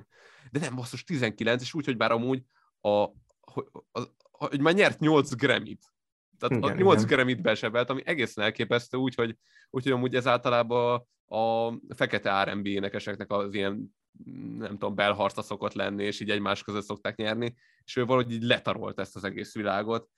De 0.51 0.59
nem, 0.59 0.75
basszus, 0.75 1.03
19, 1.03 1.61
és 1.61 1.73
úgy, 1.73 1.85
hogy 1.85 1.97
bár 1.97 2.11
amúgy 2.11 2.43
a, 2.81 2.89
hogy, 3.39 3.67
a, 3.91 4.01
hogy 4.31 4.61
már 4.61 4.73
nyert 4.73 4.99
8 4.99 5.35
Grammy-t. 5.35 5.93
Tehát 6.39 6.63
igen, 6.63 6.75
a 6.77 6.81
8 6.81 7.03
igen. 7.03 7.15
Grammy-t 7.15 7.41
besebelt, 7.41 7.89
ami 7.89 8.01
egészen 8.05 8.43
elképesztő, 8.43 8.97
úgyhogy, 8.97 9.37
úgyhogy 9.69 9.91
amúgy 9.91 10.15
ez 10.15 10.27
általában 10.27 11.07
a 11.27 11.73
fekete 11.95 12.43
R&B 12.43 12.65
énekeseknek 12.65 13.31
az 13.31 13.53
ilyen 13.53 13.95
nem 14.57 14.71
tudom, 14.71 14.95
belharca 14.95 15.41
szokott 15.41 15.73
lenni, 15.73 16.03
és 16.03 16.19
így 16.19 16.29
egymás 16.29 16.63
között 16.63 16.83
szokták 16.83 17.15
nyerni, 17.15 17.55
és 17.83 17.95
ő 17.95 18.05
valahogy 18.05 18.31
így 18.31 18.43
letarolt 18.43 18.99
ezt 18.99 19.15
az 19.15 19.23
egész 19.23 19.53
világot. 19.53 20.09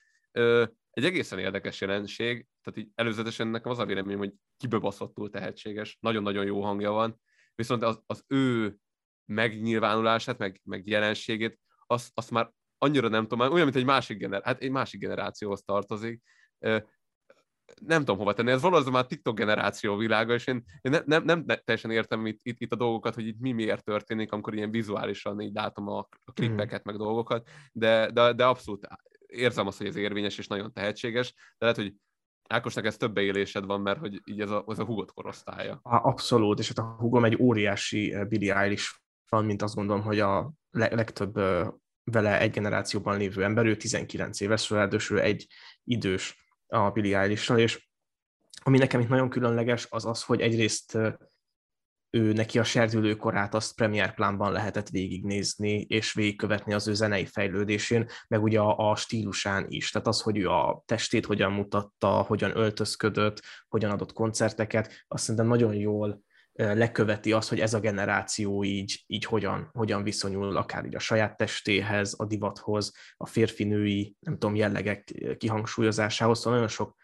Egy 0.90 1.06
egészen 1.06 1.40
érdekes 1.40 1.82
jelenség, 1.82 2.48
tehát 2.62 2.80
így 2.80 2.92
előzetesen 2.96 3.48
nekem 3.48 3.72
az 3.72 3.80
a 3.80 3.86
véleményem, 3.86 4.20
hogy 4.20 4.34
kibebaszottul 4.58 5.30
tehetséges, 5.30 5.98
nagyon-nagyon 6.00 6.46
jó 6.46 6.62
hangja 6.62 6.92
van, 6.92 7.22
viszont 7.56 7.84
az, 7.84 8.00
az 8.06 8.24
ő 8.28 8.78
megnyilvánulását, 9.26 10.38
meg, 10.38 10.62
meg 10.64 10.88
jelenségét, 10.88 11.60
azt, 11.86 12.12
azt 12.14 12.32
már 12.32 12.52
annyira 12.78 13.08
nem 13.08 13.28
tudom, 13.28 13.52
olyan, 13.52 13.64
mint 13.64 13.76
egy 13.76 13.86
másik, 13.86 14.18
gener- 14.18 14.46
hát 14.46 14.62
egy 14.62 14.72
másik 14.72 15.00
generációhoz 15.00 15.62
tartozik. 15.62 16.22
Nem 17.86 18.00
tudom 18.00 18.18
hova 18.18 18.34
tenni, 18.34 18.52
ez 18.52 18.62
valószínűleg 18.62 18.94
már 18.94 19.06
TikTok 19.06 19.38
generáció 19.38 19.96
világa, 19.96 20.34
és 20.34 20.48
én, 20.48 20.64
én 20.82 20.92
nem, 20.92 21.04
nem, 21.06 21.24
nem 21.24 21.46
teljesen 21.46 21.92
értem 21.92 22.26
itt, 22.26 22.40
itt, 22.44 22.60
itt 22.60 22.72
a 22.72 22.76
dolgokat, 22.76 23.16
hogy 23.16 23.28
itt 23.28 23.40
mi 23.40 23.52
miért 23.52 23.84
történik, 23.84 24.32
amikor 24.32 24.54
ilyen 24.54 24.72
vizuálisan 24.72 25.42
így 25.42 25.54
látom 25.54 25.88
a, 25.88 26.08
a 26.26 26.32
klippeket, 26.34 26.80
mm. 26.80 26.84
meg 26.92 26.96
dolgokat, 26.96 27.50
de, 27.72 28.12
de, 28.12 28.34
de 28.34 28.46
abszolút 28.46 28.88
érzem 29.26 29.68
azt, 29.68 29.78
hogy 29.78 29.88
ez 29.88 29.96
érvényes 29.96 30.38
és 30.38 30.48
nagyon 30.48 30.74
tehetséges, 30.74 31.34
de 31.34 31.66
lehet, 31.66 31.76
hogy 31.76 31.94
Ákosnak 32.50 32.86
ez 32.86 32.98
több 32.98 33.14
beélésed 33.14 33.66
van, 33.66 33.82
mert 33.82 34.00
hogy 34.00 34.22
így 34.26 34.42
ez 34.42 34.50
a, 34.50 34.66
ez 34.68 34.80
a 34.80 34.86
hugot 34.86 35.14
korosztálya. 35.14 35.80
Abszolút, 35.84 36.60
és 36.60 36.68
hát 36.68 36.78
a 36.78 36.96
hugom 37.00 37.26
egy 37.26 37.38
óriási 37.40 38.16
Billie 38.28 38.56
Eilish 38.56 38.96
van, 39.30 39.46
mint 39.46 39.62
azt 39.62 39.76
gondolom, 39.76 40.04
hogy 40.04 40.20
a 40.20 40.54
legtöbb 40.70 41.34
vele 42.04 42.40
egy 42.40 42.52
generációban 42.52 43.18
lévő 43.18 43.44
ember, 43.44 43.66
ő 43.66 43.76
19 43.76 44.40
éves, 44.40 44.70
ráadásul 44.70 45.20
egy 45.20 45.48
idős 45.84 46.43
a 46.74 46.92
Billie 46.92 47.18
eilish 47.18 47.58
és 47.58 47.88
ami 48.64 48.78
nekem 48.78 49.00
itt 49.00 49.10
nagyon 49.10 49.30
különleges, 49.30 49.88
az 49.90 50.06
az, 50.06 50.24
hogy 50.24 50.42
egyrészt 50.42 50.98
ő 52.10 52.34
neki 52.34 52.60
a 52.60 52.64
serdülőkorát 52.64 53.54
azt 53.54 53.76
Premiere 53.76 54.12
plánban 54.12 54.52
lehetett 54.52 54.90
végignézni, 54.90 55.82
és 55.82 56.14
végigkövetni 56.14 56.74
az 56.74 56.88
ő 56.88 56.94
zenei 56.94 57.26
fejlődésén, 57.26 58.10
meg 58.28 58.44
ugye 58.44 58.60
a, 58.60 58.90
a 58.90 58.96
stílusán 58.96 59.66
is. 59.68 59.92
Tehát 59.92 60.08
az, 60.08 60.22
hogy 60.22 60.38
ő 60.38 60.50
a 60.50 60.84
testét 60.86 61.26
hogyan 61.26 61.52
mutatta, 61.52 62.08
hogyan 62.08 62.58
öltözködött, 62.58 63.42
hogyan 63.68 63.92
adott 63.92 64.14
koncerteket, 64.14 65.06
azt 65.08 65.24
szerintem 65.24 65.48
nagyon 65.48 65.74
jól 65.74 66.24
leköveti 66.54 67.32
azt, 67.32 67.50
hogy 67.50 67.60
ez 67.60 67.74
a 67.74 67.80
generáció 67.80 68.64
így, 68.64 69.04
így 69.08 69.26
hogyan, 69.26 69.70
hogyan 69.74 70.04
viszonyul 70.04 70.58
akár 70.58 70.86
így 70.86 70.96
a 70.96 71.00
saját 71.00 71.38
testéhez, 71.38 72.16
a 72.18 72.26
divathoz, 72.26 72.94
a 73.18 73.26
férfinői, 73.26 74.16
nem 74.20 74.38
tudom, 74.38 74.56
jellegek 74.56 75.04
kihangsúlyozásához, 75.38 76.38
szóval 76.38 76.54
nagyon 76.54 76.68
sok, 76.68 76.96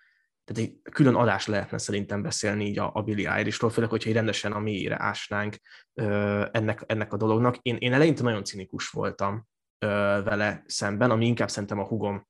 tehát 0.45 0.69
egy 0.69 0.91
külön 0.91 1.15
adás 1.15 1.47
lehetne 1.47 1.77
szerintem 1.77 2.21
beszélni 2.21 2.65
így 2.65 2.79
a, 2.79 2.91
a 2.93 3.01
Billie 3.01 3.31
Eilishról, 3.31 3.69
főleg, 3.69 3.89
hogyha 3.89 4.13
rendesen 4.13 4.51
a 4.51 4.59
mélyére 4.59 5.03
ásnánk 5.03 5.55
ö, 5.93 6.45
ennek, 6.51 6.83
ennek 6.85 7.13
a 7.13 7.17
dolognak. 7.17 7.57
Én, 7.61 7.75
én 7.75 7.93
eleinte 7.93 8.23
nagyon 8.23 8.43
cinikus 8.43 8.89
voltam 8.89 9.47
ö, 9.79 9.87
vele 10.23 10.63
szemben, 10.65 11.11
ami 11.11 11.25
inkább 11.25 11.49
szerintem 11.49 11.79
a 11.79 11.87
hugom, 11.87 12.27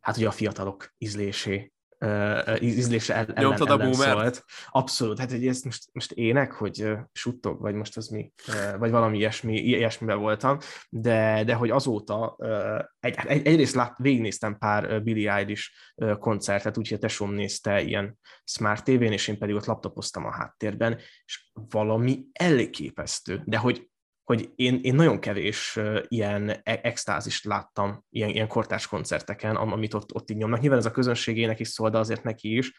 hát 0.00 0.16
ugye 0.16 0.26
a 0.26 0.30
fiatalok 0.30 0.94
ízlésé 0.98 1.72
uh, 2.00 2.62
ízlése 2.62 3.14
ellen, 3.14 3.36
ellen, 3.36 3.68
ellen 3.68 3.92
szólt. 3.92 4.44
Abszolút, 4.70 5.18
hát 5.18 5.30
hogy 5.30 5.46
ez 5.46 5.62
most, 5.62 5.88
most 5.92 6.12
ének, 6.12 6.52
hogy 6.52 6.82
uh, 6.82 6.98
suttog, 7.12 7.60
vagy 7.60 7.74
most 7.74 7.96
az 7.96 8.08
mi, 8.08 8.32
uh, 8.48 8.78
vagy 8.78 8.90
valami 8.90 9.16
ilyesmi, 9.16 9.60
ilyesmiben 9.60 10.18
voltam, 10.18 10.58
de, 10.88 11.44
de 11.44 11.54
hogy 11.54 11.70
azóta 11.70 12.34
uh, 12.38 12.78
egy, 13.00 13.16
egy, 13.26 13.46
egyrészt 13.46 13.74
lát, 13.74 13.98
végignéztem 13.98 14.58
pár 14.58 15.02
Billie 15.02 15.32
Eilish 15.32 15.70
koncertet, 16.18 16.78
úgyhogy 16.78 16.96
a 16.96 17.00
tesóm 17.00 17.32
nézte 17.32 17.80
ilyen 17.80 18.18
Smart 18.44 18.84
TV-n, 18.84 19.12
és 19.12 19.28
én 19.28 19.38
pedig 19.38 19.54
ott 19.54 19.64
laptopoztam 19.64 20.24
a 20.24 20.32
háttérben, 20.32 20.98
és 21.24 21.50
valami 21.52 22.24
elképesztő, 22.32 23.42
de 23.44 23.56
hogy 23.56 23.89
hogy 24.30 24.52
én, 24.54 24.78
én 24.82 24.94
nagyon 24.94 25.20
kevés 25.20 25.78
ilyen 26.08 26.50
e-, 26.50 26.80
extázist 26.82 27.44
láttam 27.44 28.04
ilyen, 28.10 28.28
ilyen 28.28 28.48
kortárs 28.48 28.86
koncerteken, 28.86 29.56
amit 29.56 29.94
ott, 29.94 30.14
ott 30.14 30.30
így 30.30 30.36
nyomnak. 30.36 30.60
Nyilván 30.60 30.78
ez 30.78 30.86
a 30.86 30.90
közönségének 30.90 31.60
is 31.60 31.68
szól, 31.68 31.90
de 31.90 31.98
azért 31.98 32.22
neki 32.22 32.56
is. 32.56 32.72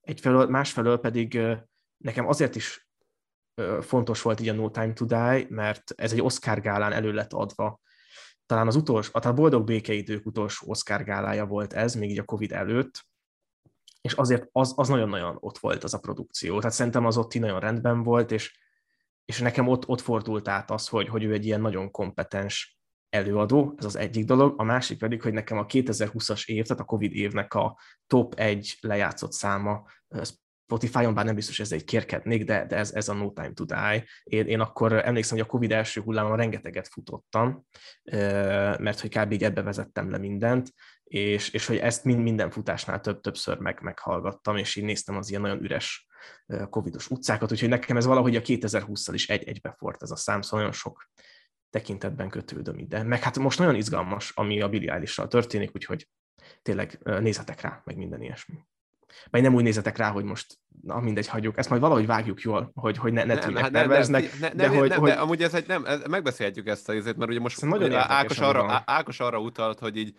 Egyfelől, 0.00 0.46
másfelől 0.46 0.98
pedig 0.98 1.40
nekem 1.96 2.28
azért 2.28 2.56
is 2.56 2.88
fontos 3.80 4.22
volt 4.22 4.40
így 4.40 4.48
a 4.48 4.52
No 4.52 4.70
Time 4.70 4.92
to 4.92 5.04
Die, 5.04 5.46
mert 5.48 5.92
ez 5.96 6.12
egy 6.12 6.22
Oscar 6.22 6.60
gálán 6.60 6.92
elő 6.92 7.12
lett 7.12 7.32
adva. 7.32 7.80
Talán 8.46 8.66
az 8.66 8.76
utolsó, 8.76 9.10
a 9.12 9.32
Boldog 9.32 9.64
Békeidők 9.64 10.26
utolsó 10.26 10.70
Oscar 10.70 11.04
gálája 11.04 11.46
volt 11.46 11.72
ez, 11.72 11.94
még 11.94 12.10
így 12.10 12.18
a 12.18 12.24
Covid 12.24 12.52
előtt, 12.52 13.06
és 14.00 14.12
azért 14.12 14.48
az, 14.52 14.72
az 14.76 14.88
nagyon-nagyon 14.88 15.36
ott 15.40 15.58
volt 15.58 15.84
az 15.84 15.94
a 15.94 15.98
produkció. 15.98 16.58
Tehát 16.58 16.74
szerintem 16.74 17.06
az 17.06 17.16
ott 17.16 17.34
nagyon 17.34 17.60
rendben 17.60 18.02
volt, 18.02 18.30
és, 18.30 18.58
és 19.24 19.38
nekem 19.38 19.68
ott, 19.68 19.88
ott 19.88 20.00
fordult 20.00 20.48
át 20.48 20.70
az, 20.70 20.88
hogy, 20.88 21.08
hogy 21.08 21.24
ő 21.24 21.32
egy 21.32 21.44
ilyen 21.46 21.60
nagyon 21.60 21.90
kompetens 21.90 22.78
előadó, 23.08 23.74
ez 23.78 23.84
az 23.84 23.96
egyik 23.96 24.24
dolog, 24.24 24.60
a 24.60 24.62
másik 24.62 24.98
pedig, 24.98 25.22
hogy 25.22 25.32
nekem 25.32 25.58
a 25.58 25.66
2020-as 25.66 26.46
év, 26.46 26.66
tehát 26.66 26.82
a 26.82 26.86
Covid 26.86 27.12
évnek 27.12 27.54
a 27.54 27.78
top 28.06 28.34
egy 28.34 28.76
lejátszott 28.80 29.32
száma 29.32 29.86
Spotify-on, 30.66 31.14
bár 31.14 31.24
nem 31.24 31.34
biztos, 31.34 31.56
hogy 31.56 31.66
ez 31.66 31.72
egy 31.72 31.84
kérkednék, 31.84 32.44
de, 32.44 32.66
de 32.66 32.76
ez, 32.76 32.92
ez 32.92 33.08
a 33.08 33.14
No 33.14 33.32
Time 33.32 33.52
to 33.52 33.64
Die. 33.64 34.04
Én, 34.22 34.46
én 34.46 34.60
akkor 34.60 34.92
emlékszem, 34.92 35.36
hogy 35.36 35.46
a 35.46 35.50
Covid 35.50 35.72
első 35.72 36.00
hullámon 36.00 36.36
rengeteget 36.36 36.88
futottam, 36.88 37.66
mert 38.78 39.00
hogy 39.00 39.18
kb. 39.18 39.32
így 39.32 39.44
ebbe 39.44 39.62
vezettem 39.62 40.10
le 40.10 40.18
mindent, 40.18 40.72
és, 41.04 41.50
és 41.50 41.66
hogy 41.66 41.76
ezt 41.76 42.04
mind, 42.04 42.22
minden 42.22 42.50
futásnál 42.50 43.00
több, 43.00 43.20
többször 43.20 43.58
meg, 43.58 43.80
meghallgattam, 43.82 44.56
és 44.56 44.76
így 44.76 44.84
néztem 44.84 45.16
az 45.16 45.30
ilyen 45.30 45.42
nagyon 45.42 45.62
üres 45.62 46.06
covidos 46.70 47.10
utcákat, 47.10 47.52
úgyhogy 47.52 47.68
nekem 47.68 47.96
ez 47.96 48.04
valahogy 48.04 48.36
a 48.36 48.40
2020-szal 48.40 49.10
is 49.12 49.28
egy-egybe 49.28 49.74
fort 49.78 50.02
ez 50.02 50.10
a 50.10 50.16
szám, 50.16 50.42
szóval 50.42 50.58
nagyon 50.58 50.74
sok 50.74 51.08
tekintetben 51.70 52.28
kötődöm 52.28 52.78
ide. 52.78 53.02
Meg 53.02 53.22
hát 53.22 53.38
most 53.38 53.58
nagyon 53.58 53.74
izgalmas, 53.74 54.32
ami 54.34 54.60
a 54.60 54.70
eilish 54.70 55.26
történik, 55.26 55.70
úgyhogy 55.74 56.08
tényleg 56.62 56.98
nézhetek 57.02 57.60
rá, 57.60 57.82
meg 57.84 57.96
minden 57.96 58.22
ilyesmi. 58.22 58.54
Vagy 59.30 59.42
nem 59.42 59.54
úgy 59.54 59.62
nézetek 59.62 59.96
rá, 59.96 60.10
hogy 60.10 60.24
most, 60.24 60.58
na 60.82 61.00
mindegy, 61.00 61.28
hagyjuk. 61.28 61.58
Ezt 61.58 61.68
majd 61.68 61.80
valahogy 61.80 62.06
vágjuk 62.06 62.40
jól, 62.40 62.70
hogy, 62.74 62.96
hogy 62.96 63.12
ne, 63.12 63.24
ne 63.24 63.34
nem, 63.34 63.54
hát 63.54 63.72
terveznek. 63.72 64.38
Ne, 64.40 64.48
ne, 64.48 64.54
de, 64.54 64.68
hogy, 64.68 64.88
nem, 64.88 65.00
hogy... 65.00 65.10
de 65.10 65.16
amúgy 65.16 65.42
ez 65.42 65.54
egy, 65.54 65.66
nem, 65.66 65.84
ez, 65.84 66.02
megbeszélhetjük 66.08 66.66
ezt 66.66 66.88
a 66.88 66.94
izét, 66.94 67.16
mert 67.16 67.30
ugye 67.30 67.40
most 67.40 67.60
nagyon 67.60 67.92
Ákos 67.92 68.38
arra, 68.38 68.82
Ákos 68.86 69.20
arra 69.20 69.38
utalt, 69.38 69.78
hogy 69.78 69.96
így, 69.96 70.16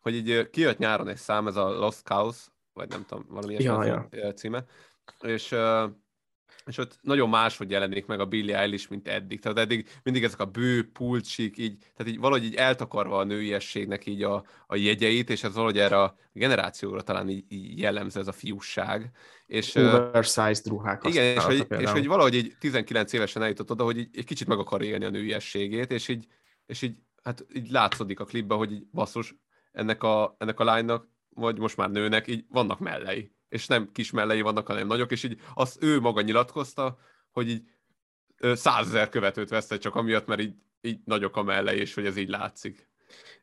hogy 0.00 0.14
így 0.14 0.50
kijött 0.50 0.78
nyáron 0.78 1.08
egy 1.08 1.16
szám, 1.16 1.46
ez 1.46 1.56
a 1.56 1.68
Lost 1.68 2.02
Cows, 2.08 2.46
vagy 2.72 2.88
nem 2.88 3.04
tudom, 3.06 3.24
valami 3.28 3.54
ja, 3.58 4.08
ja. 4.10 4.32
címe, 4.32 4.64
és 5.20 5.54
és 6.68 6.78
ott 6.78 6.98
nagyon 7.00 7.28
máshogy 7.28 7.70
jelenik 7.70 8.06
meg 8.06 8.20
a 8.20 8.26
Billie 8.26 8.58
Eilish, 8.58 8.90
mint 8.90 9.08
eddig. 9.08 9.40
Tehát 9.40 9.58
eddig 9.58 9.88
mindig 10.02 10.24
ezek 10.24 10.40
a 10.40 10.44
bő, 10.44 10.90
pulcsik, 10.90 11.58
így, 11.58 11.78
tehát 11.96 12.12
így 12.12 12.18
valahogy 12.18 12.44
így 12.44 12.54
eltakarva 12.54 13.18
a 13.18 13.24
nőiességnek 13.24 14.06
így 14.06 14.22
a, 14.22 14.44
a 14.66 14.76
jegyeit, 14.76 15.30
és 15.30 15.44
ez 15.44 15.54
valahogy 15.54 15.78
erre 15.78 16.02
a 16.02 16.16
generációra 16.32 17.02
talán 17.02 17.28
így, 17.28 17.44
így 17.48 17.78
jellemző 17.78 18.20
ez 18.20 18.28
a 18.28 18.32
fiúság. 18.32 19.10
És, 19.46 19.74
Oversized 19.74 20.66
ruhák 20.66 21.04
Igen, 21.06 21.36
és 21.36 21.44
hogy, 21.44 21.66
és 21.78 21.90
hogy 21.90 22.06
valahogy 22.06 22.34
így 22.34 22.56
19 22.58 23.12
évesen 23.12 23.42
eljutott 23.42 23.70
oda, 23.70 23.84
hogy 23.84 23.98
így, 23.98 24.08
egy 24.12 24.24
kicsit 24.24 24.48
meg 24.48 24.58
akar 24.58 24.82
élni 24.82 25.04
a 25.04 25.10
nőiességét, 25.10 25.90
és 25.90 26.08
így, 26.08 26.26
és 26.66 26.82
így, 26.82 26.96
hát 27.22 27.46
így 27.54 27.70
látszódik 27.70 28.20
a 28.20 28.24
klipben, 28.24 28.58
hogy 28.58 28.72
így 28.72 28.86
basszus, 28.92 29.34
ennek 29.72 30.02
a, 30.02 30.36
ennek 30.38 30.60
a 30.60 30.64
lánynak, 30.64 31.08
vagy 31.28 31.58
most 31.58 31.76
már 31.76 31.90
nőnek, 31.90 32.26
így 32.26 32.44
vannak 32.48 32.78
mellei 32.78 33.36
és 33.48 33.66
nem 33.66 33.92
kis 33.92 34.10
mellei 34.10 34.40
vannak, 34.40 34.66
hanem 34.66 34.86
nagyok, 34.86 35.10
és 35.10 35.22
így 35.22 35.40
azt 35.54 35.82
ő 35.82 36.00
maga 36.00 36.20
nyilatkozta, 36.20 36.98
hogy 37.30 37.48
így 37.48 37.62
százezer 38.40 39.08
követőt 39.08 39.48
veszte 39.48 39.78
csak 39.78 39.94
amiatt, 39.94 40.26
mert 40.26 40.40
így, 40.40 40.54
így 40.80 41.00
nagyok 41.04 41.36
a 41.36 41.42
mellei, 41.42 41.78
és 41.78 41.94
hogy 41.94 42.06
ez 42.06 42.16
így 42.16 42.28
látszik. 42.28 42.88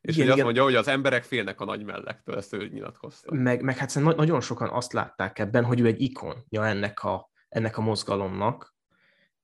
És 0.02 0.16
igen, 0.16 0.28
hogy 0.28 0.34
azt 0.34 0.44
mondja, 0.44 0.64
hogy 0.64 0.76
az 0.76 0.88
emberek 0.88 1.24
félnek 1.24 1.62
a 1.62 1.66
nagy 1.66 1.84
mellektől, 1.84 2.38
ezt 2.38 2.54
ő 2.54 2.68
nyilatkozta. 2.68 3.34
Meg, 3.34 3.62
meg 3.62 3.78
hát 3.78 3.96
nagyon 3.96 4.42
sokan 4.42 4.70
azt 4.70 4.94
látták 4.94 5.40
ebben, 5.40 5.64
hogy 5.64 5.80
ő 5.80 5.86
egy 5.86 6.02
ikonja 6.02 6.68
ennek 6.68 7.04
a, 7.04 7.32
ennek 7.50 7.78
a 7.78 7.82
mozgalomnak, 7.82 8.76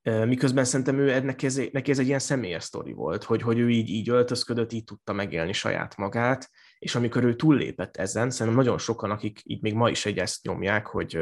miközben 0.04 0.64
szerintem 0.64 1.00
ő 1.00 1.12
ennek 1.12 1.44
ez, 1.44 1.62
neki 1.72 1.92
ez 1.92 2.00
egy 2.00 2.08
ilyen 2.08 2.20
személyes 2.20 2.64
sztori 2.64 2.94
volt, 2.94 3.24
hogy, 3.24 3.42
hogy 3.42 3.60
ő 3.60 3.70
így, 3.70 3.90
így 3.90 4.10
öltözködött, 4.10 4.72
így 4.72 4.84
tudta 4.84 5.14
megélni 5.14 5.54
saját 5.54 5.98
magát, 5.98 6.50
és 6.82 6.96
amikor 6.96 7.24
ő 7.24 7.36
túllépett 7.36 7.98
ezen, 7.98 8.30
szerintem 8.30 8.64
nagyon 8.64 8.78
sokan, 8.78 9.12
akik 9.12 9.42
így 9.44 9.62
még 9.62 9.74
ma 9.74 9.90
is 9.90 10.06
egy 10.06 10.18
ezt 10.18 10.44
nyomják, 10.44 10.88
hogy, 10.88 11.20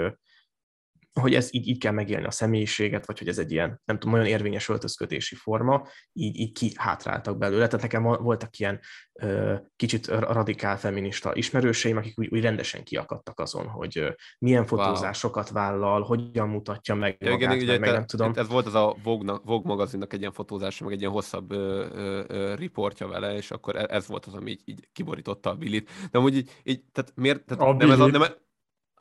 hogy 1.13 1.33
ez 1.33 1.53
így, 1.53 1.67
így 1.67 1.77
kell 1.77 1.91
megélni 1.91 2.25
a 2.25 2.31
személyiséget, 2.31 3.05
vagy 3.05 3.17
hogy 3.17 3.27
ez 3.27 3.37
egy 3.37 3.51
ilyen, 3.51 3.81
nem 3.85 3.99
tudom, 3.99 4.15
nagyon 4.15 4.31
érvényes 4.31 4.69
öltözködési 4.69 5.35
forma, 5.35 5.87
így, 6.13 6.39
így 6.39 6.51
kihátráltak 6.51 7.37
belőle. 7.37 7.67
Tehát 7.67 7.81
nekem 7.81 8.03
voltak 8.03 8.57
ilyen 8.57 8.79
ö, 9.13 9.55
kicsit 9.75 10.07
radikál 10.07 10.77
feminista 10.77 11.35
ismerőseim, 11.35 11.97
akik 11.97 12.19
úgy, 12.19 12.27
úgy 12.31 12.41
rendesen 12.41 12.83
kiakadtak 12.83 13.39
azon, 13.39 13.67
hogy 13.67 14.15
milyen 14.39 14.65
fotózásokat 14.65 15.49
vállal, 15.49 16.01
hogyan 16.01 16.49
mutatja 16.49 16.95
meg 16.95 17.17
ja, 17.19 17.31
magát, 17.31 17.53
igen, 17.53 17.67
meg, 17.67 17.79
meg 17.79 17.91
nem 17.91 18.05
tudom. 18.05 18.31
Ez 18.35 18.47
volt 18.47 18.65
az 18.65 18.73
a 18.73 18.95
Vogue, 19.03 19.39
Vogue 19.43 19.67
magazinnak 19.69 20.13
egy 20.13 20.19
ilyen 20.19 20.33
fotózása, 20.33 20.83
meg 20.83 20.93
egy 20.93 20.99
ilyen 20.99 21.11
hosszabb 21.11 21.51
ö, 21.51 21.85
ö, 21.91 22.23
ö, 22.27 22.55
riportja 22.55 23.07
vele, 23.07 23.35
és 23.35 23.51
akkor 23.51 23.75
e, 23.75 23.85
ez 23.89 24.07
volt 24.07 24.25
az, 24.25 24.33
ami 24.33 24.51
így, 24.51 24.61
így 24.65 24.87
kiborította 24.91 25.49
a 25.49 25.55
Billit. 25.55 25.89
De 26.11 26.17
amúgy 26.17 26.35
így, 26.35 26.51
így 26.63 26.83
tehát 26.91 27.11
miért, 27.15 27.45
tehát 27.45 27.63
a 27.63 27.73
nem, 27.73 27.91
ez 27.91 27.99
a, 27.99 28.07
nem, 28.07 28.21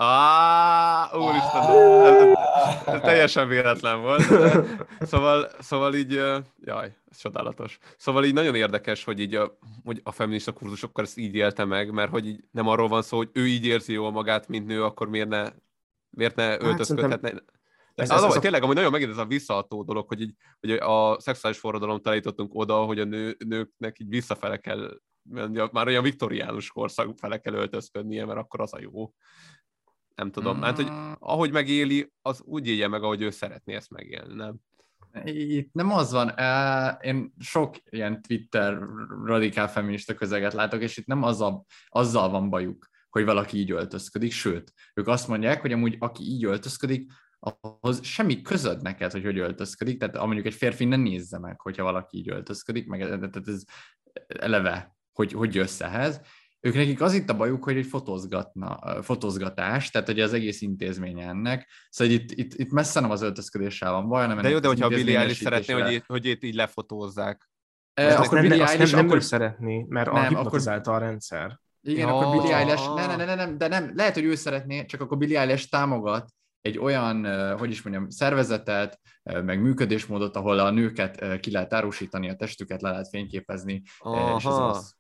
Á, 0.00 1.10
úristen, 1.16 1.62
ez, 2.02 2.94
ez 2.94 3.00
teljesen 3.00 3.48
véletlen 3.48 4.00
volt. 4.00 4.22
Szóval, 5.00 5.48
szóval 5.58 5.94
így, 5.94 6.12
jaj, 6.60 6.96
ez 7.10 7.18
csodálatos. 7.18 7.78
Szóval 7.96 8.24
így 8.24 8.32
nagyon 8.32 8.54
érdekes, 8.54 9.04
hogy 9.04 9.20
így 9.20 9.34
a, 9.34 9.58
hogy 9.84 10.00
a 10.02 10.12
feminista 10.12 10.52
kurzusokkal 10.52 11.04
ezt 11.04 11.18
így 11.18 11.34
élte 11.34 11.64
meg, 11.64 11.90
mert 11.90 12.10
hogy 12.10 12.26
így 12.26 12.44
nem 12.50 12.68
arról 12.68 12.88
van 12.88 13.02
szó, 13.02 13.16
hogy 13.16 13.30
ő 13.32 13.46
így 13.46 13.64
érzi 13.64 13.92
jól 13.92 14.10
magát, 14.10 14.48
mint 14.48 14.66
nő, 14.66 14.84
akkor 14.84 15.08
miért 15.08 15.28
ne, 15.28 15.48
miért 16.10 16.36
ne 16.36 16.44
hát 16.44 16.62
öltözködhetne. 16.62 17.30
De 17.30 17.42
ez, 17.94 18.10
ez, 18.10 18.22
az, 18.22 18.34
ez 18.34 18.40
tényleg, 18.40 18.62
amúgy 18.62 18.74
nagyon 18.74 18.90
megint 18.90 19.10
ez 19.10 19.18
a 19.18 19.26
visszaható 19.26 19.82
dolog, 19.82 20.08
hogy, 20.08 20.20
így, 20.20 20.34
hogy 20.60 20.70
a 20.70 21.20
szexuális 21.20 21.58
forradalom 21.58 22.00
eljutottunk 22.02 22.54
oda, 22.54 22.84
hogy 22.84 22.98
a 22.98 23.04
nő, 23.04 23.36
nőknek 23.46 23.98
így 23.98 24.08
visszafele 24.08 24.56
kell, 24.56 25.00
már 25.72 25.86
olyan 25.86 26.02
viktoriánus 26.02 26.70
korszak 26.70 27.18
fele 27.18 27.38
kell 27.38 27.54
öltözködnie, 27.54 28.24
mert 28.24 28.38
akkor 28.38 28.60
az 28.60 28.74
a 28.74 28.80
jó 28.80 29.12
nem 30.18 30.30
tudom, 30.30 30.56
mm. 30.56 30.60
mert 30.60 30.76
hogy 30.76 30.88
ahogy 31.18 31.52
megéli, 31.52 32.12
az 32.22 32.42
úgy 32.44 32.68
élje 32.68 32.88
meg, 32.88 33.02
ahogy 33.02 33.22
ő 33.22 33.30
szeretné 33.30 33.74
ezt 33.74 33.90
megélni, 33.90 34.34
nem? 34.34 34.56
Itt 35.24 35.72
nem 35.72 35.90
az 35.90 36.12
van, 36.12 36.28
én 37.00 37.32
sok 37.38 37.76
ilyen 37.90 38.22
Twitter 38.22 38.78
radikál 39.24 39.68
feminista 39.68 40.14
közeget 40.14 40.52
látok, 40.52 40.82
és 40.82 40.96
itt 40.96 41.06
nem 41.06 41.22
az 41.22 41.40
a, 41.40 41.64
azzal 41.88 42.28
van 42.28 42.50
bajuk, 42.50 42.88
hogy 43.10 43.24
valaki 43.24 43.58
így 43.58 43.70
öltözködik, 43.70 44.32
sőt, 44.32 44.72
ők 44.94 45.06
azt 45.06 45.28
mondják, 45.28 45.60
hogy 45.60 45.72
amúgy 45.72 45.96
aki 45.98 46.22
így 46.22 46.44
öltözködik, 46.44 47.12
ahhoz 47.38 48.04
semmi 48.04 48.42
közöd 48.42 48.82
neked, 48.82 49.12
hogy 49.12 49.24
hogy 49.24 49.38
öltözködik, 49.38 49.98
tehát 49.98 50.16
mondjuk 50.26 50.46
egy 50.46 50.54
férfi 50.54 50.84
ne 50.84 50.96
nézze 50.96 51.38
meg, 51.38 51.60
hogyha 51.60 51.82
valaki 51.82 52.16
így 52.16 52.28
öltözködik, 52.28 52.86
meg 52.86 53.00
tehát 53.00 53.48
ez 53.48 53.62
eleve, 54.26 54.96
hogy, 55.12 55.32
hogy 55.32 55.54
jössz 55.54 55.80
ehhez, 55.80 56.20
ők 56.60 56.74
nekik 56.74 57.00
az 57.00 57.14
itt 57.14 57.28
a 57.30 57.36
bajuk, 57.36 57.64
hogy 57.64 57.76
egy 57.76 57.86
fotózgatna, 57.86 58.78
fotózgatás, 59.02 59.90
tehát 59.90 60.06
hogy 60.06 60.20
az 60.20 60.32
egész 60.32 60.60
intézmény 60.60 61.20
ennek. 61.20 61.68
Szóval 61.90 62.14
itt, 62.14 62.30
itt, 62.30 62.54
itt 62.54 62.70
messze 62.70 63.00
nem 63.00 63.10
az 63.10 63.22
öltözködéssel 63.22 63.92
van 63.92 64.08
baj, 64.08 64.22
hanem 64.22 64.42
De 64.42 64.48
jó, 64.48 64.58
de 64.58 64.68
hogyha 64.68 64.86
a 64.86 64.88
Billy 64.88 65.16
Eilish 65.16 65.42
szeretné, 65.42 65.72
hogy, 65.74 65.92
itt, 65.92 66.04
hogy 66.06 66.24
itt 66.24 66.42
így 66.42 66.54
lefotózzák. 66.54 67.50
E, 67.94 68.18
akkor 68.18 68.40
Billy 68.40 68.60
Eilish 68.60 68.78
nem, 68.78 69.00
nem 69.00 69.06
akkor... 69.06 69.22
szeretné, 69.22 69.86
mert 69.88 70.12
nem, 70.12 70.22
a 70.22 70.28
hipnotizálta 70.28 70.90
akkor... 70.90 71.02
a 71.02 71.06
rendszer. 71.06 71.60
Igen, 71.80 72.08
ja. 72.08 72.16
akkor 72.16 72.40
Billy 72.40 72.52
Eilish, 72.52 72.94
ne, 72.94 73.06
ne, 73.06 73.16
ne, 73.16 73.24
ne, 73.24 73.34
ne, 73.34 73.56
de 73.56 73.68
nem, 73.68 73.92
lehet, 73.96 74.14
hogy 74.14 74.24
ő 74.24 74.34
szeretné, 74.34 74.84
csak 74.84 75.00
akkor 75.00 75.18
Billy 75.18 75.36
Eilish 75.36 75.68
támogat 75.70 76.28
egy 76.60 76.78
olyan, 76.78 77.26
hogy 77.58 77.70
is 77.70 77.82
mondjam, 77.82 78.08
szervezetet, 78.08 79.00
meg 79.22 79.60
működésmódot, 79.60 80.36
ahol 80.36 80.58
a 80.58 80.70
nőket 80.70 81.40
ki 81.40 81.50
lehet 81.50 81.72
árusítani, 81.72 82.28
a 82.28 82.36
testüket 82.36 82.82
le 82.82 82.90
lehet 82.90 83.08
fényképezni, 83.08 83.82
Aha. 83.98 84.36
és 84.36 84.44
az, 84.44 84.58
az 84.58 84.97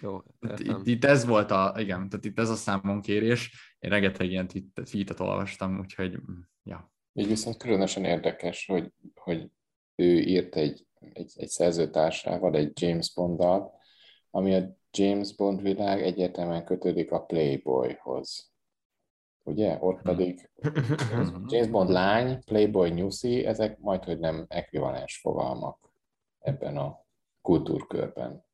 jó, 0.00 0.22
itt, 0.58 0.86
itt, 0.86 1.04
ez 1.04 1.24
volt 1.24 1.50
a, 1.50 1.74
igen, 1.76 2.08
tehát 2.08 2.24
itt 2.24 2.38
ez 2.38 2.50
a 2.50 2.54
számon 2.54 3.00
kérés. 3.00 3.74
Én 3.78 3.90
rengeteg 3.90 4.30
ilyen 4.30 4.48
tweetet 4.74 5.20
olvastam, 5.20 5.78
úgyhogy, 5.78 6.16
mm, 6.16 6.38
ja. 6.62 6.92
Így 7.12 7.28
viszont 7.28 7.56
különösen 7.56 8.04
érdekes, 8.04 8.66
hogy, 8.66 8.92
hogy 9.14 9.50
ő 9.94 10.20
írt 10.20 10.56
egy, 10.56 10.86
egy, 11.12 11.32
egy 11.36 11.48
szerzőtársával, 11.48 12.56
egy 12.56 12.80
James 12.80 13.14
Bonddal, 13.14 13.72
ami 14.30 14.54
a 14.54 14.76
James 14.90 15.34
Bond 15.34 15.62
világ 15.62 16.02
egyértelműen 16.02 16.64
kötődik 16.64 17.12
a 17.12 17.24
Playboyhoz. 17.24 18.52
Ugye? 19.44 19.76
Ott 19.80 20.00
hm. 20.00 20.04
pedig 20.04 20.50
James 21.50 21.68
Bond 21.68 21.90
lány, 21.90 22.44
Playboy 22.44 22.90
nyuszi, 22.90 23.44
ezek 23.44 23.78
majd, 23.78 24.04
hogy 24.04 24.18
nem 24.18 24.44
ekvivalens 24.48 25.18
fogalmak 25.20 25.92
ebben 26.38 26.76
a 26.76 27.06
kultúrkörben. 27.40 28.46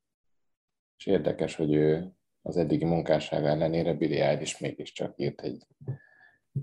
És 0.97 1.07
érdekes, 1.07 1.55
hogy 1.55 1.73
ő 1.73 2.12
az 2.43 2.57
eddigi 2.57 2.85
munkássága 2.85 3.49
ellenére 3.49 3.95
Billy 3.95 4.21
Eilish 4.21 4.61
mégiscsak 4.61 5.12
írt 5.16 5.41
egy 5.41 5.66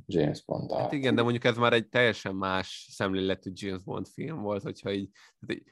James 0.06 0.46
bond 0.46 0.72
Hát 0.72 0.92
igen, 0.92 1.16
de 1.16 1.22
mondjuk 1.22 1.44
ez 1.44 1.58
már 1.58 1.74
egy 1.74 1.88
teljesen 1.90 2.36
más 2.36 2.88
szemléletű 2.92 3.52
James 3.54 3.84
Bond 3.84 4.08
film 4.08 4.42
volt, 4.42 4.64
hogyha 4.64 4.92
így, 4.92 5.10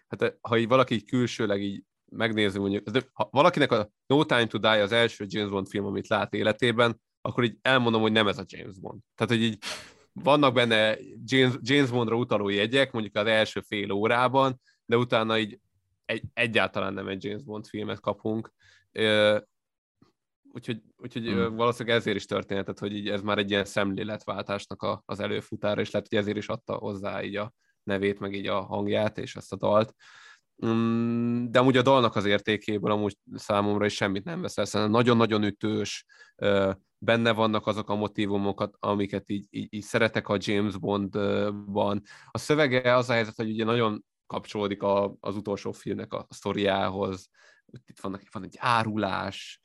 hát 0.07 0.37
ha 0.41 0.57
így 0.57 0.67
valaki 0.67 0.93
így 0.93 1.05
külsőleg 1.05 1.61
így 1.61 1.83
megnézi 2.11 2.59
mondjuk, 2.59 2.89
de 2.89 3.01
ha 3.13 3.29
valakinek 3.31 3.71
a 3.71 3.89
No 4.07 4.25
Time 4.25 4.47
to 4.47 4.57
Die 4.57 4.81
az 4.81 4.91
első 4.91 5.25
James 5.27 5.51
Bond 5.51 5.67
film, 5.67 5.85
amit 5.85 6.07
lát 6.07 6.33
életében, 6.33 7.01
akkor 7.21 7.43
így 7.43 7.57
elmondom, 7.61 8.01
hogy 8.01 8.11
nem 8.11 8.27
ez 8.27 8.37
a 8.37 8.45
James 8.45 8.79
Bond. 8.79 8.99
Tehát, 9.15 9.33
hogy 9.33 9.43
így 9.43 9.57
vannak 10.13 10.53
benne 10.53 10.97
James, 11.23 11.53
James 11.61 11.89
Bondra 11.89 12.15
utaló 12.15 12.49
jegyek, 12.49 12.91
mondjuk 12.91 13.15
az 13.15 13.25
első 13.25 13.61
fél 13.61 13.91
órában, 13.91 14.61
de 14.85 14.97
utána 14.97 15.37
így 15.37 15.59
egy, 16.09 16.23
egyáltalán 16.33 16.93
nem 16.93 17.07
egy 17.07 17.23
James 17.23 17.43
Bond 17.43 17.67
filmet 17.67 17.99
kapunk. 17.99 18.53
Úgyhogy, 20.51 20.81
úgyhogy 20.97 21.27
hmm. 21.27 21.55
valószínűleg 21.55 21.97
ezért 21.97 22.17
is 22.17 22.25
történhetett, 22.25 22.79
hogy 22.79 22.95
így 22.95 23.09
ez 23.09 23.21
már 23.21 23.37
egy 23.37 23.49
ilyen 23.49 23.65
szemléletváltásnak 23.65 24.81
a, 24.81 25.01
az 25.05 25.19
előfutára, 25.19 25.81
és 25.81 25.91
lehet, 25.91 26.07
hogy 26.09 26.17
ezért 26.17 26.37
is 26.37 26.47
adta 26.47 26.73
hozzá 26.73 27.23
így 27.23 27.35
a 27.35 27.53
nevét, 27.83 28.19
meg 28.19 28.33
így 28.33 28.47
a 28.47 28.61
hangját 28.61 29.17
és 29.17 29.35
ezt 29.35 29.53
a 29.53 29.55
dalt. 29.55 29.93
Mm, 30.65 31.45
de 31.51 31.59
amúgy 31.59 31.77
a 31.77 31.81
dalnak 31.81 32.15
az 32.15 32.25
értékéből 32.25 32.91
amúgy 32.91 33.17
számomra 33.33 33.85
is 33.85 33.95
semmit 33.95 34.23
nem 34.23 34.41
veszel, 34.41 34.65
szerintem 34.65 34.95
nagyon-nagyon 34.95 35.43
ütős, 35.43 36.05
benne 36.97 37.31
vannak 37.31 37.67
azok 37.67 37.89
a 37.89 37.95
motivumokat, 37.95 38.75
amiket 38.79 39.29
így, 39.29 39.47
így, 39.49 39.67
így 39.73 39.83
szeretek 39.83 40.27
a 40.27 40.37
James 40.39 40.77
Bondban. 40.77 42.01
A 42.31 42.37
szövege 42.37 42.95
az 42.95 43.09
a 43.09 43.13
helyzet, 43.13 43.35
hogy 43.35 43.49
ugye 43.49 43.63
nagyon 43.63 44.03
kapcsolódik 44.29 44.83
a, 44.83 45.15
az 45.19 45.35
utolsó 45.35 45.71
filmnek 45.71 46.13
a 46.13 46.25
sztoriához, 46.29 47.29
itt 47.85 47.99
vannak, 47.99 48.21
van 48.31 48.43
egy 48.43 48.55
árulás, 48.59 49.59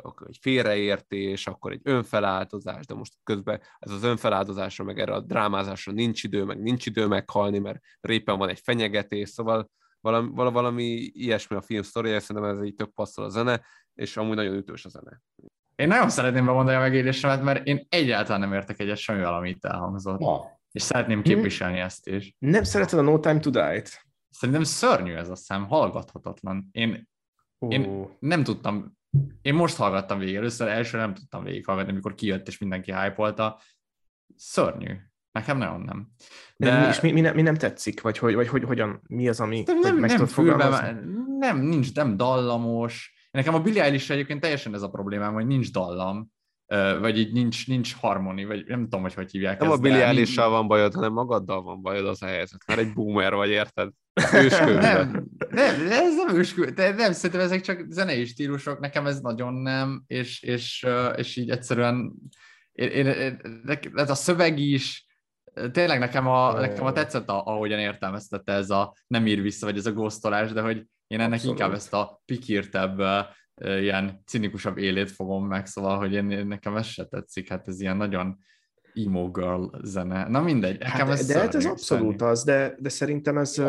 akkor 0.00 0.26
egy 0.26 0.38
félreértés, 0.40 1.46
akkor 1.46 1.72
egy 1.72 1.80
önfeláldozás, 1.82 2.86
de 2.86 2.94
most 2.94 3.14
közben 3.22 3.60
ez 3.78 3.90
az 3.90 4.02
önfeláldozásra, 4.02 4.84
meg 4.84 4.98
erre 4.98 5.14
a 5.14 5.20
drámázásra 5.20 5.92
nincs 5.92 6.24
idő, 6.24 6.44
meg 6.44 6.62
nincs 6.62 6.86
idő 6.86 7.06
meghalni, 7.06 7.58
mert 7.58 7.80
éppen 8.00 8.38
van 8.38 8.48
egy 8.48 8.60
fenyegetés, 8.60 9.28
szóval 9.28 9.70
valami, 10.00 10.30
valami 10.34 10.84
ilyesmi 11.12 11.56
a 11.56 11.62
film 11.62 11.82
sztoria, 11.82 12.20
szerintem 12.20 12.50
ez 12.50 12.64
így 12.64 12.74
tök 12.74 12.92
passzol 12.94 13.24
a 13.24 13.28
zene, 13.28 13.64
és 13.94 14.16
amúgy 14.16 14.36
nagyon 14.36 14.56
ütős 14.56 14.84
a 14.84 14.88
zene. 14.88 15.22
Én 15.76 15.88
nagyon 15.88 16.08
szeretném 16.08 16.44
bemondani 16.46 16.76
a 16.76 16.80
megélésemet, 16.80 17.42
mert 17.42 17.66
én 17.66 17.86
egyáltalán 17.88 18.40
nem 18.40 18.52
értek 18.52 18.80
egyet 18.80 18.96
semmivel, 18.96 19.34
amit 19.34 19.64
elhangzott. 19.64 20.18
Ma. 20.18 20.55
És 20.76 20.82
szeretném 20.82 21.22
képviselni 21.22 21.78
ezt 21.78 22.08
is. 22.08 22.34
Nem 22.38 22.62
szereted 22.62 22.98
a 22.98 23.02
No 23.02 23.18
Time 23.18 23.38
to 23.38 23.50
Die-t? 23.50 24.06
Szerintem 24.30 24.64
szörnyű 24.64 25.14
ez 25.14 25.28
a 25.28 25.36
szám, 25.36 25.66
hallgathatatlan. 25.66 26.68
Én, 26.72 27.08
uh. 27.58 27.72
én 27.72 28.08
nem 28.18 28.44
tudtam, 28.44 28.96
én 29.42 29.54
most 29.54 29.76
hallgattam 29.76 30.18
végig, 30.18 30.34
először 30.34 30.68
első 30.68 30.96
nem 30.96 31.14
tudtam 31.14 31.44
végighallgatni, 31.44 31.92
amikor 31.92 32.14
kijött 32.14 32.48
és 32.48 32.58
mindenki 32.58 32.92
hype 32.92 33.56
Szörnyű. 34.36 34.94
Nekem 35.32 35.58
nagyon 35.58 35.80
nem. 35.80 36.08
De... 36.56 36.70
De 36.70 36.88
és 36.88 37.00
mi, 37.00 37.12
mi, 37.12 37.20
nem, 37.20 37.34
mi 37.34 37.42
nem 37.42 37.54
tetszik? 37.54 38.00
Vagy, 38.00 38.18
hogy, 38.18 38.34
vagy 38.34 38.48
hogy, 38.48 38.64
hogyan, 38.64 39.02
mi 39.08 39.28
az, 39.28 39.40
ami 39.40 39.62
nem, 39.66 39.78
nem, 39.78 39.96
meg 39.96 40.10
nem, 40.10 40.26
fülbe, 40.26 40.94
nem, 41.38 41.58
nincs, 41.58 41.94
nem 41.94 42.16
dallamos. 42.16 43.14
Nekem 43.30 43.54
a 43.54 43.60
Billie 43.60 43.82
eilish 43.82 44.10
egyébként 44.10 44.40
teljesen 44.40 44.74
ez 44.74 44.82
a 44.82 44.90
problémám, 44.90 45.32
hogy 45.32 45.46
nincs 45.46 45.72
dallam, 45.72 46.34
vagy 47.00 47.18
így 47.18 47.32
nincs, 47.32 47.66
nincs 47.66 47.94
harmoni, 47.94 48.44
vagy 48.44 48.64
nem 48.66 48.82
tudom, 48.82 49.02
hogy 49.02 49.14
hogy 49.14 49.30
hívják 49.30 49.60
Nem 49.60 49.70
ezt, 49.70 49.84
a 49.84 49.88
eilish 49.88 50.36
van 50.36 50.66
bajod, 50.66 50.94
hanem 50.94 51.12
magaddal 51.12 51.62
van 51.62 51.82
bajod 51.82 52.06
az 52.06 52.22
a 52.22 52.26
helyzet, 52.26 52.60
mert 52.66 52.80
egy 52.80 52.92
boomer 52.92 53.34
vagy, 53.34 53.48
érted? 53.48 53.90
Őskövő. 54.44 54.74
nem, 54.74 55.26
nem, 55.50 55.74
ez 55.90 56.16
nem 56.16 56.36
őskövő, 56.36 56.70
de 56.70 56.92
nem, 56.92 57.12
szerintem 57.12 57.40
ezek 57.40 57.60
csak 57.60 57.84
zenei 57.88 58.24
stílusok, 58.24 58.80
nekem 58.80 59.06
ez 59.06 59.20
nagyon 59.20 59.54
nem, 59.54 60.02
és, 60.06 60.42
és, 60.42 60.86
és 61.16 61.36
így 61.36 61.50
egyszerűen 61.50 62.12
én, 62.72 62.88
én, 62.88 63.06
én, 63.06 63.40
ez 63.94 64.10
a 64.10 64.14
szöveg 64.14 64.58
is, 64.58 65.06
tényleg 65.72 65.98
nekem 65.98 66.26
a, 66.26 66.52
nekem 66.60 66.84
a 66.84 66.92
tetszett, 66.92 67.28
a, 67.28 67.42
ahogyan 67.44 67.78
értelmeztette 67.78 68.52
ez 68.52 68.70
a 68.70 68.94
nem 69.06 69.26
ír 69.26 69.42
vissza, 69.42 69.66
vagy 69.66 69.76
ez 69.76 69.86
a 69.86 69.92
góztolás, 69.92 70.52
de 70.52 70.60
hogy 70.60 70.86
én 71.06 71.20
ennek 71.20 71.32
Abszolút. 71.32 71.58
inkább 71.58 71.74
ezt 71.74 71.92
a 71.92 72.20
pikírtebb, 72.24 73.00
ilyen 73.64 74.22
cinikusabb 74.26 74.78
élét 74.78 75.10
fogom 75.10 75.46
meg, 75.46 75.66
szóval, 75.66 75.98
hogy 75.98 76.12
én, 76.12 76.46
nekem 76.46 76.76
ez 76.76 76.86
se 76.86 77.04
tetszik, 77.04 77.48
hát 77.48 77.68
ez 77.68 77.80
ilyen 77.80 77.96
nagyon 77.96 78.38
emo 78.94 79.30
girl 79.30 79.64
zene. 79.82 80.28
Na 80.28 80.40
mindegy, 80.40 80.78
nekem 80.78 81.06
hát, 81.06 81.18
ez 81.18 81.26
De 81.26 81.38
hát 81.38 81.54
ez 81.54 81.64
abszolút 81.64 82.22
az, 82.22 82.44
de, 82.44 82.74
de 82.78 82.88
szerintem 82.88 83.38
ez, 83.38 83.62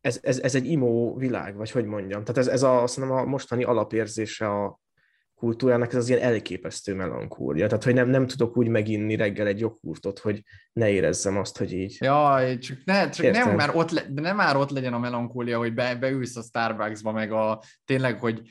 ez, 0.00 0.18
ez, 0.22 0.38
ez 0.38 0.54
egy 0.54 0.72
emo 0.72 1.14
világ, 1.16 1.56
vagy 1.56 1.70
hogy 1.70 1.84
mondjam. 1.84 2.24
Tehát 2.24 2.38
ez, 2.38 2.46
ez 2.46 2.62
a, 2.62 2.82
a 2.82 3.24
mostani 3.24 3.64
alapérzése 3.64 4.48
a, 4.48 4.80
kultúrának 5.38 5.88
ez 5.88 5.98
az 5.98 6.08
ilyen 6.08 6.20
elképesztő 6.20 6.94
melankólia. 6.94 7.66
Tehát, 7.66 7.84
hogy 7.84 7.94
nem, 7.94 8.08
nem 8.08 8.26
tudok 8.26 8.56
úgy 8.56 8.68
meginni 8.68 9.16
reggel 9.16 9.46
egy 9.46 9.60
joghurtot, 9.60 10.18
hogy 10.18 10.42
ne 10.72 10.90
érezzem 10.90 11.36
azt, 11.36 11.58
hogy 11.58 11.72
így. 11.72 11.96
Jaj, 12.00 12.58
csak, 12.58 12.78
ne, 12.84 13.08
csak 13.08 13.30
nem, 13.30 13.54
már 13.54 13.70
ott 13.74 13.90
le, 13.90 14.02
de 14.08 14.20
nem 14.20 14.36
már 14.36 14.56
ott 14.56 14.70
legyen 14.70 14.92
a 14.92 14.98
melankólia, 14.98 15.58
hogy 15.58 15.74
be, 15.74 15.94
beülsz 15.94 16.36
a 16.36 16.42
Starbucksba, 16.42 17.12
meg 17.12 17.32
a 17.32 17.62
tényleg, 17.84 18.18
hogy 18.18 18.42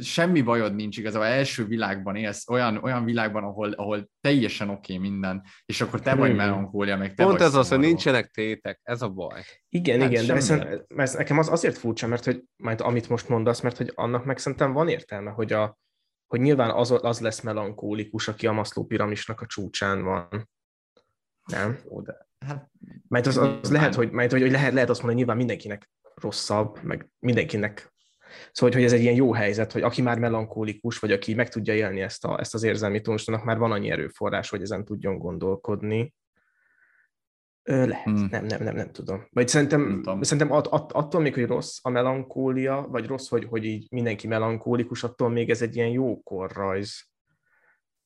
semmi 0.00 0.42
bajod 0.42 0.74
nincs 0.74 0.98
igazából, 0.98 1.26
első 1.26 1.66
világban 1.66 2.16
élsz, 2.16 2.48
olyan, 2.48 2.76
olyan 2.82 3.04
világban, 3.04 3.44
ahol, 3.44 3.70
ahol 3.70 4.08
teljesen 4.20 4.68
oké 4.68 4.94
okay 4.96 5.10
minden, 5.10 5.42
és 5.66 5.80
akkor 5.80 6.00
te 6.00 6.10
hmm. 6.10 6.20
vagy 6.20 6.34
melankólia, 6.34 6.96
meg 6.96 7.14
te 7.14 7.24
Pont 7.24 7.38
vagy 7.38 7.46
ez 7.46 7.54
az, 7.54 7.68
hogy 7.68 7.78
nincsenek 7.78 8.30
tétek, 8.30 8.80
ez 8.82 9.02
a 9.02 9.08
baj. 9.08 9.40
Igen, 9.68 10.00
hát 10.00 10.10
igen, 10.10 10.26
de 10.26 10.34
viszont, 10.34 10.84
mert 10.94 11.16
nekem 11.16 11.38
az 11.38 11.48
azért 11.48 11.78
furcsa, 11.78 12.06
mert 12.06 12.24
hogy 12.24 12.42
majd 12.56 12.80
amit 12.80 13.08
most 13.08 13.28
mondasz, 13.28 13.60
mert 13.60 13.76
hogy 13.76 13.92
annak 13.94 14.24
meg 14.24 14.38
szerintem 14.38 14.72
van 14.72 14.88
értelme, 14.88 15.30
hogy 15.30 15.52
a, 15.52 15.78
hogy 16.34 16.42
nyilván 16.42 16.70
az, 16.70 16.90
az 16.90 17.20
lesz 17.20 17.40
melankólikus, 17.40 18.28
aki 18.28 18.46
a 18.46 18.52
Maszló 18.52 18.84
piramisnak 18.86 19.40
a 19.40 19.46
csúcsán 19.46 20.02
van. 20.02 20.50
Nem? 21.44 21.78
Ó, 21.88 22.00
de, 22.00 22.28
hát, 22.46 22.70
mert 23.08 23.26
az, 23.26 23.36
az 23.36 23.70
lehet, 23.70 23.94
hogy, 23.94 24.10
mert, 24.10 24.30
hogy 24.30 24.50
lehet, 24.50 24.72
lehet 24.72 24.88
azt 24.88 25.02
mondani, 25.02 25.04
hogy 25.04 25.16
nyilván 25.16 25.36
mindenkinek 25.36 25.90
rosszabb, 26.14 26.82
meg 26.82 27.10
mindenkinek 27.18 27.92
Szóval, 28.52 28.74
hogy 28.74 28.84
ez 28.84 28.92
egy 28.92 29.00
ilyen 29.00 29.14
jó 29.14 29.32
helyzet, 29.32 29.72
hogy 29.72 29.82
aki 29.82 30.02
már 30.02 30.18
melankólikus, 30.18 30.98
vagy 30.98 31.12
aki 31.12 31.34
meg 31.34 31.48
tudja 31.48 31.74
élni 31.74 32.00
ezt, 32.00 32.24
a, 32.24 32.38
ezt 32.38 32.54
az 32.54 32.62
érzelmi 32.62 33.00
tónusnak, 33.00 33.44
már 33.44 33.58
van 33.58 33.72
annyi 33.72 33.90
erőforrás, 33.90 34.50
hogy 34.50 34.62
ezen 34.62 34.84
tudjon 34.84 35.18
gondolkodni. 35.18 36.14
Ö, 37.66 37.86
lehet, 37.86 38.04
hmm. 38.04 38.28
nem, 38.30 38.44
nem, 38.44 38.62
nem, 38.62 38.74
nem 38.74 38.90
tudom. 38.90 39.26
Vagy 39.30 39.48
szerintem, 39.48 40.00
tudom. 40.02 40.22
szerintem 40.22 40.56
att, 40.56 40.66
att, 40.66 40.92
attól 40.92 41.20
még, 41.20 41.34
hogy 41.34 41.46
rossz 41.46 41.78
a 41.82 41.90
melankólia, 41.90 42.86
vagy 42.90 43.06
rossz, 43.06 43.28
hogy, 43.28 43.44
hogy 43.44 43.64
így 43.64 43.86
mindenki 43.90 44.26
melankólikus, 44.26 45.04
attól 45.04 45.28
még 45.28 45.50
ez 45.50 45.62
egy 45.62 45.76
ilyen 45.76 45.88
jó 45.88 46.22
korrajz 46.22 47.12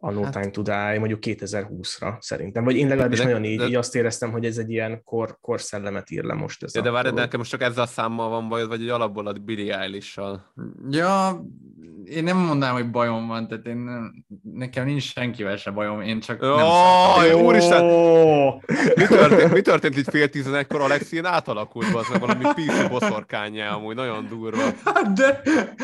a 0.01 0.11
No 0.11 0.23
hát, 0.23 0.33
Time 0.33 0.51
to 0.51 0.62
Die, 0.62 0.99
mondjuk 0.99 1.19
2020-ra 1.23 2.20
szerintem. 2.20 2.65
Vagy 2.65 2.77
én 2.77 2.89
legalábbis 2.89 3.19
de, 3.19 3.25
nagyon 3.25 3.45
így, 3.45 3.59
de, 3.59 3.66
így 3.66 3.75
azt 3.75 3.95
éreztem, 3.95 4.31
hogy 4.31 4.45
ez 4.45 4.59
egy 4.59 4.70
ilyen 4.70 5.03
kor, 5.05 5.39
korszellemet 5.41 6.11
ír 6.11 6.25
le 6.25 6.35
most. 6.35 6.62
Ez 6.62 6.73
de, 6.73 6.81
de 6.81 6.91
várj, 6.91 7.09
de 7.09 7.15
nekem 7.15 7.39
most 7.39 7.51
csak 7.51 7.62
ezzel 7.62 7.83
a 7.83 7.87
számmal 7.87 8.29
van 8.29 8.49
bajod, 8.49 8.69
vagy 8.69 8.83
egy 8.83 8.89
alapból 8.89 9.27
a 9.27 9.33
Billie 9.33 9.79
Eilish-sal? 9.79 10.53
Ja, 10.91 11.45
én 12.05 12.25
nem 12.25 12.37
mondanám, 12.37 12.75
hogy 12.75 12.91
bajom 12.91 13.27
van, 13.27 13.49
tehát 13.49 13.66
én 13.66 13.77
nem, 13.77 14.25
nekem 14.53 14.85
nincs 14.85 15.03
senkivel 15.03 15.57
se 15.57 15.70
bajom, 15.70 16.01
én 16.01 16.20
csak 16.20 16.43
oh, 16.43 17.16
nem 17.16 17.31
jó, 17.31 17.41
úristen! 17.41 17.85
Mi 18.97 19.05
történt, 19.07 19.53
mi 19.53 19.61
történt 19.61 19.97
itt 19.97 20.11
fél 20.11 20.29
tizenegykor? 20.29 20.81
Alexien 20.81 21.25
átalakult, 21.25 21.95
az 21.95 22.09
meg 22.12 22.20
valami 22.20 22.45
PC 22.45 22.89
boszorkányá, 22.89 23.70
amúgy 23.70 23.95
nagyon 23.95 24.27
durva. 24.29 24.62
Hát 24.85 25.12
de, 25.12 25.41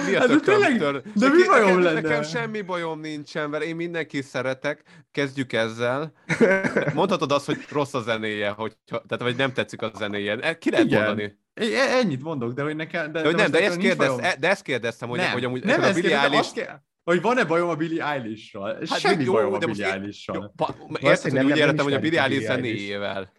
mi 0.06 0.14
hát 0.14 0.28
de 0.28 0.36
tényleg, 0.40 0.78
de 1.14 1.28
mi 1.28 1.44
bajom 1.46 1.66
nekem, 1.66 1.82
lenne? 1.82 2.00
Nekem 2.00 2.22
semmi 2.22 2.60
bajom 2.60 3.00
nincsen, 3.00 3.50
mert 3.50 3.64
én 3.64 3.76
mindenki 4.04 4.28
szeretek, 4.28 4.82
kezdjük 5.12 5.52
ezzel. 5.52 6.12
Mondhatod 6.94 7.32
azt, 7.32 7.46
hogy 7.46 7.58
rossz 7.70 7.94
a 7.94 8.00
zenéje, 8.00 8.48
hogy, 8.48 8.76
tehát 8.86 9.18
vagy 9.18 9.36
nem 9.36 9.52
tetszik 9.52 9.82
a 9.82 9.90
zenéje. 9.94 10.58
Ki 10.58 10.70
lehet 10.70 10.86
Igen. 10.86 11.04
mondani? 11.04 11.38
E- 11.54 11.96
ennyit 11.98 12.22
mondok, 12.22 12.52
de 12.52 12.62
hogy 12.62 12.76
nekem... 12.76 13.12
De, 13.12 13.22
de, 13.22 13.30
de, 13.30 13.36
nem, 13.36 13.50
de, 13.50 13.64
ezt 13.64 13.76
kérdez, 13.76 14.18
e- 14.18 14.36
de 14.40 14.48
ezt 14.48 14.62
kérdeztem, 14.62 15.08
hogy, 15.08 15.18
nem, 15.18 15.32
hogy 15.32 15.44
amúgy 15.44 15.64
nem 15.64 15.82
a 15.82 15.92
Billie 15.92 16.20
Eilish... 16.20 16.54
Kell, 16.54 16.80
hogy 17.04 17.20
van-e 17.20 17.44
bajom 17.44 17.68
a 17.68 17.74
Billie 17.74 18.04
Eilish-ral? 18.04 18.74
Hát 18.88 18.98
Semmi 18.98 19.24
jó, 19.24 19.32
bajom 19.32 19.52
a 19.52 19.58
Billie 19.58 19.92
Eilish-ral. 19.92 20.54
Érted, 21.00 21.32
hogy 21.32 21.44
úgy 21.44 21.56
értem, 21.56 21.84
hogy 21.84 21.94
a 21.94 21.98
Billie 21.98 22.22
Eilish 22.22 22.46
zenéjével. 22.46 23.32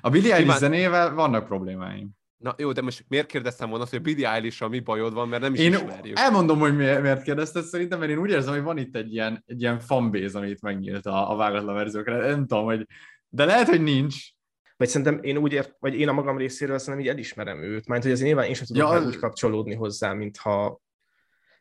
A 0.00 0.10
Billie 0.10 0.34
Eilish 0.34 0.58
zenével 0.58 1.14
vannak 1.14 1.46
problémáim. 1.46 2.10
Na 2.42 2.54
jó, 2.58 2.72
de 2.72 2.82
most 2.82 3.04
miért 3.08 3.26
kérdeztem 3.26 3.68
volna 3.68 3.82
azt, 3.82 3.92
hogy 3.92 4.00
a 4.00 4.02
Billie 4.02 4.28
eilish 4.28 4.68
mi 4.68 4.80
bajod 4.80 5.12
van, 5.12 5.28
mert 5.28 5.42
nem 5.42 5.54
is 5.54 5.60
én 5.60 5.72
ismerjük. 5.72 6.18
elmondom, 6.18 6.58
hogy 6.58 6.76
miért 6.76 7.22
kérdezted 7.22 7.64
szerintem, 7.64 7.98
mert 7.98 8.10
én 8.10 8.18
úgy 8.18 8.30
érzem, 8.30 8.54
hogy 8.54 8.62
van 8.62 8.78
itt 8.78 8.96
egy 8.96 9.12
ilyen, 9.12 9.44
egy 9.46 9.60
ilyen 9.60 9.78
fanbase, 9.78 10.38
amit 10.38 10.62
megnyílt 10.62 11.06
a, 11.06 11.30
a 11.30 11.36
vágatlan 11.36 11.74
verziókra. 11.74 12.26
Nem 12.26 12.46
tudom, 12.46 12.64
hogy... 12.64 12.86
De 13.28 13.44
lehet, 13.44 13.68
hogy 13.68 13.82
nincs, 13.82 14.16
vagy 14.76 14.88
szerintem 14.88 15.18
én 15.22 15.36
úgy 15.36 15.52
ért, 15.52 15.76
vagy 15.78 15.94
én 15.94 16.08
a 16.08 16.12
magam 16.12 16.36
részéről 16.36 16.78
szerintem 16.78 17.04
így 17.04 17.12
elismerem 17.12 17.62
őt, 17.62 17.86
mert 17.86 18.02
hogy 18.02 18.12
azért 18.12 18.26
nyilván 18.26 18.46
én 18.46 18.54
sem 18.54 18.66
tudom 18.66 18.92
ja, 18.92 19.06
úgy 19.06 19.16
kapcsolódni 19.16 19.74
hozzá, 19.74 20.12
mintha 20.12 20.80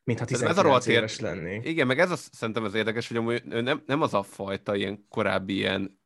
mintha 0.03 0.25
19 0.25 0.57
ez 0.57 0.65
a 0.65 0.91
éves 0.91 1.17
ér... 1.17 1.21
lennék. 1.21 1.67
Igen, 1.67 1.87
meg 1.87 1.99
ez 1.99 2.11
a, 2.11 2.15
szerintem 2.15 2.63
az 2.63 2.73
érdekes, 2.73 3.07
hogy 3.07 3.17
amúgy 3.17 3.43
nem, 3.43 3.83
nem 3.85 4.01
az 4.01 4.13
a 4.13 4.23
fajta 4.23 4.75
ilyen 4.75 5.05
korábbi 5.09 5.53
ilyen 5.53 6.00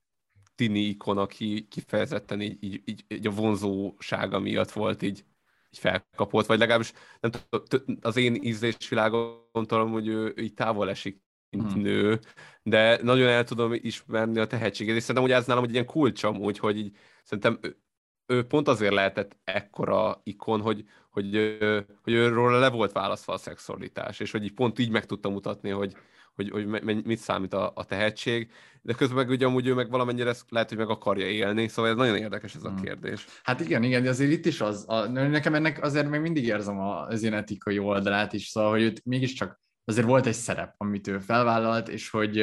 tini 0.56 0.80
ikon, 0.80 1.18
aki 1.18 1.68
kifejezetten 1.70 2.42
így, 2.42 2.64
így, 2.64 2.82
így, 2.86 3.06
így 3.08 3.28
a 3.28 3.32
vonzósága 3.32 4.40
miatt 4.40 4.72
volt 4.72 5.02
így, 5.02 5.26
így 5.70 5.80
felkapott, 5.80 6.46
vagy 6.46 6.60
legalábbis 6.60 6.94
nem 7.20 7.32
tudom, 7.32 7.98
az 8.02 8.18
én 8.18 8.36
ízlésvilágomtól, 8.36 9.88
hogy 9.88 10.08
ő 10.08 10.34
így 10.38 10.54
távol 10.54 10.90
esik, 10.90 11.24
mint 11.50 11.72
hmm. 11.72 11.82
nő, 11.82 12.20
de 12.64 13.00
nagyon 13.04 13.28
el 13.28 13.44
tudom 13.44 13.74
ismerni 13.74 14.40
a 14.40 14.48
tehetséget, 14.48 14.96
és 14.96 15.02
szerintem 15.02 15.24
hogy 15.24 15.34
ez 15.34 15.46
nálam 15.46 15.64
egy 15.64 15.72
ilyen 15.72 15.86
kulcs 15.86 16.24
amúgy, 16.24 16.60
hogy 16.60 16.78
így 16.78 16.98
szerintem 17.24 17.60
ő, 17.62 17.78
ő 18.26 18.44
pont 18.44 18.68
azért 18.68 18.94
lehetett 18.94 19.38
ekkora 19.44 20.22
ikon, 20.24 20.62
hogy, 20.62 20.84
hogy, 21.10 21.58
hogy 22.04 22.14
őről 22.14 22.60
le 22.60 22.70
volt 22.70 22.92
választva 22.92 23.34
a 23.34 23.38
szexualitás, 23.38 24.20
és 24.20 24.32
hogy 24.32 24.44
így 24.44 24.54
pont 24.54 24.80
így 24.80 24.90
meg 24.90 25.06
tudta 25.06 25.30
mutatni, 25.30 25.70
hogy, 25.70 25.96
hogy, 26.36 26.50
hogy 26.50 26.68
mit 26.84 27.18
számít 27.18 27.54
a, 27.54 27.72
a 27.76 27.86
tehetség, 27.86 28.52
de 28.82 28.94
közben 28.94 29.18
meg 29.18 29.30
ugye 29.30 29.46
amúgy 29.46 29.68
ő 29.68 29.74
meg 29.74 29.90
valamennyire 29.90 30.30
ezt 30.30 30.52
lehet, 30.52 30.70
hogy 30.70 30.78
meg 30.78 30.90
akarja 30.90 31.28
élni, 31.28 31.68
szóval 31.68 31.92
ez 31.92 31.98
nagyon 31.98 32.18
érdekes 32.18 32.56
ez 32.56 32.64
a 32.64 32.70
hmm. 32.70 32.82
kérdés. 32.82 33.26
Hát 33.44 33.60
igen, 33.60 33.84
igen, 33.84 34.04
de 34.04 34.10
azért 34.10 34.32
itt 34.32 34.46
is 34.46 34.62
az, 34.62 34.86
a, 34.88 35.08
nekem 35.08 35.54
ennek 35.54 35.84
azért 35.84 36.10
még 36.10 36.22
mindig 36.22 36.46
érzem 36.46 36.80
az 36.80 37.24
etikai 37.24 37.80
oldalát 37.80 38.34
is, 38.34 38.48
szóval, 38.48 38.70
hogy 38.70 38.82
őt 38.82 39.06
mégiscsak 39.06 39.62
azért 39.86 40.08
volt 40.08 40.26
egy 40.26 40.34
szerep, 40.34 40.76
amit 40.78 41.08
ő 41.08 41.20
felvállalt, 41.20 41.90
és 41.90 42.10
hogy 42.10 42.38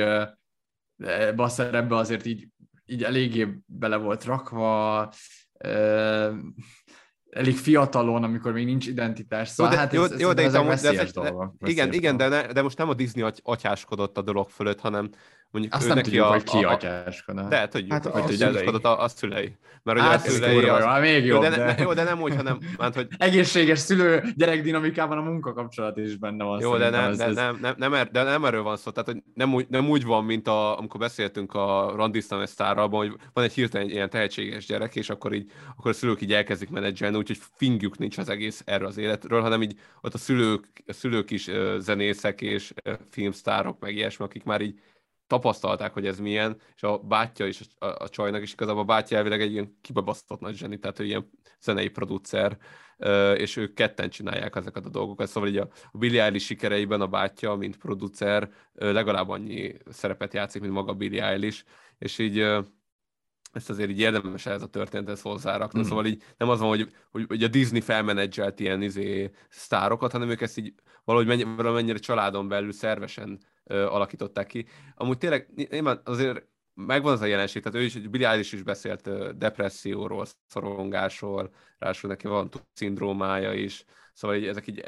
ebbe 0.96 1.42
a 1.42 1.48
szerepbe 1.48 1.96
azért 1.96 2.26
így, 2.26 2.48
így 2.84 3.04
eléggé 3.04 3.48
bele 3.66 3.96
volt 3.96 4.24
rakva, 4.24 5.12
elég 7.32 7.56
fiatalon, 7.56 8.22
amikor 8.22 8.52
még 8.52 8.64
nincs 8.64 8.86
identitás. 8.86 9.48
Szóval 9.48 9.72
jó, 9.72 9.78
de, 9.78 9.82
hát 9.84 9.92
jó, 9.92 10.02
ez, 10.02 10.20
jó, 10.20 10.32
de, 10.32 10.42
ez, 10.42 10.52
de 10.82 11.00
ez, 11.00 11.12
dolgok, 11.12 11.54
igen, 11.64 11.92
igen, 11.92 12.16
de, 12.16 12.28
ne, 12.28 12.52
de 12.52 12.62
most 12.62 12.78
nem 12.78 12.88
a 12.88 12.94
Disney 12.94 13.22
aty, 13.22 13.40
atyáskodott 13.42 14.18
a 14.18 14.22
dolog 14.22 14.48
fölött, 14.48 14.80
hanem 14.80 15.10
mondjuk 15.52 15.74
Azt 15.74 15.86
nem 15.86 15.96
neki 15.96 16.08
tudjuk, 16.08 16.26
a, 16.26 16.30
hogy 16.30 16.42
ki 16.42 16.64
a, 16.64 16.70
atyáskodott. 16.70 17.48
De 17.48 17.68
tudjuk, 17.68 17.92
hát 17.92 18.06
hogy 18.06 18.22
atyáskodott 18.22 18.84
a, 18.84 19.02
a 19.02 19.08
szülei. 19.08 19.56
Mert 19.82 19.98
ugye 19.98 20.08
hát, 20.08 20.26
a 20.26 20.30
szülei 20.30 20.54
kurva, 20.54 20.72
az, 20.72 20.94
jó, 20.94 21.00
még 21.00 21.24
jobb, 21.24 21.42
jó, 21.42 21.48
de, 21.48 21.56
de... 21.56 21.82
jó, 21.82 21.92
de 21.92 22.02
nem 22.02 22.20
úgy, 22.20 22.36
hanem... 22.36 22.58
Mert, 22.78 22.94
hogy... 22.94 23.06
Egészséges 23.18 23.78
szülő 23.78 24.22
gyerek 24.36 24.62
dinamikában 24.62 25.18
a 25.18 25.20
munkakapcsolat 25.20 25.96
is 25.96 26.16
benne 26.16 26.44
van. 26.44 26.60
Jó, 26.60 26.76
de, 26.76 26.90
nem, 26.90 27.16
de, 27.16 27.30
nem, 27.30 27.58
nem, 27.60 27.74
nem, 27.76 27.94
er, 27.94 28.10
de 28.10 28.22
nem 28.22 28.44
erről 28.44 28.62
van 28.62 28.76
szó. 28.76 28.90
Tehát, 28.90 29.08
hogy 29.08 29.22
nem 29.34 29.54
úgy, 29.54 29.66
nem 29.68 29.88
úgy 29.88 30.04
van, 30.04 30.24
mint 30.24 30.48
a, 30.48 30.78
amikor 30.78 31.00
beszéltünk 31.00 31.54
a 31.54 31.92
Randistan 31.96 32.46
sztárral, 32.46 32.88
hogy 32.88 33.16
van 33.32 33.44
egy 33.44 33.52
hirtelen 33.52 33.86
egy 33.86 33.92
ilyen 33.92 34.10
tehetséges 34.10 34.66
gyerek, 34.66 34.96
és 34.96 35.10
akkor, 35.10 35.32
így, 35.32 35.50
akkor 35.76 35.90
a 35.90 35.94
szülők 35.94 36.20
így 36.20 36.32
elkezdik 36.32 36.70
menedzselni, 36.70 37.16
úgyhogy 37.16 37.38
fingjük 37.56 37.98
nincs 37.98 38.18
az 38.18 38.28
egész 38.28 38.62
erről 38.64 38.88
az 38.88 38.96
életről, 38.96 39.40
hanem 39.40 39.62
így 39.62 39.74
ott 40.00 40.14
a 40.14 40.18
szülők, 40.18 40.66
a 40.86 40.92
szülők 40.92 41.30
is 41.30 41.50
zenészek 41.78 42.40
és 42.40 42.72
filmsztárok, 43.10 43.80
meg 43.80 43.94
ilyesmi, 43.94 44.24
akik 44.24 44.44
már 44.44 44.60
így 44.60 44.80
tapasztalták, 45.26 45.92
hogy 45.92 46.06
ez 46.06 46.18
milyen, 46.18 46.60
és 46.76 46.82
a 46.82 46.98
bátyja 46.98 47.46
is 47.46 47.60
a, 47.78 47.86
a 47.86 48.08
csajnak 48.08 48.42
is 48.42 48.52
igazából 48.52 48.82
a 48.82 48.84
bátyja 48.84 49.16
elvileg 49.16 49.40
egy 49.40 49.52
ilyen 49.52 49.78
kibebasztott 49.80 50.40
nagy 50.40 50.56
zseni, 50.56 50.78
tehát 50.78 50.98
ő 50.98 51.04
ilyen 51.04 51.30
zenei 51.60 51.88
producer, 51.88 52.58
és 53.36 53.56
ők 53.56 53.74
ketten 53.74 54.10
csinálják 54.10 54.56
ezeket 54.56 54.84
a 54.84 54.88
dolgokat, 54.88 55.28
szóval 55.28 55.48
így 55.48 55.56
a, 55.56 55.68
a 55.92 56.04
Eilish 56.04 56.46
sikereiben 56.46 57.00
a 57.00 57.06
bátyja, 57.06 57.54
mint 57.54 57.76
producer, 57.76 58.50
legalább 58.72 59.28
annyi 59.28 59.76
szerepet 59.90 60.34
játszik, 60.34 60.60
mint 60.60 60.72
maga 60.72 60.94
Billy 60.94 61.20
Eilish, 61.20 61.64
és 61.98 62.18
így 62.18 62.38
ezt 63.52 63.70
azért 63.70 63.90
így 63.90 64.00
érdemes 64.00 64.46
ez 64.46 64.62
a 64.62 64.66
történethez 64.66 65.20
hozzárakni, 65.20 65.80
mm. 65.80 65.82
szóval 65.82 66.06
így 66.06 66.22
nem 66.36 66.48
az 66.48 66.60
van, 66.60 66.68
hogy, 66.68 66.92
hogy, 67.10 67.24
hogy 67.28 67.42
a 67.42 67.48
Disney 67.48 67.80
felmenedzselt 67.80 68.60
ilyen 68.60 68.82
izé, 68.82 69.30
sztárokat, 69.48 70.12
hanem 70.12 70.30
ők 70.30 70.40
ezt 70.40 70.58
így 70.58 70.74
valahogy 71.04 71.28
mennyi, 71.28 71.42
valamennyire 71.42 71.98
családon 71.98 72.48
belül 72.48 72.72
szervesen 72.72 73.40
ö, 73.64 73.86
alakították 73.86 74.46
ki. 74.46 74.66
Amúgy 74.94 75.18
tényleg 75.18 75.68
nyilván 75.70 76.00
azért 76.04 76.46
megvan 76.74 77.12
az 77.12 77.20
a 77.20 77.26
jelenség, 77.26 77.62
tehát 77.62 77.78
ő 77.78 77.82
is, 77.82 77.94
Billy 77.94 78.24
Eilish 78.24 78.54
is 78.54 78.62
beszélt 78.62 79.06
ö, 79.06 79.32
depresszióról, 79.36 80.26
szorongásról, 80.46 81.50
ráadásul 81.78 82.10
neki 82.10 82.26
van 82.26 82.50
szindrómája 82.72 83.52
is, 83.52 83.84
szóval 84.12 84.36
így, 84.36 84.46
ezek 84.46 84.66
így, 84.66 84.84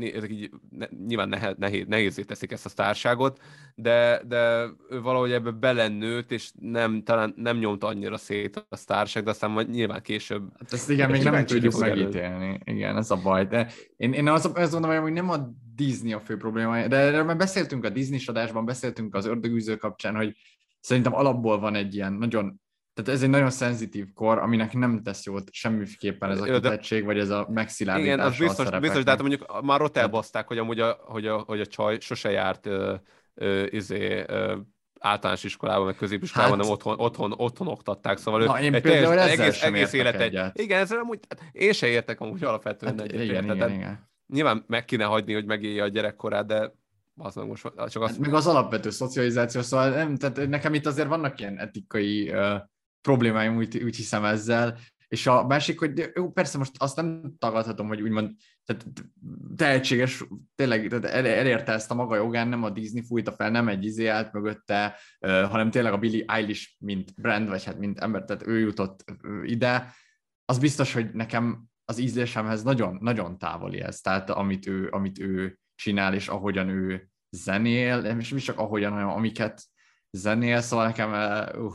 ezek 0.00 0.30
így 0.30 0.50
ne, 0.70 0.86
nyilván 1.06 1.28
nehe, 1.28 1.54
nehéz, 1.58 1.84
nehézé 1.86 2.22
teszik 2.22 2.52
ezt 2.52 2.66
a 2.66 2.68
sztárságot, 2.68 3.40
de, 3.74 4.22
de 4.26 4.68
ő 4.90 5.00
valahogy 5.00 5.32
ebbe 5.32 5.50
belennőtt, 5.50 6.32
és 6.32 6.50
nem, 6.60 7.02
talán 7.02 7.34
nem 7.36 7.58
nyomta 7.58 7.86
annyira 7.86 8.16
szét 8.16 8.66
a 8.68 8.76
sztárság, 8.76 9.24
de 9.24 9.30
aztán 9.30 9.50
majd 9.50 9.70
nyilván 9.70 10.02
később... 10.02 10.42
Hát 10.58 10.72
ezt 10.72 10.90
igen, 10.90 11.10
még 11.10 11.22
nem 11.22 11.46
tudjuk 11.46 11.78
megítélni. 11.78 12.60
Igen, 12.64 12.96
ez 12.96 13.10
a 13.10 13.16
baj. 13.16 13.46
De 13.46 13.72
én, 13.96 14.12
én 14.12 14.28
az, 14.28 14.50
azt 14.54 14.72
gondolom, 14.72 15.02
hogy 15.02 15.12
nem 15.12 15.30
a 15.30 15.36
Disney 15.74 16.12
a 16.12 16.20
fő 16.20 16.36
problémája, 16.36 16.88
de 16.88 16.96
erről 16.96 17.24
már 17.24 17.36
beszéltünk 17.36 17.84
a 17.84 17.90
Disney 17.90 18.20
adásban, 18.26 18.64
beszéltünk 18.64 19.14
az 19.14 19.26
ördögűző 19.26 19.76
kapcsán, 19.76 20.14
hogy 20.14 20.36
szerintem 20.80 21.14
alapból 21.14 21.58
van 21.58 21.74
egy 21.74 21.94
ilyen 21.94 22.12
nagyon 22.12 22.60
tehát 22.94 23.10
ez 23.10 23.22
egy 23.22 23.28
nagyon 23.28 23.50
szenzitív 23.50 24.12
kor, 24.12 24.38
aminek 24.38 24.72
nem 24.72 25.02
tesz 25.02 25.24
jót 25.24 25.48
semmiképpen 25.52 26.30
ez 26.30 26.40
a 26.40 26.44
kitettség, 26.44 27.04
vagy 27.04 27.18
ez 27.18 27.30
a 27.30 27.46
megszilárdítás 27.50 28.14
Igen, 28.14 28.26
az 28.26 28.38
biztos, 28.38 28.78
biztos, 28.78 29.04
de 29.04 29.10
hát 29.10 29.20
mondjuk 29.20 29.62
már 29.62 29.82
ott 29.82 29.96
elbaszták, 29.96 30.46
hogy 30.46 30.58
amúgy 30.58 30.80
a, 30.80 30.98
hogy 31.04 31.26
a, 31.26 31.38
hogy 31.38 31.60
a 31.60 31.66
csaj 31.66 32.00
sose 32.00 32.30
járt 32.30 32.66
ö, 32.66 32.94
ö, 33.34 33.64
izé, 33.70 34.24
ö, 34.26 34.56
általános 34.98 35.44
iskolában, 35.44 35.86
meg 35.86 35.94
középiskolában, 35.94 36.56
hát, 36.56 36.66
hanem 36.66 36.72
otthon, 36.72 37.00
otthon, 37.06 37.32
otthon 37.36 37.68
oktatták, 37.68 38.18
szóval 38.18 38.44
na, 38.44 38.60
én 38.60 38.74
egy 38.74 38.82
teljes, 38.82 39.38
egész, 39.38 39.62
egész 39.62 39.92
élet 39.92 40.58
Igen, 40.58 40.80
ezzel 40.80 40.98
amúgy, 40.98 41.20
hát 41.28 41.48
én 41.52 41.72
se 41.72 41.86
értek 41.86 42.20
amúgy 42.20 42.44
alapvetően 42.44 42.98
hát, 42.98 43.06
egyet. 43.06 43.22
Igen, 43.22 43.44
igen, 43.44 43.70
igen. 43.70 44.08
Nyilván 44.26 44.64
meg 44.66 44.84
kéne 44.84 45.04
hagyni, 45.04 45.32
hogy 45.32 45.44
megélje 45.44 45.82
a 45.82 45.88
gyerekkorát, 45.88 46.46
de 46.46 46.72
az 47.16 47.34
meg 47.34 47.46
most 47.46 47.62
csak 47.62 48.02
azt... 48.02 48.12
Hát 48.12 48.18
meg 48.18 48.34
az 48.34 48.46
alapvető 48.46 48.90
szocializáció, 48.90 49.60
szóval 49.60 49.90
nem, 49.90 50.16
tehát 50.16 50.48
nekem 50.48 50.74
itt 50.74 50.86
azért 50.86 51.08
vannak 51.08 51.40
ilyen 51.40 51.58
etikai 51.58 52.30
uh, 52.30 52.60
problémáim, 53.04 53.56
úgy, 53.56 53.82
úgy 53.82 53.96
hiszem 53.96 54.24
ezzel, 54.24 54.78
és 55.08 55.26
a 55.26 55.46
másik, 55.46 55.78
hogy 55.78 56.10
jó, 56.14 56.30
persze 56.30 56.58
most 56.58 56.72
azt 56.76 56.96
nem 56.96 57.34
tagadhatom, 57.38 57.86
hogy 57.86 58.02
úgymond 58.02 58.32
tehát 58.64 58.86
tehetséges, 59.56 60.24
tényleg 60.54 60.88
tehát 60.88 61.04
elérte 61.04 61.72
ezt 61.72 61.90
a 61.90 61.94
maga 61.94 62.16
jogán, 62.16 62.48
nem 62.48 62.62
a 62.62 62.70
Disney 62.70 63.02
fújta 63.02 63.32
fel, 63.32 63.50
nem 63.50 63.68
egy 63.68 63.84
izé 63.84 64.06
állt 64.06 64.32
mögötte, 64.32 64.98
hanem 65.20 65.70
tényleg 65.70 65.92
a 65.92 65.98
Billy 65.98 66.24
Eilish, 66.26 66.70
mint 66.78 67.14
brand, 67.20 67.48
vagy 67.48 67.64
hát 67.64 67.78
mint 67.78 67.98
ember, 67.98 68.24
tehát 68.24 68.46
ő 68.46 68.58
jutott 68.58 69.04
ide. 69.42 69.94
Az 70.44 70.58
biztos, 70.58 70.92
hogy 70.92 71.12
nekem 71.12 71.64
az 71.84 71.98
ízlésemhez 71.98 72.62
nagyon, 72.62 72.98
nagyon 73.00 73.38
távoli 73.38 73.80
ez, 73.80 74.00
tehát 74.00 74.30
amit 74.30 74.66
ő, 74.66 74.88
amit 74.90 75.18
ő 75.18 75.58
csinál, 75.74 76.14
és 76.14 76.28
ahogyan 76.28 76.68
ő 76.68 77.08
zenél, 77.30 77.98
és 77.98 78.28
nem 78.28 78.36
is 78.36 78.44
csak 78.44 78.58
ahogyan, 78.58 78.92
hanem 78.92 79.08
amiket 79.08 79.62
zenél, 80.10 80.60
szóval 80.60 80.86
nekem 80.86 81.10
uh, 81.10 81.74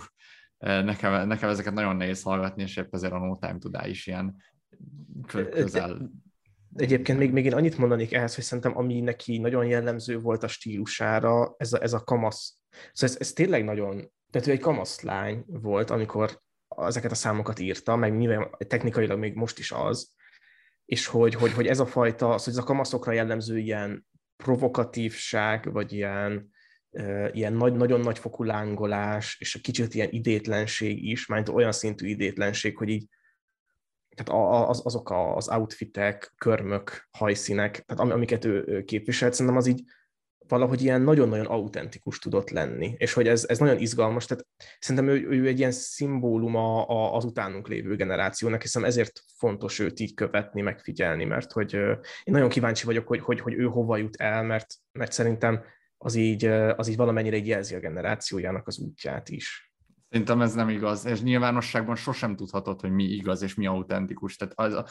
nekem, 0.60 1.28
nekem 1.28 1.50
ezeket 1.50 1.74
nagyon 1.74 1.96
nehéz 1.96 2.22
hallgatni, 2.22 2.62
és 2.62 2.78
épp 2.78 2.94
ezért 2.94 3.14
a 3.14 3.18
No 3.18 3.38
Time 3.38 3.58
to 3.58 3.70
Die 3.70 3.88
is 3.88 4.08
ilyen 4.08 4.36
közel. 5.52 6.12
Egyébként 6.76 7.18
még, 7.18 7.32
még 7.32 7.46
én 7.46 7.54
annyit 7.54 7.78
mondanék 7.78 8.14
ehhez, 8.14 8.36
hogy 8.36 8.44
szerintem 8.44 8.78
ami 8.78 9.00
neki 9.00 9.38
nagyon 9.38 9.66
jellemző 9.66 10.20
volt 10.20 10.44
a 10.44 10.48
stílusára, 10.48 11.56
ez 11.58 11.74
a, 11.74 11.82
ez 11.82 11.94
a 11.94 12.04
kamasz. 12.04 12.58
Szóval 12.94 13.16
ez, 13.16 13.18
ez 13.20 13.34
tényleg 13.34 13.64
nagyon, 13.64 14.12
tehát 14.32 14.48
ő 14.48 14.52
egy 14.52 14.60
kamasz 14.60 15.02
lány 15.02 15.44
volt, 15.48 15.90
amikor 15.90 16.42
ezeket 16.78 17.12
a 17.12 17.16
számokat 17.16 17.60
írta, 17.60 17.96
meg 17.96 18.16
mivel 18.16 18.50
technikailag 18.68 19.20
még 19.20 19.36
most 19.36 19.60
is 19.60 19.72
az, 19.72 20.14
és 20.86 21.06
hogy, 21.06 21.36
hogy, 21.36 21.52
hogy 21.52 21.68
ez 21.68 21.80
a 21.80 21.86
fajta, 21.86 22.34
az, 22.34 22.44
hogy 22.44 22.54
ez 22.54 22.60
a 22.60 22.64
kamaszokra 22.64 23.12
jellemző 23.12 23.58
ilyen 23.58 24.08
provokatívság, 24.44 25.72
vagy 25.72 25.94
ilyen, 25.94 26.50
ilyen 27.32 27.54
nagy, 27.54 27.74
nagyon 27.74 28.00
nagy 28.00 28.20
fokú 28.20 28.44
lángolás, 28.44 29.38
és 29.40 29.56
a 29.56 29.60
kicsit 29.62 29.94
ilyen 29.94 30.10
idétlenség 30.12 31.04
is, 31.06 31.26
mert 31.26 31.50
olyan 31.50 31.72
szintű 31.72 32.08
idétlenség, 32.08 32.78
hogy 32.78 32.90
így 32.90 33.08
tehát 34.16 34.42
az, 34.70 34.82
azok 34.86 35.12
az 35.12 35.50
outfitek, 35.50 36.34
körmök, 36.38 37.08
hajszínek, 37.18 37.84
tehát 37.86 38.14
amiket 38.14 38.46
ő 38.46 38.84
képviselt, 38.84 39.34
szerintem 39.34 39.58
az 39.58 39.68
így 39.68 39.84
valahogy 40.48 40.82
ilyen 40.82 41.02
nagyon-nagyon 41.02 41.46
autentikus 41.46 42.20
tudott 42.20 42.50
lenni, 42.50 42.96
és 42.98 43.14
hogy 43.14 43.28
ez, 43.28 43.46
ez 43.48 43.60
nagyon 43.60 43.78
izgalmas, 43.78 44.26
tehát 44.26 44.46
szerintem 44.80 45.14
ő, 45.14 45.28
ő 45.30 45.48
egy 45.48 45.60
ilyen 45.60 45.72
szimbóluma 45.72 46.86
az 47.12 47.24
utánunk 47.24 47.68
lévő 47.68 47.96
generációnak, 47.96 48.62
hiszen 48.62 48.86
ezért 48.86 49.22
fontos 49.38 49.80
őt 49.80 50.00
így 50.00 50.14
követni, 50.14 50.62
megfigyelni, 50.62 51.26
mert 51.26 51.52
hogy 51.52 51.74
én 51.74 52.00
nagyon 52.24 52.50
kíváncsi 52.50 52.86
vagyok, 52.86 53.08
hogy, 53.08 53.20
hogy, 53.20 53.40
hogy 53.40 53.54
ő 53.54 53.66
hova 53.66 53.98
jut 53.98 54.16
el, 54.16 54.44
mert, 54.44 54.74
mert 54.92 55.12
szerintem 55.12 55.64
az 56.02 56.16
így, 56.16 56.46
az 56.46 56.88
így 56.88 56.96
valamennyire 56.96 57.36
így 57.36 57.48
jelzi 57.48 57.76
a 57.76 57.80
generációjának 57.80 58.68
az 58.68 58.80
útját 58.80 59.30
is. 59.30 59.70
Szerintem 60.10 60.42
ez 60.42 60.54
nem 60.54 60.70
igaz, 60.70 61.06
és 61.06 61.22
nyilvánosságban 61.22 61.96
sosem 61.96 62.36
tudhatod, 62.36 62.82
hogy 62.82 62.92
mi 62.92 63.04
igaz 63.04 63.42
és 63.42 63.56
mi 63.56 63.68
autentikus, 63.68 64.36
tehát 64.36 64.54
az, 64.60 64.84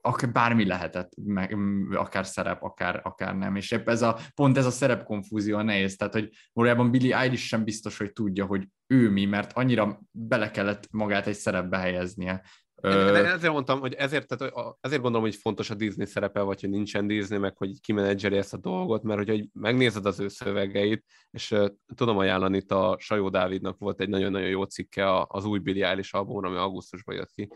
akár 0.00 0.32
bármi 0.32 0.66
lehetett, 0.66 1.12
meg, 1.24 1.56
akár 1.92 2.26
szerep, 2.26 2.62
akár, 2.62 3.00
akár 3.04 3.36
nem, 3.36 3.56
és 3.56 3.70
épp 3.70 3.88
ez 3.88 4.02
a, 4.02 4.18
pont 4.34 4.56
ez 4.56 4.66
a 4.66 4.70
szerepkonfúzió 4.70 5.56
a 5.56 5.62
nehéz, 5.62 5.96
tehát 5.96 6.12
hogy 6.12 6.30
valójában 6.52 6.90
Billy 6.90 7.12
Eilish 7.12 7.44
sem 7.44 7.64
biztos, 7.64 7.98
hogy 7.98 8.12
tudja, 8.12 8.44
hogy 8.44 8.68
ő 8.86 9.10
mi, 9.10 9.24
mert 9.24 9.52
annyira 9.52 10.00
bele 10.10 10.50
kellett 10.50 10.88
magát 10.90 11.26
egy 11.26 11.36
szerepbe 11.36 11.78
helyeznie, 11.78 12.42
de 12.80 13.32
ezért 13.32 13.52
mondtam, 13.52 13.80
hogy 13.80 13.94
ezért, 13.94 14.26
tehát 14.26 14.54
ezért 14.80 15.02
gondolom, 15.02 15.26
hogy 15.26 15.36
fontos 15.36 15.70
a 15.70 15.74
Disney 15.74 16.06
szerepe, 16.06 16.40
vagy 16.40 16.60
hogy 16.60 16.70
nincsen 16.70 17.06
Disney, 17.06 17.38
meg 17.38 17.56
hogy 17.56 17.80
kimenedzseri 17.80 18.36
ezt 18.36 18.54
a 18.54 18.56
dolgot, 18.56 19.02
mert 19.02 19.28
hogy 19.28 19.48
megnézed 19.52 20.06
az 20.06 20.20
ő 20.20 20.28
szövegeit, 20.28 21.04
és 21.30 21.50
uh, 21.50 21.68
tudom 21.94 22.18
ajánlani, 22.18 22.56
itt 22.56 22.70
a 22.70 22.96
Sajó 22.98 23.28
Dávidnak 23.28 23.78
volt 23.78 24.00
egy 24.00 24.08
nagyon-nagyon 24.08 24.48
jó 24.48 24.62
cikke 24.62 25.26
az 25.26 25.44
új 25.44 25.58
Billy 25.58 25.82
Eilish 25.82 26.14
albumra, 26.14 26.48
ami 26.48 26.56
augusztusban 26.56 27.14
jött 27.14 27.32
ki, 27.32 27.48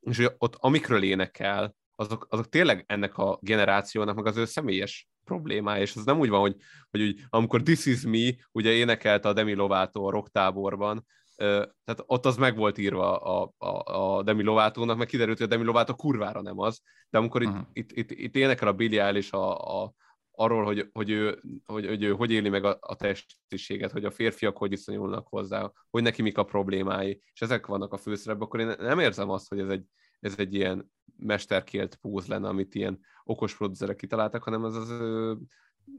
és 0.00 0.16
hogy 0.16 0.34
ott 0.38 0.56
amikről 0.58 1.02
énekel, 1.02 1.74
azok, 1.96 2.26
azok 2.30 2.48
tényleg 2.48 2.84
ennek 2.86 3.18
a 3.18 3.38
generációnak, 3.42 4.14
meg 4.14 4.26
az 4.26 4.36
ő 4.36 4.44
személyes 4.44 5.08
problémája, 5.24 5.82
és 5.82 5.96
az 5.96 6.04
nem 6.04 6.18
úgy 6.18 6.28
van, 6.28 6.40
hogy, 6.40 6.56
hogy 6.90 7.02
úgy, 7.02 7.20
amikor 7.28 7.62
This 7.62 7.86
Is 7.86 8.02
Me, 8.02 8.30
ugye 8.52 8.70
énekelte 8.70 9.28
a 9.28 9.32
Demi 9.32 9.54
Lovato 9.54 10.02
a 10.02 10.10
rocktáborban, 10.10 11.06
tehát 11.40 12.02
ott 12.06 12.26
az 12.26 12.36
meg 12.36 12.56
volt 12.56 12.78
írva 12.78 13.16
a, 13.16 13.52
a, 13.58 14.00
a 14.00 14.22
Demi 14.22 14.42
Lovatónak, 14.42 14.96
meg 14.96 15.06
kiderült, 15.06 15.38
hogy 15.38 15.46
a 15.46 15.50
Demi 15.50 15.64
Lovato 15.64 15.94
kurvára 15.94 16.42
nem 16.42 16.58
az, 16.58 16.80
de 17.10 17.18
amikor 17.18 17.42
itt, 17.42 17.48
uh-huh. 17.48 17.66
itt, 17.72 17.92
itt, 17.92 18.10
itt 18.10 18.36
énekel 18.36 18.68
a 18.68 18.72
Billy 18.72 18.98
Eilish 18.98 19.34
a, 19.34 19.82
a, 19.82 19.94
arról, 20.30 20.64
hogy, 20.64 20.88
hogy, 20.92 21.10
ő, 21.10 21.40
hogy, 21.66 21.86
hogy 21.86 22.02
ő 22.02 22.12
hogy 22.12 22.30
éli 22.30 22.48
meg 22.48 22.64
a, 22.64 22.78
a 22.80 22.96
testiséget, 22.96 23.90
hogy 23.90 24.04
a 24.04 24.10
férfiak 24.10 24.56
hogy 24.56 24.68
viszonyulnak 24.68 25.26
hozzá, 25.28 25.72
hogy 25.90 26.02
neki 26.02 26.22
mik 26.22 26.38
a 26.38 26.44
problémái, 26.44 27.22
és 27.32 27.40
ezek 27.40 27.66
vannak 27.66 27.92
a 27.92 27.96
főszerepben, 27.96 28.46
akkor 28.46 28.60
én 28.60 28.74
nem 28.78 28.98
érzem 28.98 29.30
azt, 29.30 29.48
hogy 29.48 29.58
ez 29.58 29.68
egy, 29.68 29.84
ez 30.20 30.34
egy 30.36 30.54
ilyen 30.54 30.90
mesterkélt 31.16 31.96
póz 31.96 32.26
lenne, 32.26 32.48
amit 32.48 32.74
ilyen 32.74 33.00
okos 33.24 33.56
producerek 33.56 33.96
kitaláltak, 33.96 34.42
hanem 34.42 34.64
ez 34.64 34.74
az 34.74 34.90
ö, 34.90 35.34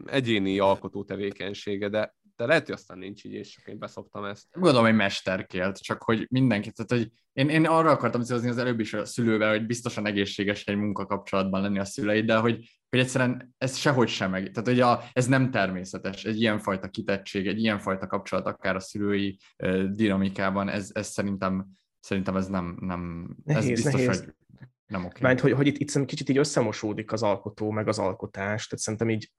egyéni 0.05 0.59
alkotó 0.59 1.03
tevékenysége, 1.03 1.89
de 1.89 2.15
de 2.41 2.47
lehet, 2.47 2.65
hogy 2.65 2.75
aztán 2.75 2.97
nincs 2.97 3.23
így, 3.23 3.33
és 3.33 3.49
csak 3.49 3.67
én 3.67 3.79
beszoptam 3.79 4.23
ezt. 4.23 4.47
Gondolom, 4.51 4.85
hogy 4.85 4.95
mesterkélt, 4.95 5.81
csak 5.81 6.03
hogy 6.03 6.27
mindenki, 6.29 6.71
tehát 6.71 6.91
hogy 6.91 7.11
én, 7.33 7.49
én 7.49 7.65
arra 7.65 7.91
akartam 7.91 8.21
célozni 8.21 8.49
az 8.49 8.57
előbb 8.57 8.79
is 8.79 8.93
a 8.93 9.05
szülővel, 9.05 9.49
hogy 9.49 9.65
biztosan 9.65 10.05
egészséges 10.05 10.65
egy 10.65 10.75
munkakapcsolatban 10.75 11.61
lenni 11.61 11.79
a 11.79 11.85
szülei, 11.85 12.23
de 12.23 12.37
hogy, 12.37 12.81
hogy 12.89 12.99
egyszerűen 12.99 13.53
ez 13.57 13.77
sehogy 13.77 14.07
sem 14.07 14.29
meg. 14.29 14.51
Tehát, 14.51 14.69
hogy 14.69 14.79
a, 14.79 15.03
ez 15.13 15.27
nem 15.27 15.51
természetes, 15.51 16.25
egy 16.25 16.39
ilyenfajta 16.39 16.87
kitettség, 16.87 17.47
egy 17.47 17.59
ilyenfajta 17.59 18.07
kapcsolat, 18.07 18.45
akár 18.45 18.75
a 18.75 18.79
szülői 18.79 19.37
uh, 19.63 19.83
dinamikában, 19.83 20.69
ez, 20.69 20.89
ez 20.93 21.07
szerintem, 21.07 21.67
szerintem 21.99 22.35
ez 22.35 22.47
nem, 22.47 22.77
nem 22.79 23.29
nehéz, 23.43 23.63
ez 23.63 23.69
biztos, 23.69 23.93
nehéz. 23.93 24.19
hogy 24.19 24.33
nem 24.85 25.05
oké. 25.05 25.19
Mert 25.21 25.39
hogy, 25.39 25.51
hogy 25.51 25.67
itt, 25.67 25.77
itt 25.77 26.05
kicsit 26.05 26.29
így 26.29 26.37
összemosódik 26.37 27.11
az 27.11 27.23
alkotó, 27.23 27.71
meg 27.71 27.87
az 27.87 27.99
alkotás, 27.99 28.67
tehát 28.67 28.83
szerintem 28.83 29.09
így 29.09 29.31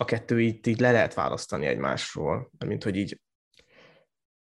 a 0.00 0.04
kettő 0.04 0.40
így, 0.40 0.66
így 0.66 0.80
le 0.80 0.92
lehet 0.92 1.14
választani 1.14 1.66
egymásról, 1.66 2.50
mint 2.66 2.84
hogy 2.84 2.96
így 2.96 3.20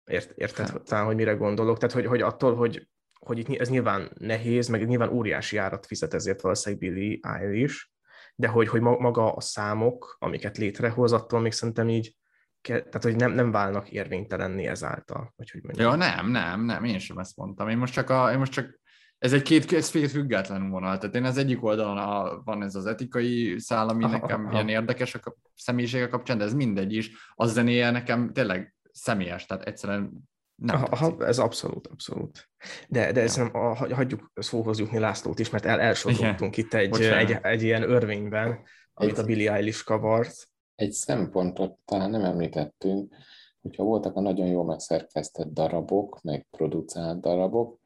ért, 0.05 0.31
érted 0.37 0.69
hát. 0.69 0.83
talán, 0.83 1.05
hogy 1.05 1.15
mire 1.15 1.33
gondolok. 1.33 1.77
Tehát, 1.77 1.95
hogy, 1.95 2.05
hogy 2.05 2.21
attól, 2.21 2.55
hogy, 2.55 2.87
hogy 3.19 3.37
itt 3.37 3.59
ez 3.59 3.69
nyilván 3.69 4.11
nehéz, 4.19 4.67
meg 4.67 4.87
nyilván 4.87 5.09
óriási 5.09 5.57
árat 5.57 5.85
fizet 5.85 6.13
ezért 6.13 6.41
valószínűleg 6.41 6.89
Billy 6.89 7.19
Eilish, 7.21 7.87
de 8.35 8.47
hogy, 8.47 8.67
hogy 8.67 8.81
maga 8.81 9.33
a 9.33 9.41
számok, 9.41 10.15
amiket 10.19 10.57
létrehoz, 10.57 11.11
attól 11.11 11.39
még 11.39 11.51
szerintem 11.51 11.89
így, 11.89 12.15
tehát 12.61 13.03
hogy 13.03 13.15
nem, 13.15 13.31
nem 13.31 13.51
válnak 13.51 13.89
érvénytelenni 13.89 14.67
ezáltal. 14.67 15.33
Vagy 15.35 15.49
hogy 15.49 15.77
Ja, 15.77 15.95
nem, 15.95 16.27
nem, 16.27 16.65
nem, 16.65 16.83
én 16.83 16.99
sem 16.99 17.17
ezt 17.17 17.37
mondtam. 17.37 17.69
Én 17.69 17.77
most 17.77 17.93
csak, 17.93 18.09
a, 18.09 18.31
én 18.31 18.37
most 18.37 18.51
csak 18.51 18.80
ez 19.21 19.33
egy 19.33 19.41
két, 19.41 19.71
ez 19.73 19.89
két 19.91 20.11
független 20.11 20.69
vonal. 20.69 20.97
Tehát 20.97 21.15
én 21.15 21.23
az 21.23 21.37
egyik 21.37 21.63
oldalon 21.63 21.97
a, 21.97 22.41
van 22.43 22.63
ez 22.63 22.75
az 22.75 22.85
etikai 22.85 23.59
szál, 23.59 23.89
ami 23.89 24.03
aha, 24.03 24.17
nekem 24.17 24.45
aha. 24.45 24.53
ilyen 24.53 24.69
érdekes 24.69 25.15
a 25.15 25.35
személyisége 25.55 26.07
kapcsán, 26.07 26.37
de 26.37 26.43
ez 26.43 26.53
mindegy 26.53 26.93
is. 26.93 27.11
Az 27.35 27.51
zenéje 27.51 27.91
nekem 27.91 28.33
tényleg 28.33 28.75
személyes, 28.91 29.45
tehát 29.45 29.63
egyszerűen 29.63 30.29
nem 30.55 30.83
aha, 30.89 31.25
ez 31.25 31.39
abszolút, 31.39 31.87
abszolút. 31.87 32.49
De, 32.87 33.11
de 33.11 33.21
ja. 33.21 33.27
szerintem 33.27 33.61
a, 33.61 33.93
hagyjuk 33.93 34.31
szóhoz 34.35 34.79
jutni 34.79 34.99
Lászlót 34.99 35.39
is, 35.39 35.49
mert 35.49 35.65
el, 35.65 35.79
elsodultunk 35.79 36.57
itt 36.57 36.73
egy, 36.73 37.01
egy, 37.01 37.37
egy, 37.41 37.63
ilyen 37.63 37.89
örvényben, 37.89 38.59
amit 38.93 39.17
egy, 39.17 39.19
a 39.19 39.23
Billy 39.23 39.47
Eilish 39.47 39.83
kavart. 39.83 40.49
Egy 40.75 40.91
szempontot 40.91 41.77
talán 41.85 42.09
nem 42.09 42.23
említettünk, 42.23 43.13
hogyha 43.61 43.83
voltak 43.83 44.15
a 44.15 44.21
nagyon 44.21 44.47
jól 44.47 44.65
megszerkesztett 44.65 45.53
darabok, 45.53 46.21
meg 46.21 46.47
produkált 46.51 47.19
darabok, 47.19 47.80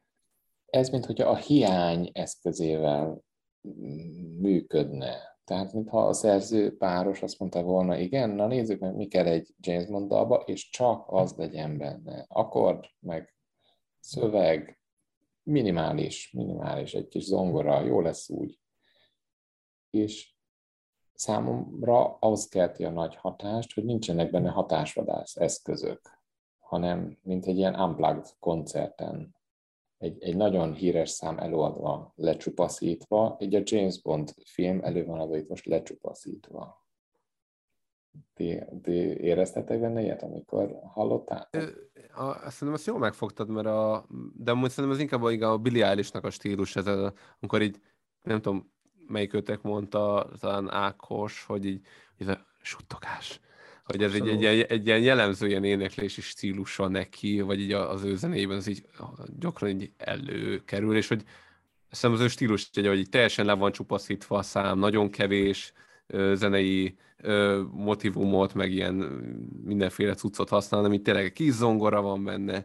ez, 0.66 0.88
mint 0.88 1.06
hogyha 1.06 1.28
a 1.28 1.36
hiány 1.36 2.10
eszközével 2.12 3.24
működne. 4.38 5.38
Tehát, 5.44 5.72
mintha 5.72 6.06
a 6.06 6.12
szerző 6.12 6.76
páros 6.76 7.22
azt 7.22 7.38
mondta 7.38 7.62
volna, 7.62 7.98
igen, 7.98 8.30
na 8.30 8.46
nézzük 8.46 8.80
meg, 8.80 8.94
mi 8.94 9.06
kell 9.06 9.26
egy 9.26 9.54
James 9.60 9.86
Bond 9.86 10.08
dalba, 10.08 10.36
és 10.36 10.68
csak 10.68 11.04
az 11.06 11.34
legyen 11.36 11.78
benne. 11.78 12.24
Akkord, 12.28 12.84
meg 13.00 13.34
szöveg, 14.00 14.80
minimális, 15.42 16.32
minimális, 16.32 16.94
egy 16.94 17.08
kis 17.08 17.24
zongora, 17.24 17.80
jó 17.80 18.00
lesz 18.00 18.30
úgy. 18.30 18.60
És 19.90 20.34
számomra 21.14 22.16
az 22.18 22.48
kelti 22.48 22.84
a 22.84 22.90
nagy 22.90 23.16
hatást, 23.16 23.74
hogy 23.74 23.84
nincsenek 23.84 24.30
benne 24.30 24.50
hatásvadász 24.50 25.36
eszközök, 25.36 26.00
hanem 26.58 27.18
mint 27.22 27.46
egy 27.46 27.56
ilyen 27.56 27.80
unplugged 27.80 28.26
koncerten 28.38 29.35
egy, 29.98 30.22
egy 30.22 30.36
nagyon 30.36 30.72
híres 30.72 31.10
szám 31.10 31.38
előadva, 31.38 32.12
lecsupaszítva, 32.16 33.36
egy 33.38 33.54
a 33.54 33.62
James 33.64 34.02
Bond 34.02 34.34
film 34.44 34.80
elő 34.82 35.04
van 35.04 35.20
adva 35.20 35.36
itt 35.36 35.48
most 35.48 35.66
lecsupaszítva. 35.66 36.84
Ti, 38.34 38.62
ti 38.82 38.92
éreztetek 39.20 39.80
benne 39.80 40.00
ilyet, 40.00 40.22
amikor 40.22 40.80
hallottátok? 40.82 41.62
Szerintem 42.48 42.72
ezt 42.72 42.86
jól 42.86 42.98
megfogtad, 42.98 43.48
mert 43.48 43.66
a, 43.66 44.06
de 44.36 44.50
amúgy 44.50 44.70
szerintem 44.70 44.92
ez 44.94 45.02
inkább 45.02 45.22
a, 45.22 45.52
a 45.52 45.58
Billy 45.58 45.82
Eilish-nak 45.82 46.24
a 46.24 46.30
stílus, 46.30 46.76
ez 46.76 46.86
a, 46.86 47.12
amikor 47.40 47.62
így, 47.62 47.80
nem 48.22 48.40
tudom, 48.40 48.72
melyik 49.06 49.34
őtek 49.34 49.62
mondta, 49.62 50.30
talán 50.40 50.70
Ákos, 50.70 51.44
hogy 51.44 51.64
így, 51.64 51.86
ez 52.18 52.28
a 52.28 52.46
suttogás 52.60 53.40
hogy 53.86 54.02
ez 54.02 54.14
egy, 54.14 54.28
egy, 54.28 54.44
egy, 54.44 54.60
egy 54.60 54.86
ilyen 54.86 55.00
jellemző 55.00 55.46
ilyen 55.46 55.64
éneklési 55.64 56.20
stílusa 56.20 56.88
neki, 56.88 57.40
vagy 57.40 57.60
így 57.60 57.72
az 57.72 58.04
ő 58.04 58.16
zenében 58.16 58.56
az 58.56 58.66
így 58.66 58.86
gyakran 59.38 59.70
így 59.70 59.90
előkerül, 59.96 60.96
és 60.96 61.08
hogy 61.08 61.22
szerintem 61.90 62.24
az 62.24 62.30
ő 62.30 62.32
stílus, 62.32 62.70
hogy 62.74 62.98
így 62.98 63.08
teljesen 63.08 63.46
le 63.46 63.52
van 63.52 63.72
csupaszítva 63.72 64.38
a 64.38 64.42
szám, 64.42 64.78
nagyon 64.78 65.10
kevés 65.10 65.72
zenei 66.32 66.96
motivumot, 67.70 68.54
meg 68.54 68.72
ilyen 68.72 68.94
mindenféle 69.64 70.14
cuccot 70.14 70.48
használ, 70.48 70.84
ami 70.84 71.02
tényleg 71.02 71.32
kis 71.32 71.52
zongora 71.52 72.02
van 72.02 72.24
benne, 72.24 72.64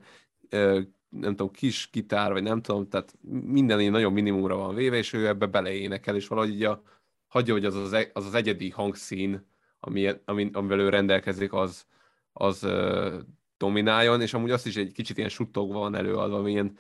nem 1.10 1.36
tudom, 1.36 1.52
kis 1.52 1.90
gitár, 1.92 2.32
vagy 2.32 2.44
nem 2.44 2.62
tudom, 2.62 2.88
tehát 2.88 3.14
minden 3.46 3.82
így 3.82 3.92
nagyon 3.92 4.14
minimumra 4.14 4.56
van 4.56 4.76
véve, 4.76 4.98
és 4.98 5.14
ő 5.14 5.28
ebbe 5.28 5.46
beleénekel, 5.46 6.16
és 6.16 6.28
valahogy 6.28 6.54
így 6.54 6.64
a, 6.64 6.84
hagyja, 7.28 7.54
hogy 7.54 7.66
az 7.66 7.76
az, 7.76 7.94
e, 7.94 8.10
az, 8.14 8.26
az 8.26 8.34
egyedi 8.34 8.70
hangszín 8.70 9.50
ami, 9.84 10.10
ami, 10.26 10.50
amivel 10.54 10.80
ő 10.80 10.90
rendelkezik, 10.90 11.54
az, 11.54 11.86
az 12.34 12.64
uh, 12.64 13.14
domináljon, 13.58 14.22
és 14.22 14.34
amúgy 14.34 14.52
azt 14.52 14.68
is 14.68 14.76
egy 14.76 14.92
kicsit 14.92 15.18
ilyen 15.18 15.30
suttogva 15.30 15.80
van 15.80 15.96
előadva, 15.96 16.38
ami 16.38 16.52
ilyen, 16.52 16.78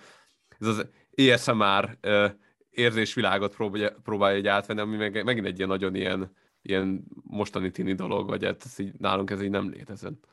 ez 0.60 0.68
az 0.68 0.88
ASMR 1.16 1.98
uh, 2.04 2.32
érzésvilágot 2.70 3.56
próbálja, 3.56 3.96
próbálja 4.04 4.38
egy 4.38 4.48
átvenni, 4.48 4.80
ami 4.80 4.98
meg, 4.98 5.24
megint 5.24 5.46
egy 5.46 5.58
ilyen 5.58 5.70
nagyon 5.70 5.96
ilyen, 5.96 6.36
ilyen 6.62 7.04
mostani 7.24 7.72
tini 7.72 7.94
dolog, 7.94 8.28
vagy 8.28 8.44
hát 8.44 8.62
ez 8.66 8.80
így, 8.80 8.94
nálunk 8.98 9.30
ez 9.30 9.42
így 9.42 9.50
nem 9.50 9.70
létezett. 9.70 10.28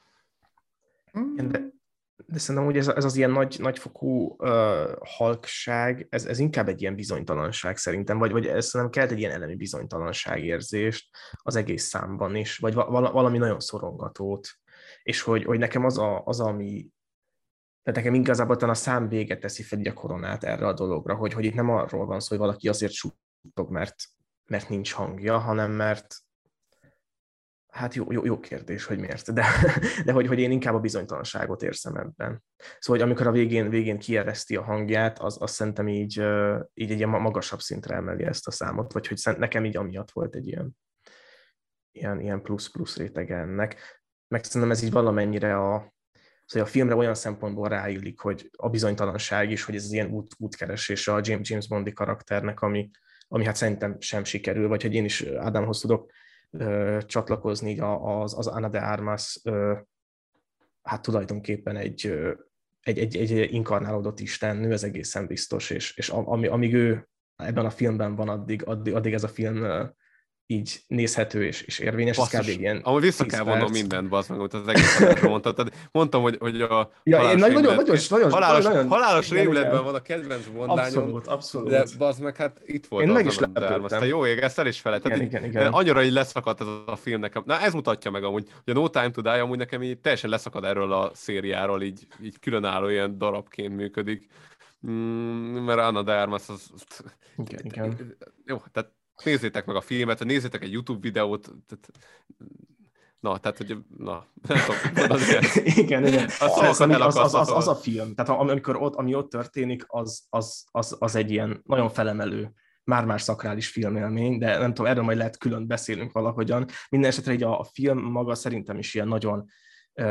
De 1.37 1.78
de 2.27 2.39
szerintem 2.39 2.65
hogy 2.65 2.77
ez, 2.77 2.89
ez 2.89 3.05
az 3.05 3.17
ilyen 3.17 3.31
nagy, 3.31 3.57
nagyfokú 3.59 4.37
uh, 4.39 4.93
halkság, 5.01 6.07
ez, 6.11 6.25
ez 6.25 6.39
inkább 6.39 6.69
egy 6.69 6.81
ilyen 6.81 6.95
bizonytalanság 6.95 7.77
szerintem, 7.77 8.19
vagy, 8.19 8.33
vagy 8.33 8.47
ez 8.47 8.67
szerintem 8.67 9.01
kelt 9.01 9.11
egy 9.11 9.19
ilyen 9.19 9.33
elemi 9.33 9.55
bizonytalanság 9.55 10.45
érzést 10.45 11.17
az 11.43 11.57
egész 11.57 11.85
számban 11.85 12.37
is, 12.37 12.59
vagy 12.59 12.75
val- 12.75 13.13
valami 13.13 13.39
nagyon 13.39 13.61
szorongatót, 13.61 14.49
és 15.03 15.23
hogy, 15.23 15.45
hogy 15.45 15.59
nekem 15.59 15.85
az, 15.85 15.99
a, 15.99 16.23
az 16.25 16.41
ami, 16.41 16.91
tehát 17.83 18.03
nekem 18.03 18.15
igazából 18.15 18.57
a 18.57 18.75
szám 18.75 19.09
véget 19.09 19.41
teszi 19.41 19.63
fel 19.63 19.81
a 19.85 19.93
koronát 19.93 20.45
erre 20.45 20.67
a 20.67 20.75
dologra, 20.75 21.15
hogy, 21.15 21.33
hogy 21.33 21.45
itt 21.45 21.55
nem 21.55 21.71
arról 21.71 22.07
van 22.07 22.21
szó, 22.21 22.29
hogy 22.29 22.47
valaki 22.47 22.69
azért 22.69 22.93
suttog, 22.93 23.71
mert, 23.71 23.95
mert 24.45 24.69
nincs 24.69 24.93
hangja, 24.93 25.39
hanem 25.39 25.71
mert, 25.71 26.17
Hát 27.79 27.95
jó, 27.95 28.13
jó, 28.13 28.25
jó 28.25 28.41
kérdés, 28.41 28.85
hogy 28.85 28.99
miért, 28.99 29.33
de, 29.33 29.47
de 30.05 30.13
hogy, 30.13 30.27
hogy 30.27 30.39
én 30.39 30.51
inkább 30.51 30.75
a 30.75 30.81
bizonytalanságot 30.81 31.63
érzem 31.63 31.97
ebben. 31.97 32.43
Szóval, 32.79 33.01
hogy 33.01 33.01
amikor 33.01 33.27
a 33.27 33.31
végén, 33.31 33.71
végén 33.71 33.99
kiereszti 33.99 34.57
a 34.57 34.63
hangját, 34.63 35.19
az, 35.19 35.37
az 35.41 35.51
szerintem 35.51 35.89
így, 35.89 36.23
így 36.75 36.91
egy 36.91 36.97
ilyen 36.97 37.09
magasabb 37.09 37.61
szintre 37.61 37.95
emeli 37.95 38.25
ezt 38.25 38.47
a 38.47 38.51
számot, 38.51 38.93
vagy 38.93 39.07
hogy 39.07 39.21
nekem 39.39 39.65
így 39.65 39.77
amiatt 39.77 40.11
volt 40.11 40.35
egy 40.35 40.47
ilyen, 40.47 40.77
ilyen, 41.93 42.21
ilyen 42.21 42.43
plusz-plusz 42.43 42.97
rétege 42.97 43.37
ennek. 43.37 44.03
Meg 44.29 44.45
szerintem 44.45 44.71
ez 44.71 44.83
így 44.83 44.93
valamennyire 44.93 45.57
a, 45.57 45.97
Szóval 46.45 46.69
a 46.69 46.71
filmre 46.71 46.95
olyan 46.95 47.15
szempontból 47.15 47.69
ráillik, 47.69 48.21
hogy 48.21 48.51
a 48.57 48.69
bizonytalanság 48.69 49.51
is, 49.51 49.65
hogy 49.65 49.75
ez 49.75 49.85
az 49.85 49.93
ilyen 49.93 50.11
út, 50.11 50.35
útkeresés 50.39 51.09
a 51.09 51.21
James, 51.23 51.51
James 51.51 51.69
Bondi 51.69 51.93
karakternek, 51.93 52.61
ami, 52.61 52.91
ami 53.29 53.45
hát 53.45 53.57
szerintem 53.57 53.97
sem 54.01 54.25
sikerül, 54.25 54.69
vagy 54.69 54.83
hogy 54.83 54.95
én 54.95 55.05
is 55.05 55.23
Ádámhoz 55.23 55.81
tudok 55.81 56.11
ö, 56.51 56.99
csatlakozni 57.07 57.79
az, 57.81 58.39
az 58.39 58.47
Ana 58.47 58.69
de 58.69 58.79
Armas 58.79 59.43
hát 60.83 61.03
tulajdonképpen 61.03 61.77
egy, 61.77 62.07
egy, 62.81 62.99
egy, 62.99 63.17
egy 63.17 63.53
inkarnálódott 63.53 64.21
istennő, 64.21 64.73
ez 64.73 64.85
egészen 64.85 65.27
biztos, 65.27 65.71
és, 65.71 65.97
és 65.97 66.09
ami, 66.09 66.47
amíg 66.47 66.75
ő 66.75 67.09
ebben 67.37 67.65
a 67.65 67.71
filmben 67.71 68.15
van, 68.15 68.29
addig, 68.29 68.67
addig, 68.67 68.95
addig 68.95 69.13
ez 69.13 69.25
a 69.25 69.29
film 69.29 69.65
így 70.51 70.81
nézhető 70.87 71.45
és, 71.45 71.63
és 71.63 71.79
érvényes. 71.79 72.17
Basszus, 72.17 72.39
ez 72.39 72.55
kb. 72.55 72.61
ilyen 72.61 72.77
Ahol 72.77 73.01
vissza 73.01 73.27
kell 73.27 73.43
vonnom 73.43 73.71
mindent, 73.71 74.09
bazd 74.09 74.31
meg, 74.31 74.41
az 74.41 74.69
egész 74.69 75.21
mondtad. 75.23 75.73
Mondtam, 75.93 76.23
hogy, 76.23 76.37
hogy 76.41 76.61
a 76.61 76.91
ja, 77.03 77.31
én 77.31 77.37
nagyon, 77.37 77.63
nagyon, 77.63 77.85
nagyon, 78.09 78.31
halálos, 78.31 78.65
nagyon, 78.65 78.89
halálos 78.89 79.31
rémületben 79.31 79.85
van 79.85 79.95
a 79.95 80.03
kedvenc 80.03 80.45
mondányom. 80.55 80.79
Abszolút, 80.79 81.27
abszolút. 81.27 81.69
De 81.69 81.85
bazd 81.99 82.23
meg, 82.23 82.37
hát 82.37 82.61
itt 82.65 82.87
volt 82.87 83.07
én 83.07 83.13
meg 83.13 83.27
is 83.27 83.39
lepődtem. 83.39 84.05
Jó 84.05 84.27
ég, 84.27 84.39
ezt 84.39 84.59
el 84.59 84.67
is 84.67 84.81
felejtettem. 84.81 85.21
Igen, 85.21 85.29
igen, 85.29 85.45
igen. 85.45 85.73
Annyira 85.73 86.03
így 86.03 86.13
leszakadt 86.13 86.61
ez 86.61 86.67
a 86.87 86.97
film 86.97 87.21
nekem. 87.21 87.43
Na 87.47 87.61
ez 87.61 87.73
mutatja 87.73 88.11
meg 88.11 88.25
amúgy, 88.25 88.49
hogy 88.65 88.77
a 88.77 88.79
No 88.79 88.89
Time 88.89 89.11
to 89.11 89.23
Die 89.23 89.41
amúgy 89.41 89.59
nekem 89.59 89.83
így 89.83 89.99
teljesen 89.99 90.31
leszakad 90.31 90.65
erről 90.65 90.93
a 90.93 91.11
szériáról, 91.15 91.83
így, 91.83 92.07
így 92.23 92.39
különálló 92.39 92.89
ilyen 92.89 93.19
darabként 93.19 93.77
működik. 93.77 94.27
Mm, 94.87 95.65
mert 95.65 95.79
Anna 95.79 96.03
de 96.03 96.13
Armas 96.13 96.49
az... 96.49 96.71
Igen, 97.37 97.61
igen. 97.65 98.17
Jó, 98.45 98.63
tehát 98.73 98.97
nézzétek 99.25 99.67
meg 99.67 99.77
a 99.77 99.81
filmet, 99.81 100.25
nézzétek 100.25 100.63
egy 100.63 100.73
YouTube 100.73 101.01
videót, 101.01 101.51
tehát, 101.67 101.91
Na, 103.21 103.39
tehát, 103.39 103.57
hogy 103.57 103.77
na, 103.97 104.27
nem 104.49 104.59
tudom, 104.59 105.43
igen, 105.65 106.07
igen. 106.07 106.25
Az, 106.25 106.41
az, 106.41 106.81
az, 106.81 107.17
az, 107.17 107.35
az, 107.35 107.51
az, 107.51 107.69
a 107.69 107.75
film, 107.75 108.15
tehát 108.15 108.41
amikor 108.41 108.77
ott, 108.77 108.95
ami 108.95 109.15
ott 109.15 109.31
történik, 109.31 109.85
az, 109.87 110.27
az, 110.29 110.65
az, 110.71 110.97
az 110.99 111.15
egy 111.15 111.31
ilyen 111.31 111.63
nagyon 111.65 111.89
felemelő 111.89 112.53
már-már 112.85 113.21
szakrális 113.21 113.69
filmélmény, 113.69 114.39
de 114.39 114.59
nem 114.59 114.75
tudom, 114.75 114.91
erről 114.91 115.05
majd 115.05 115.17
lehet 115.17 115.39
külön 115.39 115.67
beszélünk 115.67 116.13
valahogyan. 116.13 116.67
Minden 116.89 117.11
esetre 117.11 117.33
így 117.33 117.43
a, 117.43 117.59
a 117.59 117.65
film 117.65 117.99
maga 117.99 118.35
szerintem 118.35 118.79
is 118.79 118.95
ilyen 118.95 119.09
nagyon 119.09 119.45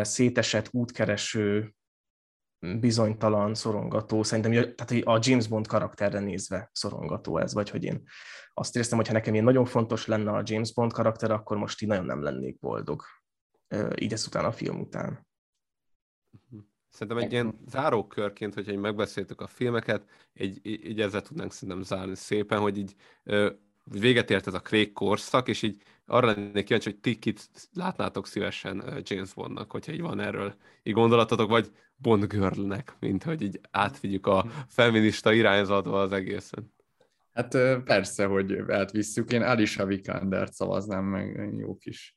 szétesett, 0.01 0.67
útkereső, 0.71 1.75
bizonytalan, 2.79 3.53
szorongató, 3.53 4.23
szerintem 4.23 4.75
tehát 4.75 5.03
a 5.03 5.19
James 5.21 5.47
Bond 5.47 5.67
karakterre 5.67 6.19
nézve 6.19 6.69
szorongató 6.73 7.37
ez, 7.37 7.53
vagy 7.53 7.69
hogy 7.69 7.83
én 7.83 8.03
azt 8.59 8.75
éreztem, 8.75 8.97
hogy 8.97 9.07
ha 9.07 9.13
nekem 9.13 9.33
ilyen 9.33 9.45
nagyon 9.45 9.65
fontos 9.65 10.05
lenne 10.05 10.31
a 10.31 10.43
James 10.45 10.73
Bond 10.73 10.91
karakter, 10.91 11.31
akkor 11.31 11.57
most 11.57 11.81
így 11.81 11.89
nagyon 11.89 12.05
nem 12.05 12.21
lennék 12.21 12.59
boldog, 12.59 13.03
így 13.95 14.13
ezután 14.13 14.45
a 14.45 14.51
film 14.51 14.79
után. 14.79 15.27
Szerintem 16.89 17.23
egy 17.23 17.31
ilyen 17.31 17.59
zárókörként, 17.67 18.53
hogyha 18.53 18.71
így 18.71 18.77
megbeszéltük 18.77 19.41
a 19.41 19.47
filmeket, 19.47 20.09
egy, 20.33 20.59
így 20.63 21.01
ezzel 21.01 21.21
tudnánk 21.21 21.51
szerintem 21.51 21.83
zárni 21.83 22.15
szépen, 22.15 22.59
hogy 22.59 22.77
így 22.77 22.95
véget 23.83 24.29
ért 24.29 24.47
ez 24.47 24.53
a 24.53 24.61
Craig 24.61 24.93
korszak, 24.93 25.47
és 25.47 25.61
így 25.61 25.81
arra 26.05 26.27
lennék 26.27 26.65
kíváncsi, 26.65 26.89
hogy 26.89 26.99
ti 26.99 27.19
kit 27.19 27.49
látnátok 27.73 28.27
szívesen 28.27 29.01
James 29.03 29.33
Bondnak, 29.33 29.71
hogyha 29.71 29.91
így 29.91 30.01
van 30.01 30.19
erről 30.19 30.55
így 30.83 30.93
gondolatotok, 30.93 31.49
vagy 31.49 31.71
Bond 31.95 32.25
Girlnek, 32.25 32.95
mint 32.99 33.23
hogy 33.23 33.41
így 33.41 33.59
átvigyük 33.71 34.27
a 34.27 34.45
feminista 34.67 35.33
irányzatba 35.33 36.01
az 36.01 36.11
egészen. 36.11 36.75
Hát 37.37 37.57
persze, 37.83 38.25
hogy 38.25 38.63
átvisszük. 38.67 39.31
Én 39.31 39.41
Alicia 39.41 39.85
Vikandert 39.85 40.53
szavaznám 40.53 41.03
meg, 41.03 41.53
jó 41.57 41.75
kis 41.75 42.15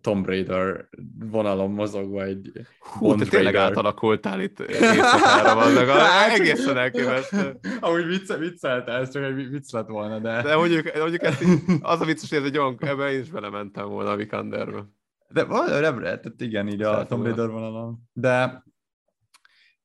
Tomb 0.00 0.26
Raider 0.26 0.88
vonalon 1.30 1.70
mozogva 1.70 2.22
egy 2.22 2.50
Hú, 2.78 3.06
Bond 3.06 3.18
te 3.18 3.26
tényleg 3.26 3.54
Raider. 3.54 3.70
átalakultál 3.70 4.40
itt 4.40 4.60
éjszakára 4.60 5.54
van, 5.54 5.72
meg 5.72 5.86
hát, 5.98 6.38
egészen 6.38 6.76
elképesztő. 6.76 7.58
Amúgy 7.80 8.06
vicce, 8.06 8.36
viccelte, 8.36 8.92
ez 8.92 9.12
csak 9.12 9.22
egy 9.22 9.48
vicc 9.48 9.72
lett 9.72 9.88
volna, 9.88 10.18
de... 10.18 10.42
De 10.42 10.56
mondjuk, 10.56 10.94
mondjuk 10.98 11.22
ezt 11.22 11.42
így, 11.42 11.60
az 11.80 12.00
a 12.00 12.04
vicces, 12.04 12.28
hogy 12.28 12.38
ez 12.38 12.44
egy 12.44 12.58
olyan, 12.58 12.76
ebben 12.80 13.12
én 13.12 13.20
is 13.20 13.30
belementem 13.30 13.88
volna 13.88 14.10
a 14.10 14.16
Vikanderbe. 14.16 14.84
De 15.28 15.44
nem 15.80 16.00
tehát 16.00 16.34
igen, 16.38 16.68
így 16.68 16.82
a 16.82 17.06
Tomb 17.06 17.24
Raider 17.24 17.48
vonalon. 17.48 17.98
De 18.12 18.64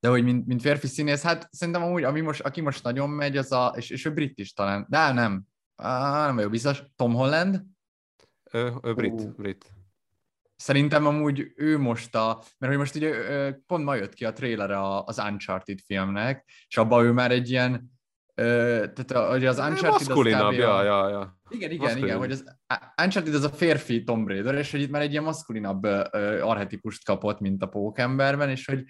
de 0.04 0.10
hogy 0.10 0.24
mint, 0.24 0.46
mint 0.48 0.62
férfi 0.62 0.88
színész, 0.88 1.22
hát 1.22 1.48
szerintem 1.52 1.84
amúgy, 1.84 2.04
ami 2.04 2.22
most, 2.22 2.42
aki 2.42 2.62
most 2.62 2.84
nagyon 2.84 3.10
megy, 3.10 3.38
az 3.38 3.52
a, 3.52 3.74
és, 3.78 3.90
és 3.90 4.06
ő 4.06 4.14
brit 4.14 4.40
is 4.40 4.54
talán, 4.54 4.86
de 4.90 5.12
nem, 5.12 5.44
ah, 5.76 6.26
nem 6.26 6.36
vagyok 6.36 6.52
biztos, 6.52 6.84
Tom 6.96 7.14
Holland? 7.14 7.64
Ő, 8.52 8.74
ő 8.82 8.94
brit, 8.94 9.22
uh. 9.22 9.36
brit. 9.36 9.74
Szerintem 10.56 11.06
amúgy 11.06 11.52
ő 11.56 11.78
most 11.78 12.16
a, 12.16 12.44
mert 12.58 12.72
hogy 12.72 12.78
most 12.78 12.96
ugye 12.96 13.12
pont 13.68 13.84
ma 13.84 13.96
jött 13.96 14.14
ki 14.14 14.26
a 14.26 14.34
trailer 14.34 14.72
az 15.06 15.20
Uncharted 15.20 15.80
filmnek, 15.86 16.50
és 16.68 16.78
abban 16.78 17.06
ő 17.06 17.12
már 17.12 17.32
egy 17.32 17.50
ilyen, 17.50 17.92
tehát 18.36 19.34
ugye 19.36 19.50
az 19.50 19.58
Uncharted 19.58 20.10
az 20.10 20.18
kb. 20.18 20.26
Ja, 20.26 20.84
ja, 20.84 21.10
ja. 21.10 21.40
Igen, 21.50 21.72
igen, 21.72 21.84
Maszkulin. 21.84 22.08
igen, 22.08 22.18
hogy 22.18 22.32
az 22.32 22.44
Uncharted 23.04 23.34
az 23.34 23.44
a 23.44 23.50
férfi 23.50 24.04
Tomb 24.04 24.28
Raider, 24.28 24.56
és 24.56 24.72
hogy 24.72 24.82
itt 24.82 24.92
már 24.92 25.02
egy 25.02 25.12
ilyen 25.12 25.24
maszkulinabb 25.24 25.84
arhetipust 26.42 27.06
kapott, 27.06 27.40
mint 27.40 27.64
a 27.64 27.68
pókemberben, 27.68 28.50
és 28.50 28.66
hogy 28.66 28.84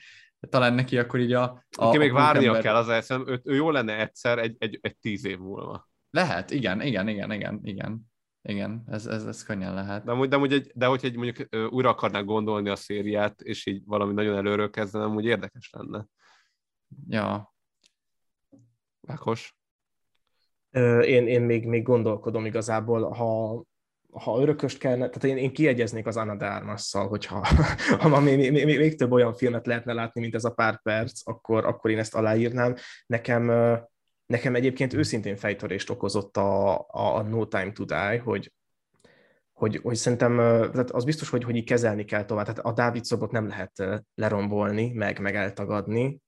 talán 0.49 0.73
neki 0.73 0.97
akkor 0.97 1.19
így 1.19 1.33
a... 1.33 1.43
a 1.77 1.85
Neki 1.85 1.97
még 1.97 2.11
a 2.11 2.13
várnia 2.13 2.47
ember... 2.47 2.61
kell, 2.61 2.75
az 2.75 2.89
eszem, 2.89 3.27
ő, 3.27 3.41
ő 3.43 3.55
jó 3.55 3.69
lenne 3.69 3.99
egyszer 3.99 4.37
egy, 4.37 4.55
egy, 4.59 4.79
egy 4.81 4.97
tíz 4.97 5.25
év 5.25 5.37
múlva. 5.37 5.89
Lehet, 6.09 6.51
igen, 6.51 6.81
igen, 6.81 7.07
igen, 7.07 7.31
igen, 7.31 7.59
igen. 7.63 8.11
Igen, 8.49 8.83
ez, 8.87 9.05
ez, 9.05 9.25
ez 9.25 9.43
könnyen 9.43 9.73
lehet. 9.73 10.03
De, 10.03 10.11
amúgy, 10.11 10.29
de, 10.29 10.35
amúgy 10.35 10.53
egy, 10.53 10.71
de 10.75 10.85
hogyha 10.85 11.07
egy, 11.07 11.15
mondjuk 11.15 11.55
újra 11.73 11.89
akarnák 11.89 12.25
gondolni 12.25 12.69
a 12.69 12.75
szériát, 12.75 13.41
és 13.41 13.65
így 13.65 13.81
valami 13.85 14.13
nagyon 14.13 14.35
előről 14.35 14.69
kezdenem, 14.69 15.15
úgy 15.15 15.25
érdekes 15.25 15.69
lenne. 15.71 16.05
Ja. 17.07 17.53
Ákos? 19.07 19.55
Én, 21.01 21.27
én 21.27 21.41
még, 21.41 21.67
még 21.67 21.83
gondolkodom 21.83 22.45
igazából, 22.45 23.11
ha 23.11 23.63
ha 24.13 24.41
örököst 24.41 24.77
kellene, 24.77 25.09
tehát 25.09 25.37
én, 25.37 25.43
én 25.43 25.53
kiegyeznék 25.53 26.07
az 26.07 26.17
Anna 26.17 26.35
de 26.35 26.45
Armas-szal, 26.45 27.07
hogyha 27.07 27.47
ha 27.99 28.19
még, 28.19 28.37
még, 28.37 28.51
még, 28.51 28.77
még 28.77 28.97
több 28.97 29.11
olyan 29.11 29.33
filmet 29.33 29.65
lehetne 29.65 29.93
látni, 29.93 30.21
mint 30.21 30.35
ez 30.35 30.43
a 30.43 30.49
pár 30.49 30.81
perc, 30.81 31.21
akkor, 31.23 31.65
akkor 31.65 31.91
én 31.91 31.99
ezt 31.99 32.15
aláírnám. 32.15 32.75
Nekem, 33.05 33.51
nekem 34.25 34.55
egyébként 34.55 34.93
őszintén 34.93 35.35
fejtörést 35.35 35.89
okozott 35.89 36.37
a, 36.37 36.77
a, 36.77 37.15
a 37.15 37.21
No 37.21 37.45
Time 37.47 37.71
to 37.71 37.85
Die, 37.85 38.21
hogy, 38.23 38.51
hogy, 39.53 39.79
hogy 39.83 39.95
szerintem 39.95 40.35
tehát 40.71 40.91
az 40.91 41.03
biztos, 41.03 41.29
hogy, 41.29 41.43
hogy 41.43 41.55
így 41.55 41.65
kezelni 41.65 42.05
kell 42.05 42.25
tovább. 42.25 42.45
Tehát 42.45 42.65
a 42.65 42.71
Dávid 42.71 43.03
szobot 43.03 43.31
nem 43.31 43.47
lehet 43.47 44.05
lerombolni, 44.15 44.91
meg, 44.91 45.19
meg 45.19 45.35
eltagadni, 45.35 46.21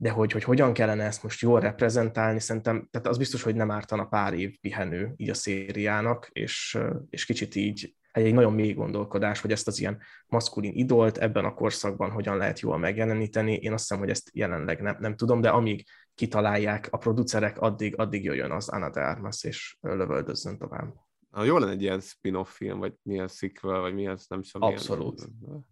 de 0.00 0.10
hogy, 0.10 0.32
hogy 0.32 0.44
hogyan 0.44 0.72
kellene 0.72 1.04
ezt 1.04 1.22
most 1.22 1.40
jól 1.40 1.60
reprezentálni, 1.60 2.40
szerintem, 2.40 2.88
tehát 2.90 3.06
az 3.06 3.18
biztos, 3.18 3.42
hogy 3.42 3.54
nem 3.54 3.70
ártana 3.70 4.04
pár 4.04 4.34
év 4.34 4.60
pihenő 4.60 5.12
így 5.16 5.30
a 5.30 5.34
szériának, 5.34 6.28
és, 6.32 6.78
és 7.10 7.24
kicsit 7.24 7.54
így 7.54 7.94
egy 8.12 8.34
nagyon 8.34 8.52
mély 8.52 8.72
gondolkodás, 8.72 9.40
hogy 9.40 9.52
ezt 9.52 9.66
az 9.66 9.80
ilyen 9.80 10.00
maszkulin 10.26 10.72
idolt 10.74 11.18
ebben 11.18 11.44
a 11.44 11.54
korszakban 11.54 12.10
hogyan 12.10 12.36
lehet 12.36 12.60
jól 12.60 12.78
megjeleníteni. 12.78 13.54
Én 13.54 13.72
azt 13.72 13.80
hiszem, 13.80 13.98
hogy 13.98 14.10
ezt 14.10 14.30
jelenleg 14.32 14.80
nem, 14.80 14.96
nem 15.00 15.16
tudom, 15.16 15.40
de 15.40 15.48
amíg 15.48 15.84
kitalálják 16.14 16.88
a 16.90 16.96
producerek, 16.96 17.58
addig, 17.58 17.98
addig 17.98 18.24
jöjjön 18.24 18.50
az 18.50 18.68
Anna 18.68 18.90
de 18.90 19.00
Armas, 19.00 19.44
és 19.44 19.76
lövöldözzön 19.80 20.58
tovább. 20.58 20.94
Ha 21.30 21.44
jó 21.44 21.58
lenne 21.58 21.72
egy 21.72 21.82
ilyen 21.82 22.00
spin-off 22.00 22.56
film, 22.56 22.78
vagy 22.78 22.94
milyen 23.02 23.28
sequel, 23.28 23.80
vagy 23.80 23.94
milyen, 23.94 24.18
nem 24.28 24.42
tudom. 24.42 24.68
Abszolút. 24.68 25.28
Milyen... 25.40 25.66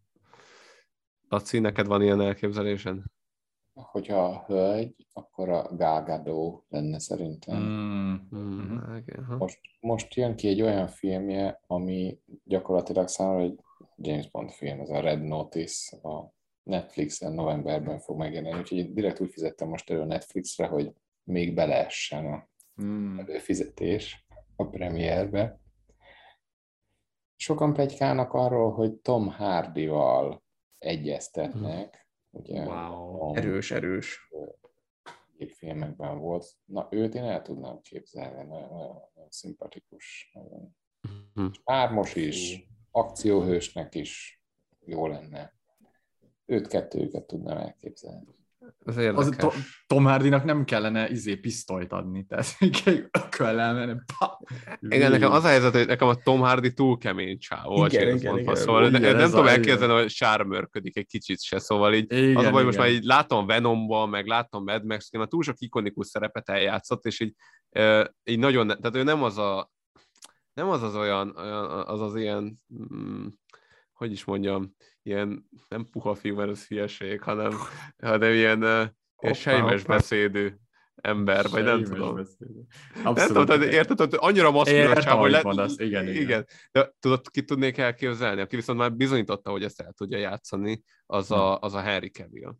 Laci, 1.28 1.58
neked 1.58 1.86
van 1.86 2.02
ilyen 2.02 2.20
elképzelésed? 2.20 2.98
Hogyha 3.82 4.44
hölgy, 4.46 5.06
akkor 5.12 5.48
a 5.48 5.76
Gágadó 5.76 6.64
lenne 6.68 6.98
szerintem. 6.98 7.62
Mm, 7.62 8.14
mm, 8.36 8.78
most, 9.38 9.60
most 9.80 10.14
jön 10.14 10.36
ki 10.36 10.48
egy 10.48 10.62
olyan 10.62 10.86
filmje, 10.86 11.60
ami 11.66 12.18
gyakorlatilag 12.44 13.08
számára 13.08 13.40
egy 13.40 13.60
James 13.96 14.30
Bond 14.30 14.50
film, 14.50 14.80
ez 14.80 14.90
a 14.90 15.00
Red 15.00 15.22
Notice, 15.22 15.96
a 16.08 16.32
Netflixen 16.62 17.32
novemberben 17.32 17.98
fog 17.98 18.18
megjelenni, 18.18 18.58
úgyhogy 18.58 18.92
direkt 18.92 19.20
úgy 19.20 19.32
fizettem 19.32 19.68
most 19.68 19.90
elő 19.90 20.00
a 20.00 20.04
Netflixre, 20.04 20.66
hogy 20.66 20.92
még 21.24 21.54
beleessen 21.54 22.26
a 22.26 22.48
mm. 22.82 23.18
előfizetés 23.18 24.26
a 24.56 24.64
premierbe. 24.64 25.60
Sokan 27.36 27.72
plegykálnak 27.72 28.32
arról, 28.32 28.72
hogy 28.72 28.94
Tom 28.94 29.28
Hardy-val 29.28 30.42
egyeztetnek, 30.78 32.07
Ugye, 32.30 32.64
wow. 32.64 33.34
Erős, 33.34 33.70
erős. 33.70 34.30
filmekben 35.46 36.18
volt. 36.18 36.46
Na, 36.64 36.88
őt 36.90 37.14
én 37.14 37.22
el 37.24 37.42
tudnám 37.42 37.80
képzelni, 37.80 38.48
nagyon, 38.48 38.68
nagyon, 38.68 38.96
nagyon 39.14 39.30
szimpatikus. 39.30 40.32
Ármos 41.64 42.14
is, 42.14 42.66
akcióhősnek 42.90 43.94
is 43.94 44.42
jó 44.84 45.06
lenne. 45.06 45.54
Őt 46.46 46.66
kettőjüket 46.66 47.26
tudnám 47.26 47.56
elképzelni. 47.56 48.37
Ez 48.84 48.96
az 48.96 49.34
to- 49.38 49.54
Tom 49.86 50.04
Hardy-nak 50.04 50.44
nem 50.44 50.64
kellene 50.64 51.08
izé 51.10 51.36
pisztolyt 51.36 51.92
adni, 51.92 52.24
tehát 52.24 52.56
ököllel 53.24 53.74
menni. 53.74 53.98
Igen, 54.80 55.10
nekem 55.10 55.32
az 55.32 55.44
a 55.44 55.48
helyzet, 55.48 55.72
hogy 55.72 55.86
nekem 55.86 56.08
a 56.08 56.14
Tom 56.14 56.40
Hardy 56.40 56.72
túl 56.72 56.98
kemény 56.98 57.38
csávó, 57.38 57.86
igen, 57.86 58.16
igen, 58.16 58.38
igen, 58.38 58.54
szóval 58.54 58.86
igen, 58.88 59.00
nem, 59.00 59.16
nem 59.16 59.28
tudom 59.30 59.46
elképzelni, 59.46 59.92
hogy 59.92 60.10
sármörködik 60.10 60.96
egy 60.96 61.06
kicsit 61.06 61.42
se, 61.42 61.58
szóval 61.58 61.94
így 61.94 62.12
igen, 62.12 62.36
az 62.36 62.44
a 62.44 62.50
baj, 62.50 62.64
most 62.64 62.78
már 62.78 62.90
így 62.90 63.04
látom 63.04 63.46
Venomban, 63.46 64.08
meg 64.08 64.26
látom 64.26 64.64
Mad 64.64 64.84
max 64.84 65.10
már 65.10 65.26
túl 65.26 65.42
sok 65.42 65.58
ikonikus 65.58 66.06
szerepet 66.06 66.48
eljátszott, 66.48 67.04
és 67.04 67.20
így, 67.20 67.34
így 68.24 68.38
nagyon, 68.38 68.66
tehát 68.66 68.96
ő 68.96 69.02
nem 69.02 69.22
az 69.22 69.38
a 69.38 69.70
nem 70.58 70.68
az 70.68 70.82
az 70.82 70.96
olyan, 70.96 71.36
az 71.86 72.00
az 72.00 72.16
ilyen, 72.16 72.60
mm, 72.94 73.26
hogy 73.98 74.12
is 74.12 74.24
mondjam, 74.24 74.74
ilyen 75.02 75.48
nem 75.68 75.88
puha 75.90 76.14
fiú, 76.14 76.36
mert 76.36 76.50
ez 76.50 76.66
hülyeség, 76.66 77.22
hanem, 77.22 77.52
hanem 78.02 78.32
ilyen, 78.32 78.62
ilyen 79.20 79.34
sejmes 79.34 79.82
beszédű 79.82 80.54
ember, 80.94 81.48
vagy 81.48 81.64
nem 81.64 81.82
tudom. 81.82 82.20
Nem 83.02 83.14
tudom, 83.14 83.62
érted, 83.62 83.98
hogy 83.98 84.14
annyira 84.16 84.50
maszkulin 84.50 84.86
a 84.86 85.14
hogy 85.14 85.30
le... 85.30 85.42
Igen, 85.76 86.08
igen. 86.08 86.22
igen. 86.22 86.46
De 86.72 86.94
tudod, 86.98 87.28
ki 87.30 87.44
tudnék 87.44 87.78
elképzelni, 87.78 88.40
aki 88.40 88.56
viszont 88.56 88.78
már 88.78 88.92
bizonyította, 88.92 89.50
hogy 89.50 89.64
ezt 89.64 89.80
el 89.80 89.92
tudja 89.92 90.18
játszani, 90.18 90.82
az 91.06 91.30
a, 91.30 91.58
az 91.58 91.74
a 91.74 91.80
Henry 91.80 92.10
Cavill. 92.10 92.54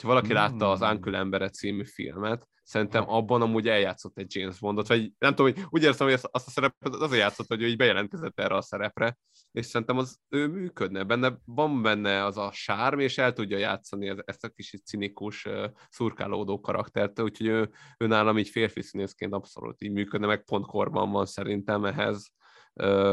Hogyha 0.00 0.14
valaki 0.14 0.32
látta 0.32 0.70
az 0.70 0.80
Uncle 0.80 1.18
Embere 1.18 1.48
című 1.48 1.84
filmet, 1.84 2.48
szerintem 2.62 3.10
abban 3.10 3.42
amúgy 3.42 3.68
eljátszott 3.68 4.18
egy 4.18 4.34
James 4.34 4.58
Bondot, 4.58 4.88
vagy 4.88 5.12
nem 5.18 5.34
tudom, 5.34 5.52
hogy 5.52 5.64
úgy 5.70 5.82
érzem, 5.82 6.06
hogy 6.08 6.18
azt 6.30 6.46
a 6.46 6.50
szerepet 6.50 6.94
azért 6.94 7.20
játszott, 7.20 7.48
hogy 7.48 7.62
ő 7.62 7.66
így 7.66 7.76
bejelentkezett 7.76 8.40
erre 8.40 8.54
a 8.54 8.62
szerepre, 8.62 9.18
és 9.52 9.66
szerintem 9.66 9.98
az 9.98 10.18
ő 10.28 10.46
működne, 10.46 11.04
benne 11.04 11.38
van 11.44 11.82
benne 11.82 12.24
az 12.24 12.36
a 12.36 12.50
sárm, 12.52 12.98
és 12.98 13.18
el 13.18 13.32
tudja 13.32 13.58
játszani 13.58 14.14
ezt 14.24 14.44
a 14.44 14.48
kis 14.48 14.74
cinikus, 14.84 15.48
szurkálódó 15.88 16.60
karaktert, 16.60 17.20
úgyhogy 17.20 17.46
ő, 17.46 17.70
ő 17.98 18.06
nálam 18.06 18.38
így 18.38 18.48
férfi 18.48 18.82
színészként 18.82 19.32
abszolút 19.32 19.82
így 19.82 19.92
működne, 19.92 20.26
meg 20.26 20.44
pont 20.44 20.66
korban 20.66 21.10
van 21.10 21.26
szerintem 21.26 21.84
ehhez, 21.84 22.32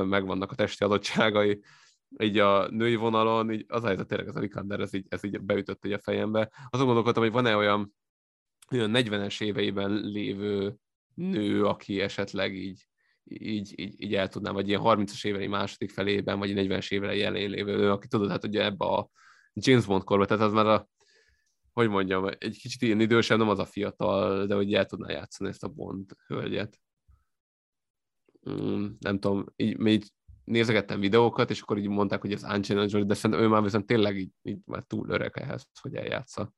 megvannak 0.03 0.51
a 0.51 0.55
testi 0.55 0.84
adottságai, 0.84 1.61
így 2.17 2.38
a 2.38 2.69
női 2.69 2.95
vonalon, 2.95 3.51
így 3.51 3.65
az 3.67 3.84
a 3.84 3.88
helyzet 3.88 4.07
tényleg 4.07 4.27
ez 4.27 4.35
a 4.35 4.39
Vikander, 4.39 4.79
ez 4.79 4.93
így, 4.93 5.05
ez 5.09 5.23
így 5.23 5.41
beütött 5.41 5.85
egy 5.85 5.91
a 5.91 5.99
fejembe. 5.99 6.51
Azon 6.69 6.85
gondolkodtam, 6.85 7.23
hogy 7.23 7.31
van-e 7.31 7.55
olyan, 7.55 7.93
olyan 8.71 8.91
40-es 8.93 9.43
éveiben 9.43 9.91
lévő 9.91 10.75
nő, 11.13 11.65
aki 11.65 12.01
esetleg 12.01 12.55
így, 12.55 12.88
így, 13.23 13.73
így, 13.79 14.01
így 14.01 14.15
el 14.15 14.27
tudnám, 14.27 14.53
vagy 14.53 14.67
ilyen 14.67 14.81
30-as 14.84 15.25
évei 15.25 15.47
második 15.47 15.89
felében, 15.89 16.39
vagy 16.39 16.53
40-es 16.55 16.91
évei 16.91 17.21
elején 17.21 17.49
lévő 17.49 17.75
nő, 17.75 17.91
aki 17.91 18.07
tudod, 18.07 18.29
hát 18.29 18.43
ugye 18.43 18.63
ebbe 18.63 18.85
a 18.85 19.09
James 19.53 19.85
Bond 19.85 20.03
korba, 20.03 20.25
tehát 20.25 20.43
az 20.43 20.53
már 20.53 20.65
a, 20.65 20.88
hogy 21.73 21.89
mondjam, 21.89 22.27
egy 22.38 22.57
kicsit 22.57 22.81
ilyen 22.81 22.99
idősebb, 22.99 23.38
nem 23.38 23.49
az 23.49 23.59
a 23.59 23.65
fiatal, 23.65 24.45
de 24.45 24.55
hogy 24.55 24.73
el 24.73 24.85
tudná 24.85 25.11
játszani 25.11 25.49
ezt 25.49 25.63
a 25.63 25.67
Bond 25.67 26.11
hölgyet. 26.27 26.79
Mm, 28.49 28.88
nem 28.99 29.19
tudom, 29.19 29.45
így, 29.55 29.88
így 29.88 30.11
nézegettem 30.47 30.99
videókat, 30.99 31.49
és 31.49 31.61
akkor 31.61 31.77
így 31.77 31.87
mondták, 31.87 32.21
hogy 32.21 32.31
ez 32.31 32.43
Angelina 32.43 32.85
Jolie, 32.89 33.07
de 33.07 33.13
szerintem 33.13 33.45
ő 33.45 33.47
már 33.47 33.61
viszont 33.61 33.85
tényleg 33.85 34.17
így, 34.17 34.29
így 34.41 34.57
már 34.65 34.83
túl 34.83 35.09
öreg 35.09 35.31
ehhez, 35.33 35.67
hogy 35.81 35.95
eljátsza. 35.95 36.53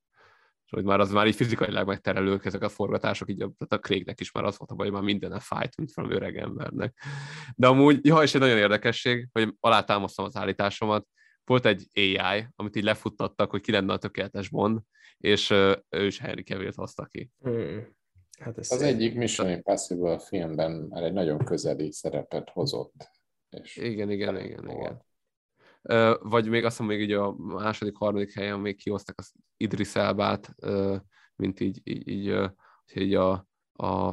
És 0.66 0.72
hogy 0.72 0.84
már 0.84 1.00
az 1.00 1.12
már 1.12 1.28
így 1.28 1.36
fizikailag 1.36 1.88
megterelők 1.88 2.46
ezek 2.46 2.62
a 2.62 2.70
forgatások, 2.70 3.30
így 3.30 3.38
tehát 3.38 3.74
a 3.74 3.80
Craignek 3.80 4.20
is 4.20 4.32
már 4.32 4.44
az 4.44 4.58
volt 4.58 4.72
a 4.72 4.76
baj, 4.76 4.86
hogy 4.86 4.96
már 4.96 5.06
minden 5.06 5.40
fájt, 5.40 5.78
mint 5.78 5.94
valami 5.94 6.16
öreg 6.16 6.38
embernek. 6.38 7.04
De 7.56 7.68
amúgy, 7.68 8.06
ja, 8.06 8.22
és 8.22 8.34
egy 8.34 8.42
nagyon 8.42 8.58
érdekesség, 8.58 9.28
hogy 9.32 9.56
alátámasztom 9.60 10.26
az 10.26 10.36
állításomat, 10.36 11.08
volt 11.44 11.66
egy 11.66 11.88
AI, 11.94 12.48
amit 12.56 12.76
így 12.76 12.84
lefuttattak, 12.84 13.50
hogy 13.50 13.62
ki 13.62 13.72
lenne 13.72 13.94
a 13.94 13.98
tökéletes 13.98 14.50
Bond, 14.50 14.80
és 15.18 15.50
ő 15.90 16.06
is 16.06 16.20
Henry 16.20 16.44
Cavill 16.44 16.72
hozta 16.76 17.06
ki. 17.06 17.32
Hmm. 17.40 17.98
Hát 18.40 18.58
ez 18.58 18.72
az 18.72 18.82
egyik 18.82 19.16
Mission 19.16 19.50
Impossible 19.50 20.20
filmben 20.20 20.72
már 20.72 21.04
egy 21.04 21.14
nagyon 21.14 21.38
közeli 21.38 21.92
szerepet 21.92 22.50
hozott 22.50 23.10
és 23.50 23.78
igen, 23.78 24.10
igen, 24.10 24.38
igen, 24.38 24.70
igen. 24.70 25.02
Vagy 26.22 26.50
még 26.50 26.66
azt 26.66 26.80
mondom, 26.80 26.98
még 26.98 27.08
így 27.08 27.14
a 27.16 27.36
második, 27.38 27.96
harmadik 27.96 28.34
helyen 28.34 28.60
még 28.60 28.78
kihoztak 28.78 29.16
az 29.18 29.34
Idris 29.58 29.96
Elbát, 29.96 30.56
mint 31.36 31.60
így, 31.60 31.82
így, 31.84 32.08
így, 32.08 32.50
így 32.94 33.14
a, 33.14 33.48
a 33.74 34.12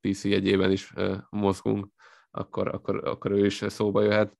PC 0.00 0.24
jegyében 0.24 0.70
is 0.70 0.92
mozgunk, 1.30 1.88
akkor, 2.30 2.68
akkor, 2.68 3.08
akkor 3.08 3.30
ő 3.30 3.46
is 3.46 3.64
szóba 3.66 4.02
jöhet. 4.02 4.36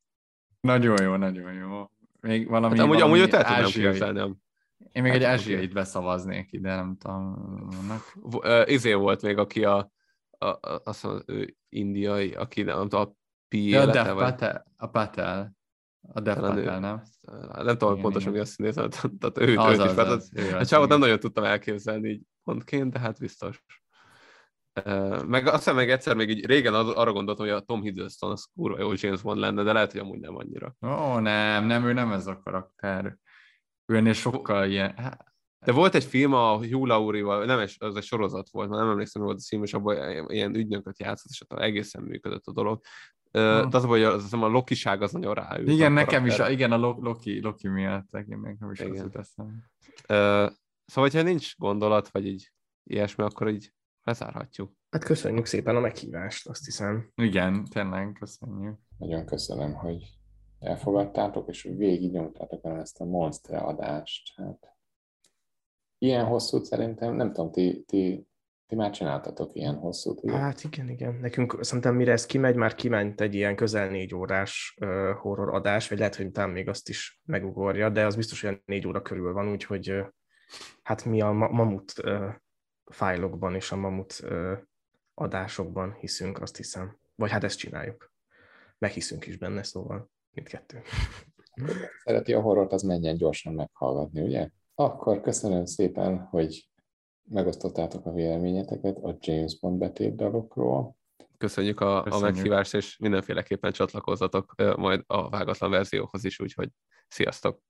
Nagyon 0.60 1.02
jó, 1.02 1.16
nagyon 1.16 1.52
jó. 1.52 1.90
Még 2.20 2.48
valami, 2.48 2.76
hát 2.76 2.84
amúgy, 2.84 2.98
valami 2.98 3.20
amúgy 3.20 3.34
el 3.34 3.44
tudnám 3.44 3.70
képzelni. 3.70 4.34
Én 4.92 5.02
még 5.02 5.12
hát, 5.12 5.20
egy 5.20 5.26
ázsiait 5.26 5.72
beszavaznék 5.72 6.52
ide, 6.52 6.74
nem 6.74 6.96
tudom. 6.96 7.68
Izé 8.64 8.92
volt 8.92 9.22
még, 9.22 9.38
aki 9.38 9.64
a, 9.64 9.92
a, 10.38 10.46
a 10.46 10.80
azt 10.84 11.02
mondom, 11.02 11.22
ő 11.26 11.56
indiai, 11.68 12.32
aki 12.34 12.62
nem 12.62 12.88
tudom, 12.88 13.00
a 13.00 13.21
Pi 13.52 13.68
ja, 13.68 13.82
a 13.82 14.14
vagy... 14.14 14.24
Patel, 14.24 14.66
a 14.76 14.86
Patel. 14.86 15.52
A 16.12 16.20
Dev 16.20 16.38
Patel, 16.38 16.80
nem? 16.80 17.02
Nem 17.52 17.78
tudom, 17.78 17.90
igen, 17.90 18.02
pontosan 18.02 18.32
mi 18.32 18.38
azt 18.38 18.58
nézem, 18.58 18.88
tehát 18.90 19.38
ő, 19.38 19.56
az, 19.56 19.72
őt 19.72 19.80
az, 19.80 19.90
is, 19.90 19.98
az, 19.98 19.98
az, 19.98 20.30
az, 20.34 20.52
a 20.52 20.64
csávot 20.64 20.88
nem 20.88 20.98
nagyon 20.98 21.18
tudtam 21.18 21.44
elképzelni 21.44 22.08
így 22.08 22.22
pontként, 22.44 22.92
de 22.92 22.98
hát 22.98 23.18
biztos. 23.18 23.64
Meg 25.26 25.46
azt 25.46 25.56
hiszem, 25.56 25.74
meg 25.74 25.90
egyszer 25.90 26.16
még 26.16 26.28
így 26.28 26.46
régen 26.46 26.74
arra 26.74 27.12
gondoltam, 27.12 27.46
hogy 27.46 27.54
a 27.54 27.60
Tom 27.60 27.82
Hiddleston 27.82 28.30
az 28.30 28.48
kurva 28.54 28.78
jó 28.78 28.92
James 28.94 29.22
Bond 29.22 29.38
lenne, 29.38 29.62
de 29.62 29.72
lehet, 29.72 29.92
hogy 29.92 30.00
amúgy 30.00 30.20
nem 30.20 30.36
annyira. 30.36 30.76
Ó, 30.86 31.18
nem, 31.18 31.64
nem, 31.64 31.84
ő 31.84 31.92
nem 31.92 32.12
ez 32.12 32.26
a 32.26 32.40
karakter. 32.44 33.16
Ő 33.86 33.96
ennél 33.96 34.12
sokkal 34.12 34.68
ilyen... 34.68 35.18
De 35.64 35.72
volt 35.72 35.94
egy 35.94 36.04
film 36.04 36.32
a 36.32 36.56
Hugh 36.56 36.86
Laurie-val, 36.86 37.44
nem 37.44 37.58
az 37.78 37.96
egy 37.96 38.02
sorozat 38.02 38.48
volt, 38.50 38.68
már 38.68 38.80
nem 38.80 38.90
emlékszem, 38.90 39.22
hogy 39.22 39.30
volt 39.30 39.42
a 39.42 39.46
cím, 39.46 39.62
és 39.62 39.74
abban 39.74 40.26
ilyen 40.28 40.54
ügynököt 40.54 40.98
játszott, 40.98 41.30
és 41.30 41.42
ott 41.48 41.60
egészen 41.60 42.02
működött 42.02 42.46
a 42.46 42.52
dolog. 42.52 42.80
Uh, 43.34 43.68
de 43.68 43.76
az, 43.76 43.84
hogy 43.84 44.02
az, 44.02 44.24
az 44.24 44.32
a 44.32 44.46
lokiság 44.46 45.02
az 45.02 45.12
nagyon 45.12 45.34
ráült. 45.34 45.68
Igen, 45.68 45.92
nekem 45.92 46.26
is, 46.26 46.38
igen, 46.48 46.72
a 46.72 46.76
Loki, 46.76 47.40
Loki 47.40 47.68
miatt, 47.68 48.10
nekem 48.10 48.70
is 48.72 48.80
igen. 48.80 49.10
az. 49.12 49.34
Uh, 49.36 50.50
szóval, 50.84 51.10
ha 51.12 51.22
nincs 51.22 51.56
gondolat, 51.56 52.08
vagy 52.08 52.26
így 52.26 52.52
ilyesmi, 52.84 53.24
akkor 53.24 53.48
így 53.48 53.72
lezárhatjuk. 54.02 54.72
Hát 54.90 55.04
köszönjük 55.04 55.46
szépen 55.46 55.76
a 55.76 55.80
meghívást, 55.80 56.48
azt 56.48 56.64
hiszem. 56.64 57.12
Igen, 57.14 57.64
tényleg 57.64 58.16
köszönjük. 58.18 58.78
Nagyon 58.98 59.26
köszönöm, 59.26 59.74
hogy 59.74 60.18
elfogadtátok, 60.58 61.48
és 61.48 61.62
végig 61.62 62.12
nyomtátok 62.12 62.64
el 62.64 62.80
ezt 62.80 63.00
a 63.00 63.04
Monster 63.04 63.62
adást. 63.62 64.32
Hát, 64.36 64.76
ilyen 65.98 66.24
hosszút 66.24 66.64
szerintem, 66.64 67.14
nem 67.14 67.32
tudom, 67.32 67.50
ti, 67.50 67.84
ti 67.86 68.26
ti 68.72 68.78
már 68.78 68.90
csináltatok 68.90 69.54
ilyen 69.54 69.74
hosszút, 69.74 70.22
ugye? 70.22 70.36
Hát 70.36 70.64
igen, 70.64 70.88
igen. 70.88 71.14
Nekünk 71.14 71.58
szerintem 71.60 71.94
mire 71.94 72.12
ez 72.12 72.26
kimegy, 72.26 72.54
már 72.54 72.74
kiment 72.74 73.20
egy 73.20 73.34
ilyen 73.34 73.56
közel 73.56 73.88
négy 73.88 74.14
órás 74.14 74.76
uh, 74.80 75.10
horror 75.16 75.54
adás, 75.54 75.88
vagy 75.88 75.98
lehet, 75.98 76.16
hogy 76.16 76.30
talán 76.30 76.50
még 76.50 76.68
azt 76.68 76.88
is 76.88 77.20
megugorja, 77.24 77.90
de 77.90 78.06
az 78.06 78.16
biztos, 78.16 78.42
hogy 78.42 78.62
négy 78.64 78.86
óra 78.86 79.02
körül 79.02 79.32
van, 79.32 79.48
úgyhogy 79.48 79.90
uh, 79.90 80.06
hát 80.82 81.04
mi 81.04 81.20
a 81.20 81.30
mamut 81.32 81.92
uh, 82.04 82.28
fájlokban 82.84 83.54
és 83.54 83.72
a 83.72 83.76
mamut 83.76 84.20
uh, 84.22 84.58
adásokban 85.14 85.96
hiszünk, 86.00 86.40
azt 86.40 86.56
hiszem. 86.56 86.98
Vagy 87.14 87.30
hát 87.30 87.44
ezt 87.44 87.58
csináljuk. 87.58 88.12
Meghiszünk 88.78 89.26
is 89.26 89.36
benne, 89.36 89.62
szóval 89.62 90.10
mindkettő. 90.30 90.82
Szereti 92.04 92.32
a 92.32 92.40
horrort, 92.40 92.72
az 92.72 92.82
menjen 92.82 93.16
gyorsan 93.16 93.54
meghallgatni, 93.54 94.20
ugye? 94.20 94.48
Akkor 94.74 95.20
köszönöm 95.20 95.64
szépen, 95.64 96.18
hogy 96.18 96.71
megosztottátok 97.24 98.06
a 98.06 98.12
véleményeteket 98.12 98.96
a 98.98 99.16
James 99.20 99.58
Bond 99.58 99.78
betétdalokról. 99.78 100.96
Köszönjük 101.38 101.80
a, 101.80 102.02
Köszönjük. 102.02 102.28
a 102.28 102.32
meghívást, 102.32 102.74
és 102.74 102.96
mindenféleképpen 102.98 103.72
csatlakozzatok 103.72 104.54
majd 104.76 105.02
a 105.06 105.28
vágatlan 105.28 105.70
verzióhoz 105.70 106.24
is, 106.24 106.40
úgyhogy 106.40 106.68
sziasztok! 107.08 107.60